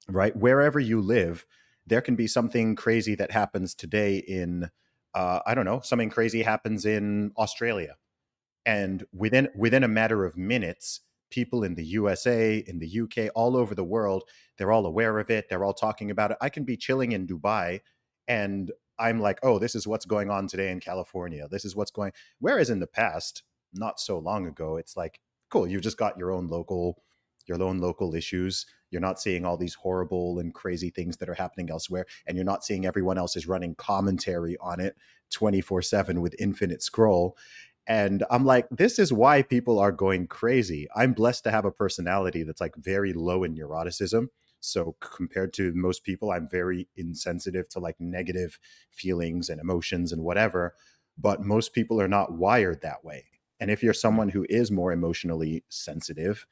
right? 0.10 0.36
Wherever 0.36 0.80
you 0.80 1.02
live, 1.02 1.46
there 1.86 2.02
can 2.02 2.16
be 2.16 2.28
something 2.28 2.76
crazy 2.76 3.16
that 3.16 3.32
happens 3.32 3.74
today 3.74 4.18
in, 4.18 4.70
uh, 5.14 5.40
I 5.46 5.56
don't 5.56 5.66
know, 5.66 5.80
something 5.82 6.10
crazy 6.10 6.44
happens 6.44 6.86
in 6.86 7.32
Australia, 7.38 7.96
and 8.66 9.06
within 9.14 9.50
within 9.56 9.84
a 9.84 9.88
matter 9.88 10.26
of 10.26 10.38
minutes, 10.38 11.02
people 11.32 11.64
in 11.64 11.76
the 11.76 11.86
USA, 11.86 12.58
in 12.68 12.80
the 12.80 13.02
UK, 13.02 13.32
all 13.36 13.56
over 13.58 13.76
the 13.76 13.84
world, 13.84 14.24
they're 14.58 14.72
all 14.72 14.86
aware 14.86 15.20
of 15.20 15.30
it. 15.30 15.48
They're 15.50 15.64
all 15.64 15.74
talking 15.74 16.12
about 16.12 16.32
it. 16.32 16.38
I 16.42 16.50
can 16.50 16.64
be 16.64 16.78
chilling 16.78 17.14
in 17.14 17.28
Dubai, 17.28 17.82
and 18.28 18.72
I'm 19.00 19.20
like, 19.20 19.40
oh, 19.44 19.60
this 19.60 19.76
is 19.76 19.88
what's 19.88 20.06
going 20.06 20.30
on 20.30 20.48
today 20.48 20.72
in 20.72 20.80
California. 20.80 21.48
This 21.50 21.66
is 21.66 21.76
what's 21.76 21.92
going. 21.92 22.12
Whereas 22.40 22.70
in 22.70 22.80
the 22.80 22.88
past, 22.88 23.44
not 23.74 24.00
so 24.00 24.18
long 24.20 24.48
ago, 24.48 24.78
it's 24.78 24.98
like, 24.98 25.20
cool, 25.50 25.68
you've 25.68 25.82
just 25.82 25.98
got 25.98 26.18
your 26.18 26.32
own 26.32 26.48
local 26.48 27.02
your 27.48 27.62
own 27.64 27.80
local 27.80 28.14
issues. 28.14 28.66
You're 28.92 29.02
not 29.02 29.20
seeing 29.20 29.46
all 29.46 29.58
these 29.58 29.74
horrible 29.74 30.40
and 30.40 30.54
crazy 30.54 30.90
things 30.90 31.18
that 31.18 31.30
are 31.30 31.34
happening 31.34 31.70
elsewhere. 31.70 32.06
And 32.26 32.36
you're 32.36 32.46
not 32.46 32.64
seeing 32.64 32.86
everyone 32.86 33.18
else 33.18 33.36
is 33.36 33.48
running 33.48 33.76
commentary 33.76 34.58
on 34.60 34.80
it 34.80 34.96
24 35.32 35.82
7 35.82 36.22
with 36.22 36.36
infinite 36.40 36.82
scroll. 36.84 37.38
And 37.88 38.26
I'm 38.30 38.46
like, 38.46 38.68
this 38.70 39.00
is 39.00 39.14
why 39.14 39.42
people 39.42 39.80
are 39.80 39.94
going 39.94 40.28
crazy. 40.28 40.88
I'm 40.96 41.14
blessed 41.14 41.46
to 41.46 41.52
have 41.52 41.64
a 41.64 41.72
personality 41.72 42.44
that's 42.44 42.60
like 42.60 42.76
very 42.76 43.14
low 43.14 43.44
in 43.44 43.56
neuroticism. 43.56 44.28
So 44.68 44.96
compared 45.00 45.54
to 45.54 45.74
most 45.74 46.04
people, 46.04 46.32
I'm 46.32 46.48
very 46.50 46.88
insensitive 46.96 47.70
to 47.70 47.80
like 47.80 48.00
negative 48.00 48.60
feelings 48.92 49.50
and 49.50 49.60
emotions 49.60 50.12
and 50.12 50.24
whatever. 50.24 50.76
But 51.18 51.42
most 51.42 51.74
people 51.74 52.00
are 52.02 52.08
not 52.08 52.34
wired 52.34 52.82
that 52.82 53.04
way. 53.04 53.26
And 53.60 53.72
if 53.72 53.82
you're 53.82 53.94
someone 53.94 54.30
who 54.30 54.46
is 54.50 54.70
more 54.70 54.92
emotionally 54.92 55.64
sensitive, 55.70 56.46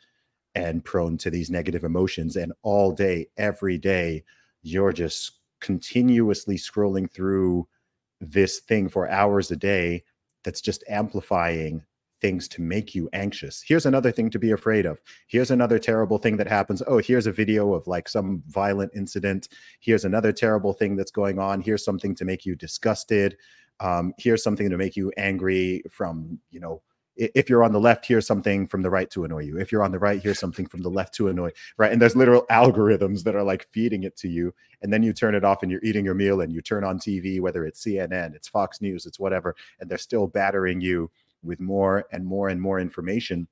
and 0.55 0.84
prone 0.84 1.18
to 1.18 1.30
these 1.30 1.51
negative 1.51 1.84
emotions. 1.84 2.36
And 2.38 2.53
all 2.63 2.91
day, 2.91 3.28
every 3.38 3.78
day, 3.78 4.24
you're 4.63 4.93
just 4.93 5.34
continuously 5.59 6.55
scrolling 6.55 7.11
through 7.11 7.68
this 8.22 8.59
thing 8.59 8.89
for 8.89 9.09
hours 9.09 9.51
a 9.51 9.55
day 9.55 10.03
that's 10.43 10.61
just 10.61 10.84
amplifying 10.89 11.84
things 12.26 12.47
to 12.47 12.61
make 12.63 12.95
you 12.95 13.07
anxious. 13.13 13.63
Here's 13.63 13.86
another 13.86 14.11
thing 14.11 14.32
to 14.32 14.39
be 14.39 14.49
afraid 14.49 14.88
of. 14.88 14.99
Here's 15.28 15.51
another 15.51 15.78
terrible 15.78 16.17
thing 16.17 16.38
that 16.38 16.47
happens. 16.47 16.82
Oh, 16.88 16.97
here's 16.97 17.28
a 17.28 17.32
video 17.32 17.76
of 17.76 17.86
like 17.86 18.09
some 18.09 18.41
violent 18.47 18.91
incident. 18.95 19.49
Here's 19.80 20.05
another 20.05 20.32
terrible 20.32 20.73
thing 20.73 20.95
that's 20.95 21.11
going 21.11 21.38
on. 21.38 21.61
Here's 21.61 21.86
something 21.86 22.15
to 22.15 22.26
make 22.26 22.43
you 22.43 22.55
disgusted. 22.55 23.38
Um, 23.80 24.15
here's 24.17 24.41
something 24.41 24.71
to 24.71 24.78
make 24.78 24.95
you 24.95 25.11
angry 25.17 25.84
from, 25.91 26.39
you 26.49 26.59
know, 26.59 26.82
if 27.15 27.47
you're 27.47 27.63
on 27.63 27.71
the 27.71 27.80
left, 27.80 28.07
here's 28.07 28.26
something 28.26 28.65
from 28.65 28.82
the 28.82 28.89
right 28.89 29.09
to 29.11 29.23
annoy 29.23 29.43
you. 29.43 29.59
If 29.59 29.71
you're 29.71 29.84
on 29.84 29.91
the 29.91 29.99
right, 29.99 30.21
here's 30.21 30.39
something 30.39 30.65
from 30.65 30.82
the 30.82 30.89
left 30.89 31.13
to 31.15 31.28
annoy, 31.28 31.51
right? 31.78 31.91
And 31.91 32.01
there's 32.01 32.15
literal 32.15 32.45
algorithms 32.49 33.23
that 33.23 33.36
are 33.36 33.43
like 33.43 33.67
feeding 33.71 34.03
it 34.03 34.17
to 34.17 34.28
you. 34.28 34.53
And 34.82 34.91
then 34.91 35.03
you 35.03 35.13
turn 35.13 35.36
it 35.36 35.45
off 35.45 35.61
and 35.61 35.71
you're 35.71 35.84
eating 35.84 36.03
your 36.03 36.15
meal 36.15 36.41
and 36.41 36.51
you 36.51 36.61
turn 36.61 36.84
on 36.84 36.97
TV, 36.97 37.39
whether 37.39 37.65
it's 37.65 37.86
CNN, 37.86 38.36
it's 38.36 38.49
Fox 38.49 38.82
News, 38.82 39.05
it's 39.05 39.19
whatever, 39.19 39.55
and 39.80 39.89
they're 39.89 39.97
still 39.97 40.28
battering 40.28 40.82
you 40.82 41.09
with 41.45 41.59
more 41.59 42.05
and 42.11 42.25
more 42.25 42.49
and 42.49 42.61
more 42.61 42.79
information. 42.79 43.47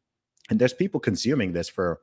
And 0.50 0.60
there's 0.60 0.74
people 0.74 1.00
consuming 1.00 1.54
this 1.54 1.70
for, 1.70 2.02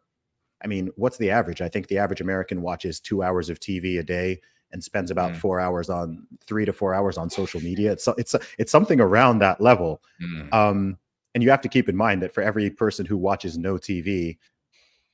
I 0.62 0.66
mean, 0.66 0.90
what's 0.96 1.18
the 1.18 1.30
average? 1.30 1.60
I 1.60 1.68
think 1.68 1.88
the 1.88 1.98
average 1.98 2.20
American 2.20 2.62
watches 2.62 3.00
two 3.00 3.22
hours 3.22 3.50
of 3.50 3.60
TV 3.60 3.98
a 3.98 4.02
day 4.02 4.40
and 4.72 4.82
spends 4.82 5.10
about 5.10 5.32
mm. 5.32 5.36
four 5.36 5.60
hours 5.60 5.90
on 5.90 6.26
three 6.46 6.64
to 6.64 6.72
four 6.72 6.94
hours 6.94 7.18
on 7.18 7.28
social 7.28 7.60
media. 7.60 7.92
It's 7.92 8.08
it's 8.16 8.34
it's 8.58 8.72
something 8.72 9.00
around 9.00 9.40
that 9.40 9.60
level. 9.60 10.00
Mm. 10.22 10.54
Um, 10.54 10.98
and 11.34 11.42
you 11.42 11.50
have 11.50 11.60
to 11.62 11.68
keep 11.68 11.88
in 11.88 11.96
mind 11.96 12.22
that 12.22 12.34
for 12.34 12.42
every 12.42 12.70
person 12.70 13.06
who 13.06 13.16
watches 13.16 13.56
no 13.58 13.74
TV, 13.74 14.38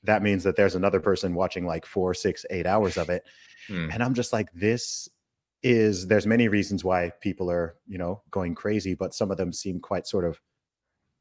that 0.04 0.22
means 0.22 0.44
that 0.44 0.56
there's 0.56 0.74
another 0.74 1.00
person 1.00 1.34
watching 1.34 1.66
like 1.66 1.84
four, 1.84 2.14
six, 2.14 2.46
eight 2.50 2.66
hours 2.66 2.96
of 2.96 3.10
it. 3.10 3.24
Hmm. 3.68 3.90
And 3.92 4.02
I'm 4.02 4.14
just 4.14 4.32
like, 4.32 4.50
this 4.52 5.08
is 5.62 6.06
there's 6.06 6.26
many 6.26 6.48
reasons 6.48 6.84
why 6.84 7.10
people 7.20 7.50
are, 7.50 7.76
you 7.86 7.98
know, 7.98 8.22
going 8.30 8.54
crazy, 8.54 8.94
but 8.94 9.14
some 9.14 9.30
of 9.30 9.36
them 9.36 9.52
seem 9.52 9.80
quite 9.80 10.06
sort 10.06 10.24
of 10.24 10.40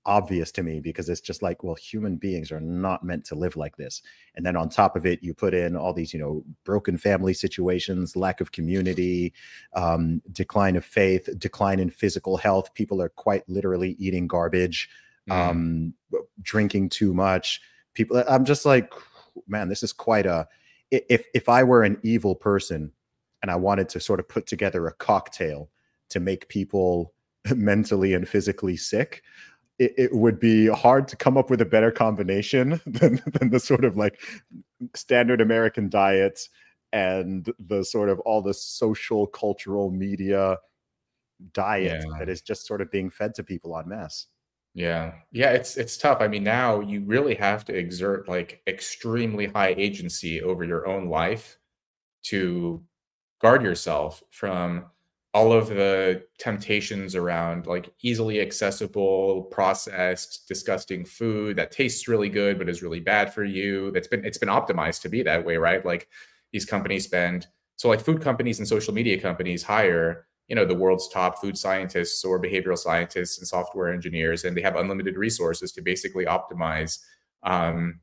obvious 0.06 0.52
to 0.52 0.64
me 0.64 0.80
because 0.80 1.10
it's 1.10 1.22
just 1.22 1.42
like, 1.42 1.64
well, 1.64 1.76
human 1.76 2.16
beings 2.16 2.52
are 2.52 2.60
not 2.60 3.04
meant 3.04 3.26
to 3.26 3.36
live 3.36 3.56
like 3.56 3.78
this. 3.78 4.02
And 4.36 4.46
then 4.46 4.56
on 4.56 4.70
top 4.70 4.96
of 4.96 5.06
it, 5.06 5.24
you 5.24 5.34
put 5.34 5.54
in 5.54 5.76
all 5.76 5.94
these, 5.94 6.14
you 6.14 6.20
know, 6.20 6.44
broken 6.64 6.98
family 6.98 7.34
situations, 7.34 8.16
lack 8.16 8.42
of 8.42 8.52
community, 8.52 9.34
um, 9.74 10.22
decline 10.32 10.76
of 10.76 10.86
faith, 10.86 11.30
decline 11.38 11.80
in 11.80 11.90
physical 11.90 12.38
health. 12.38 12.74
People 12.74 13.02
are 13.02 13.10
quite 13.10 13.48
literally 13.50 13.96
eating 13.98 14.28
garbage, 14.28 14.90
mm. 15.30 15.34
um, 15.34 15.94
drinking 16.42 16.90
too 16.90 17.14
much. 17.14 17.62
People, 17.94 18.24
I'm 18.28 18.46
just 18.46 18.66
like, 18.66 18.92
man, 19.48 19.70
this 19.70 19.84
is 19.84 19.94
quite 19.94 20.26
a. 20.26 20.48
If 20.92 21.26
if 21.34 21.50
I 21.50 21.64
were 21.64 21.84
an 21.84 21.98
evil 22.04 22.36
person 22.36 22.92
and 23.42 23.50
I 23.50 23.56
wanted 23.56 23.90
to 23.90 24.00
sort 24.00 24.20
of 24.20 24.30
put 24.30 24.46
together 24.46 24.88
a 24.88 24.94
cocktail 24.94 25.70
to 26.10 26.20
make 26.20 26.48
people 26.48 27.14
mentally 27.56 28.14
and 28.14 28.28
physically 28.28 28.78
sick 28.78 29.24
it, 29.80 29.94
it, 29.98 30.16
would 30.16 30.40
be 30.40 30.68
hard 30.68 31.08
to 31.10 31.16
come 31.16 31.38
up 31.38 31.50
with 31.50 31.62
a 31.62 31.66
better 31.66 31.92
combination 31.92 32.82
than, 32.86 33.22
than 33.34 33.50
the 33.50 33.60
sort 33.60 33.84
of 33.86 33.98
like 33.98 34.22
standard 34.96 35.42
American 35.42 35.90
diet 35.90 36.40
and 36.94 37.52
the 37.60 37.84
sort 37.84 38.10
of 38.10 38.20
all 38.22 38.42
the 38.42 38.54
social 38.54 39.28
cultural 39.28 39.92
media 39.92 40.58
diet 41.54 42.04
yeah. 42.08 42.20
that 42.20 42.30
is 42.30 42.42
just 42.42 42.66
sort 42.66 42.82
of 42.82 42.90
being 42.92 43.10
fed 43.10 43.34
to 43.36 43.44
people 43.44 43.74
on 43.74 43.90
mass. 43.90 44.28
Yeah. 44.74 45.14
Yeah, 45.32 45.52
it's 45.52 45.78
it's 45.78 45.98
tough. 45.98 46.18
I 46.20 46.28
mean, 46.28 46.44
now 46.44 46.82
you 46.82 47.02
really 47.06 47.36
have 47.36 47.64
to 47.66 47.74
exert 47.74 48.28
like 48.28 48.62
extremely 48.68 49.48
high 49.48 49.74
agency 49.78 50.42
over 50.42 50.64
your 50.64 50.88
own 50.88 51.10
life 51.10 51.58
to 52.24 52.84
guard 53.42 53.62
yourself 53.62 54.22
from 54.32 54.86
all 55.36 55.52
of 55.52 55.68
the 55.68 56.24
temptations 56.40 57.14
around 57.14 57.68
like 57.68 57.92
easily 58.02 58.40
accessible 58.40 59.44
processed 59.52 60.48
disgusting 60.48 61.04
food 61.04 61.58
that 61.58 61.74
tastes 61.74 62.08
really 62.08 62.30
good 62.30 62.58
but 62.58 62.70
is 62.70 62.82
really 62.82 63.02
bad 63.02 63.34
for 63.34 63.44
you. 63.44 63.92
That's 63.92 64.08
been 64.08 64.24
it's 64.24 64.38
been 64.38 64.48
optimized 64.48 65.02
to 65.02 65.10
be 65.10 65.24
that 65.24 65.46
way 65.46 65.58
right? 65.58 65.86
Like 65.86 66.08
these 66.54 66.64
companies 66.64 67.04
spend 67.04 67.48
so 67.76 67.90
like 67.90 68.00
food 68.00 68.22
companies 68.22 68.60
and 68.60 68.68
social 68.68 68.94
media 68.94 69.20
companies 69.20 69.62
hire 69.62 70.26
you 70.48 70.56
know 70.56 70.64
the 70.64 70.74
world's 70.74 71.10
top 71.10 71.42
food 71.42 71.58
scientists 71.58 72.24
or 72.24 72.42
behavioral 72.42 72.78
scientists 72.78 73.38
and 73.38 73.46
software 73.46 73.92
engineers 73.92 74.46
and 74.46 74.56
they 74.56 74.62
have 74.62 74.78
unlimited 74.78 75.18
resources 75.18 75.74
to 75.74 75.82
basically 75.82 76.26
optimize 76.26 77.00
um, 77.44 78.00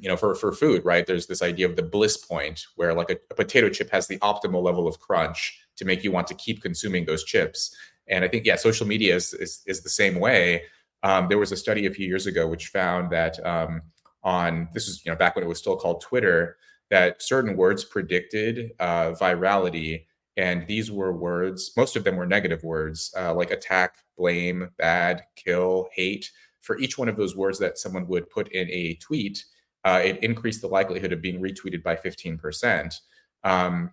you 0.00 0.08
know 0.08 0.16
for 0.16 0.34
for 0.34 0.50
food 0.50 0.84
right? 0.84 1.06
There's 1.06 1.28
this 1.28 1.40
idea 1.40 1.66
of 1.66 1.76
the 1.76 1.84
bliss 1.84 2.16
point 2.16 2.66
where 2.74 2.94
like 2.94 3.10
a, 3.10 3.16
a 3.30 3.34
potato 3.36 3.68
chip 3.68 3.90
has 3.90 4.08
the 4.08 4.18
optimal 4.18 4.60
level 4.60 4.88
of 4.88 4.98
crunch 4.98 5.60
to 5.78 5.84
make 5.84 6.04
you 6.04 6.12
want 6.12 6.26
to 6.28 6.34
keep 6.34 6.62
consuming 6.62 7.06
those 7.06 7.24
chips. 7.24 7.74
And 8.08 8.24
I 8.24 8.28
think, 8.28 8.46
yeah, 8.46 8.56
social 8.56 8.86
media 8.86 9.14
is, 9.14 9.34
is, 9.34 9.62
is 9.66 9.82
the 9.82 9.90
same 9.90 10.18
way. 10.18 10.62
Um, 11.02 11.28
there 11.28 11.38
was 11.38 11.52
a 11.52 11.56
study 11.56 11.86
a 11.86 11.90
few 11.90 12.06
years 12.06 12.26
ago 12.26 12.46
which 12.46 12.68
found 12.68 13.10
that 13.10 13.44
um, 13.46 13.82
on 14.22 14.68
this 14.74 14.86
was 14.86 15.04
you 15.04 15.10
know 15.10 15.16
back 15.16 15.36
when 15.36 15.44
it 15.44 15.48
was 15.48 15.58
still 15.58 15.76
called 15.76 16.00
Twitter 16.00 16.56
that 16.90 17.22
certain 17.22 17.56
words 17.56 17.84
predicted 17.84 18.72
uh, 18.80 19.12
virality, 19.12 20.06
and 20.36 20.66
these 20.66 20.90
were 20.90 21.12
words. 21.12 21.72
Most 21.76 21.96
of 21.96 22.04
them 22.04 22.16
were 22.16 22.26
negative 22.26 22.62
words 22.62 23.12
uh, 23.16 23.34
like 23.34 23.50
attack, 23.50 23.96
blame, 24.16 24.70
bad, 24.78 25.22
kill, 25.36 25.88
hate. 25.92 26.30
for 26.60 26.78
each 26.78 26.98
one 26.98 27.08
of 27.08 27.16
those 27.16 27.36
words 27.36 27.58
that 27.58 27.78
someone 27.78 28.06
would 28.08 28.28
put 28.30 28.48
in 28.52 28.68
a 28.70 28.94
tweet, 28.96 29.44
uh, 29.84 30.00
it 30.04 30.22
increased 30.22 30.60
the 30.60 30.66
likelihood 30.66 31.12
of 31.12 31.22
being 31.22 31.40
retweeted 31.40 31.82
by 31.82 31.94
15%. 31.94 33.00
Um, 33.44 33.90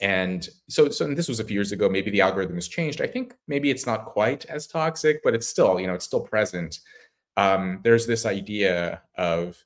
and 0.00 0.48
so, 0.68 0.88
so 0.88 1.04
and 1.04 1.16
this 1.16 1.28
was 1.28 1.40
a 1.40 1.44
few 1.44 1.54
years 1.54 1.72
ago. 1.72 1.88
Maybe 1.88 2.10
the 2.10 2.20
algorithm 2.20 2.56
has 2.56 2.68
changed. 2.68 3.00
I 3.00 3.06
think 3.06 3.34
maybe 3.48 3.70
it's 3.70 3.86
not 3.86 4.06
quite 4.06 4.44
as 4.46 4.66
toxic, 4.66 5.22
but 5.22 5.34
it's 5.34 5.46
still, 5.48 5.78
you 5.80 5.86
know, 5.86 5.94
it's 5.94 6.04
still 6.04 6.20
present. 6.20 6.80
Um, 7.36 7.80
there's 7.82 8.06
this 8.06 8.26
idea 8.26 9.02
of 9.16 9.56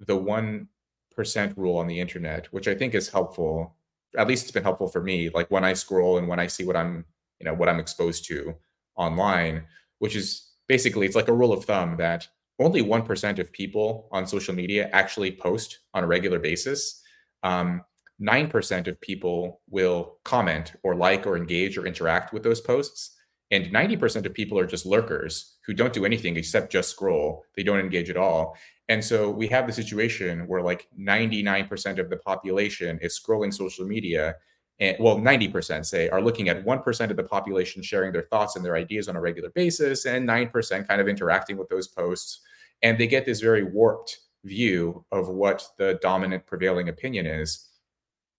the 0.00 0.16
one 0.16 0.68
percent 1.14 1.56
rule 1.56 1.76
on 1.76 1.86
the 1.86 2.00
internet, 2.00 2.46
which 2.52 2.68
I 2.68 2.74
think 2.74 2.94
is 2.94 3.08
helpful. 3.08 3.76
At 4.16 4.28
least 4.28 4.44
it's 4.44 4.52
been 4.52 4.62
helpful 4.62 4.88
for 4.88 5.02
me. 5.02 5.28
Like 5.28 5.50
when 5.50 5.64
I 5.64 5.74
scroll 5.74 6.18
and 6.18 6.26
when 6.26 6.40
I 6.40 6.46
see 6.46 6.64
what 6.64 6.76
I'm, 6.76 7.04
you 7.38 7.44
know, 7.44 7.54
what 7.54 7.68
I'm 7.68 7.80
exposed 7.80 8.24
to 8.26 8.54
online, 8.96 9.64
which 9.98 10.16
is 10.16 10.52
basically 10.68 11.06
it's 11.06 11.16
like 11.16 11.28
a 11.28 11.32
rule 11.32 11.52
of 11.52 11.64
thumb 11.64 11.96
that 11.98 12.26
only 12.58 12.82
one 12.82 13.02
percent 13.02 13.38
of 13.38 13.52
people 13.52 14.08
on 14.12 14.26
social 14.26 14.54
media 14.54 14.88
actually 14.92 15.32
post 15.32 15.80
on 15.94 16.04
a 16.04 16.06
regular 16.06 16.38
basis. 16.38 17.02
Um, 17.42 17.82
9% 18.20 18.86
of 18.86 19.00
people 19.00 19.60
will 19.68 20.18
comment 20.24 20.74
or 20.82 20.94
like 20.94 21.26
or 21.26 21.36
engage 21.36 21.78
or 21.78 21.86
interact 21.86 22.32
with 22.32 22.42
those 22.42 22.60
posts. 22.60 23.16
And 23.50 23.66
90% 23.66 24.26
of 24.26 24.34
people 24.34 24.58
are 24.58 24.66
just 24.66 24.86
lurkers 24.86 25.56
who 25.66 25.74
don't 25.74 25.92
do 25.92 26.04
anything 26.04 26.36
except 26.36 26.70
just 26.70 26.90
scroll. 26.90 27.44
They 27.56 27.62
don't 27.62 27.80
engage 27.80 28.10
at 28.10 28.16
all. 28.16 28.56
And 28.88 29.04
so 29.04 29.30
we 29.30 29.48
have 29.48 29.66
the 29.66 29.72
situation 29.72 30.46
where 30.46 30.62
like 30.62 30.88
99% 30.98 31.98
of 31.98 32.10
the 32.10 32.16
population 32.16 32.98
is 33.02 33.18
scrolling 33.18 33.52
social 33.52 33.86
media. 33.86 34.36
And 34.78 34.96
well, 35.00 35.16
90% 35.16 35.84
say 35.84 36.08
are 36.08 36.22
looking 36.22 36.48
at 36.48 36.64
1% 36.64 37.10
of 37.10 37.16
the 37.16 37.24
population 37.24 37.82
sharing 37.82 38.12
their 38.12 38.26
thoughts 38.30 38.56
and 38.56 38.64
their 38.64 38.76
ideas 38.76 39.08
on 39.08 39.16
a 39.16 39.20
regular 39.20 39.50
basis, 39.50 40.06
and 40.06 40.28
9% 40.28 40.88
kind 40.88 41.00
of 41.00 41.08
interacting 41.08 41.56
with 41.56 41.68
those 41.68 41.88
posts. 41.88 42.40
And 42.82 42.98
they 42.98 43.06
get 43.06 43.26
this 43.26 43.40
very 43.40 43.62
warped 43.62 44.18
view 44.44 45.04
of 45.12 45.28
what 45.28 45.68
the 45.76 45.98
dominant 46.00 46.46
prevailing 46.46 46.88
opinion 46.88 47.26
is 47.26 47.69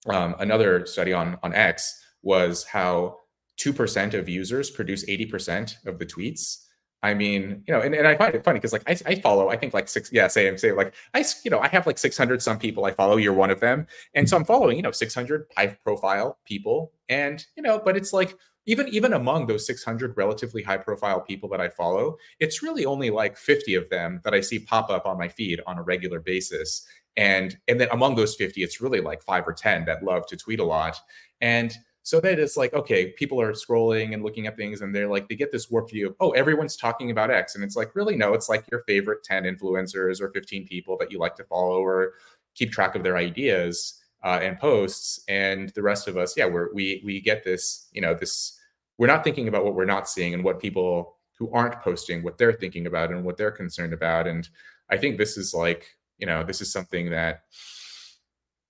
um, 0.08 0.36
another 0.40 0.86
study 0.86 1.14
on 1.14 1.38
on 1.44 1.54
X 1.54 2.00
was 2.22 2.64
how 2.64 3.18
two 3.58 3.74
percent 3.74 4.14
of 4.14 4.28
users 4.30 4.70
produce 4.70 5.08
eighty 5.08 5.26
percent 5.26 5.78
of 5.86 6.00
the 6.00 6.06
tweets. 6.06 6.66
I 7.04 7.16
mean, 7.16 7.64
you 7.68 7.74
know, 7.74 7.82
and, 7.82 7.96
and 7.96 8.08
I 8.08 8.16
find 8.16 8.36
it 8.36 8.44
funny 8.44 8.60
because 8.60 8.74
like 8.74 8.84
I, 8.88 8.96
I 9.08 9.16
follow, 9.16 9.50
I 9.50 9.58
think 9.58 9.74
like 9.74 9.88
six, 9.88 10.12
yeah, 10.14 10.28
same, 10.28 10.56
same. 10.58 10.76
Like 10.76 10.94
I, 11.16 11.26
you 11.44 11.50
know, 11.50 11.60
I 11.60 11.68
have 11.68 11.88
like 11.88 11.98
600 11.98 12.44
some 12.44 12.60
people 12.60 12.86
I 12.86 12.92
follow. 12.92 13.18
You're 13.18 13.34
one 13.34 13.50
of 13.50 13.60
them. 13.60 13.88
And 14.14 14.30
so 14.30 14.38
I'm 14.38 14.46
following, 14.46 14.78
you 14.78 14.84
know, 14.84 14.92
600 14.92 15.48
high 15.58 15.78
profile 15.84 16.38
people. 16.46 16.92
And, 17.10 17.44
you 17.58 17.64
know, 17.64 17.82
but 17.84 17.98
it's 17.98 18.14
like, 18.14 18.38
even 18.68 18.88
even 18.90 19.14
among 19.14 19.48
those 19.48 19.66
600 19.66 20.16
relatively 20.16 20.62
high 20.62 20.78
profile 20.78 21.22
people 21.22 21.50
that 21.50 21.60
I 21.60 21.70
follow, 21.70 22.18
it's 22.40 22.62
really 22.62 22.86
only 22.86 23.10
like 23.10 23.36
50 23.36 23.74
of 23.76 23.90
them 23.90 24.22
that 24.24 24.36
I 24.36 24.42
see 24.42 24.60
pop 24.60 24.90
up 24.90 25.06
on 25.06 25.18
my 25.18 25.28
feed 25.28 25.60
on 25.66 25.80
a 25.80 25.84
regular 25.84 26.20
basis 26.20 26.86
and 27.18 27.58
and 27.68 27.80
then 27.80 27.90
among 27.92 28.16
those 28.16 28.36
50 28.36 28.64
it's 28.64 28.82
really 28.82 29.02
like 29.02 29.22
five 29.22 29.48
or 29.48 29.54
10 29.54 29.86
that 29.86 30.04
love 30.04 30.26
to 30.28 30.38
tweet 30.38 30.60
a 30.60 30.64
lot. 30.64 30.98
And 31.42 31.76
so 32.04 32.20
that 32.22 32.40
it's 32.40 32.58
like 32.58 32.74
okay 32.74 33.12
people 33.12 33.40
are 33.42 33.54
scrolling 33.54 34.14
and 34.14 34.24
looking 34.24 34.48
at 34.48 34.58
things 34.58 34.82
and 34.82 34.96
they're 34.96 35.10
like 35.10 35.28
they 35.28 35.36
get 35.36 35.52
this 35.52 35.70
warped 35.70 35.92
view 35.92 36.08
of 36.08 36.16
oh 36.20 36.32
everyone's 36.32 36.78
talking 36.78 37.12
about 37.12 37.32
x. 37.32 37.56
And 37.56 37.64
it's 37.64 37.76
like 37.76 37.96
really 37.96 38.16
no 38.16 38.34
it's 38.34 38.50
like 38.50 38.66
your 38.72 38.84
favorite 38.88 39.24
10 39.24 39.44
influencers 39.44 40.22
or 40.22 40.30
15 40.32 40.68
people 40.68 40.98
that 41.00 41.12
you 41.12 41.20
like 41.20 41.36
to 41.36 41.44
follow 41.44 41.82
or 41.82 42.14
keep 42.56 42.72
track 42.72 42.96
of 42.96 43.04
their 43.04 43.18
ideas 43.18 44.02
uh, 44.24 44.40
and 44.42 44.60
posts. 44.60 45.22
And 45.28 45.70
the 45.70 45.82
rest 45.84 46.08
of 46.08 46.18
us 46.18 46.36
yeah 46.38 46.46
we're 46.46 46.74
we 46.74 47.02
we 47.06 47.20
get 47.20 47.44
this 47.44 47.88
you 47.92 48.02
know 48.02 48.14
this 48.14 48.58
we're 48.98 49.08
not 49.08 49.24
thinking 49.24 49.48
about 49.48 49.66
what 49.66 49.76
we're 49.76 49.86
not 49.86 50.08
seeing 50.08 50.34
and 50.34 50.44
what 50.44 50.60
people 50.60 51.18
who 51.38 51.52
aren't 51.52 51.82
posting 51.82 52.24
what 52.24 52.38
they're 52.38 52.54
thinking 52.54 52.86
about 52.86 53.10
and 53.10 53.24
what 53.26 53.36
they're 53.36 53.52
concerned 53.52 53.94
about. 53.94 54.28
And 54.28 54.48
i 54.90 54.98
think 54.98 55.18
this 55.18 55.38
is 55.38 55.54
like 55.54 55.98
you 56.22 56.28
know 56.28 56.44
this 56.44 56.62
is 56.62 56.72
something 56.72 57.10
that 57.10 57.42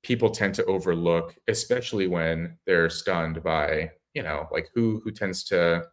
people 0.01 0.31
tend 0.31 0.55
to 0.55 0.65
overlook 0.65 1.35
especially 1.47 2.07
when 2.07 2.57
they're 2.65 2.89
stunned 2.89 3.43
by 3.43 3.91
you 4.15 4.23
know 4.23 4.47
like 4.51 4.69
who 4.73 4.99
who 5.03 5.11
tends 5.11 5.43
to 5.43 5.83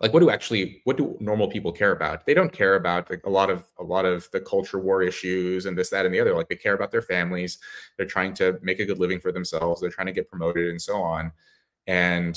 like 0.00 0.12
what 0.12 0.18
do 0.18 0.30
actually 0.30 0.80
what 0.82 0.96
do 0.96 1.16
normal 1.20 1.48
people 1.48 1.70
care 1.70 1.92
about? 1.92 2.26
They 2.26 2.34
don't 2.34 2.52
care 2.52 2.74
about 2.74 3.08
like 3.08 3.24
a 3.24 3.30
lot 3.30 3.50
of 3.50 3.70
a 3.78 3.84
lot 3.84 4.04
of 4.04 4.28
the 4.32 4.40
culture 4.40 4.80
war 4.80 5.00
issues 5.00 5.64
and 5.64 5.78
this 5.78 5.90
that 5.90 6.04
and 6.04 6.12
the 6.12 6.18
other. 6.18 6.34
Like 6.34 6.48
they 6.48 6.56
care 6.56 6.74
about 6.74 6.90
their 6.90 7.02
families. 7.02 7.58
They're 7.96 8.04
trying 8.04 8.34
to 8.34 8.58
make 8.62 8.80
a 8.80 8.84
good 8.84 8.98
living 8.98 9.20
for 9.20 9.30
themselves. 9.30 9.80
They're 9.80 9.90
trying 9.90 10.08
to 10.08 10.12
get 10.12 10.28
promoted 10.28 10.70
and 10.70 10.82
so 10.82 11.00
on. 11.00 11.30
And 11.86 12.36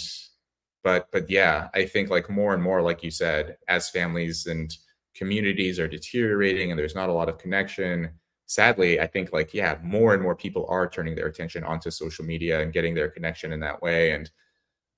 but 0.85 1.11
but 1.11 1.29
yeah 1.29 1.67
i 1.73 1.83
think 1.83 2.09
like 2.09 2.29
more 2.29 2.53
and 2.53 2.63
more 2.63 2.81
like 2.81 3.03
you 3.03 3.11
said 3.11 3.57
as 3.67 3.89
families 3.89 4.45
and 4.45 4.77
communities 5.13 5.79
are 5.79 5.87
deteriorating 5.87 6.71
and 6.71 6.79
there's 6.79 6.95
not 6.95 7.09
a 7.09 7.13
lot 7.13 7.27
of 7.27 7.37
connection 7.37 8.09
sadly, 8.45 8.99
I 8.99 9.07
think 9.07 9.33
like, 9.33 9.53
yeah, 9.53 9.77
more 9.83 10.13
and 10.13 10.21
more 10.21 10.35
people 10.35 10.65
are 10.69 10.89
turning 10.89 11.15
their 11.15 11.27
attention 11.27 11.63
onto 11.63 11.91
social 11.91 12.25
media 12.25 12.61
and 12.61 12.73
getting 12.73 12.93
their 12.93 13.09
connection 13.09 13.51
in 13.51 13.59
that 13.61 13.81
way. 13.81 14.11
And 14.11 14.29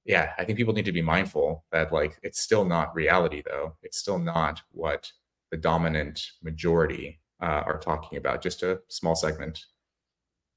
yeah, 0.05 0.33
I 0.37 0.45
think 0.45 0.57
people 0.57 0.73
need 0.73 0.85
to 0.85 0.91
be 0.91 1.01
mindful 1.01 1.65
that 1.71 1.91
like 1.91 2.17
it's 2.23 2.39
still 2.39 2.65
not 2.65 2.95
reality 2.95 3.43
though. 3.45 3.75
It's 3.83 3.97
still 3.97 4.19
not 4.19 4.61
what 4.71 5.11
the 5.51 5.57
dominant 5.57 6.31
majority 6.41 7.19
uh, 7.41 7.63
are 7.65 7.79
talking 7.79 8.17
about, 8.17 8.41
just 8.41 8.63
a 8.63 8.81
small 8.87 9.15
segment. 9.15 9.65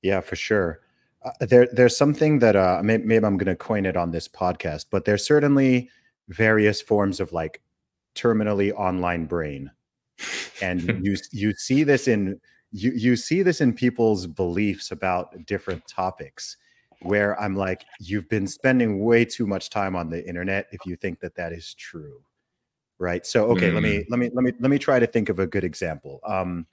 Yeah, 0.03 0.21
for 0.21 0.37
sure. 0.37 0.81
Uh, 1.23 1.33
there, 1.41 1.69
there's 1.73 1.97
something 1.97 2.39
that 2.39 2.57
uh, 2.57 2.81
maybe, 2.83 3.05
maybe 3.05 3.25
I'm 3.25 3.37
going 3.37 3.47
to 3.47 3.57
coin 3.57 3.85
it 3.85 3.97
on 3.97 4.11
this 4.11 4.27
podcast, 4.27 4.87
but 4.91 5.05
there's 5.05 5.25
certainly 5.25 5.91
various 6.29 6.81
forms 6.81 7.21
of 7.21 7.33
like 7.33 7.61
terminally 8.15 8.73
online 8.73 9.27
brain, 9.27 9.71
and 10.63 10.83
you 11.05 11.17
you 11.33 11.53
see 11.55 11.85
this 11.85 12.09
in 12.09 12.41
you 12.73 12.93
you 12.93 13.17
see 13.17 13.43
this 13.43 13.61
in 13.61 13.73
people's 13.73 14.27
beliefs 14.27 14.91
about 14.91 15.45
different 15.47 15.87
topics 15.87 16.57
where 17.03 17.41
i'm 17.41 17.57
like 17.57 17.85
you've 17.99 18.29
been 18.29 18.47
spending 18.47 19.05
way 19.05 19.25
too 19.25 19.47
much 19.47 19.71
time 19.71 19.97
on 19.97 20.09
the 20.09 20.27
internet 20.27 20.67
if 20.73 20.81
you 20.87 20.97
think 20.97 21.19
that 21.21 21.35
that 21.35 21.53
is 21.53 21.75
true 21.75 22.21
right 22.99 23.27
so 23.27 23.47
okay 23.47 23.71
mm. 23.71 23.75
let 23.75 23.83
me 23.83 23.99
mm. 23.99 24.07
let 24.09 24.19
me 24.19 24.31
let 24.35 24.45
me 24.45 24.53
let 24.61 24.71
me 24.71 24.79
try 24.79 24.99
to 24.99 25.07
think 25.07 25.29
of 25.29 25.39
a 25.39 25.47
good 25.47 25.65
example 25.65 26.21
um 26.27 26.67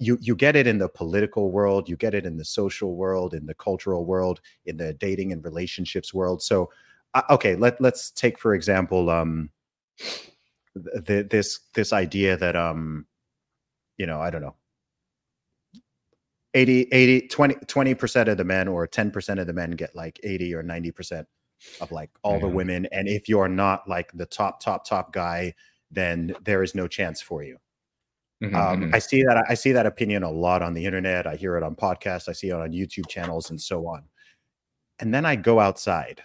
you 0.00 0.18
you 0.20 0.34
get 0.34 0.56
it 0.56 0.66
in 0.66 0.78
the 0.78 0.88
political 0.88 1.50
world 1.52 1.88
you 1.88 1.96
get 1.96 2.14
it 2.14 2.26
in 2.26 2.36
the 2.36 2.44
social 2.44 2.96
world 2.96 3.34
in 3.34 3.46
the 3.46 3.54
cultural 3.54 4.04
world 4.04 4.40
in 4.64 4.76
the 4.76 4.94
dating 4.94 5.32
and 5.32 5.44
relationships 5.44 6.12
world 6.12 6.42
so 6.42 6.70
uh, 7.14 7.22
okay 7.30 7.54
let 7.54 7.80
let's 7.80 8.10
take 8.10 8.38
for 8.38 8.54
example 8.54 9.10
um 9.10 9.50
the, 10.74 11.26
this 11.30 11.60
this 11.74 11.92
idea 11.92 12.36
that 12.36 12.56
um 12.56 13.06
you 13.96 14.06
know 14.06 14.20
i 14.20 14.28
don't 14.28 14.42
know 14.42 14.56
80 16.54 16.88
80 16.92 17.28
20 17.28 17.54
20% 17.54 18.28
of 18.28 18.36
the 18.36 18.44
men 18.44 18.68
or 18.68 18.86
10% 18.86 19.40
of 19.40 19.46
the 19.46 19.52
men 19.52 19.72
get 19.72 19.94
like 19.94 20.18
80 20.22 20.54
or 20.54 20.62
90% 20.62 21.26
of 21.80 21.90
like 21.90 22.10
all 22.22 22.38
the 22.38 22.48
women 22.48 22.86
and 22.92 23.08
if 23.08 23.28
you're 23.28 23.48
not 23.48 23.88
like 23.88 24.12
the 24.12 24.26
top 24.26 24.60
top 24.60 24.86
top 24.86 25.12
guy 25.12 25.54
then 25.90 26.34
there 26.44 26.62
is 26.62 26.74
no 26.74 26.86
chance 26.86 27.22
for 27.22 27.42
you 27.42 27.56
mm-hmm, 28.42 28.54
um, 28.54 28.82
mm-hmm. 28.82 28.94
i 28.94 28.98
see 28.98 29.22
that 29.22 29.42
i 29.48 29.54
see 29.54 29.72
that 29.72 29.86
opinion 29.86 30.22
a 30.22 30.30
lot 30.30 30.62
on 30.62 30.74
the 30.74 30.84
internet 30.84 31.26
i 31.26 31.34
hear 31.34 31.56
it 31.56 31.62
on 31.62 31.74
podcasts 31.74 32.28
i 32.28 32.32
see 32.32 32.50
it 32.50 32.52
on 32.52 32.72
youtube 32.72 33.08
channels 33.08 33.48
and 33.48 33.60
so 33.60 33.86
on 33.86 34.02
and 34.98 35.14
then 35.14 35.24
i 35.24 35.34
go 35.34 35.58
outside 35.58 36.22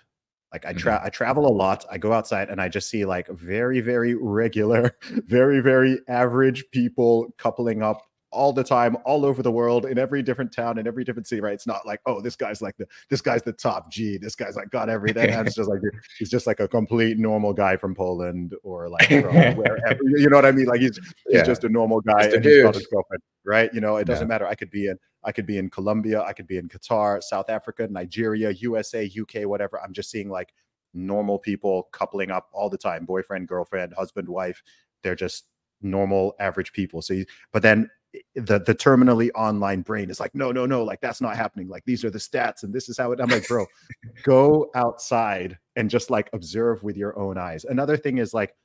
like 0.51 0.65
I 0.65 0.73
tra- 0.73 0.97
mm-hmm. 0.97 1.05
I 1.05 1.09
travel 1.09 1.47
a 1.47 1.53
lot. 1.53 1.85
I 1.89 1.97
go 1.97 2.11
outside 2.11 2.49
and 2.49 2.61
I 2.61 2.67
just 2.67 2.89
see 2.89 3.05
like 3.05 3.29
very 3.29 3.79
very 3.79 4.15
regular, 4.15 4.97
very 5.25 5.61
very 5.61 5.99
average 6.09 6.65
people 6.71 7.33
coupling 7.37 7.81
up 7.81 8.01
all 8.31 8.53
the 8.53 8.63
time, 8.63 8.97
all 9.05 9.25
over 9.25 9.43
the 9.43 9.51
world, 9.51 9.85
in 9.85 9.97
every 9.97 10.23
different 10.23 10.51
town, 10.51 10.77
in 10.77 10.87
every 10.87 11.03
different 11.03 11.27
city, 11.27 11.41
right? 11.41 11.53
It's 11.53 11.67
not 11.67 11.85
like, 11.85 11.99
oh, 12.05 12.21
this 12.21 12.35
guy's 12.35 12.61
like 12.61 12.77
the 12.77 12.87
this 13.09 13.21
guy's 13.21 13.43
the 13.43 13.53
top 13.53 13.91
G. 13.91 14.17
This 14.17 14.35
guy's 14.35 14.55
like 14.55 14.69
got 14.69 14.89
everything. 14.89 15.29
It's 15.29 15.55
just 15.55 15.69
like 15.69 15.81
he's 16.17 16.29
just 16.29 16.47
like 16.47 16.59
a 16.59 16.67
complete 16.67 17.17
normal 17.17 17.53
guy 17.53 17.77
from 17.77 17.93
Poland 17.93 18.55
or 18.63 18.89
like 18.89 19.07
from 19.07 19.23
wherever. 19.55 19.99
You 20.03 20.29
know 20.29 20.37
what 20.37 20.45
I 20.45 20.51
mean? 20.51 20.65
Like 20.65 20.81
he's 20.81 20.97
he's 20.97 21.37
yeah. 21.37 21.43
just 21.43 21.63
a 21.63 21.69
normal 21.69 22.01
guy 22.01 22.25
and 22.25 22.43
he's 22.43 22.63
got 22.63 22.75
his 22.75 22.87
girlfriend, 22.87 23.21
right? 23.45 23.73
You 23.73 23.81
know, 23.81 23.97
it 23.97 24.05
doesn't 24.05 24.27
yeah. 24.27 24.33
matter. 24.33 24.47
I 24.47 24.55
could 24.55 24.71
be 24.71 24.87
in 24.87 24.97
I 25.23 25.31
could 25.31 25.45
be 25.45 25.57
in 25.57 25.69
Colombia, 25.69 26.23
I 26.23 26.33
could 26.33 26.47
be 26.47 26.57
in 26.57 26.67
Qatar, 26.67 27.21
South 27.21 27.49
Africa, 27.49 27.87
Nigeria, 27.89 28.51
USA, 28.51 29.05
UK, 29.05 29.47
whatever. 29.47 29.79
I'm 29.81 29.93
just 29.93 30.09
seeing 30.09 30.29
like 30.29 30.53
normal 30.93 31.37
people 31.37 31.89
coupling 31.91 32.31
up 32.31 32.49
all 32.51 32.69
the 32.69 32.77
time, 32.77 33.05
boyfriend, 33.05 33.47
girlfriend, 33.47 33.93
husband, 33.93 34.27
wife. 34.27 34.63
They're 35.03 35.15
just 35.15 35.45
normal 35.81 36.35
average 36.39 36.73
people. 36.73 37.01
So, 37.01 37.13
you, 37.13 37.25
but 37.51 37.61
then 37.61 37.89
the 38.35 38.59
the 38.59 38.75
terminally 38.75 39.29
online 39.35 39.81
brain 39.81 40.09
is 40.09 40.19
like, 40.19 40.35
no, 40.35 40.51
no, 40.51 40.65
no, 40.65 40.83
like 40.83 41.01
that's 41.01 41.21
not 41.21 41.35
happening. 41.35 41.67
Like 41.67 41.85
these 41.85 42.03
are 42.03 42.09
the 42.09 42.19
stats, 42.19 42.63
and 42.63 42.73
this 42.73 42.89
is 42.89 42.97
how 42.97 43.11
it. 43.11 43.19
I'm 43.21 43.29
like, 43.29 43.47
bro, 43.47 43.65
go 44.23 44.69
outside 44.75 45.57
and 45.75 45.89
just 45.89 46.09
like 46.09 46.29
observe 46.33 46.83
with 46.83 46.97
your 46.97 47.17
own 47.17 47.37
eyes. 47.37 47.65
Another 47.65 47.97
thing 47.97 48.17
is 48.17 48.33
like, 48.33 48.55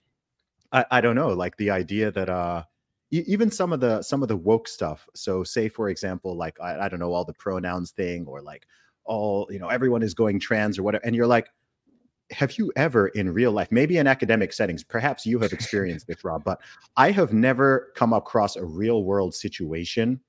I, 0.72 0.84
I 0.90 1.00
don't 1.00 1.14
know, 1.14 1.28
like 1.28 1.56
the 1.56 1.70
idea 1.70 2.10
that 2.12 2.28
uh 2.28 2.64
even 3.12 3.50
some 3.50 3.72
of 3.72 3.80
the 3.80 4.02
some 4.02 4.22
of 4.22 4.28
the 4.28 4.36
woke 4.36 4.66
stuff. 4.68 5.08
So 5.14 5.44
say 5.44 5.68
for 5.68 5.88
example, 5.88 6.36
like 6.36 6.58
I, 6.60 6.80
I 6.80 6.88
don't 6.88 7.00
know, 7.00 7.12
all 7.12 7.24
the 7.24 7.34
pronouns 7.34 7.92
thing 7.92 8.26
or 8.26 8.42
like 8.42 8.66
all, 9.04 9.46
you 9.50 9.60
know, 9.60 9.68
everyone 9.68 10.02
is 10.02 10.14
going 10.14 10.40
trans 10.40 10.78
or 10.78 10.82
whatever, 10.82 11.04
and 11.06 11.14
you're 11.14 11.26
like, 11.26 11.48
have 12.30 12.58
you 12.58 12.72
ever 12.76 13.08
in 13.08 13.32
real 13.32 13.52
life, 13.52 13.70
maybe 13.70 13.98
in 13.98 14.06
academic 14.06 14.52
settings, 14.52 14.82
perhaps 14.82 15.26
you 15.26 15.38
have 15.38 15.52
experienced 15.54 16.06
this, 16.06 16.24
Rob, 16.24 16.44
but 16.44 16.60
I 16.96 17.10
have 17.10 17.32
never 17.32 17.92
come 17.94 18.12
across 18.12 18.56
a 18.56 18.64
real 18.64 19.04
world 19.04 19.34
situation 19.34 20.20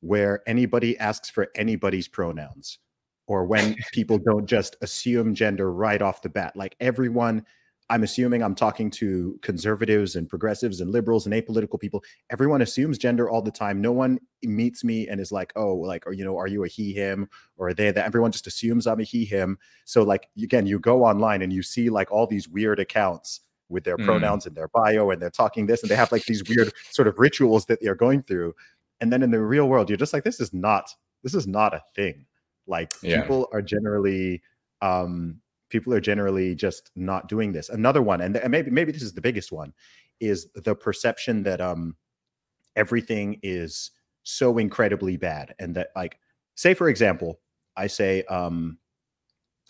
where 0.00 0.42
anybody 0.46 0.98
asks 0.98 1.28
for 1.28 1.48
anybody's 1.54 2.08
pronouns 2.08 2.78
or 3.26 3.44
when 3.44 3.76
people 3.92 4.18
don't 4.18 4.46
just 4.46 4.76
assume 4.82 5.34
gender 5.34 5.72
right 5.72 6.02
off 6.02 6.22
the 6.22 6.28
bat. 6.28 6.56
Like 6.56 6.74
everyone 6.80 7.44
I'm 7.90 8.04
assuming 8.04 8.40
I'm 8.40 8.54
talking 8.54 8.88
to 8.92 9.36
conservatives 9.42 10.14
and 10.14 10.28
progressives 10.28 10.80
and 10.80 10.92
liberals 10.92 11.26
and 11.26 11.34
apolitical 11.34 11.78
people. 11.78 12.04
Everyone 12.30 12.62
assumes 12.62 12.98
gender 12.98 13.28
all 13.28 13.42
the 13.42 13.50
time. 13.50 13.80
No 13.80 13.90
one 13.90 14.20
meets 14.44 14.84
me 14.84 15.08
and 15.08 15.20
is 15.20 15.32
like, 15.32 15.52
oh, 15.56 15.74
like, 15.74 16.06
or, 16.06 16.12
you 16.12 16.24
know, 16.24 16.38
are 16.38 16.46
you 16.46 16.62
a 16.62 16.68
he, 16.68 16.92
him, 16.92 17.28
or 17.56 17.68
are 17.68 17.74
they 17.74 17.90
that? 17.90 18.06
Everyone 18.06 18.30
just 18.30 18.46
assumes 18.46 18.86
I'm 18.86 19.00
a 19.00 19.02
he, 19.02 19.24
him. 19.24 19.58
So, 19.86 20.04
like, 20.04 20.28
again, 20.40 20.68
you 20.68 20.78
go 20.78 21.04
online 21.04 21.42
and 21.42 21.52
you 21.52 21.64
see 21.64 21.90
like 21.90 22.12
all 22.12 22.28
these 22.28 22.48
weird 22.48 22.78
accounts 22.78 23.40
with 23.68 23.82
their 23.82 23.98
mm. 23.98 24.04
pronouns 24.04 24.46
in 24.46 24.54
their 24.54 24.68
bio 24.68 25.10
and 25.10 25.20
they're 25.20 25.28
talking 25.28 25.66
this 25.66 25.82
and 25.82 25.90
they 25.90 25.96
have 25.96 26.12
like 26.12 26.24
these 26.26 26.44
weird 26.48 26.72
sort 26.90 27.08
of 27.08 27.18
rituals 27.18 27.66
that 27.66 27.80
they're 27.82 27.96
going 27.96 28.22
through. 28.22 28.54
And 29.00 29.12
then 29.12 29.24
in 29.24 29.32
the 29.32 29.40
real 29.40 29.68
world, 29.68 29.90
you're 29.90 29.98
just 29.98 30.12
like, 30.12 30.24
this 30.24 30.38
is 30.38 30.54
not, 30.54 30.94
this 31.24 31.34
is 31.34 31.48
not 31.48 31.74
a 31.74 31.82
thing. 31.96 32.24
Like, 32.68 32.92
yeah. 33.02 33.20
people 33.20 33.48
are 33.52 33.62
generally, 33.62 34.42
um, 34.80 35.40
people 35.70 35.94
are 35.94 36.00
generally 36.00 36.54
just 36.54 36.90
not 36.94 37.28
doing 37.28 37.52
this. 37.52 37.68
Another 37.70 38.02
one 38.02 38.20
and, 38.20 38.40
maybe 38.48 38.70
maybe 38.70 38.92
this 38.92 39.02
is 39.02 39.14
the 39.14 39.20
biggest 39.20 39.50
one 39.52 39.72
is 40.20 40.48
the 40.54 40.74
perception 40.74 41.42
that 41.44 41.60
um 41.60 41.96
everything 42.76 43.38
is 43.42 43.90
so 44.22 44.58
incredibly 44.58 45.16
bad 45.16 45.54
and 45.58 45.74
that 45.74 45.88
like 45.96 46.18
say 46.54 46.74
for 46.74 46.88
example 46.88 47.40
i 47.76 47.86
say 47.86 48.22
um 48.24 48.78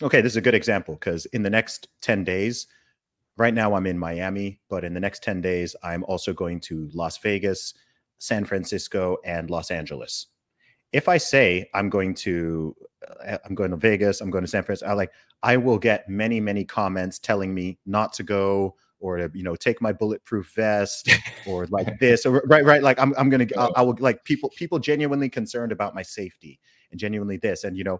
okay 0.01 0.21
this 0.21 0.33
is 0.33 0.37
a 0.37 0.41
good 0.41 0.53
example 0.53 0.95
because 0.95 1.25
in 1.27 1.41
the 1.41 1.49
next 1.49 1.87
10 2.01 2.23
days 2.23 2.67
right 3.37 3.53
now 3.53 3.73
i'm 3.73 3.87
in 3.87 3.97
miami 3.97 4.59
but 4.69 4.83
in 4.83 4.93
the 4.93 4.99
next 4.99 5.23
10 5.23 5.41
days 5.41 5.75
i'm 5.83 6.03
also 6.03 6.33
going 6.33 6.59
to 6.59 6.89
las 6.93 7.17
vegas 7.17 7.73
san 8.17 8.45
francisco 8.45 9.17
and 9.25 9.49
los 9.49 9.71
angeles. 9.71 10.27
If 10.93 11.07
I 11.07 11.17
say 11.17 11.69
I'm 11.73 11.89
going 11.89 12.13
to 12.15 12.75
uh, 13.25 13.37
I'm 13.45 13.55
going 13.55 13.71
to 13.71 13.77
Vegas, 13.77 14.19
I'm 14.19 14.29
going 14.29 14.43
to 14.43 14.47
San 14.49 14.61
Francisco, 14.61 14.91
I 14.91 14.93
like 14.93 15.11
I 15.43 15.57
will 15.57 15.77
get 15.77 16.07
many 16.09 16.39
many 16.39 16.63
comments 16.63 17.19
telling 17.19 17.53
me 17.53 17.77
not 17.85 18.13
to 18.13 18.23
go 18.23 18.75
or 18.99 19.17
to 19.17 19.31
you 19.33 19.43
know 19.43 19.55
take 19.55 19.81
my 19.81 19.91
bulletproof 19.91 20.51
vest 20.55 21.09
or 21.45 21.65
like 21.67 21.97
this 21.99 22.25
or 22.25 22.41
right 22.45 22.63
right 22.63 22.83
like 22.83 22.99
I'm 22.99 23.13
I'm 23.17 23.29
gonna 23.29 23.47
I, 23.57 23.69
I 23.77 23.81
will 23.81 23.97
like 23.99 24.23
people 24.23 24.49
people 24.55 24.79
genuinely 24.79 25.29
concerned 25.29 25.71
about 25.71 25.95
my 25.95 26.03
safety 26.03 26.59
and 26.91 26.99
genuinely 26.99 27.37
this 27.37 27.63
and 27.63 27.77
you 27.77 27.83
know 27.83 27.99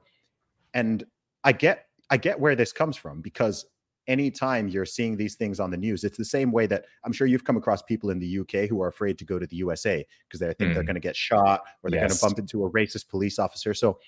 and 0.73 1.03
I 1.43 1.51
get 1.51 1.87
I 2.09 2.17
get 2.17 2.39
where 2.39 2.55
this 2.55 2.71
comes 2.71 2.95
from 2.95 3.21
because 3.21 3.65
anytime 4.07 4.67
you're 4.67 4.85
seeing 4.85 5.15
these 5.15 5.35
things 5.35 5.59
on 5.59 5.71
the 5.71 5.77
news, 5.77 6.03
it's 6.03 6.17
the 6.17 6.25
same 6.25 6.51
way 6.51 6.65
that 6.67 6.85
I'm 7.03 7.13
sure 7.13 7.27
you've 7.27 7.43
come 7.43 7.57
across 7.57 7.81
people 7.81 8.09
in 8.09 8.19
the 8.19 8.39
UK 8.39 8.67
who 8.67 8.81
are 8.81 8.87
afraid 8.87 9.17
to 9.19 9.25
go 9.25 9.39
to 9.39 9.47
the 9.47 9.55
USA 9.57 10.05
because 10.27 10.39
they 10.39 10.47
think 10.47 10.71
mm. 10.71 10.73
they're 10.73 10.83
going 10.83 10.95
to 10.95 11.01
get 11.01 11.15
shot 11.15 11.61
or 11.83 11.89
they're 11.89 12.01
yes. 12.01 12.09
going 12.09 12.17
to 12.17 12.25
bump 12.25 12.39
into 12.39 12.65
a 12.65 12.71
racist 12.71 13.07
police 13.07 13.39
officer. 13.39 13.73
So, 13.73 13.99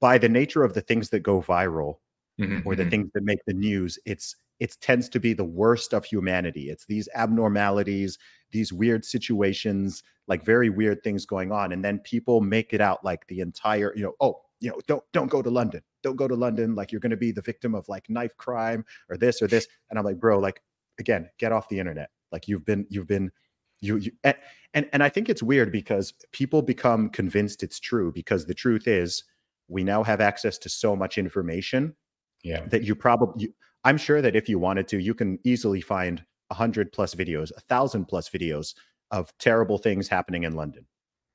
by 0.00 0.18
the 0.18 0.28
nature 0.28 0.64
of 0.64 0.74
the 0.74 0.80
things 0.80 1.10
that 1.10 1.20
go 1.20 1.40
viral 1.42 1.96
mm-hmm, 2.40 2.66
or 2.66 2.74
the 2.74 2.82
mm-hmm. 2.82 2.90
things 2.90 3.10
that 3.14 3.24
make 3.24 3.38
the 3.46 3.54
news, 3.54 3.98
it's 4.04 4.36
it 4.60 4.76
tends 4.80 5.08
to 5.08 5.18
be 5.18 5.32
the 5.32 5.44
worst 5.44 5.92
of 5.92 6.04
humanity. 6.04 6.70
It's 6.70 6.86
these 6.86 7.08
abnormalities, 7.14 8.16
these 8.52 8.72
weird 8.72 9.04
situations, 9.04 10.04
like 10.28 10.44
very 10.44 10.70
weird 10.70 11.02
things 11.02 11.26
going 11.26 11.50
on, 11.50 11.72
and 11.72 11.84
then 11.84 11.98
people 11.98 12.40
make 12.40 12.72
it 12.72 12.80
out 12.80 13.04
like 13.04 13.26
the 13.26 13.40
entire, 13.40 13.92
you 13.96 14.02
know, 14.04 14.14
oh, 14.20 14.40
you 14.60 14.70
know, 14.70 14.78
don't 14.86 15.02
don't 15.12 15.30
go 15.30 15.42
to 15.42 15.50
London. 15.50 15.82
Don't 16.02 16.16
go 16.16 16.28
to 16.28 16.36
London. 16.36 16.74
Like 16.74 16.92
you're 16.92 17.00
going 17.00 17.10
to 17.10 17.16
be 17.16 17.32
the 17.32 17.42
victim 17.42 17.74
of 17.74 17.88
like 17.88 18.08
knife 18.08 18.36
crime 18.36 18.84
or 19.10 19.16
this 19.16 19.42
or 19.42 19.48
this. 19.48 19.66
And 19.90 19.98
I'm 19.98 20.04
like, 20.04 20.20
bro, 20.20 20.38
like 20.38 20.62
again, 21.00 21.28
get 21.38 21.50
off 21.52 21.68
the 21.68 21.80
internet. 21.80 22.10
Like 22.30 22.46
you've 22.46 22.64
been 22.64 22.86
you've 22.88 23.08
been 23.08 23.32
you, 23.80 23.96
you 23.96 24.12
and, 24.22 24.36
and 24.74 24.88
and 24.92 25.02
I 25.02 25.08
think 25.08 25.28
it's 25.28 25.42
weird 25.42 25.72
because 25.72 26.14
people 26.32 26.62
become 26.62 27.10
convinced 27.10 27.64
it's 27.64 27.80
true 27.80 28.12
because 28.12 28.46
the 28.46 28.54
truth 28.54 28.86
is 28.86 29.24
we 29.68 29.82
now 29.82 30.04
have 30.04 30.20
access 30.20 30.58
to 30.58 30.68
so 30.68 30.94
much 30.94 31.18
information 31.18 31.96
yeah 32.42 32.64
that 32.66 32.82
you 32.82 32.94
probably 32.94 33.52
i'm 33.84 33.96
sure 33.96 34.22
that 34.22 34.36
if 34.36 34.48
you 34.48 34.58
wanted 34.58 34.88
to 34.88 34.98
you 34.98 35.14
can 35.14 35.38
easily 35.44 35.80
find 35.80 36.24
a 36.50 36.54
hundred 36.54 36.92
plus 36.92 37.14
videos 37.14 37.50
a 37.56 37.60
thousand 37.60 38.06
plus 38.06 38.28
videos 38.28 38.74
of 39.10 39.32
terrible 39.38 39.78
things 39.78 40.08
happening 40.08 40.44
in 40.44 40.54
london 40.54 40.86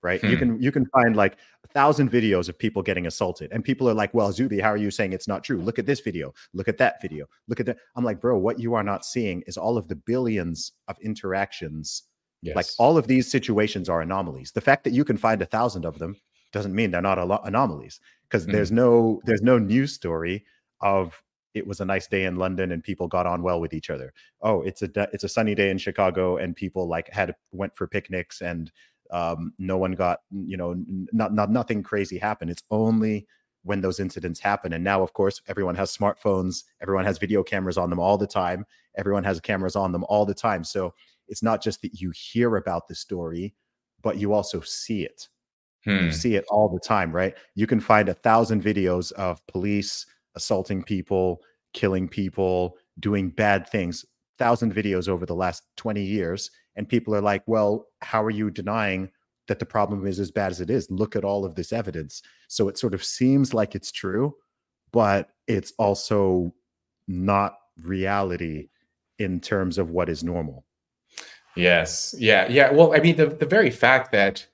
right? 0.03 0.21
Hmm. 0.21 0.27
You 0.27 0.37
can 0.37 0.61
you 0.61 0.71
can 0.71 0.85
find 0.87 1.15
like 1.15 1.37
a 1.63 1.67
thousand 1.67 2.11
videos 2.11 2.49
of 2.49 2.57
people 2.57 2.81
getting 2.81 3.07
assaulted, 3.07 3.51
and 3.51 3.63
people 3.63 3.89
are 3.89 3.93
like, 3.93 4.13
"Well, 4.13 4.31
Zuby, 4.31 4.59
how 4.59 4.69
are 4.69 4.77
you 4.77 4.91
saying 4.91 5.13
it's 5.13 5.27
not 5.27 5.43
true? 5.43 5.61
Look 5.61 5.79
at 5.79 5.85
this 5.85 5.99
video. 5.99 6.33
Look 6.53 6.67
at 6.67 6.77
that 6.77 7.01
video. 7.01 7.25
Look 7.47 7.59
at 7.59 7.65
that." 7.65 7.77
I'm 7.95 8.03
like, 8.03 8.21
bro, 8.21 8.37
what 8.37 8.59
you 8.59 8.73
are 8.73 8.83
not 8.83 9.05
seeing 9.05 9.43
is 9.47 9.57
all 9.57 9.77
of 9.77 9.87
the 9.87 9.95
billions 9.95 10.71
of 10.87 10.97
interactions. 10.99 12.03
Yes. 12.41 12.55
Like 12.55 12.67
all 12.77 12.97
of 12.97 13.07
these 13.07 13.29
situations 13.29 13.89
are 13.89 14.01
anomalies. 14.01 14.51
The 14.51 14.61
fact 14.61 14.83
that 14.83 14.93
you 14.93 15.03
can 15.03 15.17
find 15.17 15.41
a 15.41 15.45
thousand 15.45 15.85
of 15.85 15.97
them 15.97 16.15
doesn't 16.53 16.73
mean 16.73 16.91
they're 16.91 17.01
not 17.01 17.19
anomalies 17.45 17.99
because 18.29 18.45
mm. 18.45 18.51
there's 18.51 18.71
no 18.71 19.19
there's 19.25 19.41
no 19.41 19.57
news 19.57 19.93
story 19.93 20.45
of 20.81 21.21
it 21.57 21.67
was 21.67 21.79
a 21.81 21.85
nice 21.85 22.07
day 22.07 22.25
in 22.25 22.35
London 22.35 22.71
and 22.71 22.83
people 22.83 23.07
got 23.07 23.25
on 23.25 23.41
well 23.41 23.59
with 23.59 23.73
each 23.73 23.89
other. 23.89 24.13
Oh, 24.41 24.61
it's 24.61 24.81
a 24.81 24.89
it's 25.11 25.23
a 25.23 25.29
sunny 25.29 25.55
day 25.55 25.69
in 25.69 25.77
Chicago 25.77 26.37
and 26.37 26.55
people 26.55 26.87
like 26.87 27.09
had 27.11 27.35
went 27.51 27.75
for 27.75 27.87
picnics 27.87 28.41
and 28.41 28.71
um, 29.11 29.53
no 29.57 29.77
one 29.77 29.93
got 29.93 30.19
you 30.31 30.57
know 30.57 30.75
not 31.11 31.33
not 31.33 31.51
nothing 31.51 31.83
crazy 31.83 32.17
happened. 32.17 32.51
It's 32.51 32.63
only 32.71 33.27
when 33.63 33.81
those 33.81 33.99
incidents 33.99 34.39
happen. 34.39 34.73
And 34.73 34.83
now 34.83 35.01
of 35.01 35.13
course 35.13 35.41
everyone 35.47 35.75
has 35.75 35.95
smartphones 35.95 36.63
everyone 36.81 37.05
has 37.05 37.17
video 37.17 37.43
cameras 37.43 37.77
on 37.77 37.89
them 37.89 37.99
all 37.99 38.17
the 38.17 38.27
time 38.27 38.65
everyone 38.97 39.23
has 39.23 39.39
cameras 39.39 39.75
on 39.75 39.91
them 39.91 40.05
all 40.07 40.25
the 40.25 40.33
time. 40.33 40.63
So 40.63 40.93
it's 41.27 41.43
not 41.43 41.61
just 41.61 41.81
that 41.81 41.99
you 41.99 42.11
hear 42.15 42.55
about 42.55 42.87
the 42.87 42.95
story 42.95 43.53
but 44.01 44.17
you 44.17 44.33
also 44.33 44.61
see 44.61 45.03
it. 45.03 45.27
Hmm. 45.83 46.05
you 46.05 46.11
see 46.11 46.35
it 46.35 46.45
all 46.49 46.69
the 46.69 46.79
time 46.79 47.11
right? 47.11 47.35
You 47.55 47.67
can 47.67 47.79
find 47.79 48.09
a 48.09 48.13
thousand 48.13 48.63
videos 48.63 49.11
of 49.13 49.45
police 49.47 50.05
assaulting 50.37 50.81
people 50.81 51.41
killing 51.73 52.07
people 52.07 52.77
doing 52.99 53.29
bad 53.29 53.67
things 53.67 54.05
thousand 54.37 54.73
videos 54.73 55.09
over 55.09 55.25
the 55.25 55.35
last 55.35 55.63
20 55.75 56.01
years 56.01 56.49
and 56.77 56.87
people 56.87 57.13
are 57.13 57.21
like 57.21 57.43
well 57.47 57.87
how 58.01 58.23
are 58.23 58.29
you 58.29 58.49
denying 58.49 59.11
that 59.47 59.59
the 59.59 59.65
problem 59.65 60.05
is 60.05 60.19
as 60.19 60.31
bad 60.31 60.51
as 60.51 60.61
it 60.61 60.69
is? 60.69 60.89
Look 60.91 61.15
at 61.15 61.23
all 61.23 61.45
of 61.45 61.55
this 61.55 61.73
evidence. 61.73 62.21
So 62.47 62.67
it 62.67 62.77
sort 62.77 62.93
of 62.93 63.03
seems 63.03 63.53
like 63.53 63.75
it's 63.75 63.91
true 63.91 64.35
but 64.93 65.29
it's 65.47 65.73
also 65.77 66.53
not 67.09 67.57
reality 67.83 68.69
in 69.19 69.41
terms 69.41 69.77
of 69.77 69.89
what 69.89 70.07
is 70.07 70.23
normal. 70.23 70.65
Yes. 71.55 72.15
Yeah 72.17 72.47
yeah. 72.49 72.71
Well 72.71 72.93
i 72.93 72.99
mean 72.99 73.15
the, 73.15 73.27
the 73.27 73.45
very 73.45 73.71
fact 73.71 74.11
that 74.11 74.45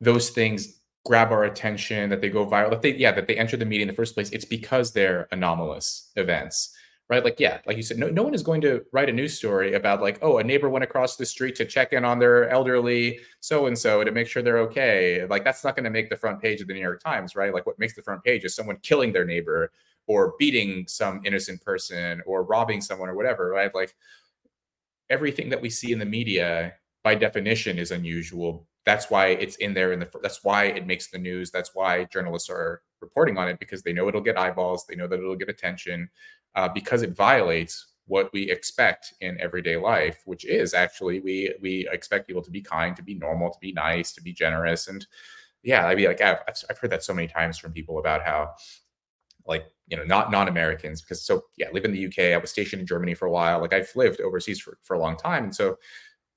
those 0.00 0.30
things 0.30 0.80
grab 1.04 1.32
our 1.32 1.44
attention 1.44 2.08
that 2.10 2.20
they 2.20 2.28
go 2.28 2.46
viral 2.46 2.70
that 2.70 2.82
they 2.82 2.94
yeah 2.94 3.12
that 3.12 3.26
they 3.26 3.36
enter 3.36 3.56
the 3.56 3.64
media 3.64 3.82
in 3.82 3.88
the 3.88 3.94
first 3.94 4.14
place 4.14 4.30
it's 4.30 4.44
because 4.44 4.92
they're 4.92 5.28
anomalous 5.32 6.10
events 6.16 6.74
right? 7.12 7.24
Like, 7.24 7.38
yeah, 7.38 7.58
like 7.66 7.76
you 7.76 7.82
said, 7.82 7.98
no, 7.98 8.08
no 8.08 8.22
one 8.22 8.32
is 8.32 8.42
going 8.42 8.62
to 8.62 8.86
write 8.90 9.10
a 9.10 9.12
news 9.12 9.36
story 9.36 9.74
about 9.74 10.00
like, 10.00 10.18
oh, 10.22 10.38
a 10.38 10.42
neighbor 10.42 10.70
went 10.70 10.82
across 10.82 11.16
the 11.16 11.26
street 11.26 11.54
to 11.56 11.66
check 11.66 11.92
in 11.92 12.06
on 12.06 12.18
their 12.18 12.48
elderly 12.48 13.18
so 13.40 13.66
and 13.66 13.78
so 13.78 14.02
to 14.02 14.10
make 14.10 14.26
sure 14.26 14.42
they're 14.42 14.60
okay. 14.60 15.26
Like, 15.26 15.44
that's 15.44 15.62
not 15.62 15.76
going 15.76 15.84
to 15.84 15.90
make 15.90 16.08
the 16.08 16.16
front 16.16 16.40
page 16.40 16.62
of 16.62 16.68
the 16.68 16.72
New 16.72 16.80
York 16.80 17.02
Times, 17.02 17.36
right? 17.36 17.52
Like, 17.52 17.66
what 17.66 17.78
makes 17.78 17.94
the 17.94 18.00
front 18.00 18.24
page 18.24 18.44
is 18.44 18.54
someone 18.54 18.78
killing 18.82 19.12
their 19.12 19.26
neighbor 19.26 19.72
or 20.06 20.32
beating 20.38 20.86
some 20.88 21.20
innocent 21.26 21.60
person 21.60 22.22
or 22.24 22.44
robbing 22.44 22.80
someone 22.80 23.10
or 23.10 23.14
whatever, 23.14 23.50
right? 23.50 23.74
Like, 23.74 23.94
everything 25.10 25.50
that 25.50 25.60
we 25.60 25.68
see 25.68 25.92
in 25.92 25.98
the 25.98 26.06
media 26.06 26.72
by 27.04 27.14
definition 27.14 27.78
is 27.78 27.90
unusual. 27.90 28.66
That's 28.84 29.10
why 29.10 29.28
it's 29.28 29.56
in 29.56 29.74
there 29.74 29.92
in 29.92 30.00
the 30.00 30.10
that's 30.22 30.42
why 30.42 30.64
it 30.64 30.86
makes 30.86 31.08
the 31.10 31.18
news. 31.18 31.50
That's 31.50 31.70
why 31.74 32.04
journalists 32.04 32.50
are 32.50 32.82
reporting 33.00 33.38
on 33.38 33.48
it 33.48 33.58
because 33.60 33.82
they 33.82 33.92
know 33.92 34.08
it'll 34.08 34.20
get 34.20 34.38
eyeballs, 34.38 34.86
they 34.86 34.96
know 34.96 35.06
that 35.08 35.18
it'll 35.18 35.36
get 35.36 35.48
attention, 35.48 36.08
uh, 36.54 36.68
because 36.68 37.02
it 37.02 37.16
violates 37.16 37.88
what 38.06 38.32
we 38.32 38.50
expect 38.50 39.14
in 39.20 39.40
everyday 39.40 39.76
life, 39.76 40.22
which 40.24 40.44
is 40.44 40.74
actually 40.74 41.20
we 41.20 41.54
we 41.60 41.88
expect 41.92 42.26
people 42.26 42.42
to 42.42 42.50
be 42.50 42.60
kind, 42.60 42.96
to 42.96 43.02
be 43.02 43.14
normal, 43.14 43.50
to 43.50 43.58
be 43.60 43.72
nice, 43.72 44.12
to 44.12 44.22
be 44.22 44.32
generous, 44.32 44.88
and 44.88 45.06
yeah, 45.62 45.86
I 45.86 45.94
mean, 45.94 46.06
like 46.06 46.20
I've 46.20 46.38
I've 46.70 46.78
heard 46.78 46.90
that 46.90 47.04
so 47.04 47.14
many 47.14 47.28
times 47.28 47.58
from 47.58 47.72
people 47.72 47.98
about 47.98 48.24
how 48.24 48.50
like 49.46 49.66
you 49.88 49.96
know 49.96 50.04
not 50.04 50.30
non-americans 50.30 51.00
because 51.02 51.22
so 51.22 51.44
yeah 51.56 51.68
live 51.72 51.84
in 51.84 51.92
the 51.92 52.06
uk 52.06 52.18
i 52.18 52.36
was 52.36 52.50
stationed 52.50 52.80
in 52.80 52.86
germany 52.86 53.14
for 53.14 53.26
a 53.26 53.30
while 53.30 53.60
like 53.60 53.72
i've 53.72 53.90
lived 53.96 54.20
overseas 54.20 54.60
for, 54.60 54.78
for 54.82 54.94
a 54.94 54.98
long 55.00 55.16
time 55.16 55.44
and 55.44 55.54
so 55.54 55.76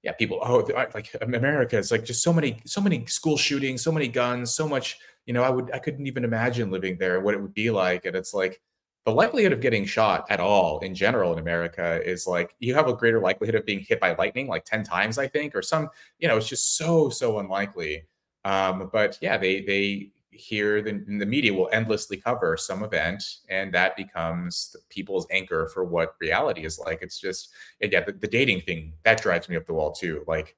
yeah 0.05 0.13
people 0.13 0.39
oh 0.43 0.65
like 0.93 1.13
america 1.21 1.77
it's 1.77 1.91
like 1.91 2.05
just 2.05 2.23
so 2.23 2.31
many 2.31 2.61
so 2.65 2.79
many 2.79 3.05
school 3.07 3.35
shootings 3.35 3.83
so 3.83 3.91
many 3.91 4.07
guns 4.07 4.53
so 4.53 4.67
much 4.67 4.99
you 5.25 5.33
know 5.33 5.43
i 5.43 5.49
would 5.49 5.69
i 5.73 5.79
couldn't 5.79 6.07
even 6.07 6.23
imagine 6.23 6.71
living 6.71 6.97
there 6.97 7.19
what 7.19 7.33
it 7.33 7.41
would 7.41 7.53
be 7.53 7.69
like 7.69 8.05
and 8.05 8.15
it's 8.15 8.33
like 8.33 8.61
the 9.05 9.11
likelihood 9.11 9.53
of 9.53 9.61
getting 9.61 9.85
shot 9.85 10.25
at 10.29 10.39
all 10.39 10.79
in 10.79 10.95
general 10.95 11.31
in 11.31 11.37
America 11.39 12.01
is 12.03 12.25
like 12.25 12.55
you 12.59 12.73
have 12.73 12.87
a 12.87 12.93
greater 12.93 13.19
likelihood 13.19 13.55
of 13.55 13.65
being 13.65 13.79
hit 13.79 13.99
by 13.99 14.15
lightning, 14.15 14.47
like 14.47 14.65
10 14.65 14.83
times, 14.83 15.19
I 15.19 15.27
think, 15.27 15.55
or 15.55 15.61
some, 15.61 15.89
you 16.17 16.27
know, 16.27 16.37
it's 16.37 16.47
just 16.47 16.75
so, 16.75 17.09
so 17.09 17.37
unlikely. 17.37 18.05
Um, 18.45 18.89
but 18.91 19.19
yeah, 19.21 19.37
they, 19.37 19.61
they, 19.61 20.09
here 20.35 20.81
the, 20.81 21.03
the 21.19 21.25
media 21.25 21.53
will 21.53 21.69
endlessly 21.71 22.17
cover 22.17 22.57
some 22.57 22.83
event 22.83 23.23
and 23.49 23.73
that 23.73 23.95
becomes 23.95 24.75
people's 24.89 25.27
anchor 25.31 25.67
for 25.73 25.83
what 25.83 26.15
reality 26.19 26.65
is 26.65 26.79
like. 26.79 27.01
It's 27.01 27.19
just 27.19 27.53
again 27.81 28.03
the, 28.05 28.13
the 28.13 28.27
dating 28.27 28.61
thing 28.61 28.93
that 29.03 29.21
drives 29.21 29.49
me 29.49 29.55
up 29.55 29.65
the 29.65 29.73
wall 29.73 29.91
too 29.91 30.23
like 30.27 30.55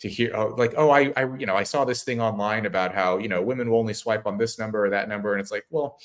to 0.00 0.08
hear 0.08 0.34
oh, 0.34 0.54
like 0.56 0.74
oh 0.76 0.90
I, 0.90 1.12
I 1.14 1.24
you 1.36 1.44
know 1.44 1.56
i 1.56 1.62
saw 1.62 1.84
this 1.84 2.04
thing 2.04 2.22
online 2.22 2.64
about 2.64 2.94
how 2.94 3.18
you 3.18 3.28
know 3.28 3.42
women 3.42 3.68
will 3.68 3.78
only 3.78 3.92
swipe 3.92 4.26
on 4.26 4.38
this 4.38 4.58
number 4.58 4.86
or 4.86 4.88
that 4.88 5.10
number 5.10 5.34
and 5.34 5.42
it's 5.42 5.50
like 5.50 5.66
well 5.68 5.98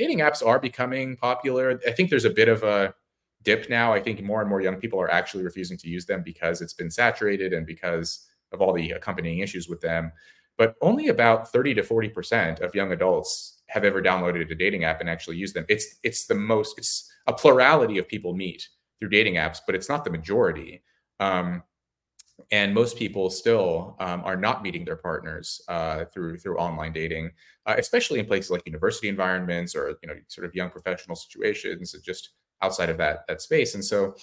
dating 0.00 0.20
apps 0.20 0.44
are 0.44 0.58
becoming 0.58 1.14
popular. 1.14 1.78
I 1.86 1.90
think 1.90 2.08
there's 2.08 2.24
a 2.24 2.30
bit 2.30 2.48
of 2.48 2.62
a 2.62 2.94
dip 3.42 3.68
now. 3.68 3.92
I 3.92 4.00
think 4.00 4.22
more 4.22 4.40
and 4.40 4.48
more 4.48 4.62
young 4.62 4.76
people 4.76 4.98
are 4.98 5.10
actually 5.10 5.44
refusing 5.44 5.76
to 5.76 5.90
use 5.90 6.06
them 6.06 6.22
because 6.22 6.62
it's 6.62 6.72
been 6.72 6.90
saturated 6.90 7.52
and 7.52 7.66
because 7.66 8.26
of 8.50 8.62
all 8.62 8.72
the 8.72 8.92
accompanying 8.92 9.40
issues 9.40 9.68
with 9.68 9.82
them 9.82 10.10
but 10.60 10.74
only 10.82 11.08
about 11.08 11.50
30 11.50 11.72
to 11.76 11.82
40% 11.82 12.60
of 12.60 12.74
young 12.74 12.92
adults 12.92 13.62
have 13.68 13.82
ever 13.82 14.02
downloaded 14.02 14.50
a 14.50 14.54
dating 14.54 14.84
app 14.84 15.00
and 15.00 15.08
actually 15.08 15.38
used 15.38 15.54
them 15.54 15.64
it's 15.68 15.86
it's 16.02 16.26
the 16.26 16.34
most 16.34 16.76
it's 16.76 17.10
a 17.26 17.32
plurality 17.32 17.96
of 17.96 18.06
people 18.06 18.34
meet 18.34 18.68
through 18.98 19.08
dating 19.08 19.36
apps 19.36 19.60
but 19.64 19.74
it's 19.74 19.88
not 19.88 20.04
the 20.04 20.10
majority 20.10 20.82
um, 21.18 21.62
and 22.50 22.74
most 22.74 22.96
people 22.96 23.30
still 23.30 23.96
um, 24.00 24.22
are 24.24 24.36
not 24.36 24.62
meeting 24.62 24.84
their 24.84 24.96
partners 24.96 25.60
uh, 25.68 26.04
through 26.06 26.38
through 26.38 26.56
online 26.56 26.92
dating, 26.92 27.30
uh, 27.66 27.74
especially 27.78 28.18
in 28.18 28.26
places 28.26 28.50
like 28.50 28.62
university 28.66 29.08
environments 29.08 29.74
or 29.74 29.94
you 30.02 30.08
know 30.08 30.14
sort 30.28 30.46
of 30.46 30.54
young 30.54 30.70
professional 30.70 31.16
situations, 31.16 31.94
just 32.02 32.30
outside 32.62 32.88
of 32.90 32.98
that 32.98 33.26
that 33.28 33.40
space. 33.40 33.74
And 33.74 33.84
so, 33.84 34.14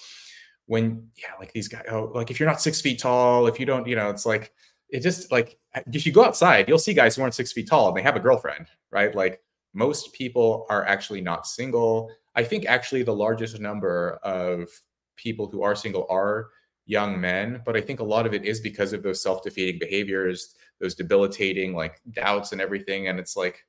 when 0.66 1.08
yeah, 1.16 1.32
like 1.38 1.52
these 1.52 1.68
guys, 1.68 1.84
oh, 1.90 2.10
like 2.14 2.30
if 2.30 2.38
you're 2.38 2.48
not 2.48 2.60
six 2.60 2.80
feet 2.80 2.98
tall, 2.98 3.46
if 3.46 3.58
you 3.58 3.66
don't, 3.66 3.86
you 3.86 3.96
know, 3.96 4.10
it's 4.10 4.26
like 4.26 4.52
it 4.90 5.00
just 5.00 5.30
like 5.30 5.58
if 5.92 6.06
you 6.06 6.12
go 6.12 6.24
outside, 6.24 6.68
you'll 6.68 6.78
see 6.78 6.94
guys 6.94 7.16
who 7.16 7.22
aren't 7.22 7.34
six 7.34 7.52
feet 7.52 7.68
tall 7.68 7.88
and 7.88 7.96
they 7.96 8.02
have 8.02 8.16
a 8.16 8.20
girlfriend, 8.20 8.66
right? 8.90 9.14
Like 9.14 9.40
most 9.74 10.12
people 10.12 10.66
are 10.70 10.84
actually 10.86 11.20
not 11.20 11.46
single. 11.46 12.10
I 12.34 12.42
think 12.44 12.66
actually 12.66 13.02
the 13.02 13.14
largest 13.14 13.60
number 13.60 14.18
of 14.22 14.68
people 15.16 15.48
who 15.48 15.62
are 15.62 15.74
single 15.74 16.06
are 16.08 16.48
young 16.88 17.20
men 17.20 17.60
but 17.66 17.76
i 17.76 17.80
think 17.80 18.00
a 18.00 18.04
lot 18.04 18.26
of 18.26 18.32
it 18.32 18.46
is 18.46 18.60
because 18.60 18.94
of 18.94 19.02
those 19.02 19.22
self-defeating 19.22 19.78
behaviors 19.78 20.54
those 20.80 20.94
debilitating 20.94 21.74
like 21.74 22.00
doubts 22.12 22.52
and 22.52 22.62
everything 22.62 23.08
and 23.08 23.18
it's 23.20 23.36
like 23.36 23.66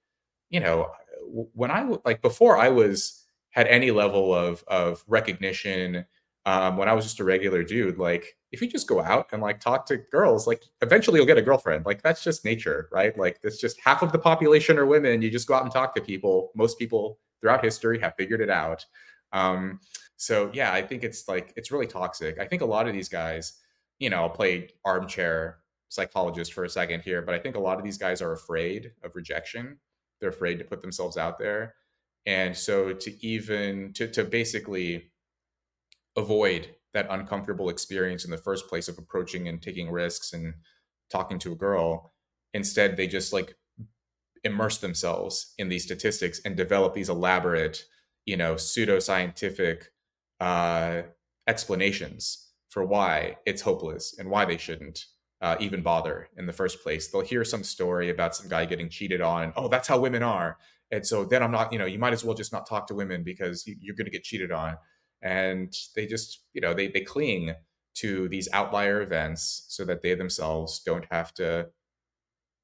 you 0.50 0.62
know 0.62 0.90
when 1.54 1.70
i 1.70 1.86
like 2.06 2.22
before 2.22 2.58
i 2.58 2.70
was 2.70 3.26
had 3.50 3.68
any 3.68 3.91
level 3.91 4.34
of 4.34 4.64
of 4.68 5.04
recognition 5.06 6.06
um, 6.46 6.78
when 6.78 6.88
i 6.88 6.94
was 6.94 7.04
just 7.04 7.20
a 7.20 7.24
regular 7.24 7.62
dude 7.62 7.98
like 7.98 8.38
if 8.51 8.61
you 8.61 8.67
just 8.67 8.88
go 8.88 9.01
out 9.01 9.27
and 9.31 9.41
like 9.41 9.59
talk 9.59 9.85
to 9.85 9.97
girls 9.97 10.47
like 10.47 10.63
eventually 10.81 11.17
you'll 11.17 11.27
get 11.27 11.38
a 11.38 11.41
girlfriend 11.41 11.85
like 11.85 12.01
that's 12.01 12.23
just 12.23 12.43
nature 12.45 12.89
right 12.91 13.17
like 13.17 13.39
it's 13.43 13.59
just 13.59 13.80
half 13.84 14.01
of 14.01 14.11
the 14.11 14.19
population 14.19 14.77
are 14.77 14.85
women 14.85 15.21
you 15.21 15.30
just 15.30 15.47
go 15.47 15.53
out 15.53 15.63
and 15.63 15.71
talk 15.71 15.93
to 15.93 16.01
people 16.01 16.51
most 16.55 16.80
people 16.80 17.19
throughout 17.41 17.63
history 17.63 17.99
have 17.99 18.13
figured 18.17 18.41
it 18.41 18.49
out 18.49 18.85
um, 19.31 19.80
so 20.17 20.49
yeah, 20.53 20.73
I 20.73 20.81
think 20.81 21.03
it's 21.03 21.27
like 21.27 21.53
it's 21.55 21.71
really 21.71 21.88
toxic. 21.88 22.39
I 22.39 22.45
think 22.45 22.61
a 22.61 22.65
lot 22.65 22.88
of 22.88 22.93
these 22.93 23.09
guys, 23.09 23.53
you 23.99 24.09
know, 24.09 24.17
I'll 24.17 24.30
play 24.30 24.69
armchair 24.85 25.59
psychologist 25.89 26.53
for 26.53 26.65
a 26.65 26.69
second 26.69 27.01
here, 27.01 27.21
but 27.21 27.34
I 27.34 27.39
think 27.39 27.55
a 27.55 27.59
lot 27.59 27.77
of 27.77 27.84
these 27.84 27.97
guys 27.97 28.21
are 28.21 28.34
afraid 28.34 28.91
of 29.03 29.15
rejection. 29.15 29.77
They're 30.19 30.30
afraid 30.30 30.59
to 30.59 30.65
put 30.65 30.81
themselves 30.81 31.17
out 31.17 31.39
there. 31.39 31.76
And 32.26 32.55
so 32.55 32.93
to 32.93 33.26
even 33.26 33.93
to 33.93 34.07
to 34.09 34.23
basically 34.23 35.11
avoid 36.17 36.76
that 36.94 37.07
uncomfortable 37.10 37.70
experience 37.70 38.26
in 38.26 38.32
the 38.32 38.38
first 38.38 38.68
place 38.68 38.88
of 38.88 38.98
approaching 38.98 39.48
and 39.48 39.61
taking 39.61 39.91
risks 39.91 40.34
and 40.34 40.53
talking 41.11 41.40
to 41.40 41.52
a 41.52 41.56
girl, 41.56 42.14
instead 42.53 42.98
they 42.98 43.07
just 43.07 43.32
like 43.34 43.56
immerse 44.44 44.78
themselves 44.78 45.53
in 45.57 45.70
these 45.70 45.84
statistics 45.84 46.40
and 46.45 46.56
develop 46.56 46.94
these 46.94 47.10
elaborate, 47.10 47.84
you 48.26 48.38
know, 48.38 48.56
pseudoscientific 48.56 49.84
uh, 50.40 51.02
explanations 51.48 52.52
for 52.70 52.86
why 52.86 53.38
it's 53.45 53.61
hopeless 53.61 54.16
and 54.18 54.30
why 54.30 54.45
they 54.45 54.57
shouldn't 54.57 55.06
uh, 55.41 55.56
even 55.60 55.82
bother 55.82 56.30
in 56.38 56.45
the 56.45 56.53
first 56.53 56.82
place. 56.84 57.07
They'll 57.07 57.22
hear 57.22 57.44
some 57.44 57.64
story 57.64 58.10
about 58.10 58.36
some 58.36 58.49
guy 58.49 58.66
getting 58.66 58.90
cheated 58.90 59.22
on, 59.22 59.44
and 59.44 59.53
oh, 59.56 59.68
that's 59.68 59.88
how 59.88 59.99
women 59.99 60.24
are. 60.24 60.57
And 60.91 61.06
so 61.06 61.24
then 61.24 61.44
I'm 61.44 61.52
not, 61.52 61.72
you 61.72 61.80
know, 61.80 61.86
you 61.86 61.99
might 61.99 62.14
as 62.14 62.24
well 62.24 62.36
just 62.36 62.52
not 62.52 62.68
talk 62.68 62.88
to 62.88 62.95
women 62.95 63.24
because 63.24 63.64
you're 63.66 63.95
going 63.95 64.06
to 64.06 64.11
get 64.11 64.24
cheated 64.24 64.52
on. 64.52 64.78
And 65.22 65.74
they 65.96 66.06
just, 66.06 66.44
you 66.54 66.62
know, 66.62 66.74
they 66.74 66.88
they 66.88 67.02
cling 67.02 67.54
to 67.96 68.30
these 68.30 68.48
outlier 68.54 69.02
events 69.02 69.66
so 69.68 69.84
that 69.86 70.02
they 70.02 70.16
themselves 70.16 70.82
don't 70.86 71.06
have 71.12 71.34
to 71.36 71.68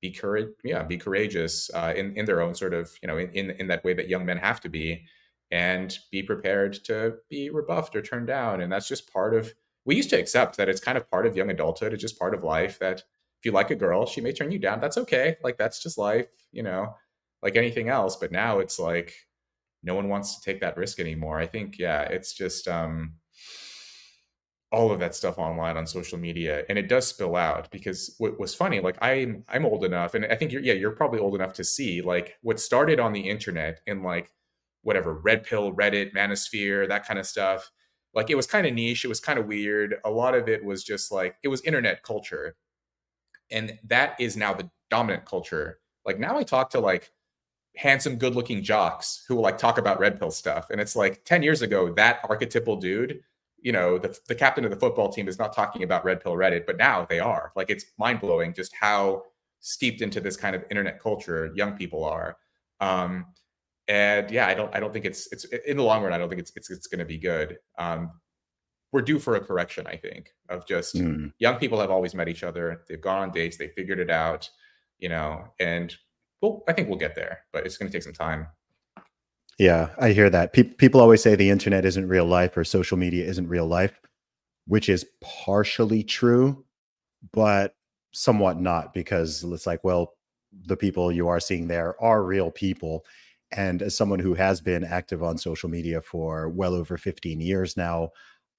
be 0.01 0.11
courage, 0.11 0.49
yeah, 0.63 0.83
be 0.83 0.97
courageous 0.97 1.69
uh, 1.73 1.93
in 1.95 2.15
in 2.17 2.25
their 2.25 2.41
own 2.41 2.55
sort 2.55 2.73
of, 2.73 2.91
you 3.01 3.07
know, 3.07 3.17
in, 3.17 3.29
in 3.31 3.51
in 3.51 3.67
that 3.67 3.83
way 3.83 3.93
that 3.93 4.09
young 4.09 4.25
men 4.25 4.37
have 4.37 4.61
to 4.61 4.69
be 4.69 5.05
and 5.51 5.99
be 6.11 6.23
prepared 6.23 6.73
to 6.85 7.15
be 7.29 7.49
rebuffed 7.49 7.95
or 7.95 8.01
turned 8.01 8.27
down. 8.27 8.61
And 8.61 8.71
that's 8.71 8.87
just 8.87 9.11
part 9.13 9.35
of, 9.35 9.53
we 9.85 9.95
used 9.95 10.09
to 10.09 10.19
accept 10.19 10.57
that 10.57 10.69
it's 10.69 10.79
kind 10.81 10.97
of 10.97 11.09
part 11.09 11.27
of 11.27 11.35
young 11.37 11.51
adulthood. 11.51 11.93
It's 11.93 12.01
just 12.01 12.17
part 12.17 12.33
of 12.33 12.43
life 12.43 12.79
that 12.79 12.99
if 13.39 13.45
you 13.45 13.51
like 13.51 13.69
a 13.69 13.75
girl, 13.75 14.07
she 14.07 14.21
may 14.21 14.33
turn 14.33 14.51
you 14.51 14.57
down. 14.57 14.81
That's 14.81 14.97
okay. 14.97 15.37
Like, 15.43 15.57
that's 15.57 15.81
just 15.83 15.99
life, 15.99 16.27
you 16.51 16.63
know, 16.63 16.95
like 17.43 17.55
anything 17.55 17.89
else. 17.89 18.15
But 18.15 18.31
now 18.31 18.57
it's 18.57 18.79
like, 18.79 19.13
no 19.85 19.95
one 19.95 20.09
wants 20.09 20.35
to 20.35 20.41
take 20.41 20.61
that 20.61 20.77
risk 20.77 20.99
anymore. 20.99 21.39
I 21.39 21.45
think, 21.45 21.77
yeah, 21.79 22.01
it's 22.01 22.33
just, 22.33 22.67
um, 22.67 23.15
all 24.71 24.91
of 24.91 24.99
that 24.99 25.15
stuff 25.15 25.37
online 25.37 25.77
on 25.77 25.87
social 25.87 26.17
media 26.17 26.63
and 26.67 26.77
it 26.77 26.89
does 26.89 27.07
spill 27.07 27.35
out 27.35 27.71
because 27.71 28.15
what 28.17 28.37
was 28.39 28.53
funny 28.53 28.81
like 28.81 28.97
i'm 29.01 29.43
i'm 29.47 29.65
old 29.65 29.85
enough 29.85 30.15
and 30.15 30.25
i 30.25 30.35
think 30.35 30.51
you're 30.51 30.61
yeah 30.61 30.73
you're 30.73 30.91
probably 30.91 31.19
old 31.19 31.35
enough 31.35 31.53
to 31.53 31.63
see 31.63 32.01
like 32.01 32.35
what 32.41 32.59
started 32.59 32.99
on 32.99 33.13
the 33.13 33.21
internet 33.21 33.79
in 33.87 34.03
like 34.03 34.31
whatever 34.81 35.13
red 35.13 35.43
pill 35.43 35.71
reddit 35.73 36.13
manosphere 36.13 36.87
that 36.87 37.07
kind 37.07 37.19
of 37.19 37.25
stuff 37.25 37.71
like 38.13 38.29
it 38.29 38.35
was 38.35 38.47
kind 38.47 38.67
of 38.67 38.73
niche 38.73 39.05
it 39.05 39.07
was 39.07 39.19
kind 39.19 39.39
of 39.39 39.45
weird 39.45 39.95
a 40.03 40.09
lot 40.09 40.35
of 40.35 40.49
it 40.49 40.65
was 40.65 40.83
just 40.83 41.11
like 41.11 41.35
it 41.43 41.47
was 41.47 41.61
internet 41.61 42.03
culture 42.03 42.55
and 43.51 43.79
that 43.83 44.15
is 44.19 44.35
now 44.35 44.53
the 44.53 44.69
dominant 44.89 45.25
culture 45.25 45.79
like 46.05 46.19
now 46.19 46.37
i 46.37 46.43
talk 46.43 46.69
to 46.71 46.79
like 46.79 47.11
handsome 47.77 48.15
good 48.15 48.35
looking 48.35 48.63
jocks 48.63 49.23
who 49.27 49.35
will 49.35 49.43
like 49.43 49.57
talk 49.57 49.77
about 49.77 49.99
red 49.99 50.17
pill 50.19 50.31
stuff 50.31 50.69
and 50.69 50.79
it's 50.79 50.95
like 50.95 51.23
10 51.25 51.43
years 51.43 51.61
ago 51.61 51.93
that 51.93 52.19
archetypal 52.29 52.77
dude 52.77 53.21
you 53.61 53.71
know 53.71 53.97
the, 53.97 54.17
the 54.27 54.35
captain 54.35 54.63
of 54.63 54.71
the 54.71 54.77
football 54.77 55.11
team 55.11 55.27
is 55.27 55.37
not 55.37 55.53
talking 55.53 55.83
about 55.83 56.05
red 56.05 56.21
pill 56.21 56.33
reddit 56.33 56.65
but 56.65 56.77
now 56.77 57.05
they 57.09 57.19
are 57.19 57.51
like 57.55 57.69
it's 57.69 57.85
mind-blowing 57.97 58.53
just 58.53 58.73
how 58.79 59.23
steeped 59.59 60.01
into 60.01 60.21
this 60.21 60.37
kind 60.37 60.55
of 60.55 60.63
internet 60.69 61.01
culture 61.01 61.51
young 61.55 61.73
people 61.73 62.03
are 62.03 62.37
um, 62.81 63.25
and 63.87 64.31
yeah, 64.31 64.47
I 64.47 64.53
don't 64.53 64.73
I 64.75 64.79
don't 64.79 64.91
think 64.91 65.05
it's 65.05 65.31
it's 65.31 65.45
in 65.45 65.77
the 65.77 65.83
long 65.83 66.03
run. 66.03 66.13
I 66.13 66.17
don't 66.17 66.29
think 66.29 66.41
it's 66.41 66.51
it's 66.55 66.69
it's 66.69 66.87
going 66.87 66.99
to 66.99 67.05
be 67.05 67.17
good. 67.17 67.57
Um, 67.77 68.11
we're 68.91 69.01
due 69.01 69.19
for 69.19 69.35
a 69.35 69.39
correction, 69.39 69.85
I 69.87 69.97
think, 69.97 70.33
of 70.49 70.65
just 70.65 70.95
mm. 70.95 71.31
young 71.37 71.57
people 71.57 71.79
have 71.79 71.91
always 71.91 72.15
met 72.15 72.29
each 72.29 72.43
other. 72.43 72.81
They've 72.87 73.01
gone 73.01 73.23
on 73.23 73.31
dates, 73.31 73.57
they 73.57 73.67
figured 73.67 73.99
it 73.99 74.09
out, 74.09 74.49
you 74.99 75.09
know, 75.09 75.49
and 75.59 75.93
well, 76.41 76.63
I 76.67 76.73
think 76.73 76.89
we'll 76.89 76.97
get 76.97 77.15
there, 77.15 77.39
but 77.53 77.65
it's 77.65 77.77
going 77.77 77.91
to 77.91 77.95
take 77.95 78.03
some 78.03 78.13
time. 78.13 78.47
Yeah, 79.57 79.89
I 79.99 80.11
hear 80.11 80.29
that. 80.29 80.53
Pe- 80.53 80.63
people 80.63 80.99
always 80.99 81.21
say 81.21 81.35
the 81.35 81.49
internet 81.49 81.85
isn't 81.85 82.07
real 82.07 82.25
life 82.25 82.57
or 82.57 82.63
social 82.63 82.97
media 82.97 83.25
isn't 83.25 83.47
real 83.47 83.67
life, 83.67 83.99
which 84.67 84.89
is 84.89 85.05
partially 85.21 86.03
true, 86.03 86.65
but 87.31 87.75
somewhat 88.11 88.59
not 88.59 88.93
because 88.93 89.43
it's 89.43 89.65
like, 89.65 89.83
well, 89.83 90.13
the 90.65 90.77
people 90.77 91.11
you 91.11 91.27
are 91.27 91.39
seeing 91.39 91.67
there 91.67 92.01
are 92.01 92.23
real 92.23 92.51
people 92.51 93.05
and 93.51 93.81
as 93.81 93.95
someone 93.95 94.19
who 94.19 94.33
has 94.33 94.61
been 94.61 94.83
active 94.83 95.23
on 95.23 95.37
social 95.37 95.69
media 95.69 96.01
for 96.01 96.49
well 96.49 96.73
over 96.73 96.97
15 96.97 97.39
years 97.39 97.77
now, 97.77 98.09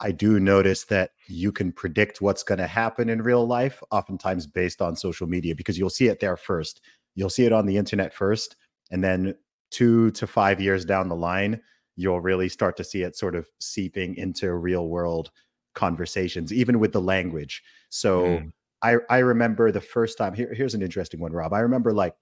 I 0.00 0.12
do 0.12 0.38
notice 0.38 0.84
that 0.84 1.10
you 1.26 1.52
can 1.52 1.72
predict 1.72 2.20
what's 2.20 2.42
going 2.42 2.58
to 2.58 2.66
happen 2.66 3.08
in 3.08 3.22
real 3.22 3.46
life, 3.46 3.82
oftentimes 3.90 4.46
based 4.46 4.82
on 4.82 4.94
social 4.94 5.26
media, 5.26 5.54
because 5.54 5.78
you'll 5.78 5.90
see 5.90 6.08
it 6.08 6.20
there 6.20 6.36
first. 6.36 6.82
You'll 7.16 7.30
see 7.30 7.44
it 7.44 7.52
on 7.52 7.66
the 7.66 7.76
internet 7.76 8.14
first. 8.14 8.54
And 8.92 9.02
then 9.02 9.34
two 9.70 10.12
to 10.12 10.26
five 10.26 10.60
years 10.60 10.84
down 10.84 11.08
the 11.08 11.16
line, 11.16 11.60
you'll 11.96 12.20
really 12.20 12.48
start 12.48 12.76
to 12.76 12.84
see 12.84 13.02
it 13.02 13.16
sort 13.16 13.34
of 13.34 13.48
seeping 13.58 14.14
into 14.16 14.54
real 14.54 14.88
world 14.88 15.30
conversations, 15.74 16.52
even 16.52 16.78
with 16.78 16.92
the 16.92 17.00
language. 17.00 17.62
So 17.88 18.24
mm. 18.24 18.52
I, 18.82 18.96
I 19.10 19.18
remember 19.18 19.72
the 19.72 19.80
first 19.80 20.18
time, 20.18 20.34
here, 20.34 20.52
here's 20.54 20.74
an 20.74 20.82
interesting 20.82 21.18
one, 21.18 21.32
Rob. 21.32 21.52
I 21.52 21.60
remember 21.60 21.92
like, 21.92 22.14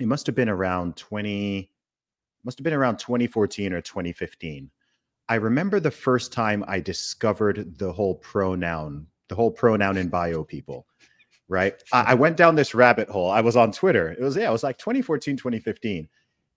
it 0.00 0.06
must 0.06 0.26
have 0.26 0.34
been 0.34 0.48
around 0.48 0.96
20, 0.96 1.70
must 2.44 2.58
have 2.58 2.64
been 2.64 2.74
around 2.74 2.98
2014 2.98 3.72
or 3.72 3.80
2015. 3.80 4.70
I 5.28 5.34
remember 5.36 5.80
the 5.80 5.90
first 5.90 6.32
time 6.32 6.64
I 6.68 6.80
discovered 6.80 7.78
the 7.78 7.92
whole 7.92 8.16
pronoun, 8.16 9.06
the 9.28 9.34
whole 9.34 9.50
pronoun 9.50 9.96
in 9.96 10.08
bio 10.08 10.44
people, 10.44 10.86
right? 11.48 11.74
I, 11.92 12.12
I 12.12 12.14
went 12.14 12.36
down 12.36 12.54
this 12.54 12.74
rabbit 12.74 13.08
hole. 13.08 13.30
I 13.30 13.40
was 13.40 13.56
on 13.56 13.72
Twitter. 13.72 14.12
It 14.12 14.20
was, 14.20 14.36
yeah, 14.36 14.48
it 14.48 14.52
was 14.52 14.62
like 14.62 14.78
2014, 14.78 15.36
2015. 15.36 16.08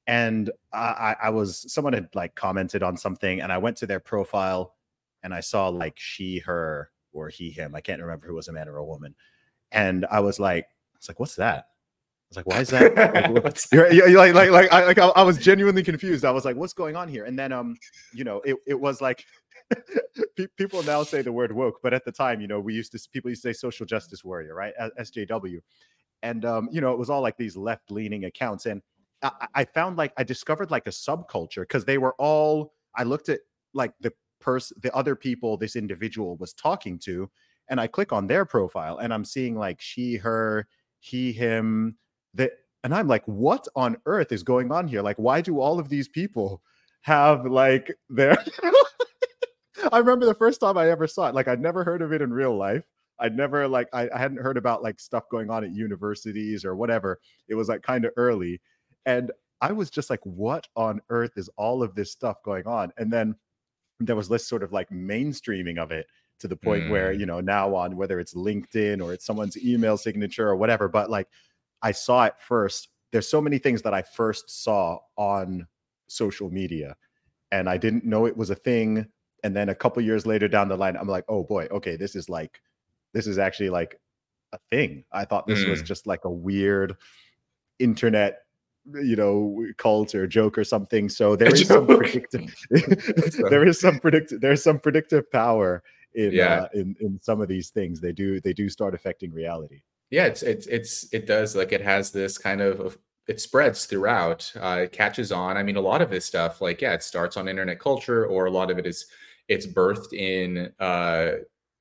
And 0.07 0.49
I, 0.73 1.15
I 1.23 1.29
was, 1.29 1.71
someone 1.71 1.93
had 1.93 2.09
like 2.15 2.33
commented 2.33 2.81
on 2.81 2.97
something 2.97 3.41
and 3.41 3.51
I 3.51 3.59
went 3.59 3.77
to 3.77 3.85
their 3.85 3.99
profile 3.99 4.75
and 5.21 5.33
I 5.33 5.39
saw 5.41 5.67
like 5.67 5.93
she, 5.97 6.39
her, 6.39 6.89
or 7.11 7.29
he, 7.29 7.51
him. 7.51 7.75
I 7.75 7.81
can't 7.81 8.01
remember 8.01 8.25
who 8.25 8.35
was 8.35 8.47
a 8.47 8.51
man 8.51 8.67
or 8.67 8.77
a 8.77 8.85
woman. 8.85 9.13
And 9.71 10.07
I 10.09 10.21
was 10.21 10.39
like, 10.39 10.65
I 10.65 10.97
was 10.97 11.07
like, 11.07 11.19
what's 11.19 11.35
that? 11.35 11.57
I 11.57 12.27
was 12.29 12.37
like, 12.37 12.47
why 12.47 12.59
is 12.59 12.69
that? 12.69 13.43
like, 13.43 13.65
you're, 13.71 13.91
you're, 13.91 14.17
like, 14.17 14.33
like, 14.33 14.49
like, 14.51 14.71
I, 14.71 14.85
like, 14.85 14.99
I 14.99 15.23
was 15.23 15.37
genuinely 15.37 15.83
confused. 15.83 16.25
I 16.25 16.31
was 16.31 16.45
like, 16.45 16.55
what's 16.55 16.73
going 16.73 16.95
on 16.95 17.07
here? 17.07 17.25
And 17.25 17.37
then, 17.37 17.51
um, 17.51 17.75
you 18.13 18.23
know, 18.23 18.41
it, 18.41 18.55
it 18.65 18.79
was 18.79 19.01
like, 19.01 19.25
people 20.57 20.83
now 20.83 21.03
say 21.03 21.21
the 21.21 21.31
word 21.31 21.51
woke, 21.51 21.79
but 21.83 21.93
at 21.93 22.05
the 22.05 22.11
time, 22.11 22.41
you 22.41 22.47
know, 22.47 22.59
we 22.59 22.73
used 22.73 22.91
to, 22.91 23.09
people 23.11 23.29
used 23.29 23.43
to 23.43 23.53
say 23.53 23.57
social 23.57 23.85
justice 23.85 24.23
warrior, 24.23 24.55
right? 24.55 24.73
SJW. 24.99 25.59
And, 26.23 26.45
um, 26.45 26.69
you 26.71 26.81
know, 26.81 26.91
it 26.91 26.99
was 26.99 27.09
all 27.09 27.21
like 27.21 27.37
these 27.37 27.55
left 27.55 27.91
leaning 27.91 28.25
accounts. 28.25 28.65
And 28.65 28.81
I, 29.21 29.47
I 29.55 29.65
found 29.65 29.97
like, 29.97 30.13
I 30.17 30.23
discovered 30.23 30.71
like 30.71 30.87
a 30.87 30.91
subculture 30.91 31.61
because 31.61 31.85
they 31.85 31.97
were 31.97 32.15
all, 32.17 32.73
I 32.95 33.03
looked 33.03 33.29
at 33.29 33.39
like 33.73 33.93
the 34.01 34.11
person, 34.39 34.77
the 34.81 34.93
other 34.95 35.15
people 35.15 35.57
this 35.57 35.75
individual 35.75 36.35
was 36.37 36.53
talking 36.53 36.99
to, 36.99 37.29
and 37.69 37.79
I 37.79 37.87
click 37.87 38.11
on 38.11 38.27
their 38.27 38.45
profile 38.45 38.97
and 38.97 39.13
I'm 39.13 39.25
seeing 39.25 39.55
like 39.55 39.79
she, 39.79 40.15
her, 40.17 40.67
he, 40.99 41.31
him, 41.31 41.95
that 42.33 42.51
and 42.83 42.93
i'm 42.93 43.07
like 43.07 43.23
what 43.25 43.67
on 43.75 43.97
earth 44.05 44.31
is 44.31 44.43
going 44.43 44.71
on 44.71 44.87
here 44.87 45.01
like 45.01 45.17
why 45.17 45.41
do 45.41 45.59
all 45.59 45.79
of 45.79 45.89
these 45.89 46.07
people 46.07 46.61
have 47.01 47.45
like 47.45 47.91
their 48.09 48.37
i 49.91 49.97
remember 49.97 50.25
the 50.25 50.33
first 50.33 50.59
time 50.59 50.77
i 50.77 50.89
ever 50.89 51.07
saw 51.07 51.27
it 51.27 51.35
like 51.35 51.47
i'd 51.47 51.61
never 51.61 51.83
heard 51.83 52.01
of 52.01 52.13
it 52.13 52.21
in 52.21 52.31
real 52.31 52.55
life 52.55 52.83
i'd 53.19 53.35
never 53.35 53.67
like 53.67 53.87
I, 53.93 54.09
I 54.13 54.17
hadn't 54.17 54.41
heard 54.41 54.57
about 54.57 54.83
like 54.83 54.99
stuff 54.99 55.23
going 55.29 55.49
on 55.49 55.63
at 55.63 55.71
universities 55.71 56.65
or 56.65 56.75
whatever 56.75 57.19
it 57.47 57.55
was 57.55 57.69
like 57.69 57.81
kind 57.81 58.05
of 58.05 58.11
early 58.17 58.61
and 59.05 59.31
i 59.61 59.71
was 59.71 59.89
just 59.89 60.09
like 60.09 60.21
what 60.23 60.67
on 60.75 61.01
earth 61.09 61.33
is 61.37 61.49
all 61.57 61.83
of 61.83 61.95
this 61.95 62.11
stuff 62.11 62.37
going 62.43 62.65
on 62.67 62.91
and 62.97 63.11
then 63.11 63.35
there 63.99 64.15
was 64.15 64.29
this 64.29 64.47
sort 64.47 64.63
of 64.63 64.71
like 64.71 64.89
mainstreaming 64.89 65.77
of 65.77 65.91
it 65.91 66.07
to 66.39 66.47
the 66.47 66.55
point 66.55 66.83
mm. 66.83 66.89
where 66.89 67.11
you 67.11 67.25
know 67.25 67.41
now 67.41 67.75
on 67.75 67.97
whether 67.97 68.19
it's 68.19 68.33
linkedin 68.33 69.03
or 69.03 69.13
it's 69.13 69.25
someone's 69.25 69.57
email 69.57 69.97
signature 69.97 70.47
or 70.47 70.55
whatever 70.55 70.87
but 70.87 71.09
like 71.09 71.27
I 71.81 71.91
saw 71.91 72.25
it 72.25 72.35
first. 72.39 72.89
There's 73.11 73.27
so 73.27 73.41
many 73.41 73.57
things 73.57 73.81
that 73.83 73.93
I 73.93 74.01
first 74.01 74.63
saw 74.63 74.99
on 75.17 75.67
social 76.07 76.49
media 76.49 76.95
and 77.51 77.69
I 77.69 77.77
didn't 77.77 78.05
know 78.05 78.25
it 78.25 78.37
was 78.37 78.49
a 78.49 78.55
thing. 78.55 79.07
And 79.43 79.55
then 79.55 79.69
a 79.69 79.75
couple 79.75 80.01
years 80.03 80.25
later 80.25 80.47
down 80.47 80.69
the 80.69 80.77
line, 80.77 80.95
I'm 80.97 81.07
like, 81.07 81.25
oh 81.27 81.43
boy, 81.43 81.67
okay, 81.71 81.95
this 81.95 82.15
is 82.15 82.29
like, 82.29 82.61
this 83.13 83.27
is 83.27 83.37
actually 83.37 83.69
like 83.69 83.99
a 84.53 84.59
thing. 84.71 85.03
I 85.11 85.25
thought 85.25 85.47
this 85.47 85.59
mm. 85.59 85.69
was 85.69 85.81
just 85.81 86.07
like 86.07 86.25
a 86.25 86.29
weird 86.29 86.95
internet, 87.79 88.43
you 88.85 89.15
know, 89.15 89.65
cult 89.77 90.15
or 90.15 90.27
joke 90.27 90.57
or 90.57 90.63
something. 90.63 91.09
So 91.09 91.35
there 91.37 91.53
is 91.53 91.67
some 91.67 91.87
predictive, 91.87 92.53
there 93.49 93.67
is 93.67 93.79
some 93.79 93.99
predictive, 93.99 94.41
there's 94.41 94.63
some 94.63 94.79
predictive 94.79 95.29
power 95.31 95.83
in, 96.13 96.31
yeah. 96.31 96.61
uh, 96.61 96.67
in 96.73 96.95
in 96.99 97.19
some 97.21 97.39
of 97.39 97.47
these 97.47 97.69
things. 97.69 98.01
They 98.01 98.11
do 98.11 98.41
they 98.41 98.53
do 98.53 98.67
start 98.67 98.95
affecting 98.95 99.31
reality 99.31 99.81
yeah 100.09 100.25
it's 100.25 100.43
it's 100.43 100.67
it's 100.67 101.11
it 101.13 101.25
does 101.25 101.55
like 101.55 101.71
it 101.71 101.81
has 101.81 102.11
this 102.11 102.37
kind 102.37 102.61
of 102.61 102.97
it 103.27 103.39
spreads 103.39 103.85
throughout 103.85 104.51
uh, 104.59 104.79
it 104.83 104.91
catches 104.91 105.31
on 105.31 105.57
i 105.57 105.63
mean 105.63 105.75
a 105.75 105.81
lot 105.81 106.01
of 106.01 106.09
this 106.09 106.25
stuff 106.25 106.61
like 106.61 106.81
yeah 106.81 106.93
it 106.93 107.03
starts 107.03 107.37
on 107.37 107.47
internet 107.47 107.79
culture 107.79 108.25
or 108.25 108.45
a 108.45 108.51
lot 108.51 108.71
of 108.71 108.77
it 108.77 108.85
is 108.85 109.05
it's 109.49 109.67
birthed 109.67 110.13
in 110.13 110.71
uh, 110.79 111.31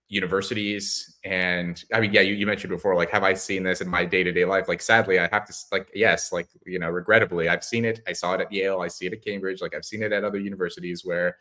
universities. 0.08 1.18
And 1.24 1.82
i 1.92 2.00
mean 2.00 2.12
yeah 2.12 2.22
you, 2.22 2.34
you 2.34 2.46
mentioned 2.46 2.70
before 2.70 2.96
like 2.96 3.10
have 3.10 3.22
i 3.22 3.34
seen 3.34 3.62
this 3.62 3.80
in 3.82 3.88
my 3.88 4.04
day-to-day 4.04 4.46
life? 4.46 4.66
Like 4.66 4.80
sadly 4.80 5.18
i 5.18 5.28
have 5.30 5.44
to 5.46 5.54
like 5.70 5.90
yes 5.94 6.32
like 6.32 6.48
you 6.64 6.78
know 6.78 6.88
regrettably 6.88 7.48
i've 7.48 7.64
seen 7.64 7.84
it. 7.84 8.00
I 8.06 8.14
saw 8.14 8.34
it 8.34 8.40
at 8.40 8.50
yale. 8.50 8.80
I 8.80 8.88
see 8.88 9.06
it 9.06 9.12
at 9.12 9.22
cambridge. 9.22 9.60
Like 9.60 9.74
i've 9.74 9.84
seen 9.84 10.02
it 10.02 10.12
at 10.12 10.24
other 10.24 10.38
universities 10.38 11.04
where 11.04 11.36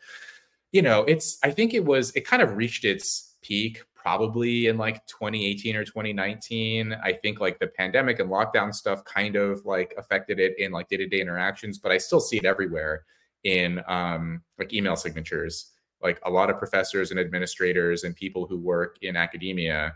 you 0.70 0.82
know 0.82 1.04
it's 1.04 1.38
i 1.42 1.50
think 1.50 1.72
it 1.72 1.84
was 1.84 2.14
it 2.14 2.26
kind 2.26 2.42
of 2.42 2.56
reached 2.56 2.84
its 2.84 3.36
peak 3.40 3.82
probably 3.94 4.68
in 4.68 4.76
like 4.76 5.04
2018 5.06 5.76
or 5.76 5.84
2019. 5.84 6.94
I 7.02 7.12
think 7.12 7.40
like 7.40 7.58
the 7.58 7.66
pandemic 7.66 8.20
and 8.20 8.30
lockdown 8.30 8.74
stuff 8.74 9.04
kind 9.04 9.36
of 9.36 9.64
like 9.64 9.92
affected 9.98 10.38
it 10.38 10.58
in 10.58 10.72
like 10.72 10.88
day-to-day 10.88 11.20
interactions, 11.20 11.78
but 11.78 11.90
I 11.90 11.98
still 11.98 12.20
see 12.20 12.36
it 12.36 12.44
everywhere 12.44 13.04
in 13.44 13.82
um 13.88 14.42
like 14.58 14.72
email 14.72 14.96
signatures. 14.96 15.72
Like 16.02 16.20
a 16.24 16.30
lot 16.30 16.50
of 16.50 16.58
professors 16.58 17.10
and 17.10 17.18
administrators 17.18 18.04
and 18.04 18.14
people 18.14 18.46
who 18.46 18.58
work 18.58 18.98
in 19.02 19.16
academia, 19.16 19.94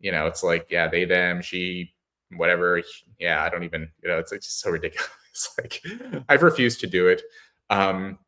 you 0.00 0.12
know, 0.12 0.26
it's 0.26 0.42
like, 0.42 0.66
yeah, 0.70 0.88
they, 0.88 1.04
them, 1.04 1.40
she, 1.40 1.94
whatever. 2.36 2.82
Yeah, 3.18 3.42
I 3.42 3.48
don't 3.48 3.64
even, 3.64 3.90
you 4.02 4.08
know, 4.08 4.18
it's, 4.18 4.32
it's 4.32 4.46
just 4.46 4.60
so 4.60 4.70
ridiculous. 4.70 5.08
like 5.58 5.82
I've 6.28 6.42
refused 6.42 6.80
to 6.80 6.86
do 6.86 7.08
it. 7.08 7.22
Um, 7.70 8.18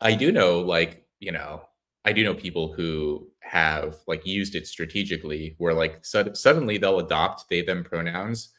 I 0.00 0.14
do 0.14 0.30
know, 0.30 0.60
like, 0.60 1.06
you 1.18 1.32
know, 1.32 1.62
I 2.04 2.12
do 2.12 2.22
know 2.22 2.34
people 2.34 2.72
who 2.72 3.26
have 3.40 3.96
like 4.06 4.24
used 4.24 4.54
it 4.54 4.66
strategically 4.66 5.56
where 5.58 5.74
like 5.74 6.04
suddenly 6.04 6.78
they'll 6.78 7.00
adopt 7.00 7.48
they 7.48 7.62
them 7.62 7.82
pronouns 7.82 8.50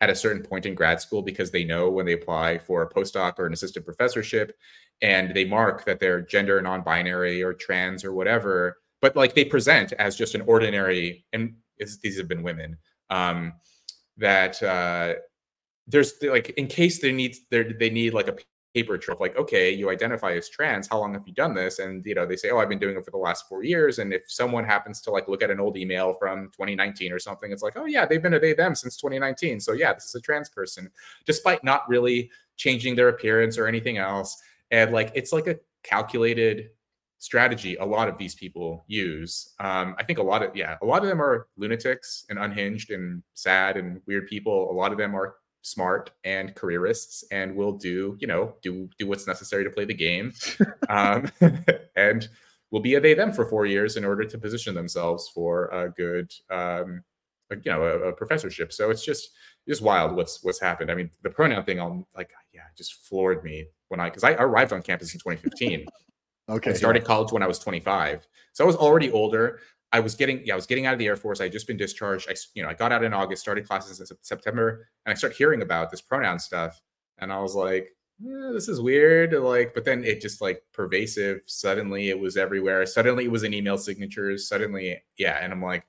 at 0.00 0.10
a 0.10 0.14
certain 0.14 0.42
point 0.42 0.66
in 0.66 0.74
grad 0.74 1.00
school 1.00 1.22
because 1.22 1.50
they 1.50 1.64
know 1.64 1.90
when 1.90 2.06
they 2.06 2.12
apply 2.12 2.58
for 2.58 2.82
a 2.82 2.88
postdoc 2.88 3.38
or 3.38 3.46
an 3.46 3.52
assistant 3.52 3.84
professorship 3.84 4.56
and 5.02 5.34
they 5.34 5.44
mark 5.44 5.84
that 5.84 6.00
they're 6.00 6.20
gender 6.20 6.60
non-binary 6.60 7.42
or 7.42 7.52
trans 7.52 8.04
or 8.04 8.12
whatever 8.12 8.78
but 9.00 9.16
like 9.16 9.34
they 9.34 9.44
present 9.44 9.92
as 9.94 10.16
just 10.16 10.34
an 10.34 10.42
ordinary 10.42 11.24
and 11.32 11.54
these 12.02 12.16
have 12.16 12.28
been 12.28 12.42
women 12.42 12.76
um 13.10 13.52
that 14.16 14.62
uh 14.62 15.14
there's 15.86 16.14
like 16.22 16.50
in 16.50 16.66
case 16.66 17.00
they 17.00 17.12
need 17.12 17.36
they 17.50 17.90
need 17.90 18.14
like 18.14 18.28
a 18.28 18.36
paper 18.74 18.98
trail 18.98 19.16
like 19.18 19.36
okay 19.36 19.70
you 19.70 19.88
identify 19.90 20.32
as 20.32 20.48
trans 20.48 20.86
how 20.88 20.98
long 20.98 21.14
have 21.14 21.26
you 21.26 21.32
done 21.32 21.54
this? 21.54 21.78
And 21.78 22.04
you 22.04 22.14
know 22.14 22.26
they 22.26 22.36
say 22.36 22.50
oh 22.50 22.58
i've 22.58 22.68
been 22.68 22.78
doing 22.78 22.96
it 22.96 23.04
for 23.04 23.10
the 23.10 23.18
last 23.18 23.48
four 23.48 23.64
years. 23.64 23.98
And 23.98 24.12
if 24.12 24.30
someone 24.30 24.64
happens 24.64 25.00
to 25.02 25.10
like 25.10 25.28
look 25.28 25.42
at 25.42 25.50
an 25.50 25.60
old 25.60 25.76
email 25.76 26.14
from 26.14 26.46
2019 26.48 27.12
or 27.12 27.18
something 27.18 27.50
it's 27.50 27.62
like 27.62 27.76
oh 27.76 27.86
yeah 27.86 28.04
they've 28.04 28.22
been 28.22 28.34
a 28.34 28.38
they 28.40 28.52
them 28.52 28.74
since 28.74 28.96
2019 28.96 29.60
so 29.60 29.72
yeah 29.72 29.92
this 29.92 30.04
is 30.04 30.14
a 30.14 30.20
trans 30.20 30.48
person. 30.48 30.90
Despite 31.26 31.64
not 31.64 31.88
really 31.88 32.30
changing 32.56 32.94
their 32.96 33.08
appearance 33.08 33.56
or 33.56 33.66
anything 33.66 33.98
else 33.98 34.36
and 34.70 34.92
like 34.92 35.12
it's 35.14 35.32
like 35.32 35.46
a 35.46 35.56
calculated 35.82 36.70
strategy 37.20 37.74
a 37.76 37.84
lot 37.84 38.08
of 38.08 38.18
these 38.18 38.34
people 38.34 38.84
use. 38.86 39.54
Um, 39.60 39.94
i 39.98 40.04
think 40.04 40.18
a 40.18 40.22
lot 40.22 40.42
of 40.42 40.54
yeah 40.54 40.76
a 40.82 40.86
lot 40.86 41.02
of 41.02 41.08
them 41.08 41.22
are 41.22 41.48
lunatics 41.56 42.26
and 42.28 42.38
unhinged 42.38 42.90
and 42.90 43.22
sad 43.32 43.76
and 43.78 44.00
weird 44.06 44.26
people. 44.28 44.70
A 44.70 44.74
lot 44.74 44.92
of 44.92 44.98
them 44.98 45.16
are 45.16 45.36
smart 45.70 46.10
and 46.24 46.54
careerists 46.54 47.24
and 47.30 47.54
will 47.54 47.72
do 47.72 48.16
you 48.20 48.26
know 48.26 48.54
do 48.62 48.88
do 48.98 49.06
what's 49.06 49.26
necessary 49.26 49.64
to 49.64 49.70
play 49.70 49.84
the 49.84 49.94
game 49.94 50.32
um, 50.88 51.30
and 51.96 52.28
will 52.70 52.80
be 52.80 52.94
a 52.94 53.00
they 53.00 53.14
them 53.14 53.32
for 53.32 53.46
four 53.46 53.66
years 53.66 53.96
in 53.96 54.04
order 54.04 54.24
to 54.24 54.38
position 54.38 54.74
themselves 54.74 55.28
for 55.28 55.66
a 55.66 55.90
good 55.90 56.32
um, 56.50 57.02
a, 57.50 57.56
you 57.56 57.70
know 57.70 57.82
a, 57.82 58.08
a, 58.08 58.12
professorship. 58.12 58.72
So 58.72 58.90
it's 58.90 59.04
just 59.04 59.30
just 59.66 59.82
wild 59.82 60.16
what's 60.16 60.42
what's 60.42 60.60
happened. 60.60 60.90
I 60.90 60.94
mean 60.94 61.10
the 61.22 61.30
pronoun 61.30 61.64
thing 61.64 61.80
i'm 61.80 62.04
like 62.16 62.32
yeah 62.58 62.64
just 62.76 63.06
floored 63.06 63.42
me 63.44 63.66
when 63.88 64.00
i 64.00 64.08
because 64.08 64.24
i 64.24 64.32
arrived 64.32 64.72
on 64.72 64.82
campus 64.82 65.12
in 65.14 65.20
2015 65.20 65.86
okay 66.48 66.70
i 66.70 66.74
started 66.74 67.02
yeah. 67.02 67.06
college 67.06 67.32
when 67.32 67.42
i 67.42 67.46
was 67.46 67.58
25 67.58 68.26
so 68.52 68.64
i 68.64 68.66
was 68.66 68.76
already 68.76 69.10
older 69.10 69.60
I 69.92 70.00
was 70.00 70.14
getting, 70.14 70.42
yeah, 70.44 70.52
I 70.52 70.56
was 70.56 70.66
getting 70.66 70.86
out 70.86 70.92
of 70.92 70.98
the 70.98 71.06
Air 71.06 71.16
Force. 71.16 71.40
I 71.40 71.44
had 71.44 71.52
just 71.52 71.66
been 71.66 71.76
discharged. 71.76 72.28
I, 72.30 72.34
you 72.54 72.62
know, 72.62 72.68
I 72.68 72.74
got 72.74 72.92
out 72.92 73.04
in 73.04 73.14
August, 73.14 73.42
started 73.42 73.66
classes 73.66 74.00
in 74.00 74.16
September, 74.22 74.88
and 75.06 75.12
I 75.12 75.14
started 75.14 75.36
hearing 75.36 75.62
about 75.62 75.90
this 75.90 76.02
pronoun 76.02 76.38
stuff, 76.38 76.80
and 77.18 77.32
I 77.32 77.40
was 77.40 77.54
like, 77.54 77.88
eh, 78.22 78.52
this 78.52 78.68
is 78.68 78.80
weird. 78.80 79.32
Like, 79.32 79.72
but 79.74 79.84
then 79.84 80.04
it 80.04 80.20
just 80.20 80.40
like 80.42 80.62
pervasive. 80.72 81.40
Suddenly, 81.46 82.10
it 82.10 82.18
was 82.18 82.36
everywhere. 82.36 82.84
Suddenly, 82.84 83.24
it 83.24 83.30
was 83.30 83.44
in 83.44 83.54
email 83.54 83.78
signatures. 83.78 84.48
Suddenly, 84.48 85.02
yeah, 85.16 85.38
and 85.42 85.52
I'm 85.52 85.62
like, 85.62 85.86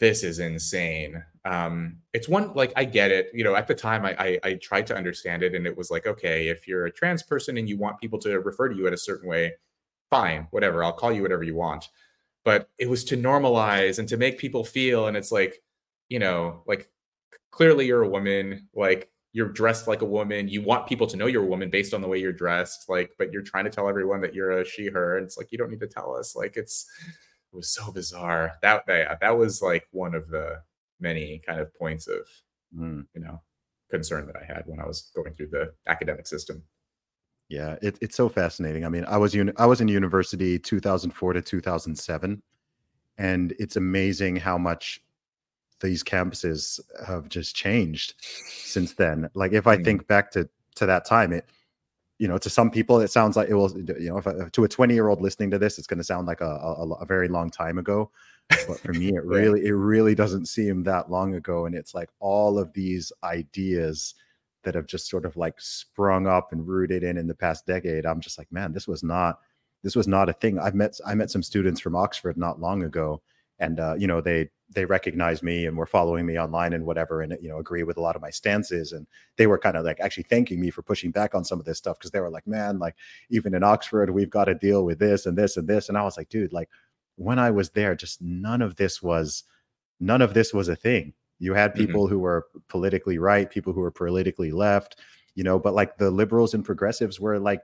this 0.00 0.24
is 0.24 0.40
insane. 0.40 1.22
Um, 1.44 1.98
it's 2.12 2.28
one 2.28 2.54
like 2.54 2.72
I 2.74 2.84
get 2.84 3.12
it. 3.12 3.30
You 3.32 3.44
know, 3.44 3.54
at 3.54 3.68
the 3.68 3.74
time, 3.74 4.04
I, 4.04 4.16
I 4.18 4.40
I 4.42 4.54
tried 4.54 4.86
to 4.88 4.96
understand 4.96 5.44
it, 5.44 5.54
and 5.54 5.64
it 5.64 5.76
was 5.76 5.92
like, 5.92 6.08
okay, 6.08 6.48
if 6.48 6.66
you're 6.66 6.86
a 6.86 6.92
trans 6.92 7.22
person 7.22 7.56
and 7.56 7.68
you 7.68 7.78
want 7.78 8.00
people 8.00 8.18
to 8.20 8.40
refer 8.40 8.68
to 8.68 8.76
you 8.76 8.88
in 8.88 8.94
a 8.94 8.98
certain 8.98 9.28
way, 9.28 9.52
fine, 10.10 10.48
whatever. 10.50 10.82
I'll 10.82 10.92
call 10.92 11.12
you 11.12 11.22
whatever 11.22 11.44
you 11.44 11.54
want 11.54 11.88
but 12.46 12.70
it 12.78 12.88
was 12.88 13.02
to 13.02 13.16
normalize 13.16 13.98
and 13.98 14.08
to 14.08 14.16
make 14.16 14.38
people 14.38 14.64
feel 14.64 15.08
and 15.08 15.16
it's 15.16 15.32
like 15.32 15.60
you 16.08 16.18
know 16.20 16.62
like 16.66 16.88
clearly 17.50 17.86
you're 17.86 18.04
a 18.04 18.08
woman 18.08 18.68
like 18.72 19.10
you're 19.32 19.48
dressed 19.48 19.88
like 19.88 20.00
a 20.00 20.06
woman 20.06 20.48
you 20.48 20.62
want 20.62 20.86
people 20.86 21.08
to 21.08 21.16
know 21.16 21.26
you're 21.26 21.42
a 21.42 21.52
woman 21.54 21.68
based 21.68 21.92
on 21.92 22.00
the 22.00 22.08
way 22.08 22.18
you're 22.18 22.32
dressed 22.32 22.88
like 22.88 23.10
but 23.18 23.32
you're 23.32 23.42
trying 23.42 23.64
to 23.64 23.70
tell 23.70 23.88
everyone 23.88 24.20
that 24.20 24.32
you're 24.32 24.60
a 24.60 24.64
she 24.64 24.86
her 24.86 25.18
and 25.18 25.26
it's 25.26 25.36
like 25.36 25.50
you 25.50 25.58
don't 25.58 25.70
need 25.70 25.80
to 25.80 25.88
tell 25.88 26.16
us 26.16 26.36
like 26.36 26.56
it's 26.56 26.86
it 27.52 27.56
was 27.56 27.68
so 27.68 27.90
bizarre 27.90 28.52
that 28.62 28.86
that, 28.86 29.18
that 29.20 29.36
was 29.36 29.60
like 29.60 29.86
one 29.90 30.14
of 30.14 30.28
the 30.28 30.62
many 31.00 31.42
kind 31.44 31.60
of 31.60 31.74
points 31.74 32.06
of 32.06 32.28
mm. 32.78 33.04
you 33.12 33.20
know 33.20 33.42
concern 33.90 34.24
that 34.24 34.36
i 34.36 34.44
had 34.44 34.62
when 34.66 34.78
i 34.78 34.86
was 34.86 35.10
going 35.16 35.34
through 35.34 35.48
the 35.48 35.72
academic 35.88 36.28
system 36.28 36.62
yeah, 37.48 37.76
it, 37.82 37.98
it's 38.00 38.16
so 38.16 38.28
fascinating. 38.28 38.84
I 38.84 38.88
mean, 38.88 39.04
I 39.06 39.16
was 39.16 39.34
uni- 39.34 39.52
I 39.56 39.66
was 39.66 39.80
in 39.80 39.88
university 39.88 40.58
2004 40.58 41.34
to 41.34 41.42
2007, 41.42 42.42
and 43.18 43.54
it's 43.58 43.76
amazing 43.76 44.36
how 44.36 44.58
much 44.58 45.00
these 45.80 46.02
campuses 46.02 46.80
have 47.06 47.28
just 47.28 47.54
changed 47.54 48.14
since 48.20 48.94
then. 48.94 49.28
Like, 49.34 49.52
if 49.52 49.66
I 49.66 49.76
mm. 49.76 49.84
think 49.84 50.06
back 50.06 50.30
to 50.32 50.48
to 50.76 50.86
that 50.86 51.04
time, 51.04 51.32
it 51.32 51.48
you 52.18 52.26
know, 52.26 52.38
to 52.38 52.48
some 52.48 52.70
people, 52.70 52.98
it 53.00 53.10
sounds 53.10 53.36
like 53.36 53.48
it 53.48 53.54
will. 53.54 53.70
You 53.78 54.10
know, 54.10 54.18
if 54.18 54.26
I, 54.26 54.48
to 54.50 54.64
a 54.64 54.68
20 54.68 54.94
year 54.94 55.08
old 55.08 55.20
listening 55.20 55.50
to 55.50 55.58
this, 55.58 55.78
it's 55.78 55.86
going 55.86 55.98
to 55.98 56.04
sound 56.04 56.26
like 56.26 56.40
a, 56.40 56.46
a, 56.46 56.88
a 56.94 57.06
very 57.06 57.28
long 57.28 57.50
time 57.50 57.78
ago. 57.78 58.10
but 58.68 58.78
for 58.78 58.92
me 58.92 59.08
it 59.08 59.24
really 59.24 59.66
it 59.66 59.72
really 59.72 60.14
doesn't 60.14 60.46
seem 60.46 60.84
that 60.84 61.10
long 61.10 61.34
ago 61.34 61.66
and 61.66 61.74
it's 61.74 61.94
like 61.94 62.08
all 62.20 62.60
of 62.60 62.72
these 62.74 63.10
ideas 63.24 64.14
that 64.66 64.74
have 64.74 64.86
just 64.86 65.08
sort 65.08 65.24
of 65.24 65.36
like 65.36 65.58
sprung 65.58 66.26
up 66.26 66.52
and 66.52 66.68
rooted 66.68 67.02
in 67.02 67.16
in 67.16 67.26
the 67.26 67.34
past 67.34 67.66
decade 67.66 68.04
i'm 68.04 68.20
just 68.20 68.36
like 68.36 68.52
man 68.52 68.72
this 68.72 68.86
was 68.86 69.02
not 69.02 69.40
this 69.82 69.94
was 69.94 70.08
not 70.08 70.28
a 70.28 70.32
thing. 70.32 70.58
I've 70.58 70.74
met 70.74 70.98
i 71.06 71.14
met 71.14 71.30
some 71.30 71.42
students 71.42 71.80
from 71.80 71.94
oxford 71.94 72.36
not 72.36 72.60
long 72.60 72.82
ago 72.82 73.22
and 73.58 73.80
uh, 73.80 73.94
you 73.96 74.06
know 74.06 74.20
they 74.20 74.50
they 74.74 74.84
recognize 74.84 75.42
me 75.44 75.66
and 75.66 75.76
were 75.76 75.86
following 75.86 76.26
me 76.26 76.38
online 76.38 76.72
and 76.72 76.84
whatever 76.84 77.22
and 77.22 77.36
you 77.40 77.48
know 77.48 77.58
agree 77.58 77.84
with 77.84 77.96
a 77.96 78.00
lot 78.00 78.16
of 78.16 78.22
my 78.22 78.30
stances 78.30 78.92
and 78.92 79.06
they 79.36 79.46
were 79.46 79.58
kind 79.58 79.76
of 79.76 79.84
like 79.84 80.00
actually 80.00 80.24
thanking 80.24 80.60
me 80.60 80.70
for 80.70 80.82
pushing 80.82 81.12
back 81.12 81.34
on 81.34 81.44
some 81.44 81.60
of 81.60 81.64
this 81.64 81.78
stuff 81.78 81.98
because 81.98 82.10
they 82.10 82.20
were 82.20 82.30
like 82.30 82.46
man 82.46 82.78
like 82.78 82.96
even 83.30 83.54
in 83.54 83.62
oxford 83.62 84.10
we've 84.10 84.28
got 84.28 84.46
to 84.46 84.54
deal 84.54 84.84
with 84.84 84.98
this 84.98 85.26
and 85.26 85.38
this 85.38 85.56
and 85.56 85.68
this 85.68 85.88
and 85.88 85.96
i 85.96 86.02
was 86.02 86.16
like 86.16 86.28
dude 86.28 86.52
like 86.52 86.68
when 87.14 87.38
i 87.38 87.50
was 87.50 87.70
there 87.70 87.94
just 87.94 88.20
none 88.20 88.60
of 88.60 88.74
this 88.74 89.00
was 89.00 89.44
none 90.00 90.20
of 90.20 90.34
this 90.34 90.52
was 90.52 90.68
a 90.68 90.76
thing 90.76 91.12
you 91.38 91.54
had 91.54 91.70
mm-hmm. 91.72 91.86
people 91.86 92.04
mm-hmm. 92.04 92.14
who 92.14 92.18
were 92.20 92.46
politically 92.68 93.18
right 93.18 93.50
people 93.50 93.72
who 93.72 93.80
were 93.80 93.90
politically 93.90 94.50
left 94.50 95.00
you 95.34 95.44
know 95.44 95.58
but 95.58 95.74
like 95.74 95.96
the 95.98 96.10
liberals 96.10 96.54
and 96.54 96.64
progressives 96.64 97.20
were 97.20 97.38
like 97.38 97.60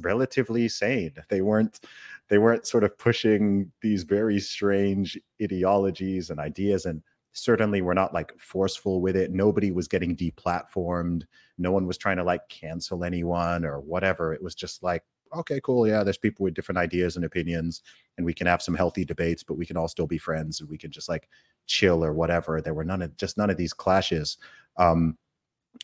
relatively 0.00 0.68
sane 0.68 1.12
they 1.28 1.40
weren't 1.40 1.80
they 2.28 2.38
weren't 2.38 2.66
sort 2.66 2.84
of 2.84 2.96
pushing 2.98 3.70
these 3.80 4.02
very 4.02 4.38
strange 4.38 5.18
ideologies 5.42 6.30
and 6.30 6.38
ideas 6.38 6.86
and 6.86 7.02
certainly 7.32 7.82
were 7.82 7.94
not 7.94 8.12
like 8.12 8.32
forceful 8.38 9.00
with 9.00 9.16
it 9.16 9.32
nobody 9.32 9.70
was 9.70 9.88
getting 9.88 10.16
deplatformed 10.16 11.22
no 11.56 11.72
one 11.72 11.86
was 11.86 11.98
trying 11.98 12.16
to 12.16 12.24
like 12.24 12.46
cancel 12.48 13.04
anyone 13.04 13.64
or 13.64 13.80
whatever 13.80 14.32
it 14.32 14.42
was 14.42 14.54
just 14.54 14.82
like 14.82 15.04
okay 15.36 15.60
cool 15.62 15.86
yeah 15.86 16.02
there's 16.02 16.18
people 16.18 16.44
with 16.44 16.54
different 16.54 16.78
ideas 16.78 17.16
and 17.16 17.24
opinions 17.24 17.82
and 18.16 18.26
we 18.26 18.34
can 18.34 18.46
have 18.46 18.62
some 18.62 18.74
healthy 18.74 19.04
debates 19.04 19.42
but 19.42 19.58
we 19.58 19.66
can 19.66 19.76
all 19.76 19.88
still 19.88 20.06
be 20.06 20.18
friends 20.18 20.60
and 20.60 20.68
we 20.68 20.78
can 20.78 20.90
just 20.90 21.08
like 21.08 21.28
chill 21.66 22.04
or 22.04 22.12
whatever 22.12 22.60
there 22.60 22.74
were 22.74 22.84
none 22.84 23.02
of 23.02 23.16
just 23.16 23.36
none 23.36 23.50
of 23.50 23.56
these 23.56 23.72
clashes 23.72 24.38
um 24.76 25.16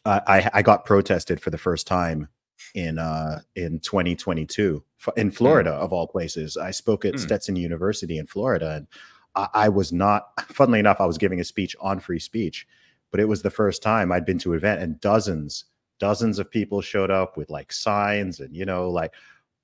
i 0.05 0.51
i 0.55 0.63
got 0.63 0.85
protested 0.85 1.41
for 1.41 1.51
the 1.51 1.59
first 1.59 1.87
time 1.87 2.29
in 2.75 2.99
uh 2.99 3.41
in 3.57 3.79
2022 3.81 4.83
in 5.17 5.29
hmm. 5.29 5.33
Florida 5.33 5.71
mm. 5.71 5.79
of 5.79 5.93
all 5.93 6.07
places. 6.07 6.57
I 6.57 6.71
spoke 6.71 7.05
at 7.05 7.15
mm. 7.15 7.21
Stetson 7.21 7.57
University 7.57 8.19
in 8.19 8.27
Florida 8.27 8.77
and 8.77 8.87
I, 9.35 9.49
I, 9.55 9.69
was 9.69 9.93
not 9.93 10.29
funnily 10.49 10.79
enough 10.79 11.01
I 11.01 11.07
was 11.07 11.19
giving 11.19 11.41
a 11.41 11.45
speech 11.45 11.77
on 11.81 12.01
free 12.01 12.19
speech, 12.19 12.67
but 13.11 13.21
it 13.21 13.29
was 13.29 13.43
the 13.43 13.51
first 13.51 13.83
time 13.83 14.13
I'd 14.13 14.25
been 14.25 14.39
to 14.39 14.53
an 14.53 14.59
event 14.59 14.81
and 14.81 15.01
dozens 15.01 15.65
dozens 16.01 16.39
of 16.39 16.51
people 16.51 16.81
showed 16.81 17.11
up 17.11 17.37
with 17.37 17.51
like 17.51 17.73
signs 17.73 18.41
and 18.41 18.55
you 18.55 18.65
know 18.65 18.91
like 18.91 19.13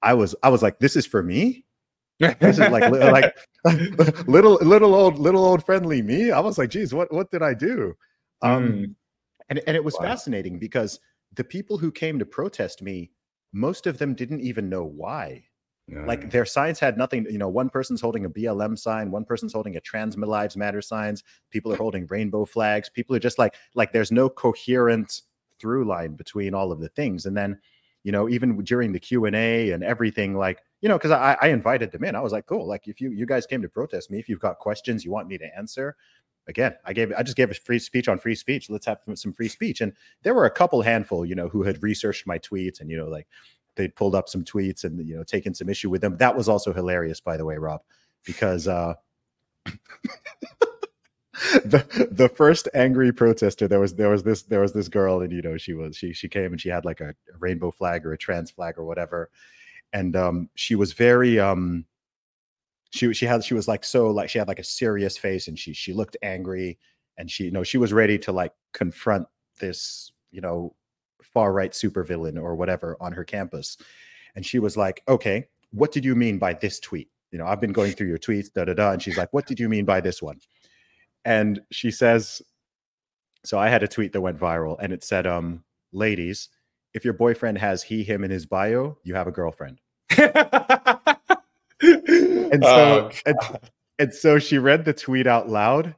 I 0.02 0.15
was 0.15 0.35
I 0.43 0.48
was 0.48 0.62
like 0.62 0.78
this 0.78 0.97
is 0.97 1.07
for 1.07 1.23
me. 1.23 1.65
this 2.19 2.59
is 2.59 2.70
like 2.70 2.90
like 2.90 3.36
little 4.28 4.55
little 4.62 4.94
old 4.94 5.19
little 5.19 5.44
old 5.44 5.65
friendly 5.65 6.02
me. 6.02 6.31
I 6.31 6.40
was 6.40 6.59
like 6.59 6.70
geez 6.70 6.94
what 6.94 7.12
what 7.12 7.31
did 7.31 7.43
I 7.43 7.55
do? 7.55 7.94
Um 8.43 8.69
mm. 8.69 8.94
and 9.48 9.61
and 9.66 9.77
it 9.77 9.85
was 9.85 9.94
wow. 9.98 10.07
fascinating 10.07 10.59
because 10.59 11.01
the 11.35 11.44
people 11.44 11.78
who 11.78 11.93
came 11.93 12.19
to 12.19 12.27
protest 12.27 12.82
me, 12.82 13.11
most 13.52 13.86
of 13.86 13.98
them 13.98 14.15
didn't 14.15 14.40
even 14.40 14.69
know 14.69 14.85
why. 14.85 15.44
Like 16.07 16.31
their 16.31 16.44
signs 16.44 16.78
had 16.78 16.97
nothing, 16.97 17.27
you 17.28 17.39
know, 17.39 17.48
one 17.48 17.69
person's 17.69 18.01
holding 18.01 18.24
a 18.24 18.31
BLM 18.31 18.78
sign, 18.78 19.11
one 19.11 19.24
person's 19.24 19.52
holding 19.52 19.74
a 19.77 19.81
trans 19.81 20.16
lives 20.16 20.57
matter 20.57 20.81
signs, 20.81 21.24
people 21.51 21.73
are 21.73 21.77
holding 21.85 22.07
rainbow 22.07 22.44
flags, 22.44 22.89
people 22.89 23.16
are 23.16 23.20
just 23.20 23.39
like 23.39 23.57
like 23.74 23.93
there's 23.93 24.12
no 24.12 24.28
coherent 24.28 25.23
through 25.61 25.85
line 25.85 26.15
between 26.15 26.55
all 26.55 26.73
of 26.73 26.81
the 26.81 26.89
things. 26.89 27.27
And 27.27 27.37
then, 27.37 27.59
you 28.03 28.12
know, 28.12 28.28
even 28.28 28.62
during 28.65 28.93
the 28.93 29.01
Q&A 29.01 29.70
and 29.70 29.85
everything 29.85 30.37
like, 30.37 30.62
you 30.81 30.89
know, 30.89 30.99
cuz 30.99 31.11
I 31.11 31.37
I 31.41 31.49
invited 31.49 31.93
them 31.93 32.05
in. 32.05 32.16
I 32.16 32.20
was 32.20 32.32
like, 32.32 32.47
"Cool, 32.47 32.66
like 32.66 32.89
if 32.89 33.01
you 33.01 33.11
you 33.11 33.27
guys 33.27 33.47
came 33.47 33.62
to 33.62 33.69
protest 33.69 34.11
me, 34.11 34.19
if 34.19 34.28
you've 34.28 34.41
got 34.41 34.59
questions 34.59 35.05
you 35.05 35.11
want 35.11 35.28
me 35.28 35.37
to 35.39 35.57
answer, 35.57 35.97
again, 36.47 36.74
I 36.85 36.93
gave 36.93 37.12
I 37.16 37.23
just 37.23 37.37
gave 37.37 37.51
a 37.51 37.55
free 37.55 37.78
speech 37.78 38.09
on 38.09 38.19
free 38.19 38.35
speech. 38.35 38.70
Let's 38.70 38.87
have 38.87 38.99
some 39.15 39.32
free 39.32 39.49
speech. 39.49 39.81
And 39.81 39.93
there 40.23 40.35
were 40.35 40.47
a 40.47 40.51
couple 40.51 40.82
handful, 40.82 41.24
you 41.27 41.35
know, 41.35 41.49
who 41.49 41.62
had 41.62 41.82
researched 41.82 42.27
my 42.27 42.39
tweets 42.39 42.81
and 42.81 42.91
you 42.91 42.97
know, 42.97 43.09
like 43.09 43.27
they 43.77 43.89
pulled 43.89 44.15
up 44.15 44.28
some 44.28 44.45
tweets 44.45 44.85
and 44.85 45.07
you 45.07 45.16
know 45.16 45.24
taken 45.24 45.55
some 45.55 45.69
issue 45.69 45.91
with 45.91 46.01
them. 46.03 46.16
That 46.19 46.37
was 46.37 46.49
also 46.49 46.73
hilarious, 46.73 47.20
by 47.20 47.37
the 47.37 47.45
way, 47.45 47.57
Rob, 47.57 47.82
because 48.24 48.69
uh 48.69 48.95
the 51.65 52.09
the 52.11 52.29
first 52.29 52.69
angry 52.75 53.12
protester 53.12 53.67
there 53.67 53.81
was 53.81 53.95
there 53.95 54.11
was 54.11 54.23
this 54.23 54.43
there 54.43 54.61
was 54.61 54.75
this 54.75 54.89
girl 54.89 55.23
and 55.23 55.33
you 55.33 55.41
know 55.41 55.57
she 55.57 55.73
was 55.73 55.97
she 55.97 56.12
she 56.12 56.29
came 56.29 56.53
and 56.53 56.61
she 56.61 56.69
had 56.69 56.85
like 56.85 57.01
a, 57.01 57.15
rainbow 57.39 57.71
flag 57.71 58.05
or 58.05 58.12
a 58.12 58.19
trans 58.19 58.51
flag 58.51 58.77
or 58.77 58.85
whatever. 58.85 59.31
And 59.95 60.15
um 60.17 60.51
she 60.55 60.75
was 60.75 60.93
very 60.93 61.41
um 61.41 61.87
she 62.91 63.15
she 63.15 63.25
had 63.25 63.43
she 63.43 63.55
was 63.55 63.67
like 63.67 63.85
so 63.85 64.11
like 64.11 64.29
she 64.29 64.39
had 64.39 64.49
like 64.49 64.59
a 64.59 64.65
serious 64.65 65.17
face 65.17 65.49
and 65.49 65.59
she 65.59 65.73
she 65.73 65.95
looked 65.95 66.17
angry 66.23 66.79
and 67.17 67.31
she 67.31 67.45
you 67.45 67.51
know 67.51 67.62
she 67.62 67.79
was 67.79 67.93
ready 67.93 68.19
to 68.19 68.33
like 68.33 68.53
confront 68.75 69.27
this 69.61 70.12
you 70.33 70.43
know 70.43 70.75
far 71.23 71.55
right 71.55 71.73
supervillain 71.73 72.37
or 72.37 72.55
whatever 72.55 72.99
on 73.01 73.12
her 73.12 73.25
campus. 73.25 73.79
And 74.35 74.45
she 74.45 74.59
was 74.59 74.77
like 74.77 75.03
okay 75.09 75.47
what 75.71 75.91
did 75.91 76.05
you 76.05 76.15
mean 76.15 76.37
by 76.37 76.53
this 76.53 76.81
tweet? 76.81 77.09
You 77.31 77.39
know 77.39 77.47
i've 77.47 77.62
been 77.62 77.73
going 77.73 77.93
through 77.93 78.09
your 78.09 78.19
tweets 78.19 78.53
da 78.53 78.67
da 78.67 78.75
da. 78.75 78.91
And 78.91 79.01
she's 79.03 79.17
like 79.17 79.33
what 79.33 79.47
did 79.47 79.59
you 79.59 79.71
mean 79.71 79.87
by 79.87 80.03
this 80.03 80.21
one 80.21 80.39
and 81.25 81.61
she 81.71 81.91
says 81.91 82.43
so 83.45 83.59
i 83.59 83.69
had 83.69 83.83
a 83.83 83.89
tweet 83.89 84.13
that 84.13 84.21
went 84.21 84.39
viral 84.39 84.77
and 84.81 84.93
it 84.93 85.05
said 85.05 85.27
um 85.27 85.63
ladies 85.93 86.49
if 86.95 87.05
your 87.05 87.15
boyfriend 87.15 87.59
has 87.59 87.83
he 87.83 88.03
him 88.03 88.25
in 88.25 88.31
his 88.31 88.47
bio 88.47 88.97
you 89.03 89.15
have 89.15 89.27
a 89.27 89.33
girlfriend 89.33 89.81
and 90.11 90.35
so 92.63 92.63
oh, 92.63 93.11
and, 93.27 93.37
and 93.99 94.15
so 94.15 94.39
she 94.39 94.59
read 94.59 94.85
the 94.85 94.93
tweet 94.93 95.27
out 95.27 95.49
loud 95.49 95.95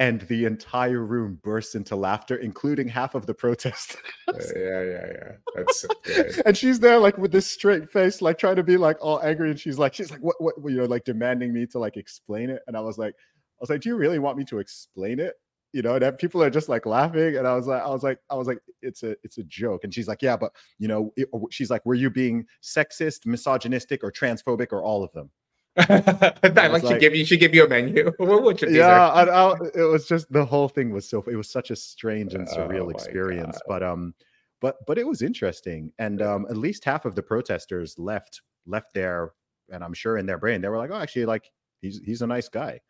and 0.00 0.22
the 0.22 0.46
entire 0.46 1.04
room 1.04 1.38
burst 1.42 1.74
into 1.74 1.94
laughter, 1.94 2.36
including 2.36 2.88
half 2.88 3.14
of 3.14 3.26
the 3.26 3.34
protesters. 3.44 4.00
yeah, 4.56 4.82
yeah, 4.82 5.06
yeah. 5.12 5.32
That's 5.54 5.86
and 6.46 6.56
she's 6.56 6.80
there 6.80 6.98
like 6.98 7.18
with 7.18 7.32
this 7.32 7.46
straight 7.46 7.88
face, 7.88 8.22
like 8.22 8.38
trying 8.38 8.56
to 8.56 8.62
be 8.62 8.78
like 8.78 8.96
all 9.02 9.20
angry, 9.20 9.50
and 9.50 9.60
she's 9.60 9.78
like, 9.78 9.92
she's 9.92 10.10
like, 10.10 10.20
what, 10.20 10.36
what, 10.40 10.54
you 10.64 10.78
know, 10.78 10.86
like 10.86 11.04
demanding 11.04 11.52
me 11.52 11.66
to 11.66 11.78
like 11.78 11.98
explain 11.98 12.48
it. 12.48 12.62
And 12.66 12.78
I 12.78 12.80
was 12.80 12.96
like, 12.96 13.14
was 13.60 13.70
like, 13.70 13.80
do 13.80 13.88
you 13.88 13.96
really 13.96 14.18
want 14.18 14.38
me 14.38 14.44
to 14.46 14.58
explain 14.58 15.20
it? 15.20 15.34
You 15.72 15.82
know, 15.82 15.98
that 15.98 16.18
people 16.18 16.42
are 16.42 16.50
just 16.50 16.68
like 16.68 16.84
laughing, 16.84 17.36
and 17.36 17.46
I 17.46 17.54
was 17.54 17.66
like, 17.66 17.82
I 17.82 17.88
was 17.90 18.02
like, 18.02 18.18
I 18.28 18.34
was 18.34 18.48
like, 18.48 18.58
it's 18.82 19.04
a, 19.04 19.14
it's 19.22 19.38
a 19.38 19.44
joke. 19.44 19.84
And 19.84 19.94
she's 19.94 20.08
like, 20.08 20.20
yeah, 20.20 20.36
but 20.36 20.52
you 20.78 20.88
know, 20.88 21.12
it, 21.16 21.28
she's 21.50 21.70
like, 21.70 21.86
were 21.86 21.94
you 21.94 22.10
being 22.10 22.46
sexist, 22.62 23.24
misogynistic, 23.24 24.02
or 24.02 24.10
transphobic, 24.10 24.72
or 24.72 24.82
all 24.82 25.04
of 25.04 25.12
them? 25.12 25.30
I 25.76 26.66
like, 26.66 26.84
she 26.84 26.98
give 26.98 27.14
you 27.14 27.24
she 27.24 27.36
give 27.36 27.54
you 27.54 27.64
a 27.64 27.68
menu. 27.68 28.10
what 28.18 28.60
yeah, 28.68 29.08
I, 29.08 29.22
I, 29.24 29.54
it 29.74 29.82
was 29.82 30.06
just 30.06 30.30
the 30.32 30.44
whole 30.44 30.68
thing 30.68 30.90
was 30.90 31.08
so 31.08 31.22
it 31.30 31.36
was 31.36 31.48
such 31.48 31.70
a 31.70 31.76
strange 31.76 32.34
and 32.34 32.48
surreal 32.48 32.86
oh 32.86 32.90
experience. 32.90 33.56
God. 33.56 33.62
But 33.68 33.82
um, 33.84 34.14
but 34.60 34.76
but 34.86 34.98
it 34.98 35.06
was 35.06 35.22
interesting, 35.22 35.92
and 35.98 36.20
um, 36.22 36.46
at 36.50 36.56
least 36.56 36.84
half 36.84 37.04
of 37.04 37.14
the 37.14 37.22
protesters 37.22 37.98
left 37.98 38.42
left 38.66 38.92
there, 38.94 39.32
and 39.70 39.84
I'm 39.84 39.94
sure 39.94 40.18
in 40.18 40.26
their 40.26 40.38
brain 40.38 40.60
they 40.60 40.68
were 40.68 40.76
like, 40.76 40.90
oh, 40.90 40.98
actually, 40.98 41.26
like 41.26 41.50
he's 41.80 42.00
he's 42.04 42.22
a 42.22 42.26
nice 42.26 42.48
guy. 42.48 42.80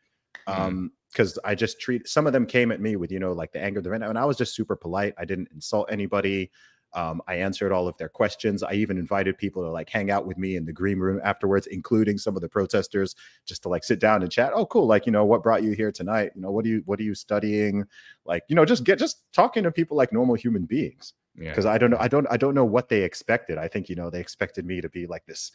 Mm-hmm. 0.46 0.62
Um, 0.62 0.92
because 1.10 1.38
I 1.44 1.54
just 1.54 1.80
treat 1.80 2.08
some 2.08 2.26
of 2.26 2.32
them 2.32 2.46
came 2.46 2.70
at 2.70 2.80
me 2.80 2.96
with 2.96 3.10
you 3.10 3.18
know 3.18 3.32
like 3.32 3.52
the 3.52 3.60
anger, 3.60 3.80
the 3.80 3.90
and 3.90 4.18
I 4.18 4.24
was 4.24 4.36
just 4.36 4.54
super 4.54 4.76
polite. 4.76 5.14
I 5.18 5.24
didn't 5.24 5.48
insult 5.52 5.90
anybody. 5.90 6.50
Um, 6.92 7.22
I 7.28 7.36
answered 7.36 7.72
all 7.72 7.86
of 7.86 7.96
their 7.98 8.08
questions. 8.08 8.62
I 8.62 8.72
even 8.72 8.98
invited 8.98 9.38
people 9.38 9.62
to 9.62 9.70
like 9.70 9.88
hang 9.88 10.10
out 10.10 10.26
with 10.26 10.36
me 10.36 10.56
in 10.56 10.64
the 10.64 10.72
green 10.72 10.98
room 10.98 11.20
afterwards, 11.22 11.68
including 11.68 12.18
some 12.18 12.34
of 12.34 12.42
the 12.42 12.48
protesters, 12.48 13.14
just 13.46 13.62
to 13.62 13.68
like 13.68 13.84
sit 13.84 14.00
down 14.00 14.22
and 14.22 14.30
chat. 14.30 14.52
Oh, 14.54 14.66
cool! 14.66 14.86
Like 14.86 15.06
you 15.06 15.12
know, 15.12 15.24
what 15.24 15.42
brought 15.42 15.62
you 15.62 15.72
here 15.72 15.92
tonight? 15.92 16.32
You 16.34 16.42
know, 16.42 16.50
what 16.50 16.64
do 16.64 16.70
you 16.70 16.82
what 16.86 16.98
are 16.98 17.04
you 17.04 17.14
studying? 17.14 17.84
Like 18.24 18.44
you 18.48 18.56
know, 18.56 18.64
just 18.64 18.84
get 18.84 18.98
just 18.98 19.22
talking 19.32 19.62
to 19.64 19.70
people 19.70 19.96
like 19.96 20.12
normal 20.12 20.34
human 20.34 20.64
beings. 20.64 21.14
Because 21.36 21.64
yeah. 21.64 21.72
I 21.72 21.78
don't 21.78 21.90
know, 21.90 21.98
I 21.98 22.08
don't 22.08 22.26
I 22.30 22.36
don't 22.36 22.54
know 22.54 22.64
what 22.64 22.88
they 22.88 23.02
expected. 23.02 23.56
I 23.56 23.68
think 23.68 23.88
you 23.88 23.94
know 23.94 24.10
they 24.10 24.20
expected 24.20 24.66
me 24.66 24.80
to 24.80 24.88
be 24.88 25.06
like 25.06 25.24
this 25.26 25.52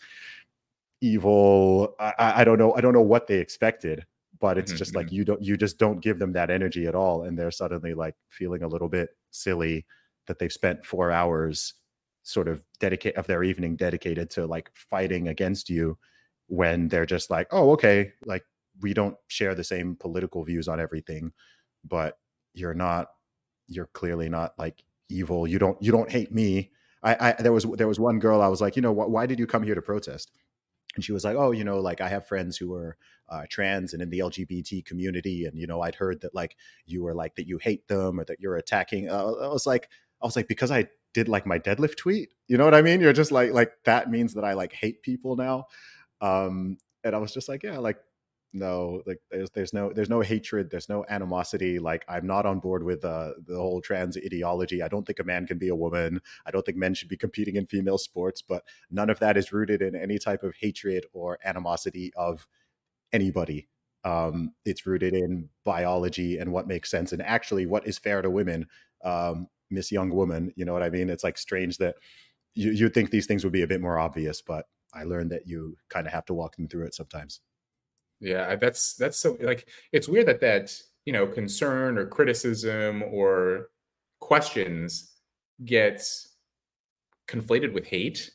evil. 1.02 1.96
I, 2.00 2.42
I 2.42 2.44
don't 2.44 2.58
know. 2.58 2.74
I 2.76 2.82
don't 2.82 2.94
know 2.94 3.02
what 3.02 3.28
they 3.28 3.38
expected 3.38 4.06
but 4.46 4.60
it's 4.60 4.72
mm-hmm. 4.72 4.78
just 4.78 4.94
like 4.94 5.08
mm-hmm. 5.08 5.16
you 5.16 5.26
don't 5.26 5.42
you 5.42 5.58
just 5.58 5.80
don't 5.80 6.02
give 6.02 6.20
them 6.20 6.32
that 6.32 6.52
energy 6.52 6.86
at 6.86 6.94
all 6.94 7.24
and 7.24 7.36
they're 7.36 7.50
suddenly 7.50 7.96
like 7.96 8.14
feeling 8.30 8.62
a 8.62 8.68
little 8.68 8.88
bit 8.88 9.10
silly 9.32 9.84
that 10.28 10.38
they've 10.38 10.54
spent 10.54 10.86
four 10.86 11.10
hours 11.10 11.74
sort 12.22 12.48
of 12.48 12.62
dedicate 12.80 13.16
of 13.16 13.26
their 13.26 13.44
evening 13.44 13.76
dedicated 13.76 14.30
to 14.30 14.46
like 14.46 14.70
fighting 14.76 15.30
against 15.30 15.68
you 15.68 15.98
when 16.46 16.88
they're 16.90 17.08
just 17.08 17.32
like 17.32 17.48
oh 17.50 17.72
okay 17.72 18.12
like 18.28 18.44
we 18.82 18.94
don't 18.94 19.18
share 19.30 19.56
the 19.56 19.64
same 19.64 19.96
political 19.96 20.44
views 20.44 20.68
on 20.68 20.80
everything 20.80 21.32
but 21.84 22.20
you're 22.54 22.76
not 22.76 23.08
you're 23.68 23.90
clearly 23.94 24.30
not 24.30 24.54
like 24.60 24.84
evil 25.10 25.48
you 25.48 25.58
don't 25.58 25.82
you 25.82 25.92
don't 25.92 26.12
hate 26.12 26.32
me 26.32 26.70
i 27.02 27.30
i 27.30 27.42
there 27.42 27.52
was 27.52 27.64
there 27.78 27.88
was 27.88 28.00
one 28.00 28.20
girl 28.20 28.44
i 28.44 28.48
was 28.48 28.62
like 28.62 28.76
you 28.76 28.84
know 28.84 28.94
wh- 28.94 29.10
why 29.10 29.26
did 29.26 29.40
you 29.40 29.48
come 29.48 29.64
here 29.64 29.74
to 29.74 29.82
protest 29.82 30.30
and 30.96 31.04
she 31.04 31.12
was 31.12 31.24
like 31.24 31.36
oh 31.36 31.52
you 31.52 31.64
know 31.64 31.80
like 31.80 32.02
i 32.02 32.08
have 32.08 32.28
friends 32.28 32.58
who 32.58 32.74
are 32.74 32.98
uh, 33.30 33.44
trans 33.50 33.94
and 33.94 34.02
in 34.02 34.10
the 34.10 34.20
lgbt 34.20 34.86
community 34.86 35.46
and 35.46 35.58
you 35.58 35.66
know 35.66 35.82
i'd 35.82 35.96
heard 35.96 36.22
that 36.22 36.36
like 36.36 36.56
you 36.86 37.02
were 37.02 37.14
like 37.14 37.36
that 37.36 37.48
you 37.48 37.58
hate 37.58 37.88
them 37.88 38.20
or 38.20 38.24
that 38.24 38.40
you're 38.40 38.58
attacking 38.58 39.10
uh, 39.10 39.32
i 39.42 39.48
was 39.48 39.66
like 39.66 39.90
I 40.22 40.26
was 40.26 40.36
like, 40.36 40.48
because 40.48 40.72
I 40.72 40.88
did 41.14 41.28
like 41.28 41.46
my 41.46 41.60
deadlift 41.60 41.98
tweet, 41.98 42.30
you 42.48 42.58
know 42.58 42.66
what 42.66 42.74
I 42.74 42.82
mean? 42.82 43.00
You're 43.00 43.14
just 43.14 43.32
like, 43.32 43.52
like 43.52 43.72
that 43.86 44.10
means 44.10 44.34
that 44.34 44.44
I 44.44 44.54
like 44.54 44.74
hate 44.74 45.02
people 45.02 45.36
now. 45.36 45.68
Um, 46.22 46.78
and 47.04 47.16
I 47.16 47.20
was 47.20 47.34
just 47.34 47.48
like, 47.48 47.64
yeah, 47.64 47.78
like, 47.78 47.98
no 48.56 49.02
like 49.06 49.20
there's 49.30 49.50
there's 49.52 49.74
no 49.74 49.92
there's 49.94 50.10
no 50.10 50.22
hatred 50.22 50.72
there's 50.72 50.88
no 50.88 51.06
animosity 51.10 51.78
like 51.78 52.06
i'm 52.08 52.26
not 52.26 52.46
on 52.46 52.60
board 52.60 52.84
with 52.84 53.04
uh, 53.04 53.32
the 53.46 53.58
whole 53.58 53.82
trans 53.82 54.18
ideology. 54.18 54.82
I 54.82 54.88
don't 54.88 55.06
think 55.06 55.20
a 55.20 55.24
man 55.24 55.46
can 55.46 55.58
be 55.58 55.68
a 55.68 55.76
woman. 55.76 56.22
I 56.46 56.52
don't 56.52 56.66
think 56.66 56.78
men 56.78 56.94
should 56.94 57.10
be 57.10 57.18
competing 57.18 57.58
in 57.58 57.68
female 57.68 57.98
sports 57.98 58.42
but 58.42 58.64
none 58.90 59.10
of 59.10 59.20
that 59.20 59.38
is 59.38 59.52
rooted 59.52 59.82
in 59.82 59.96
any 59.96 60.18
type 60.18 60.44
of 60.44 60.56
hatred 60.60 61.06
or 61.14 61.38
animosity 61.44 62.12
of 62.16 62.48
anybody. 63.12 63.68
Um, 64.04 64.54
it's 64.66 64.86
rooted 64.86 65.14
in 65.14 65.50
biology 65.64 66.38
and 66.38 66.52
what 66.52 66.68
makes 66.68 66.92
sense 66.92 67.12
and 67.12 67.22
actually 67.22 67.66
what 67.66 67.88
is 67.88 67.98
fair 67.98 68.22
to 68.22 68.30
women 68.30 68.68
um, 69.04 69.48
miss 69.70 69.92
young 69.92 70.12
woman 70.12 70.54
you 70.56 70.64
know 70.64 70.74
what 70.74 70.84
i 70.84 70.90
mean? 70.90 71.10
It's 71.10 71.24
like 71.24 71.38
strange 71.38 71.78
that 71.80 71.96
you, 72.54 72.72
you'd 72.72 72.94
think 72.94 73.10
these 73.10 73.26
things 73.26 73.44
would 73.44 73.54
be 73.54 73.64
a 73.64 73.68
bit 73.68 73.82
more 73.82 74.00
obvious 74.00 74.42
but 74.42 74.66
i 74.94 75.04
learned 75.04 75.32
that 75.32 75.46
you 75.46 75.78
kind 75.90 76.08
of 76.08 76.14
have 76.14 76.26
to 76.26 76.34
walk 76.34 76.56
them 76.56 76.68
through 76.68 76.86
it 76.86 76.96
sometimes 76.96 77.42
yeah, 78.20 78.56
that's 78.56 78.96
that's 78.96 79.20
so 79.20 79.38
like 79.42 79.68
it's 79.92 80.08
weird 80.08 80.28
that 80.28 80.42
that 80.42 80.78
you 81.06 81.14
know 81.14 81.28
concern 81.28 81.98
or 81.98 82.06
criticism 82.06 83.04
or 83.04 83.70
questions 84.20 85.12
gets 85.64 86.36
conflated 87.28 87.74
with 87.74 87.86
hate. 87.88 88.32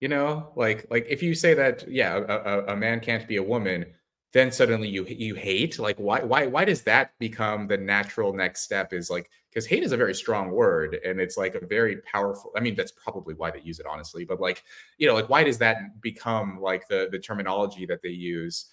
You 0.00 0.08
know, 0.08 0.52
like 0.56 0.86
like 0.90 1.06
if 1.08 1.22
you 1.22 1.34
say 1.34 1.54
that 1.54 1.88
yeah, 1.88 2.16
a, 2.16 2.20
a, 2.20 2.64
a 2.74 2.76
man 2.76 3.00
can't 3.00 3.26
be 3.26 3.36
a 3.36 3.42
woman, 3.42 3.86
then 4.32 4.52
suddenly 4.52 4.88
you 4.88 5.04
you 5.06 5.34
hate. 5.34 5.78
Like 5.78 5.96
why 5.96 6.22
why 6.22 6.46
why 6.46 6.64
does 6.64 6.82
that 6.82 7.12
become 7.18 7.66
the 7.66 7.78
natural 7.78 8.32
next 8.32 8.62
step? 8.62 8.92
Is 8.92 9.10
like 9.10 9.30
because 9.54 9.66
hate 9.66 9.84
is 9.84 9.92
a 9.92 9.96
very 9.96 10.14
strong 10.14 10.50
word 10.50 10.98
and 11.04 11.20
it's 11.20 11.36
like 11.36 11.54
a 11.54 11.64
very 11.64 11.98
powerful 11.98 12.50
i 12.56 12.60
mean 12.60 12.74
that's 12.74 12.90
probably 12.92 13.34
why 13.34 13.50
they 13.50 13.60
use 13.60 13.78
it 13.78 13.86
honestly 13.86 14.24
but 14.24 14.40
like 14.40 14.64
you 14.98 15.06
know 15.06 15.14
like 15.14 15.28
why 15.28 15.44
does 15.44 15.58
that 15.58 16.00
become 16.00 16.60
like 16.60 16.88
the 16.88 17.08
the 17.12 17.18
terminology 17.18 17.86
that 17.86 18.02
they 18.02 18.08
use 18.08 18.66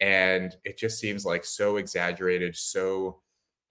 and 0.00 0.56
it 0.64 0.78
just 0.78 0.98
seems 0.98 1.24
like 1.24 1.44
so 1.44 1.76
exaggerated 1.76 2.56
so 2.56 3.20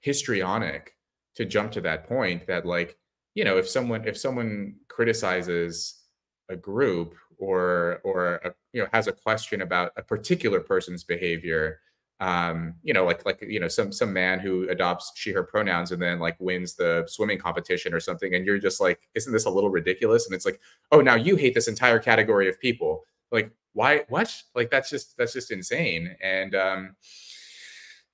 histrionic 0.02 0.96
to 1.36 1.46
jump 1.46 1.72
to 1.72 1.82
that 1.82 2.08
point 2.08 2.46
that 2.48 2.66
like 2.66 2.98
you 3.36 3.44
know 3.44 3.58
if 3.58 3.68
someone 3.68 4.08
if 4.08 4.18
someone 4.18 4.76
criticizes 4.88 6.04
a 6.50 6.56
group 6.56 7.16
or 7.38 8.02
or 8.04 8.36
a, 8.36 8.54
you 8.74 8.82
know 8.82 8.88
has 8.94 9.08
a 9.08 9.12
question 9.12 9.62
about 9.62 9.92
a 9.98 10.04
particular 10.04 10.60
person's 10.60 11.04
behavior 11.04 11.80
um 12.20 12.74
you 12.82 12.94
know 12.94 13.06
like 13.06 13.24
like 13.28 13.44
you 13.48 13.60
know 13.60 13.68
some 13.68 13.92
some 13.92 14.12
man 14.12 14.40
who 14.40 14.68
adopts 14.70 15.12
she 15.16 15.32
her 15.32 15.44
pronouns 15.44 15.92
and 15.92 16.02
then 16.02 16.20
like 16.20 16.36
wins 16.40 16.74
the 16.74 17.06
swimming 17.08 17.38
competition 17.38 17.94
or 17.94 18.00
something 18.00 18.34
and 18.34 18.44
you're 18.44 18.58
just 18.58 18.82
like 18.82 19.08
isn't 19.14 19.34
this 19.34 19.46
a 19.46 19.50
little 19.50 19.70
ridiculous? 19.70 20.26
And 20.26 20.34
it's 20.34 20.46
like 20.46 20.60
oh 20.92 21.02
now 21.02 21.14
you 21.16 21.36
hate 21.36 21.54
this 21.54 21.68
entire 21.68 22.00
category 22.00 22.50
of 22.50 22.60
people. 22.60 23.04
Like 23.32 23.52
why 23.78 24.04
what 24.10 24.36
like 24.56 24.72
that's 24.72 24.90
just 24.90 25.16
that's 25.18 25.34
just 25.34 25.52
insane 25.52 26.16
and 26.24 26.56
um 26.56 26.96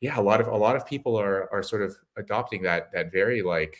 yeah 0.02 0.19
a 0.19 0.22
lot 0.22 0.41
of 0.41 0.48
a 0.48 0.57
lot 0.57 0.76
of 0.76 0.85
people 0.85 1.15
are 1.18 1.48
are 1.53 1.64
sort 1.64 1.81
of 1.81 1.95
adopting 2.18 2.61
that 2.61 2.91
that 2.91 3.14
very 3.14 3.41
like 3.41 3.77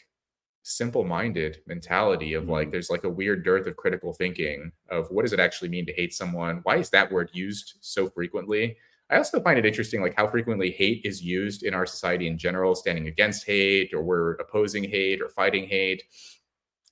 simple 0.62 1.04
minded 1.04 1.58
mentality 1.68 2.36
of 2.36 2.48
like 2.48 2.68
mm-hmm. 2.68 2.72
there's 2.72 2.90
like 2.90 3.04
a 3.04 3.10
weird 3.10 3.44
dearth 3.44 3.68
of 3.68 3.76
critical 3.76 4.14
thinking 4.14 4.72
of 4.90 5.08
what 5.12 5.24
does 5.24 5.34
it 5.34 5.42
actually 5.42 5.68
mean 5.68 5.86
to 5.86 5.92
hate 5.92 6.14
someone 6.14 6.62
why 6.64 6.78
is 6.78 6.90
that 6.90 7.12
word 7.12 7.30
used 7.34 7.74
so 7.82 8.10
frequently 8.10 8.78
i 9.10 9.18
also 9.18 9.42
find 9.42 9.60
it 9.60 9.66
interesting 9.66 10.02
like 10.02 10.16
how 10.16 10.26
frequently 10.26 10.72
hate 10.72 11.02
is 11.04 11.22
used 11.22 11.64
in 11.64 11.74
our 11.74 11.86
society 11.86 12.28
in 12.28 12.38
general 12.38 12.76
standing 12.76 13.10
against 13.10 13.46
hate 13.46 13.94
or 13.94 14.02
we're 14.02 14.36
opposing 14.36 14.86
hate 14.86 15.22
or 15.22 15.28
fighting 15.28 15.68
hate 15.68 16.02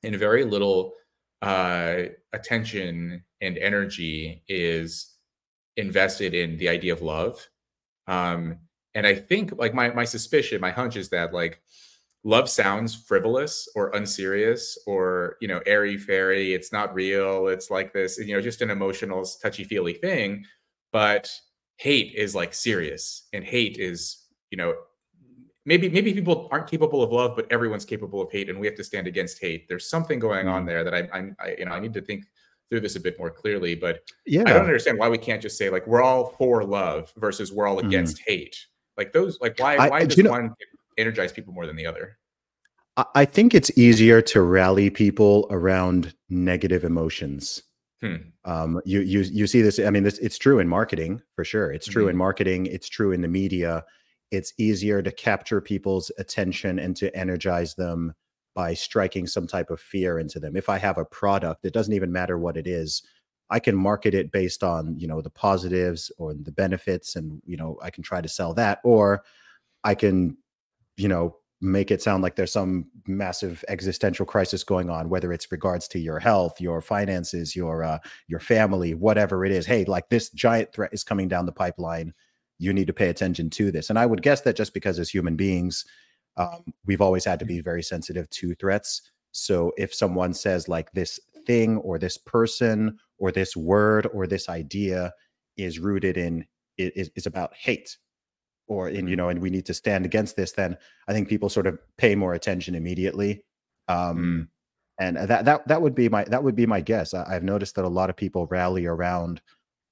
and 0.03 0.17
very 0.17 0.43
little 0.43 0.95
uh, 1.41 2.03
attention 2.33 3.23
and 3.41 3.57
energy 3.57 4.43
is 4.47 5.15
invested 5.77 6.33
in 6.33 6.57
the 6.57 6.69
idea 6.69 6.93
of 6.93 7.01
love. 7.01 7.47
Um, 8.07 8.57
and 8.93 9.07
I 9.07 9.15
think 9.15 9.53
like 9.57 9.73
my 9.73 9.89
my 9.91 10.03
suspicion, 10.03 10.61
my 10.61 10.71
hunch 10.71 10.95
is 10.97 11.09
that 11.09 11.33
like 11.33 11.61
love 12.23 12.49
sounds 12.49 12.93
frivolous 12.93 13.67
or 13.75 13.89
unserious 13.95 14.77
or 14.85 15.37
you 15.41 15.47
know 15.47 15.61
airy 15.65 15.97
fairy. 15.97 16.53
It's 16.53 16.71
not 16.71 16.93
real. 16.93 17.47
It's 17.47 17.71
like 17.71 17.93
this, 17.93 18.19
you 18.19 18.35
know, 18.35 18.41
just 18.41 18.61
an 18.61 18.69
emotional 18.69 19.25
touchy 19.41 19.63
feely 19.63 19.93
thing. 19.93 20.45
But 20.91 21.31
hate 21.77 22.13
is 22.15 22.35
like 22.35 22.53
serious, 22.53 23.27
and 23.33 23.43
hate 23.43 23.77
is 23.77 24.25
you 24.51 24.57
know 24.57 24.75
maybe 25.65 25.89
maybe 25.89 26.13
people 26.13 26.47
aren't 26.51 26.67
capable 26.67 27.03
of 27.03 27.11
love, 27.11 27.35
but 27.35 27.51
everyone's 27.51 27.85
capable 27.85 28.21
of 28.21 28.31
hate, 28.31 28.49
and 28.49 28.59
we 28.59 28.67
have 28.67 28.75
to 28.75 28.83
stand 28.83 29.07
against 29.07 29.39
hate. 29.39 29.67
There's 29.67 29.89
something 29.89 30.19
going 30.19 30.47
on 30.47 30.63
mm. 30.63 30.67
there 30.67 30.83
that 30.83 30.93
I, 30.93 30.99
I, 31.13 31.31
I, 31.39 31.55
you 31.57 31.65
know, 31.65 31.71
I 31.71 31.79
need 31.79 31.93
to 31.93 32.01
think 32.01 32.25
through 32.69 32.81
this 32.81 32.95
a 32.95 32.99
bit 32.99 33.19
more 33.19 33.29
clearly. 33.29 33.75
But 33.75 34.01
yeah, 34.25 34.43
I 34.45 34.53
don't 34.53 34.65
understand 34.65 34.97
why 34.97 35.09
we 35.09 35.17
can't 35.17 35.41
just 35.41 35.57
say 35.57 35.69
like 35.69 35.85
we're 35.87 36.01
all 36.01 36.35
for 36.37 36.63
love 36.63 37.11
versus 37.17 37.51
we're 37.51 37.67
all 37.67 37.77
mm. 37.77 37.85
against 37.87 38.17
mm. 38.17 38.23
hate. 38.27 38.65
Like 38.97 39.13
those, 39.13 39.39
like 39.41 39.57
why 39.59 39.75
I, 39.75 39.89
why 39.89 40.05
does 40.05 40.17
you 40.17 40.23
know, 40.23 40.31
one 40.31 40.55
energize 40.97 41.31
people 41.31 41.53
more 41.53 41.65
than 41.65 41.75
the 41.75 41.85
other? 41.85 42.17
I 43.15 43.23
think 43.23 43.55
it's 43.55 43.75
easier 43.77 44.21
to 44.23 44.41
rally 44.41 44.89
people 44.89 45.47
around 45.49 46.13
negative 46.29 46.83
emotions. 46.83 47.63
Hmm. 48.01 48.15
Um, 48.43 48.81
you 48.83 48.99
you 49.01 49.21
you 49.21 49.47
see 49.47 49.61
this. 49.61 49.79
I 49.79 49.89
mean, 49.91 50.03
this 50.03 50.17
it's 50.17 50.37
true 50.37 50.59
in 50.59 50.67
marketing 50.67 51.21
for 51.35 51.45
sure. 51.45 51.71
It's 51.71 51.87
true 51.87 52.03
mm-hmm. 52.03 52.11
in 52.11 52.17
marketing. 52.17 52.65
It's 52.65 52.89
true 52.89 53.11
in 53.11 53.21
the 53.21 53.27
media 53.27 53.85
it's 54.31 54.53
easier 54.57 55.01
to 55.01 55.11
capture 55.11 55.61
people's 55.61 56.11
attention 56.17 56.79
and 56.79 56.95
to 56.97 57.15
energize 57.15 57.75
them 57.75 58.13
by 58.55 58.73
striking 58.73 59.27
some 59.27 59.47
type 59.47 59.69
of 59.69 59.79
fear 59.79 60.19
into 60.19 60.39
them. 60.39 60.55
If 60.55 60.69
I 60.69 60.77
have 60.77 60.97
a 60.97 61.05
product, 61.05 61.65
it 61.65 61.73
doesn't 61.73 61.93
even 61.93 62.11
matter 62.11 62.37
what 62.37 62.57
it 62.57 62.67
is. 62.67 63.03
I 63.49 63.59
can 63.59 63.75
market 63.75 64.13
it 64.13 64.31
based 64.31 64.63
on, 64.63 64.97
you 64.97 65.07
know, 65.07 65.21
the 65.21 65.29
positives 65.29 66.11
or 66.17 66.33
the 66.33 66.51
benefits 66.51 67.15
and, 67.15 67.41
you 67.45 67.57
know, 67.57 67.77
I 67.81 67.89
can 67.89 68.03
try 68.03 68.21
to 68.21 68.29
sell 68.29 68.53
that 68.55 68.79
or 68.83 69.23
I 69.83 69.95
can, 69.95 70.37
you 70.95 71.09
know, 71.09 71.37
make 71.61 71.91
it 71.91 72.01
sound 72.01 72.23
like 72.23 72.35
there's 72.35 72.51
some 72.51 72.87
massive 73.07 73.63
existential 73.67 74.25
crisis 74.25 74.63
going 74.63 74.89
on 74.89 75.09
whether 75.09 75.31
it's 75.31 75.51
regards 75.51 75.87
to 75.87 75.99
your 75.99 76.17
health 76.17 76.59
your 76.59 76.81
finances 76.81 77.55
your 77.55 77.83
uh, 77.83 77.99
your 78.27 78.39
family 78.39 78.95
whatever 78.95 79.45
it 79.45 79.51
is 79.51 79.63
hey 79.63 79.85
like 79.85 80.09
this 80.09 80.31
giant 80.31 80.73
threat 80.73 80.89
is 80.91 81.03
coming 81.03 81.27
down 81.27 81.45
the 81.45 81.51
pipeline 81.51 82.11
you 82.61 82.73
need 82.73 82.85
to 82.85 82.93
pay 82.93 83.09
attention 83.09 83.49
to 83.49 83.71
this. 83.71 83.89
And 83.89 83.97
I 83.97 84.05
would 84.05 84.21
guess 84.21 84.41
that 84.41 84.55
just 84.55 84.73
because 84.73 84.99
as 84.99 85.09
human 85.09 85.35
beings, 85.35 85.83
um, 86.37 86.63
we've 86.85 87.01
always 87.01 87.25
had 87.25 87.39
to 87.39 87.45
be 87.45 87.59
very 87.59 87.81
sensitive 87.81 88.29
to 88.29 88.53
threats. 88.55 89.01
So 89.31 89.71
if 89.77 89.93
someone 89.93 90.33
says 90.33 90.67
like 90.67 90.91
this 90.91 91.19
thing 91.47 91.77
or 91.77 91.97
this 91.97 92.17
person 92.17 92.99
or 93.17 93.31
this 93.31 93.57
word 93.57 94.07
or 94.13 94.27
this 94.27 94.47
idea 94.47 95.11
is 95.57 95.79
rooted 95.79 96.17
in 96.17 96.45
is, 96.77 97.09
is 97.15 97.25
about 97.25 97.55
hate 97.55 97.97
or 98.67 98.89
in 98.89 99.07
you 99.07 99.15
know 99.15 99.29
and 99.29 99.41
we 99.41 99.49
need 99.49 99.65
to 99.65 99.73
stand 99.73 100.05
against 100.05 100.35
this 100.35 100.51
then 100.51 100.77
i 101.07 101.13
think 101.13 101.27
people 101.27 101.49
sort 101.49 101.67
of 101.67 101.77
pay 101.97 102.15
more 102.15 102.33
attention 102.33 102.73
immediately 102.75 103.43
um 103.89 104.17
mm. 104.17 104.47
and 104.99 105.17
that 105.17 105.45
that 105.45 105.67
that 105.67 105.81
would 105.81 105.93
be 105.95 106.07
my 106.07 106.23
that 106.25 106.43
would 106.43 106.55
be 106.55 106.65
my 106.65 106.79
guess 106.79 107.13
I, 107.13 107.25
i've 107.27 107.43
noticed 107.43 107.75
that 107.75 107.85
a 107.85 107.89
lot 107.89 108.09
of 108.09 108.15
people 108.15 108.47
rally 108.47 108.85
around 108.85 109.41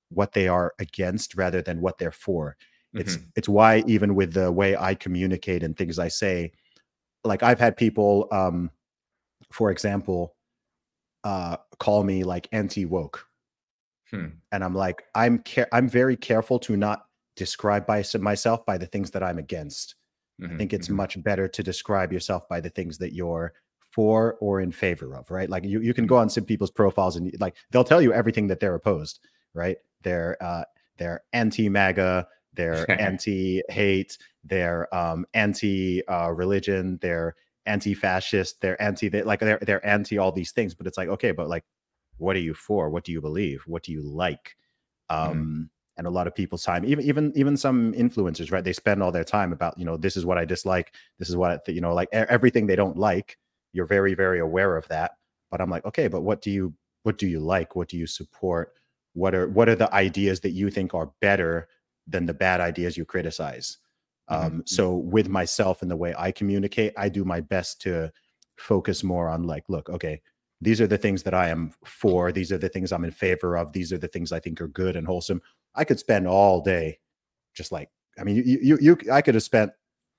what 0.10 0.34
they 0.34 0.48
are 0.48 0.74
against 0.80 1.36
rather 1.36 1.62
than 1.62 1.82
what 1.82 1.98
they're 1.98 2.12
for. 2.12 2.58
It's 2.94 3.18
mm-hmm. 3.18 3.26
it's 3.36 3.48
why 3.48 3.84
even 3.86 4.16
with 4.16 4.34
the 4.34 4.52
way 4.52 4.76
I 4.76 4.96
communicate 4.96 5.62
and 5.62 5.78
things 5.78 6.00
I 6.00 6.08
say, 6.08 6.52
like 7.24 7.44
I've 7.44 7.60
had 7.60 7.78
people, 7.78 8.28
um, 8.32 8.72
for 9.52 9.70
example, 9.70 10.36
uh, 11.24 11.58
call 11.78 12.04
me 12.04 12.24
like 12.24 12.48
anti 12.52 12.86
woke, 12.86 13.28
hmm. 14.10 14.28
and 14.52 14.64
I'm 14.64 14.74
like 14.74 15.04
I'm 15.14 15.40
care 15.40 15.68
I'm 15.72 15.88
very 15.88 16.16
careful 16.16 16.58
to 16.60 16.76
not 16.76 17.06
describe 17.36 17.86
by 17.86 18.04
myself 18.20 18.66
by 18.66 18.78
the 18.78 18.88
things 18.88 19.12
that 19.12 19.22
I'm 19.22 19.38
against. 19.38 19.96
Mm-hmm. 20.42 20.56
I 20.56 20.58
think 20.58 20.74
it's 20.74 20.88
mm-hmm. 20.88 20.98
much 20.98 21.22
better 21.22 21.48
to 21.48 21.62
describe 21.62 22.12
yourself 22.12 22.48
by 22.50 22.60
the 22.60 22.70
things 22.70 22.98
that 22.98 23.14
you're 23.14 23.54
for 23.92 24.38
or 24.40 24.62
in 24.62 24.72
favor 24.72 25.16
of, 25.16 25.30
right? 25.30 25.50
Like 25.50 25.64
you, 25.64 25.82
you 25.82 25.94
can 25.94 26.08
go 26.08 26.18
on 26.18 26.30
some 26.30 26.46
people's 26.46 26.72
profiles 26.72 27.16
and 27.16 27.34
like 27.40 27.56
they'll 27.72 27.84
tell 27.84 28.02
you 28.02 28.14
everything 28.14 28.48
that 28.48 28.60
they're 28.60 28.76
opposed, 28.76 29.20
right? 29.54 29.78
They're 30.04 30.38
uh, 30.42 30.64
they're 30.98 31.24
anti 31.34 31.70
MAGA, 31.70 32.28
they're 32.54 32.90
anti 33.02 33.62
hate, 33.70 34.18
they're 34.44 34.94
um, 34.96 35.26
anti 35.34 36.06
uh, 36.08 36.30
religion, 36.30 37.00
they're 37.02 37.36
anti 37.66 37.94
fascist, 37.94 38.62
they're 38.62 38.82
anti 38.82 39.10
they, 39.10 39.24
like 39.24 39.40
they're 39.40 39.60
they're 39.62 39.86
anti 39.86 40.18
all 40.18 40.32
these 40.32 40.52
things. 40.52 40.74
But 40.74 40.88
it's 40.88 40.98
like 40.98 41.10
okay, 41.10 41.32
but 41.32 41.48
like, 41.48 41.64
what 42.18 42.36
are 42.36 42.40
you 42.40 42.54
for? 42.54 42.90
What 42.90 43.04
do 43.04 43.12
you 43.12 43.22
believe? 43.22 43.64
What 43.66 43.84
do 43.84 43.92
you 43.92 44.02
like? 44.02 44.56
Mm-hmm. 45.12 45.32
Um, 45.32 45.38
mm. 45.38 45.70
And 45.98 46.08
a 46.08 46.12
lot 46.12 46.28
of 46.28 46.36
people's 46.36 46.64
time, 46.64 46.86
even 46.86 47.04
even 47.04 47.34
even 47.36 47.58
some 47.58 47.94
influencers, 47.94 48.54
right? 48.54 48.64
They 48.64 48.72
spend 48.72 49.04
all 49.04 49.12
their 49.12 49.26
time 49.26 49.52
about 49.52 49.78
you 49.78 49.84
know 49.84 49.98
this 49.98 50.16
is 50.16 50.26
what 50.26 50.38
I 50.38 50.46
dislike, 50.46 50.94
this 51.18 51.30
is 51.30 51.36
what 51.36 51.68
you 51.68 51.82
know 51.82 51.94
like 51.94 52.08
everything 52.14 52.68
they 52.68 52.78
don't 52.78 52.98
like. 52.98 53.38
You're 53.74 53.86
very 53.86 54.14
very 54.14 54.40
aware 54.40 54.78
of 54.78 54.88
that. 54.88 55.18
But 55.52 55.60
I'm 55.62 55.70
like, 55.70 55.84
okay, 55.86 56.08
but 56.08 56.22
what 56.22 56.42
do 56.42 56.52
you 56.52 56.74
what 57.04 57.18
do 57.18 57.28
you 57.28 57.40
like? 57.40 57.76
What 57.76 57.90
do 57.90 57.98
you 57.98 58.08
support? 58.08 58.79
What 59.14 59.34
are 59.36 59.48
what 59.50 59.70
are 59.70 59.76
the 59.76 59.94
ideas 59.94 60.40
that 60.42 60.52
you 60.52 60.70
think 60.70 60.94
are 60.94 61.12
better 61.22 61.68
than 62.08 62.26
the 62.26 62.34
bad 62.34 62.62
ideas 62.62 62.98
you 62.98 63.06
criticize 63.06 63.78
mm-hmm. 64.30 64.46
um, 64.46 64.64
so 64.66 64.96
with 64.96 65.30
myself 65.30 65.82
and 65.82 65.92
the 65.92 65.98
way 65.98 66.14
i 66.18 66.32
communicate 66.32 66.94
i 66.98 67.10
do 67.10 67.24
my 67.24 67.42
best 67.42 67.82
to 67.82 68.12
focus 68.58 69.04
more 69.04 69.30
on 69.30 69.44
like 69.44 69.64
look 69.70 69.90
okay 69.90 70.22
these 70.62 70.82
are 70.82 70.88
the 70.88 70.98
things 70.98 71.24
that 71.24 71.34
i 71.34 71.48
am 71.48 71.72
for 71.86 72.32
these 72.32 72.52
are 72.52 72.58
the 72.58 72.70
things 72.70 72.92
i'm 72.92 73.06
in 73.06 73.12
favor 73.12 73.58
of 73.58 73.72
these 73.72 73.94
are 73.94 73.98
the 73.98 74.08
things 74.08 74.32
i 74.32 74.40
think 74.40 74.60
are 74.60 74.68
good 74.68 74.96
and 74.96 75.08
wholesome 75.08 75.42
i 75.76 75.84
could 75.84 76.00
spend 76.00 76.28
all 76.28 76.62
day 76.62 76.98
just 77.56 77.72
like 77.72 77.90
I 78.20 78.24
mean, 78.24 78.36
you 78.36 78.60
you, 78.62 78.78
you 78.82 78.98
I 79.12 79.22
could 79.22 79.36
have 79.36 79.44
spent, 79.44 79.72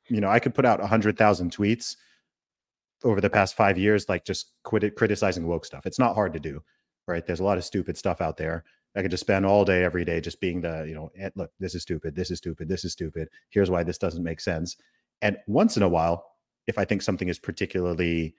you 0.09 0.21
know, 0.21 0.31
I 0.31 0.39
could 0.39 0.55
put 0.55 0.65
out 0.65 0.81
a 0.81 0.87
hundred 0.87 1.19
thousand 1.19 1.55
tweets 1.55 1.97
over 3.05 3.21
the 3.21 3.31
past 3.31 3.55
five 3.55 3.79
years, 3.79 4.09
like 4.09 4.25
just 4.25 4.53
quit 4.65 4.85
it, 4.85 4.97
criticizing 4.97 5.47
woke 5.47 5.65
stuff. 5.65 5.87
It's 5.87 5.99
not 5.99 6.15
hard 6.15 6.33
to 6.33 6.41
do, 6.41 6.63
right? 7.07 7.25
There's 7.25 7.41
a 7.41 7.45
lot 7.45 7.59
of 7.59 7.65
stupid 7.65 7.97
stuff 7.97 8.21
out 8.21 8.37
there. 8.37 8.65
I 8.97 9.03
could 9.03 9.11
just 9.11 9.23
spend 9.23 9.47
all 9.47 9.65
day, 9.65 9.85
every 9.85 10.05
day, 10.05 10.21
just 10.21 10.41
being 10.41 10.61
the, 10.61 10.85
you 10.89 10.95
know, 10.95 11.11
eh, 11.19 11.31
look, 11.37 11.51
this 11.61 11.75
is 11.75 11.83
stupid, 11.83 12.17
this 12.17 12.31
is 12.31 12.39
stupid, 12.39 12.69
this 12.69 12.85
is 12.85 12.93
stupid. 12.93 13.29
Here's 13.51 13.71
why 13.71 13.85
this 13.85 13.99
doesn't 13.99 14.25
make 14.25 14.41
sense. 14.41 14.77
And 15.23 15.37
once 15.47 15.77
in 15.77 15.83
a 15.83 15.89
while, 15.89 16.27
if 16.67 16.79
I 16.79 16.85
think 16.85 17.03
something 17.03 17.29
is 17.29 17.39
particularly 17.39 18.35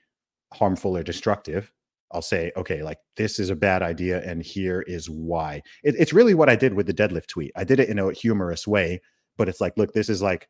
harmful 0.54 0.98
or 0.98 1.04
destructive, 1.04 1.72
I'll 2.12 2.22
say, 2.22 2.52
okay, 2.58 2.84
like 2.84 3.00
this 3.16 3.40
is 3.40 3.50
a 3.50 3.56
bad 3.56 3.82
idea, 3.82 4.22
and 4.24 4.44
here 4.44 4.82
is 4.82 5.10
why. 5.10 5.62
It, 5.84 5.96
it's 5.98 6.14
really 6.14 6.34
what 6.34 6.50
I 6.50 6.56
did 6.56 6.74
with 6.74 6.88
the 6.88 6.94
deadlift 6.94 7.28
tweet. 7.28 7.52
I 7.56 7.64
did 7.64 7.80
it 7.80 7.90
in 7.90 8.00
a 8.00 8.12
humorous 8.12 8.68
way, 8.68 9.02
but 9.38 9.48
it's 9.48 9.62
like, 9.62 9.78
look, 9.78 9.94
this 9.94 10.10
is 10.10 10.22
like, 10.22 10.50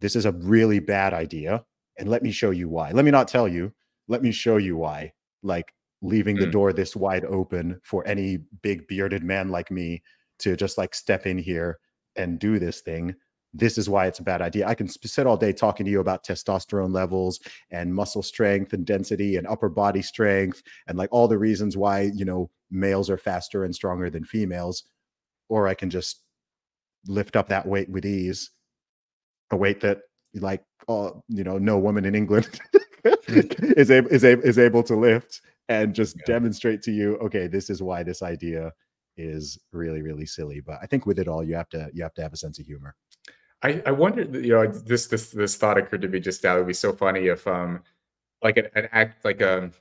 this 0.00 0.16
is 0.16 0.24
a 0.24 0.32
really 0.32 0.78
bad 0.78 1.12
idea, 1.12 1.64
and 1.98 2.08
let 2.08 2.22
me 2.22 2.30
show 2.30 2.50
you 2.50 2.68
why. 2.68 2.92
Let 2.92 3.04
me 3.04 3.10
not 3.10 3.28
tell 3.28 3.46
you, 3.46 3.72
let 4.08 4.22
me 4.22 4.32
show 4.32 4.56
you 4.56 4.76
why. 4.76 5.12
Like 5.42 5.74
leaving 6.02 6.36
mm. 6.36 6.40
the 6.40 6.46
door 6.46 6.72
this 6.72 6.94
wide 6.94 7.24
open 7.24 7.80
for 7.82 8.06
any 8.06 8.38
big 8.62 8.86
bearded 8.88 9.22
man 9.22 9.48
like 9.48 9.70
me 9.70 10.02
to 10.38 10.56
just 10.56 10.78
like 10.78 10.94
step 10.94 11.26
in 11.26 11.38
here 11.38 11.78
and 12.16 12.38
do 12.38 12.58
this 12.58 12.80
thing 12.80 13.14
this 13.58 13.78
is 13.78 13.88
why 13.88 14.06
it's 14.06 14.18
a 14.18 14.24
bad 14.24 14.42
idea. 14.42 14.66
I 14.66 14.74
can 14.74 14.88
sit 14.88 15.26
all 15.26 15.36
day 15.36 15.52
talking 15.52 15.86
to 15.86 15.92
you 15.92 16.00
about 16.00 16.24
testosterone 16.24 16.92
levels 16.92 17.40
and 17.70 17.94
muscle 17.94 18.22
strength 18.22 18.72
and 18.74 18.84
density 18.84 19.36
and 19.36 19.46
upper 19.46 19.68
body 19.68 20.02
strength 20.02 20.62
and 20.86 20.98
like 20.98 21.08
all 21.10 21.26
the 21.26 21.38
reasons 21.38 21.76
why, 21.76 22.10
you 22.14 22.24
know, 22.24 22.50
males 22.70 23.08
are 23.08 23.18
faster 23.18 23.64
and 23.64 23.74
stronger 23.74 24.10
than 24.10 24.24
females. 24.24 24.84
Or 25.48 25.68
I 25.68 25.74
can 25.74 25.88
just 25.88 26.22
lift 27.06 27.36
up 27.36 27.48
that 27.48 27.66
weight 27.66 27.88
with 27.88 28.04
ease, 28.04 28.50
a 29.50 29.56
weight 29.56 29.80
that 29.80 30.00
like, 30.34 30.62
oh, 30.88 31.22
you 31.28 31.44
know, 31.44 31.56
no 31.56 31.78
woman 31.78 32.04
in 32.04 32.14
England 32.14 32.60
is 33.26 33.90
able 33.90 34.08
is 34.10 34.24
able 34.24 34.42
is 34.42 34.58
able 34.58 34.82
to 34.82 34.96
lift 34.96 35.40
and 35.68 35.94
just 35.94 36.16
yeah. 36.16 36.24
demonstrate 36.26 36.82
to 36.82 36.92
you, 36.92 37.16
okay, 37.18 37.46
this 37.46 37.70
is 37.70 37.82
why 37.82 38.02
this 38.02 38.22
idea 38.22 38.72
is 39.16 39.58
really 39.72 40.02
really 40.02 40.26
silly. 40.26 40.60
But 40.60 40.78
I 40.82 40.86
think 40.86 41.06
with 41.06 41.18
it 41.18 41.28
all, 41.28 41.42
you 41.42 41.54
have 41.54 41.68
to 41.70 41.90
you 41.92 42.02
have 42.02 42.14
to 42.14 42.22
have 42.22 42.32
a 42.32 42.36
sense 42.36 42.58
of 42.58 42.66
humor. 42.66 42.94
I, 43.62 43.82
I 43.86 43.90
wonder, 43.90 44.22
you 44.38 44.52
know, 44.52 44.66
this 44.66 45.06
this 45.06 45.30
this 45.30 45.56
thought 45.56 45.78
occurred 45.78 46.02
to 46.02 46.08
me 46.08 46.20
just 46.20 46.44
now. 46.44 46.56
It 46.56 46.58
would 46.58 46.66
be 46.68 46.74
so 46.74 46.92
funny 46.92 47.26
if, 47.28 47.46
um, 47.46 47.82
like 48.42 48.58
an, 48.58 48.66
an 48.74 48.88
act 48.92 49.24
like 49.24 49.40
a 49.40 49.64
um, 49.64 49.72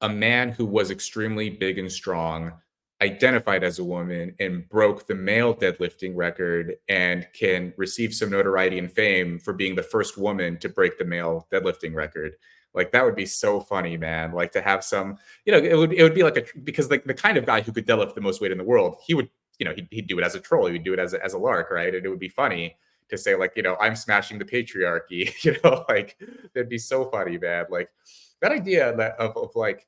a 0.00 0.08
man 0.08 0.50
who 0.50 0.66
was 0.66 0.90
extremely 0.90 1.48
big 1.48 1.78
and 1.78 1.90
strong, 1.90 2.52
identified 3.00 3.62
as 3.62 3.78
a 3.78 3.84
woman, 3.84 4.34
and 4.40 4.68
broke 4.68 5.06
the 5.06 5.14
male 5.14 5.54
deadlifting 5.54 6.12
record, 6.16 6.74
and 6.88 7.26
can 7.34 7.72
receive 7.76 8.14
some 8.14 8.30
notoriety 8.30 8.78
and 8.78 8.90
fame 8.90 9.38
for 9.38 9.52
being 9.52 9.74
the 9.74 9.82
first 9.82 10.16
woman 10.16 10.58
to 10.58 10.68
break 10.68 10.98
the 10.98 11.04
male 11.04 11.46
deadlifting 11.52 11.94
record. 11.94 12.34
Like 12.74 12.92
that 12.92 13.04
would 13.04 13.16
be 13.16 13.26
so 13.26 13.60
funny, 13.60 13.96
man. 13.96 14.32
Like 14.32 14.52
to 14.52 14.62
have 14.62 14.82
some, 14.84 15.18
you 15.44 15.52
know, 15.52 15.58
it 15.58 15.76
would 15.76 15.92
it 15.92 16.02
would 16.02 16.14
be 16.14 16.22
like 16.22 16.36
a 16.36 16.44
because 16.64 16.90
like 16.90 17.04
the 17.04 17.14
kind 17.14 17.36
of 17.36 17.46
guy 17.46 17.60
who 17.60 17.72
could 17.72 17.86
deadlift 17.86 18.14
the 18.14 18.20
most 18.20 18.40
weight 18.40 18.52
in 18.52 18.58
the 18.58 18.64
world, 18.64 18.96
he 19.06 19.14
would, 19.14 19.28
you 19.58 19.66
know, 19.66 19.74
he'd, 19.74 19.88
he'd 19.90 20.06
do 20.06 20.18
it 20.18 20.24
as 20.24 20.34
a 20.34 20.40
troll, 20.40 20.66
he 20.66 20.72
would 20.72 20.84
do 20.84 20.92
it 20.92 20.98
as 20.98 21.14
a, 21.14 21.22
as 21.24 21.34
a 21.34 21.38
lark, 21.38 21.70
right? 21.70 21.94
And 21.94 22.04
it 22.04 22.08
would 22.08 22.18
be 22.18 22.28
funny 22.28 22.76
to 23.12 23.18
say 23.18 23.36
like 23.36 23.52
you 23.54 23.62
know 23.62 23.76
i'm 23.78 23.94
smashing 23.94 24.38
the 24.38 24.44
patriarchy 24.44 25.32
you 25.44 25.56
know 25.62 25.84
like 25.88 26.18
that'd 26.54 26.68
be 26.68 26.78
so 26.78 27.04
funny 27.10 27.38
man 27.38 27.66
like 27.70 27.90
that 28.40 28.50
idea 28.50 28.90
of, 28.90 29.36
of 29.36 29.50
like 29.54 29.86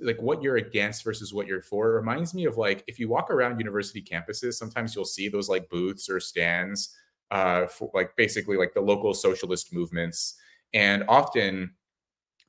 like 0.00 0.20
what 0.20 0.42
you're 0.42 0.56
against 0.56 1.04
versus 1.04 1.34
what 1.34 1.46
you're 1.46 1.62
for 1.62 1.92
reminds 1.92 2.32
me 2.32 2.44
of 2.44 2.56
like 2.56 2.84
if 2.86 2.98
you 2.98 3.08
walk 3.08 3.30
around 3.30 3.58
university 3.58 4.00
campuses 4.00 4.54
sometimes 4.54 4.94
you'll 4.94 5.04
see 5.04 5.28
those 5.28 5.48
like 5.48 5.68
booths 5.68 6.08
or 6.08 6.20
stands 6.20 6.94
uh 7.30 7.66
for 7.66 7.90
like 7.92 8.14
basically 8.16 8.56
like 8.56 8.72
the 8.72 8.80
local 8.80 9.14
socialist 9.14 9.72
movements 9.72 10.36
and 10.72 11.02
often 11.08 11.70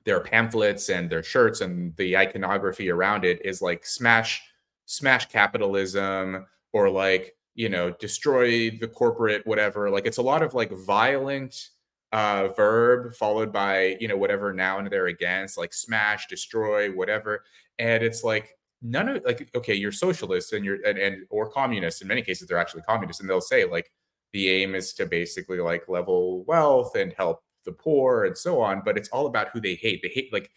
their 0.06 0.20
pamphlets 0.20 0.90
and 0.90 1.10
their 1.10 1.24
shirts 1.24 1.62
and 1.62 1.96
the 1.98 2.18
iconography 2.18 2.90
around 2.90 3.26
it 3.26 3.44
is 3.46 3.62
like 3.62 3.86
smash 3.86 4.42
smash 4.86 5.28
capitalism 5.28 6.46
or 6.74 6.90
like 6.90 7.36
you 7.56 7.70
know 7.70 7.92
destroy 7.92 8.70
the 8.70 8.88
corporate 8.88 9.46
whatever. 9.46 9.90
Like 9.90 10.06
it's 10.06 10.18
a 10.18 10.22
lot 10.24 10.42
of 10.42 10.54
like 10.54 10.72
violent 10.72 11.70
uh 12.12 12.50
verb 12.58 13.14
followed 13.16 13.54
by 13.54 13.96
you 14.02 14.08
know 14.08 14.18
whatever 14.18 14.54
noun 14.54 14.88
they're 14.90 15.08
against 15.08 15.58
like 15.58 15.74
smash 15.74 16.28
destroy 16.28 16.92
whatever. 16.92 17.44
And 17.80 18.04
it's 18.04 18.24
like 18.24 18.58
none 18.82 19.08
of 19.10 19.24
like 19.24 19.50
okay 19.56 19.76
you're 19.76 19.92
socialists 19.92 20.54
and 20.54 20.66
you're 20.66 20.84
and, 20.86 20.98
and 20.98 21.26
or 21.30 21.50
communists 21.50 22.02
in 22.02 22.08
many 22.08 22.22
cases 22.22 22.48
they're 22.48 22.58
actually 22.58 22.82
communists 22.82 23.22
and 23.22 23.30
they'll 23.30 23.40
say 23.40 23.64
like 23.66 23.92
the 24.34 24.50
aim 24.50 24.76
is 24.76 24.94
to 24.94 25.06
basically 25.06 25.60
like 25.60 25.88
level 25.88 26.44
wealth 26.46 26.96
and 26.96 27.14
help 27.14 27.44
the 27.66 27.72
poor 27.72 28.26
and 28.26 28.38
so 28.38 28.62
on 28.62 28.82
but 28.84 28.98
it's 28.98 29.10
all 29.10 29.28
about 29.28 29.50
who 29.50 29.60
they 29.60 29.76
hate 29.76 30.02
they 30.02 30.10
hate 30.10 30.32
like 30.34 30.52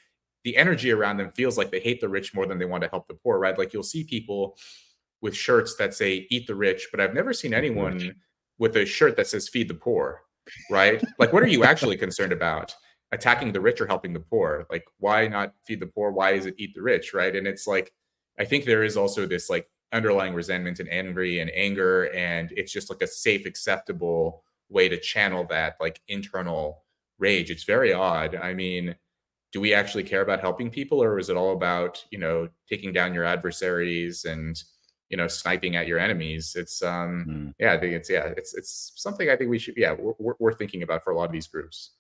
the 0.45 0.57
energy 0.57 0.91
around 0.91 1.17
them 1.17 1.33
feels 1.33 1.57
like 1.57 1.71
they 1.71 1.81
hate 1.81 2.01
the 2.01 2.09
rich 2.09 2.35
more 2.35 2.47
than 2.47 2.59
they 2.59 2.65
want 2.65 2.83
to 2.83 2.91
help 2.91 3.09
the 3.09 3.15
poor 3.15 3.39
right 3.39 3.59
like 3.59 3.73
you'll 3.73 3.83
see 3.83 4.05
people 4.05 4.57
with 5.25 5.35
shirts 5.35 5.75
that 5.77 5.95
say 5.95 6.27
"Eat 6.31 6.47
the 6.47 6.55
Rich," 6.55 6.89
but 6.91 7.01
I've 7.01 7.15
never 7.15 7.33
seen 7.33 7.55
anyone 7.55 8.15
with 8.59 8.77
a 8.77 8.85
shirt 8.85 9.17
that 9.17 9.27
says 9.27 9.49
"Feed 9.49 9.69
the 9.69 9.75
Poor." 9.75 10.23
Right? 10.71 11.03
like, 11.19 11.33
what 11.33 11.43
are 11.43 11.49
you 11.49 11.65
actually 11.65 11.97
concerned 11.97 12.33
about? 12.33 12.75
Attacking 13.11 13.53
the 13.53 13.61
rich 13.61 13.81
or 13.81 13.87
helping 13.87 14.13
the 14.13 14.21
poor? 14.21 14.67
Like, 14.71 14.85
why 14.99 15.27
not 15.27 15.55
feed 15.67 15.81
the 15.81 15.87
poor? 15.87 16.13
Why 16.13 16.33
is 16.33 16.45
it 16.45 16.57
eat 16.59 16.75
the 16.75 16.83
rich? 16.83 17.15
Right? 17.15 17.35
And 17.35 17.47
it's 17.47 17.67
like, 17.67 17.93
I 18.39 18.45
think 18.45 18.67
there 18.67 18.85
is 18.85 18.99
also 18.99 19.25
this 19.25 19.49
like 19.49 19.67
underlying 19.93 20.35
resentment 20.35 20.79
and 20.79 20.91
angry 20.91 21.39
and 21.41 21.51
anger, 21.55 22.13
and 22.15 22.53
it's 22.55 22.73
just 22.73 22.91
like 22.91 23.01
a 23.01 23.07
safe, 23.07 23.47
acceptable 23.47 24.45
way 24.69 24.91
to 24.91 25.01
channel 25.01 25.47
that 25.49 25.77
like 25.81 26.03
internal 26.09 26.84
rage. 27.19 27.51
It's 27.51 27.65
very 27.65 27.93
odd. 27.93 28.35
I 28.35 28.55
mean, 28.55 28.95
do 29.53 29.61
we 29.61 29.73
actually 29.73 30.05
care 30.05 30.23
about 30.23 30.41
helping 30.41 30.71
people, 30.71 31.03
or 31.03 31.19
is 31.19 31.31
it 31.31 31.37
all 31.37 31.53
about 31.53 32.05
you 32.11 32.19
know 32.19 32.49
taking 32.69 32.93
down 32.93 33.15
your 33.15 33.25
adversaries 33.25 34.25
and 34.25 34.63
you 35.15 35.17
know 35.17 35.29
sniping 35.29 35.77
at 35.77 35.87
your 35.87 35.99
enemies 35.99 36.57
it's 36.57 36.83
um 36.83 37.25
mm. 37.29 37.55
yeah 37.61 37.73
i 37.73 37.79
think 37.79 37.93
it's 37.93 38.11
yeah 38.11 38.33
it's 38.37 38.55
it's 38.55 38.93
something 38.97 39.31
i 39.31 39.37
think 39.37 39.51
we 39.51 39.59
should 39.59 39.75
yeah 39.77 39.95
we're, 39.97 40.35
we're 40.39 40.55
thinking 40.55 40.83
about 40.83 41.05
for 41.05 41.13
a 41.13 41.17
lot 41.17 41.27
of 41.27 41.33
these 41.33 41.47
groups 41.47 41.93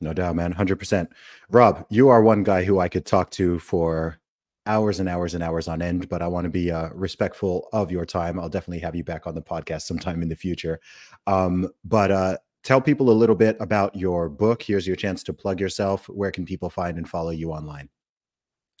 no 0.00 0.12
doubt 0.12 0.36
man 0.36 0.52
100% 0.52 1.08
rob 1.50 1.84
you 1.90 2.08
are 2.08 2.22
one 2.22 2.42
guy 2.42 2.62
who 2.62 2.78
i 2.78 2.88
could 2.88 3.06
talk 3.06 3.30
to 3.30 3.58
for 3.58 4.18
hours 4.66 5.00
and 5.00 5.08
hours 5.08 5.34
and 5.34 5.42
hours 5.42 5.66
on 5.66 5.80
end 5.80 6.08
but 6.08 6.22
i 6.22 6.28
want 6.28 6.44
to 6.44 6.50
be 6.50 6.70
uh, 6.70 6.88
respectful 6.92 7.68
of 7.72 7.90
your 7.90 8.04
time 8.04 8.38
i'll 8.38 8.48
definitely 8.48 8.80
have 8.80 8.94
you 8.94 9.02
back 9.02 9.26
on 9.26 9.34
the 9.34 9.42
podcast 9.42 9.82
sometime 9.82 10.22
in 10.22 10.28
the 10.28 10.36
future 10.36 10.78
um, 11.26 11.68
but 11.84 12.10
uh, 12.10 12.36
tell 12.66 12.80
people 12.80 13.10
a 13.10 13.12
little 13.12 13.36
bit 13.36 13.56
about 13.60 13.94
your 13.94 14.28
book 14.28 14.60
here's 14.60 14.86
your 14.86 14.96
chance 14.96 15.22
to 15.22 15.32
plug 15.32 15.60
yourself 15.60 16.08
where 16.08 16.32
can 16.32 16.44
people 16.44 16.68
find 16.68 16.98
and 16.98 17.08
follow 17.08 17.30
you 17.30 17.52
online 17.52 17.88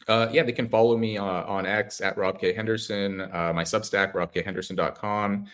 uh, 0.08 0.28
yeah, 0.30 0.42
they 0.42 0.52
can 0.52 0.68
follow 0.68 0.96
me 0.96 1.18
uh, 1.18 1.24
on 1.24 1.66
X 1.66 2.00
at 2.00 2.16
Rob 2.16 2.38
K. 2.38 2.52
Henderson, 2.52 3.22
uh, 3.22 3.52
my 3.52 3.64
Substack, 3.64 4.12
robkhenderson.com. 4.12 5.46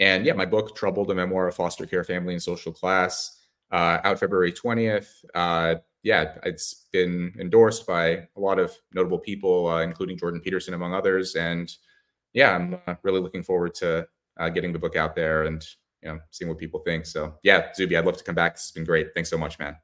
And 0.00 0.26
yeah, 0.26 0.34
my 0.34 0.44
book, 0.44 0.76
Troubled, 0.76 1.10
a 1.10 1.14
memoir 1.14 1.48
of 1.48 1.54
foster 1.54 1.86
care, 1.86 2.04
family, 2.04 2.34
and 2.34 2.42
social 2.42 2.72
class, 2.72 3.40
uh, 3.70 4.00
out 4.04 4.20
February 4.20 4.52
20th. 4.52 5.08
Uh, 5.34 5.76
yeah, 6.02 6.34
it's 6.44 6.86
been 6.92 7.32
endorsed 7.38 7.86
by 7.86 8.08
a 8.36 8.40
lot 8.40 8.58
of 8.58 8.76
notable 8.92 9.18
people, 9.18 9.68
uh, 9.68 9.80
including 9.80 10.18
Jordan 10.18 10.40
Peterson, 10.40 10.74
among 10.74 10.92
others. 10.92 11.34
And 11.36 11.72
yeah, 12.34 12.54
I'm 12.56 12.78
really 13.04 13.20
looking 13.20 13.42
forward 13.42 13.74
to 13.76 14.06
getting 14.52 14.72
the 14.72 14.78
book 14.78 14.96
out 14.96 15.14
there 15.14 15.44
and 15.44 15.64
you 16.04 16.12
know 16.12 16.20
seeing 16.30 16.48
what 16.48 16.58
people 16.58 16.80
think. 16.80 17.06
So 17.06 17.34
yeah, 17.42 17.72
Zuby, 17.74 17.96
I'd 17.96 18.04
love 18.04 18.16
to 18.16 18.24
come 18.24 18.34
back. 18.34 18.52
Has 18.52 18.70
been 18.70 18.84
great. 18.84 19.14
Thanks 19.14 19.30
so 19.30 19.38
much, 19.38 19.58
man. 19.58 19.76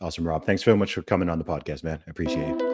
Awesome, 0.00 0.26
Rob. 0.26 0.46
Thanks 0.46 0.64
so 0.64 0.76
much 0.76 0.94
for 0.94 1.02
coming 1.02 1.28
on 1.28 1.38
the 1.38 1.44
podcast, 1.44 1.84
man. 1.84 2.02
I 2.06 2.10
appreciate 2.10 2.48
it. 2.48 2.69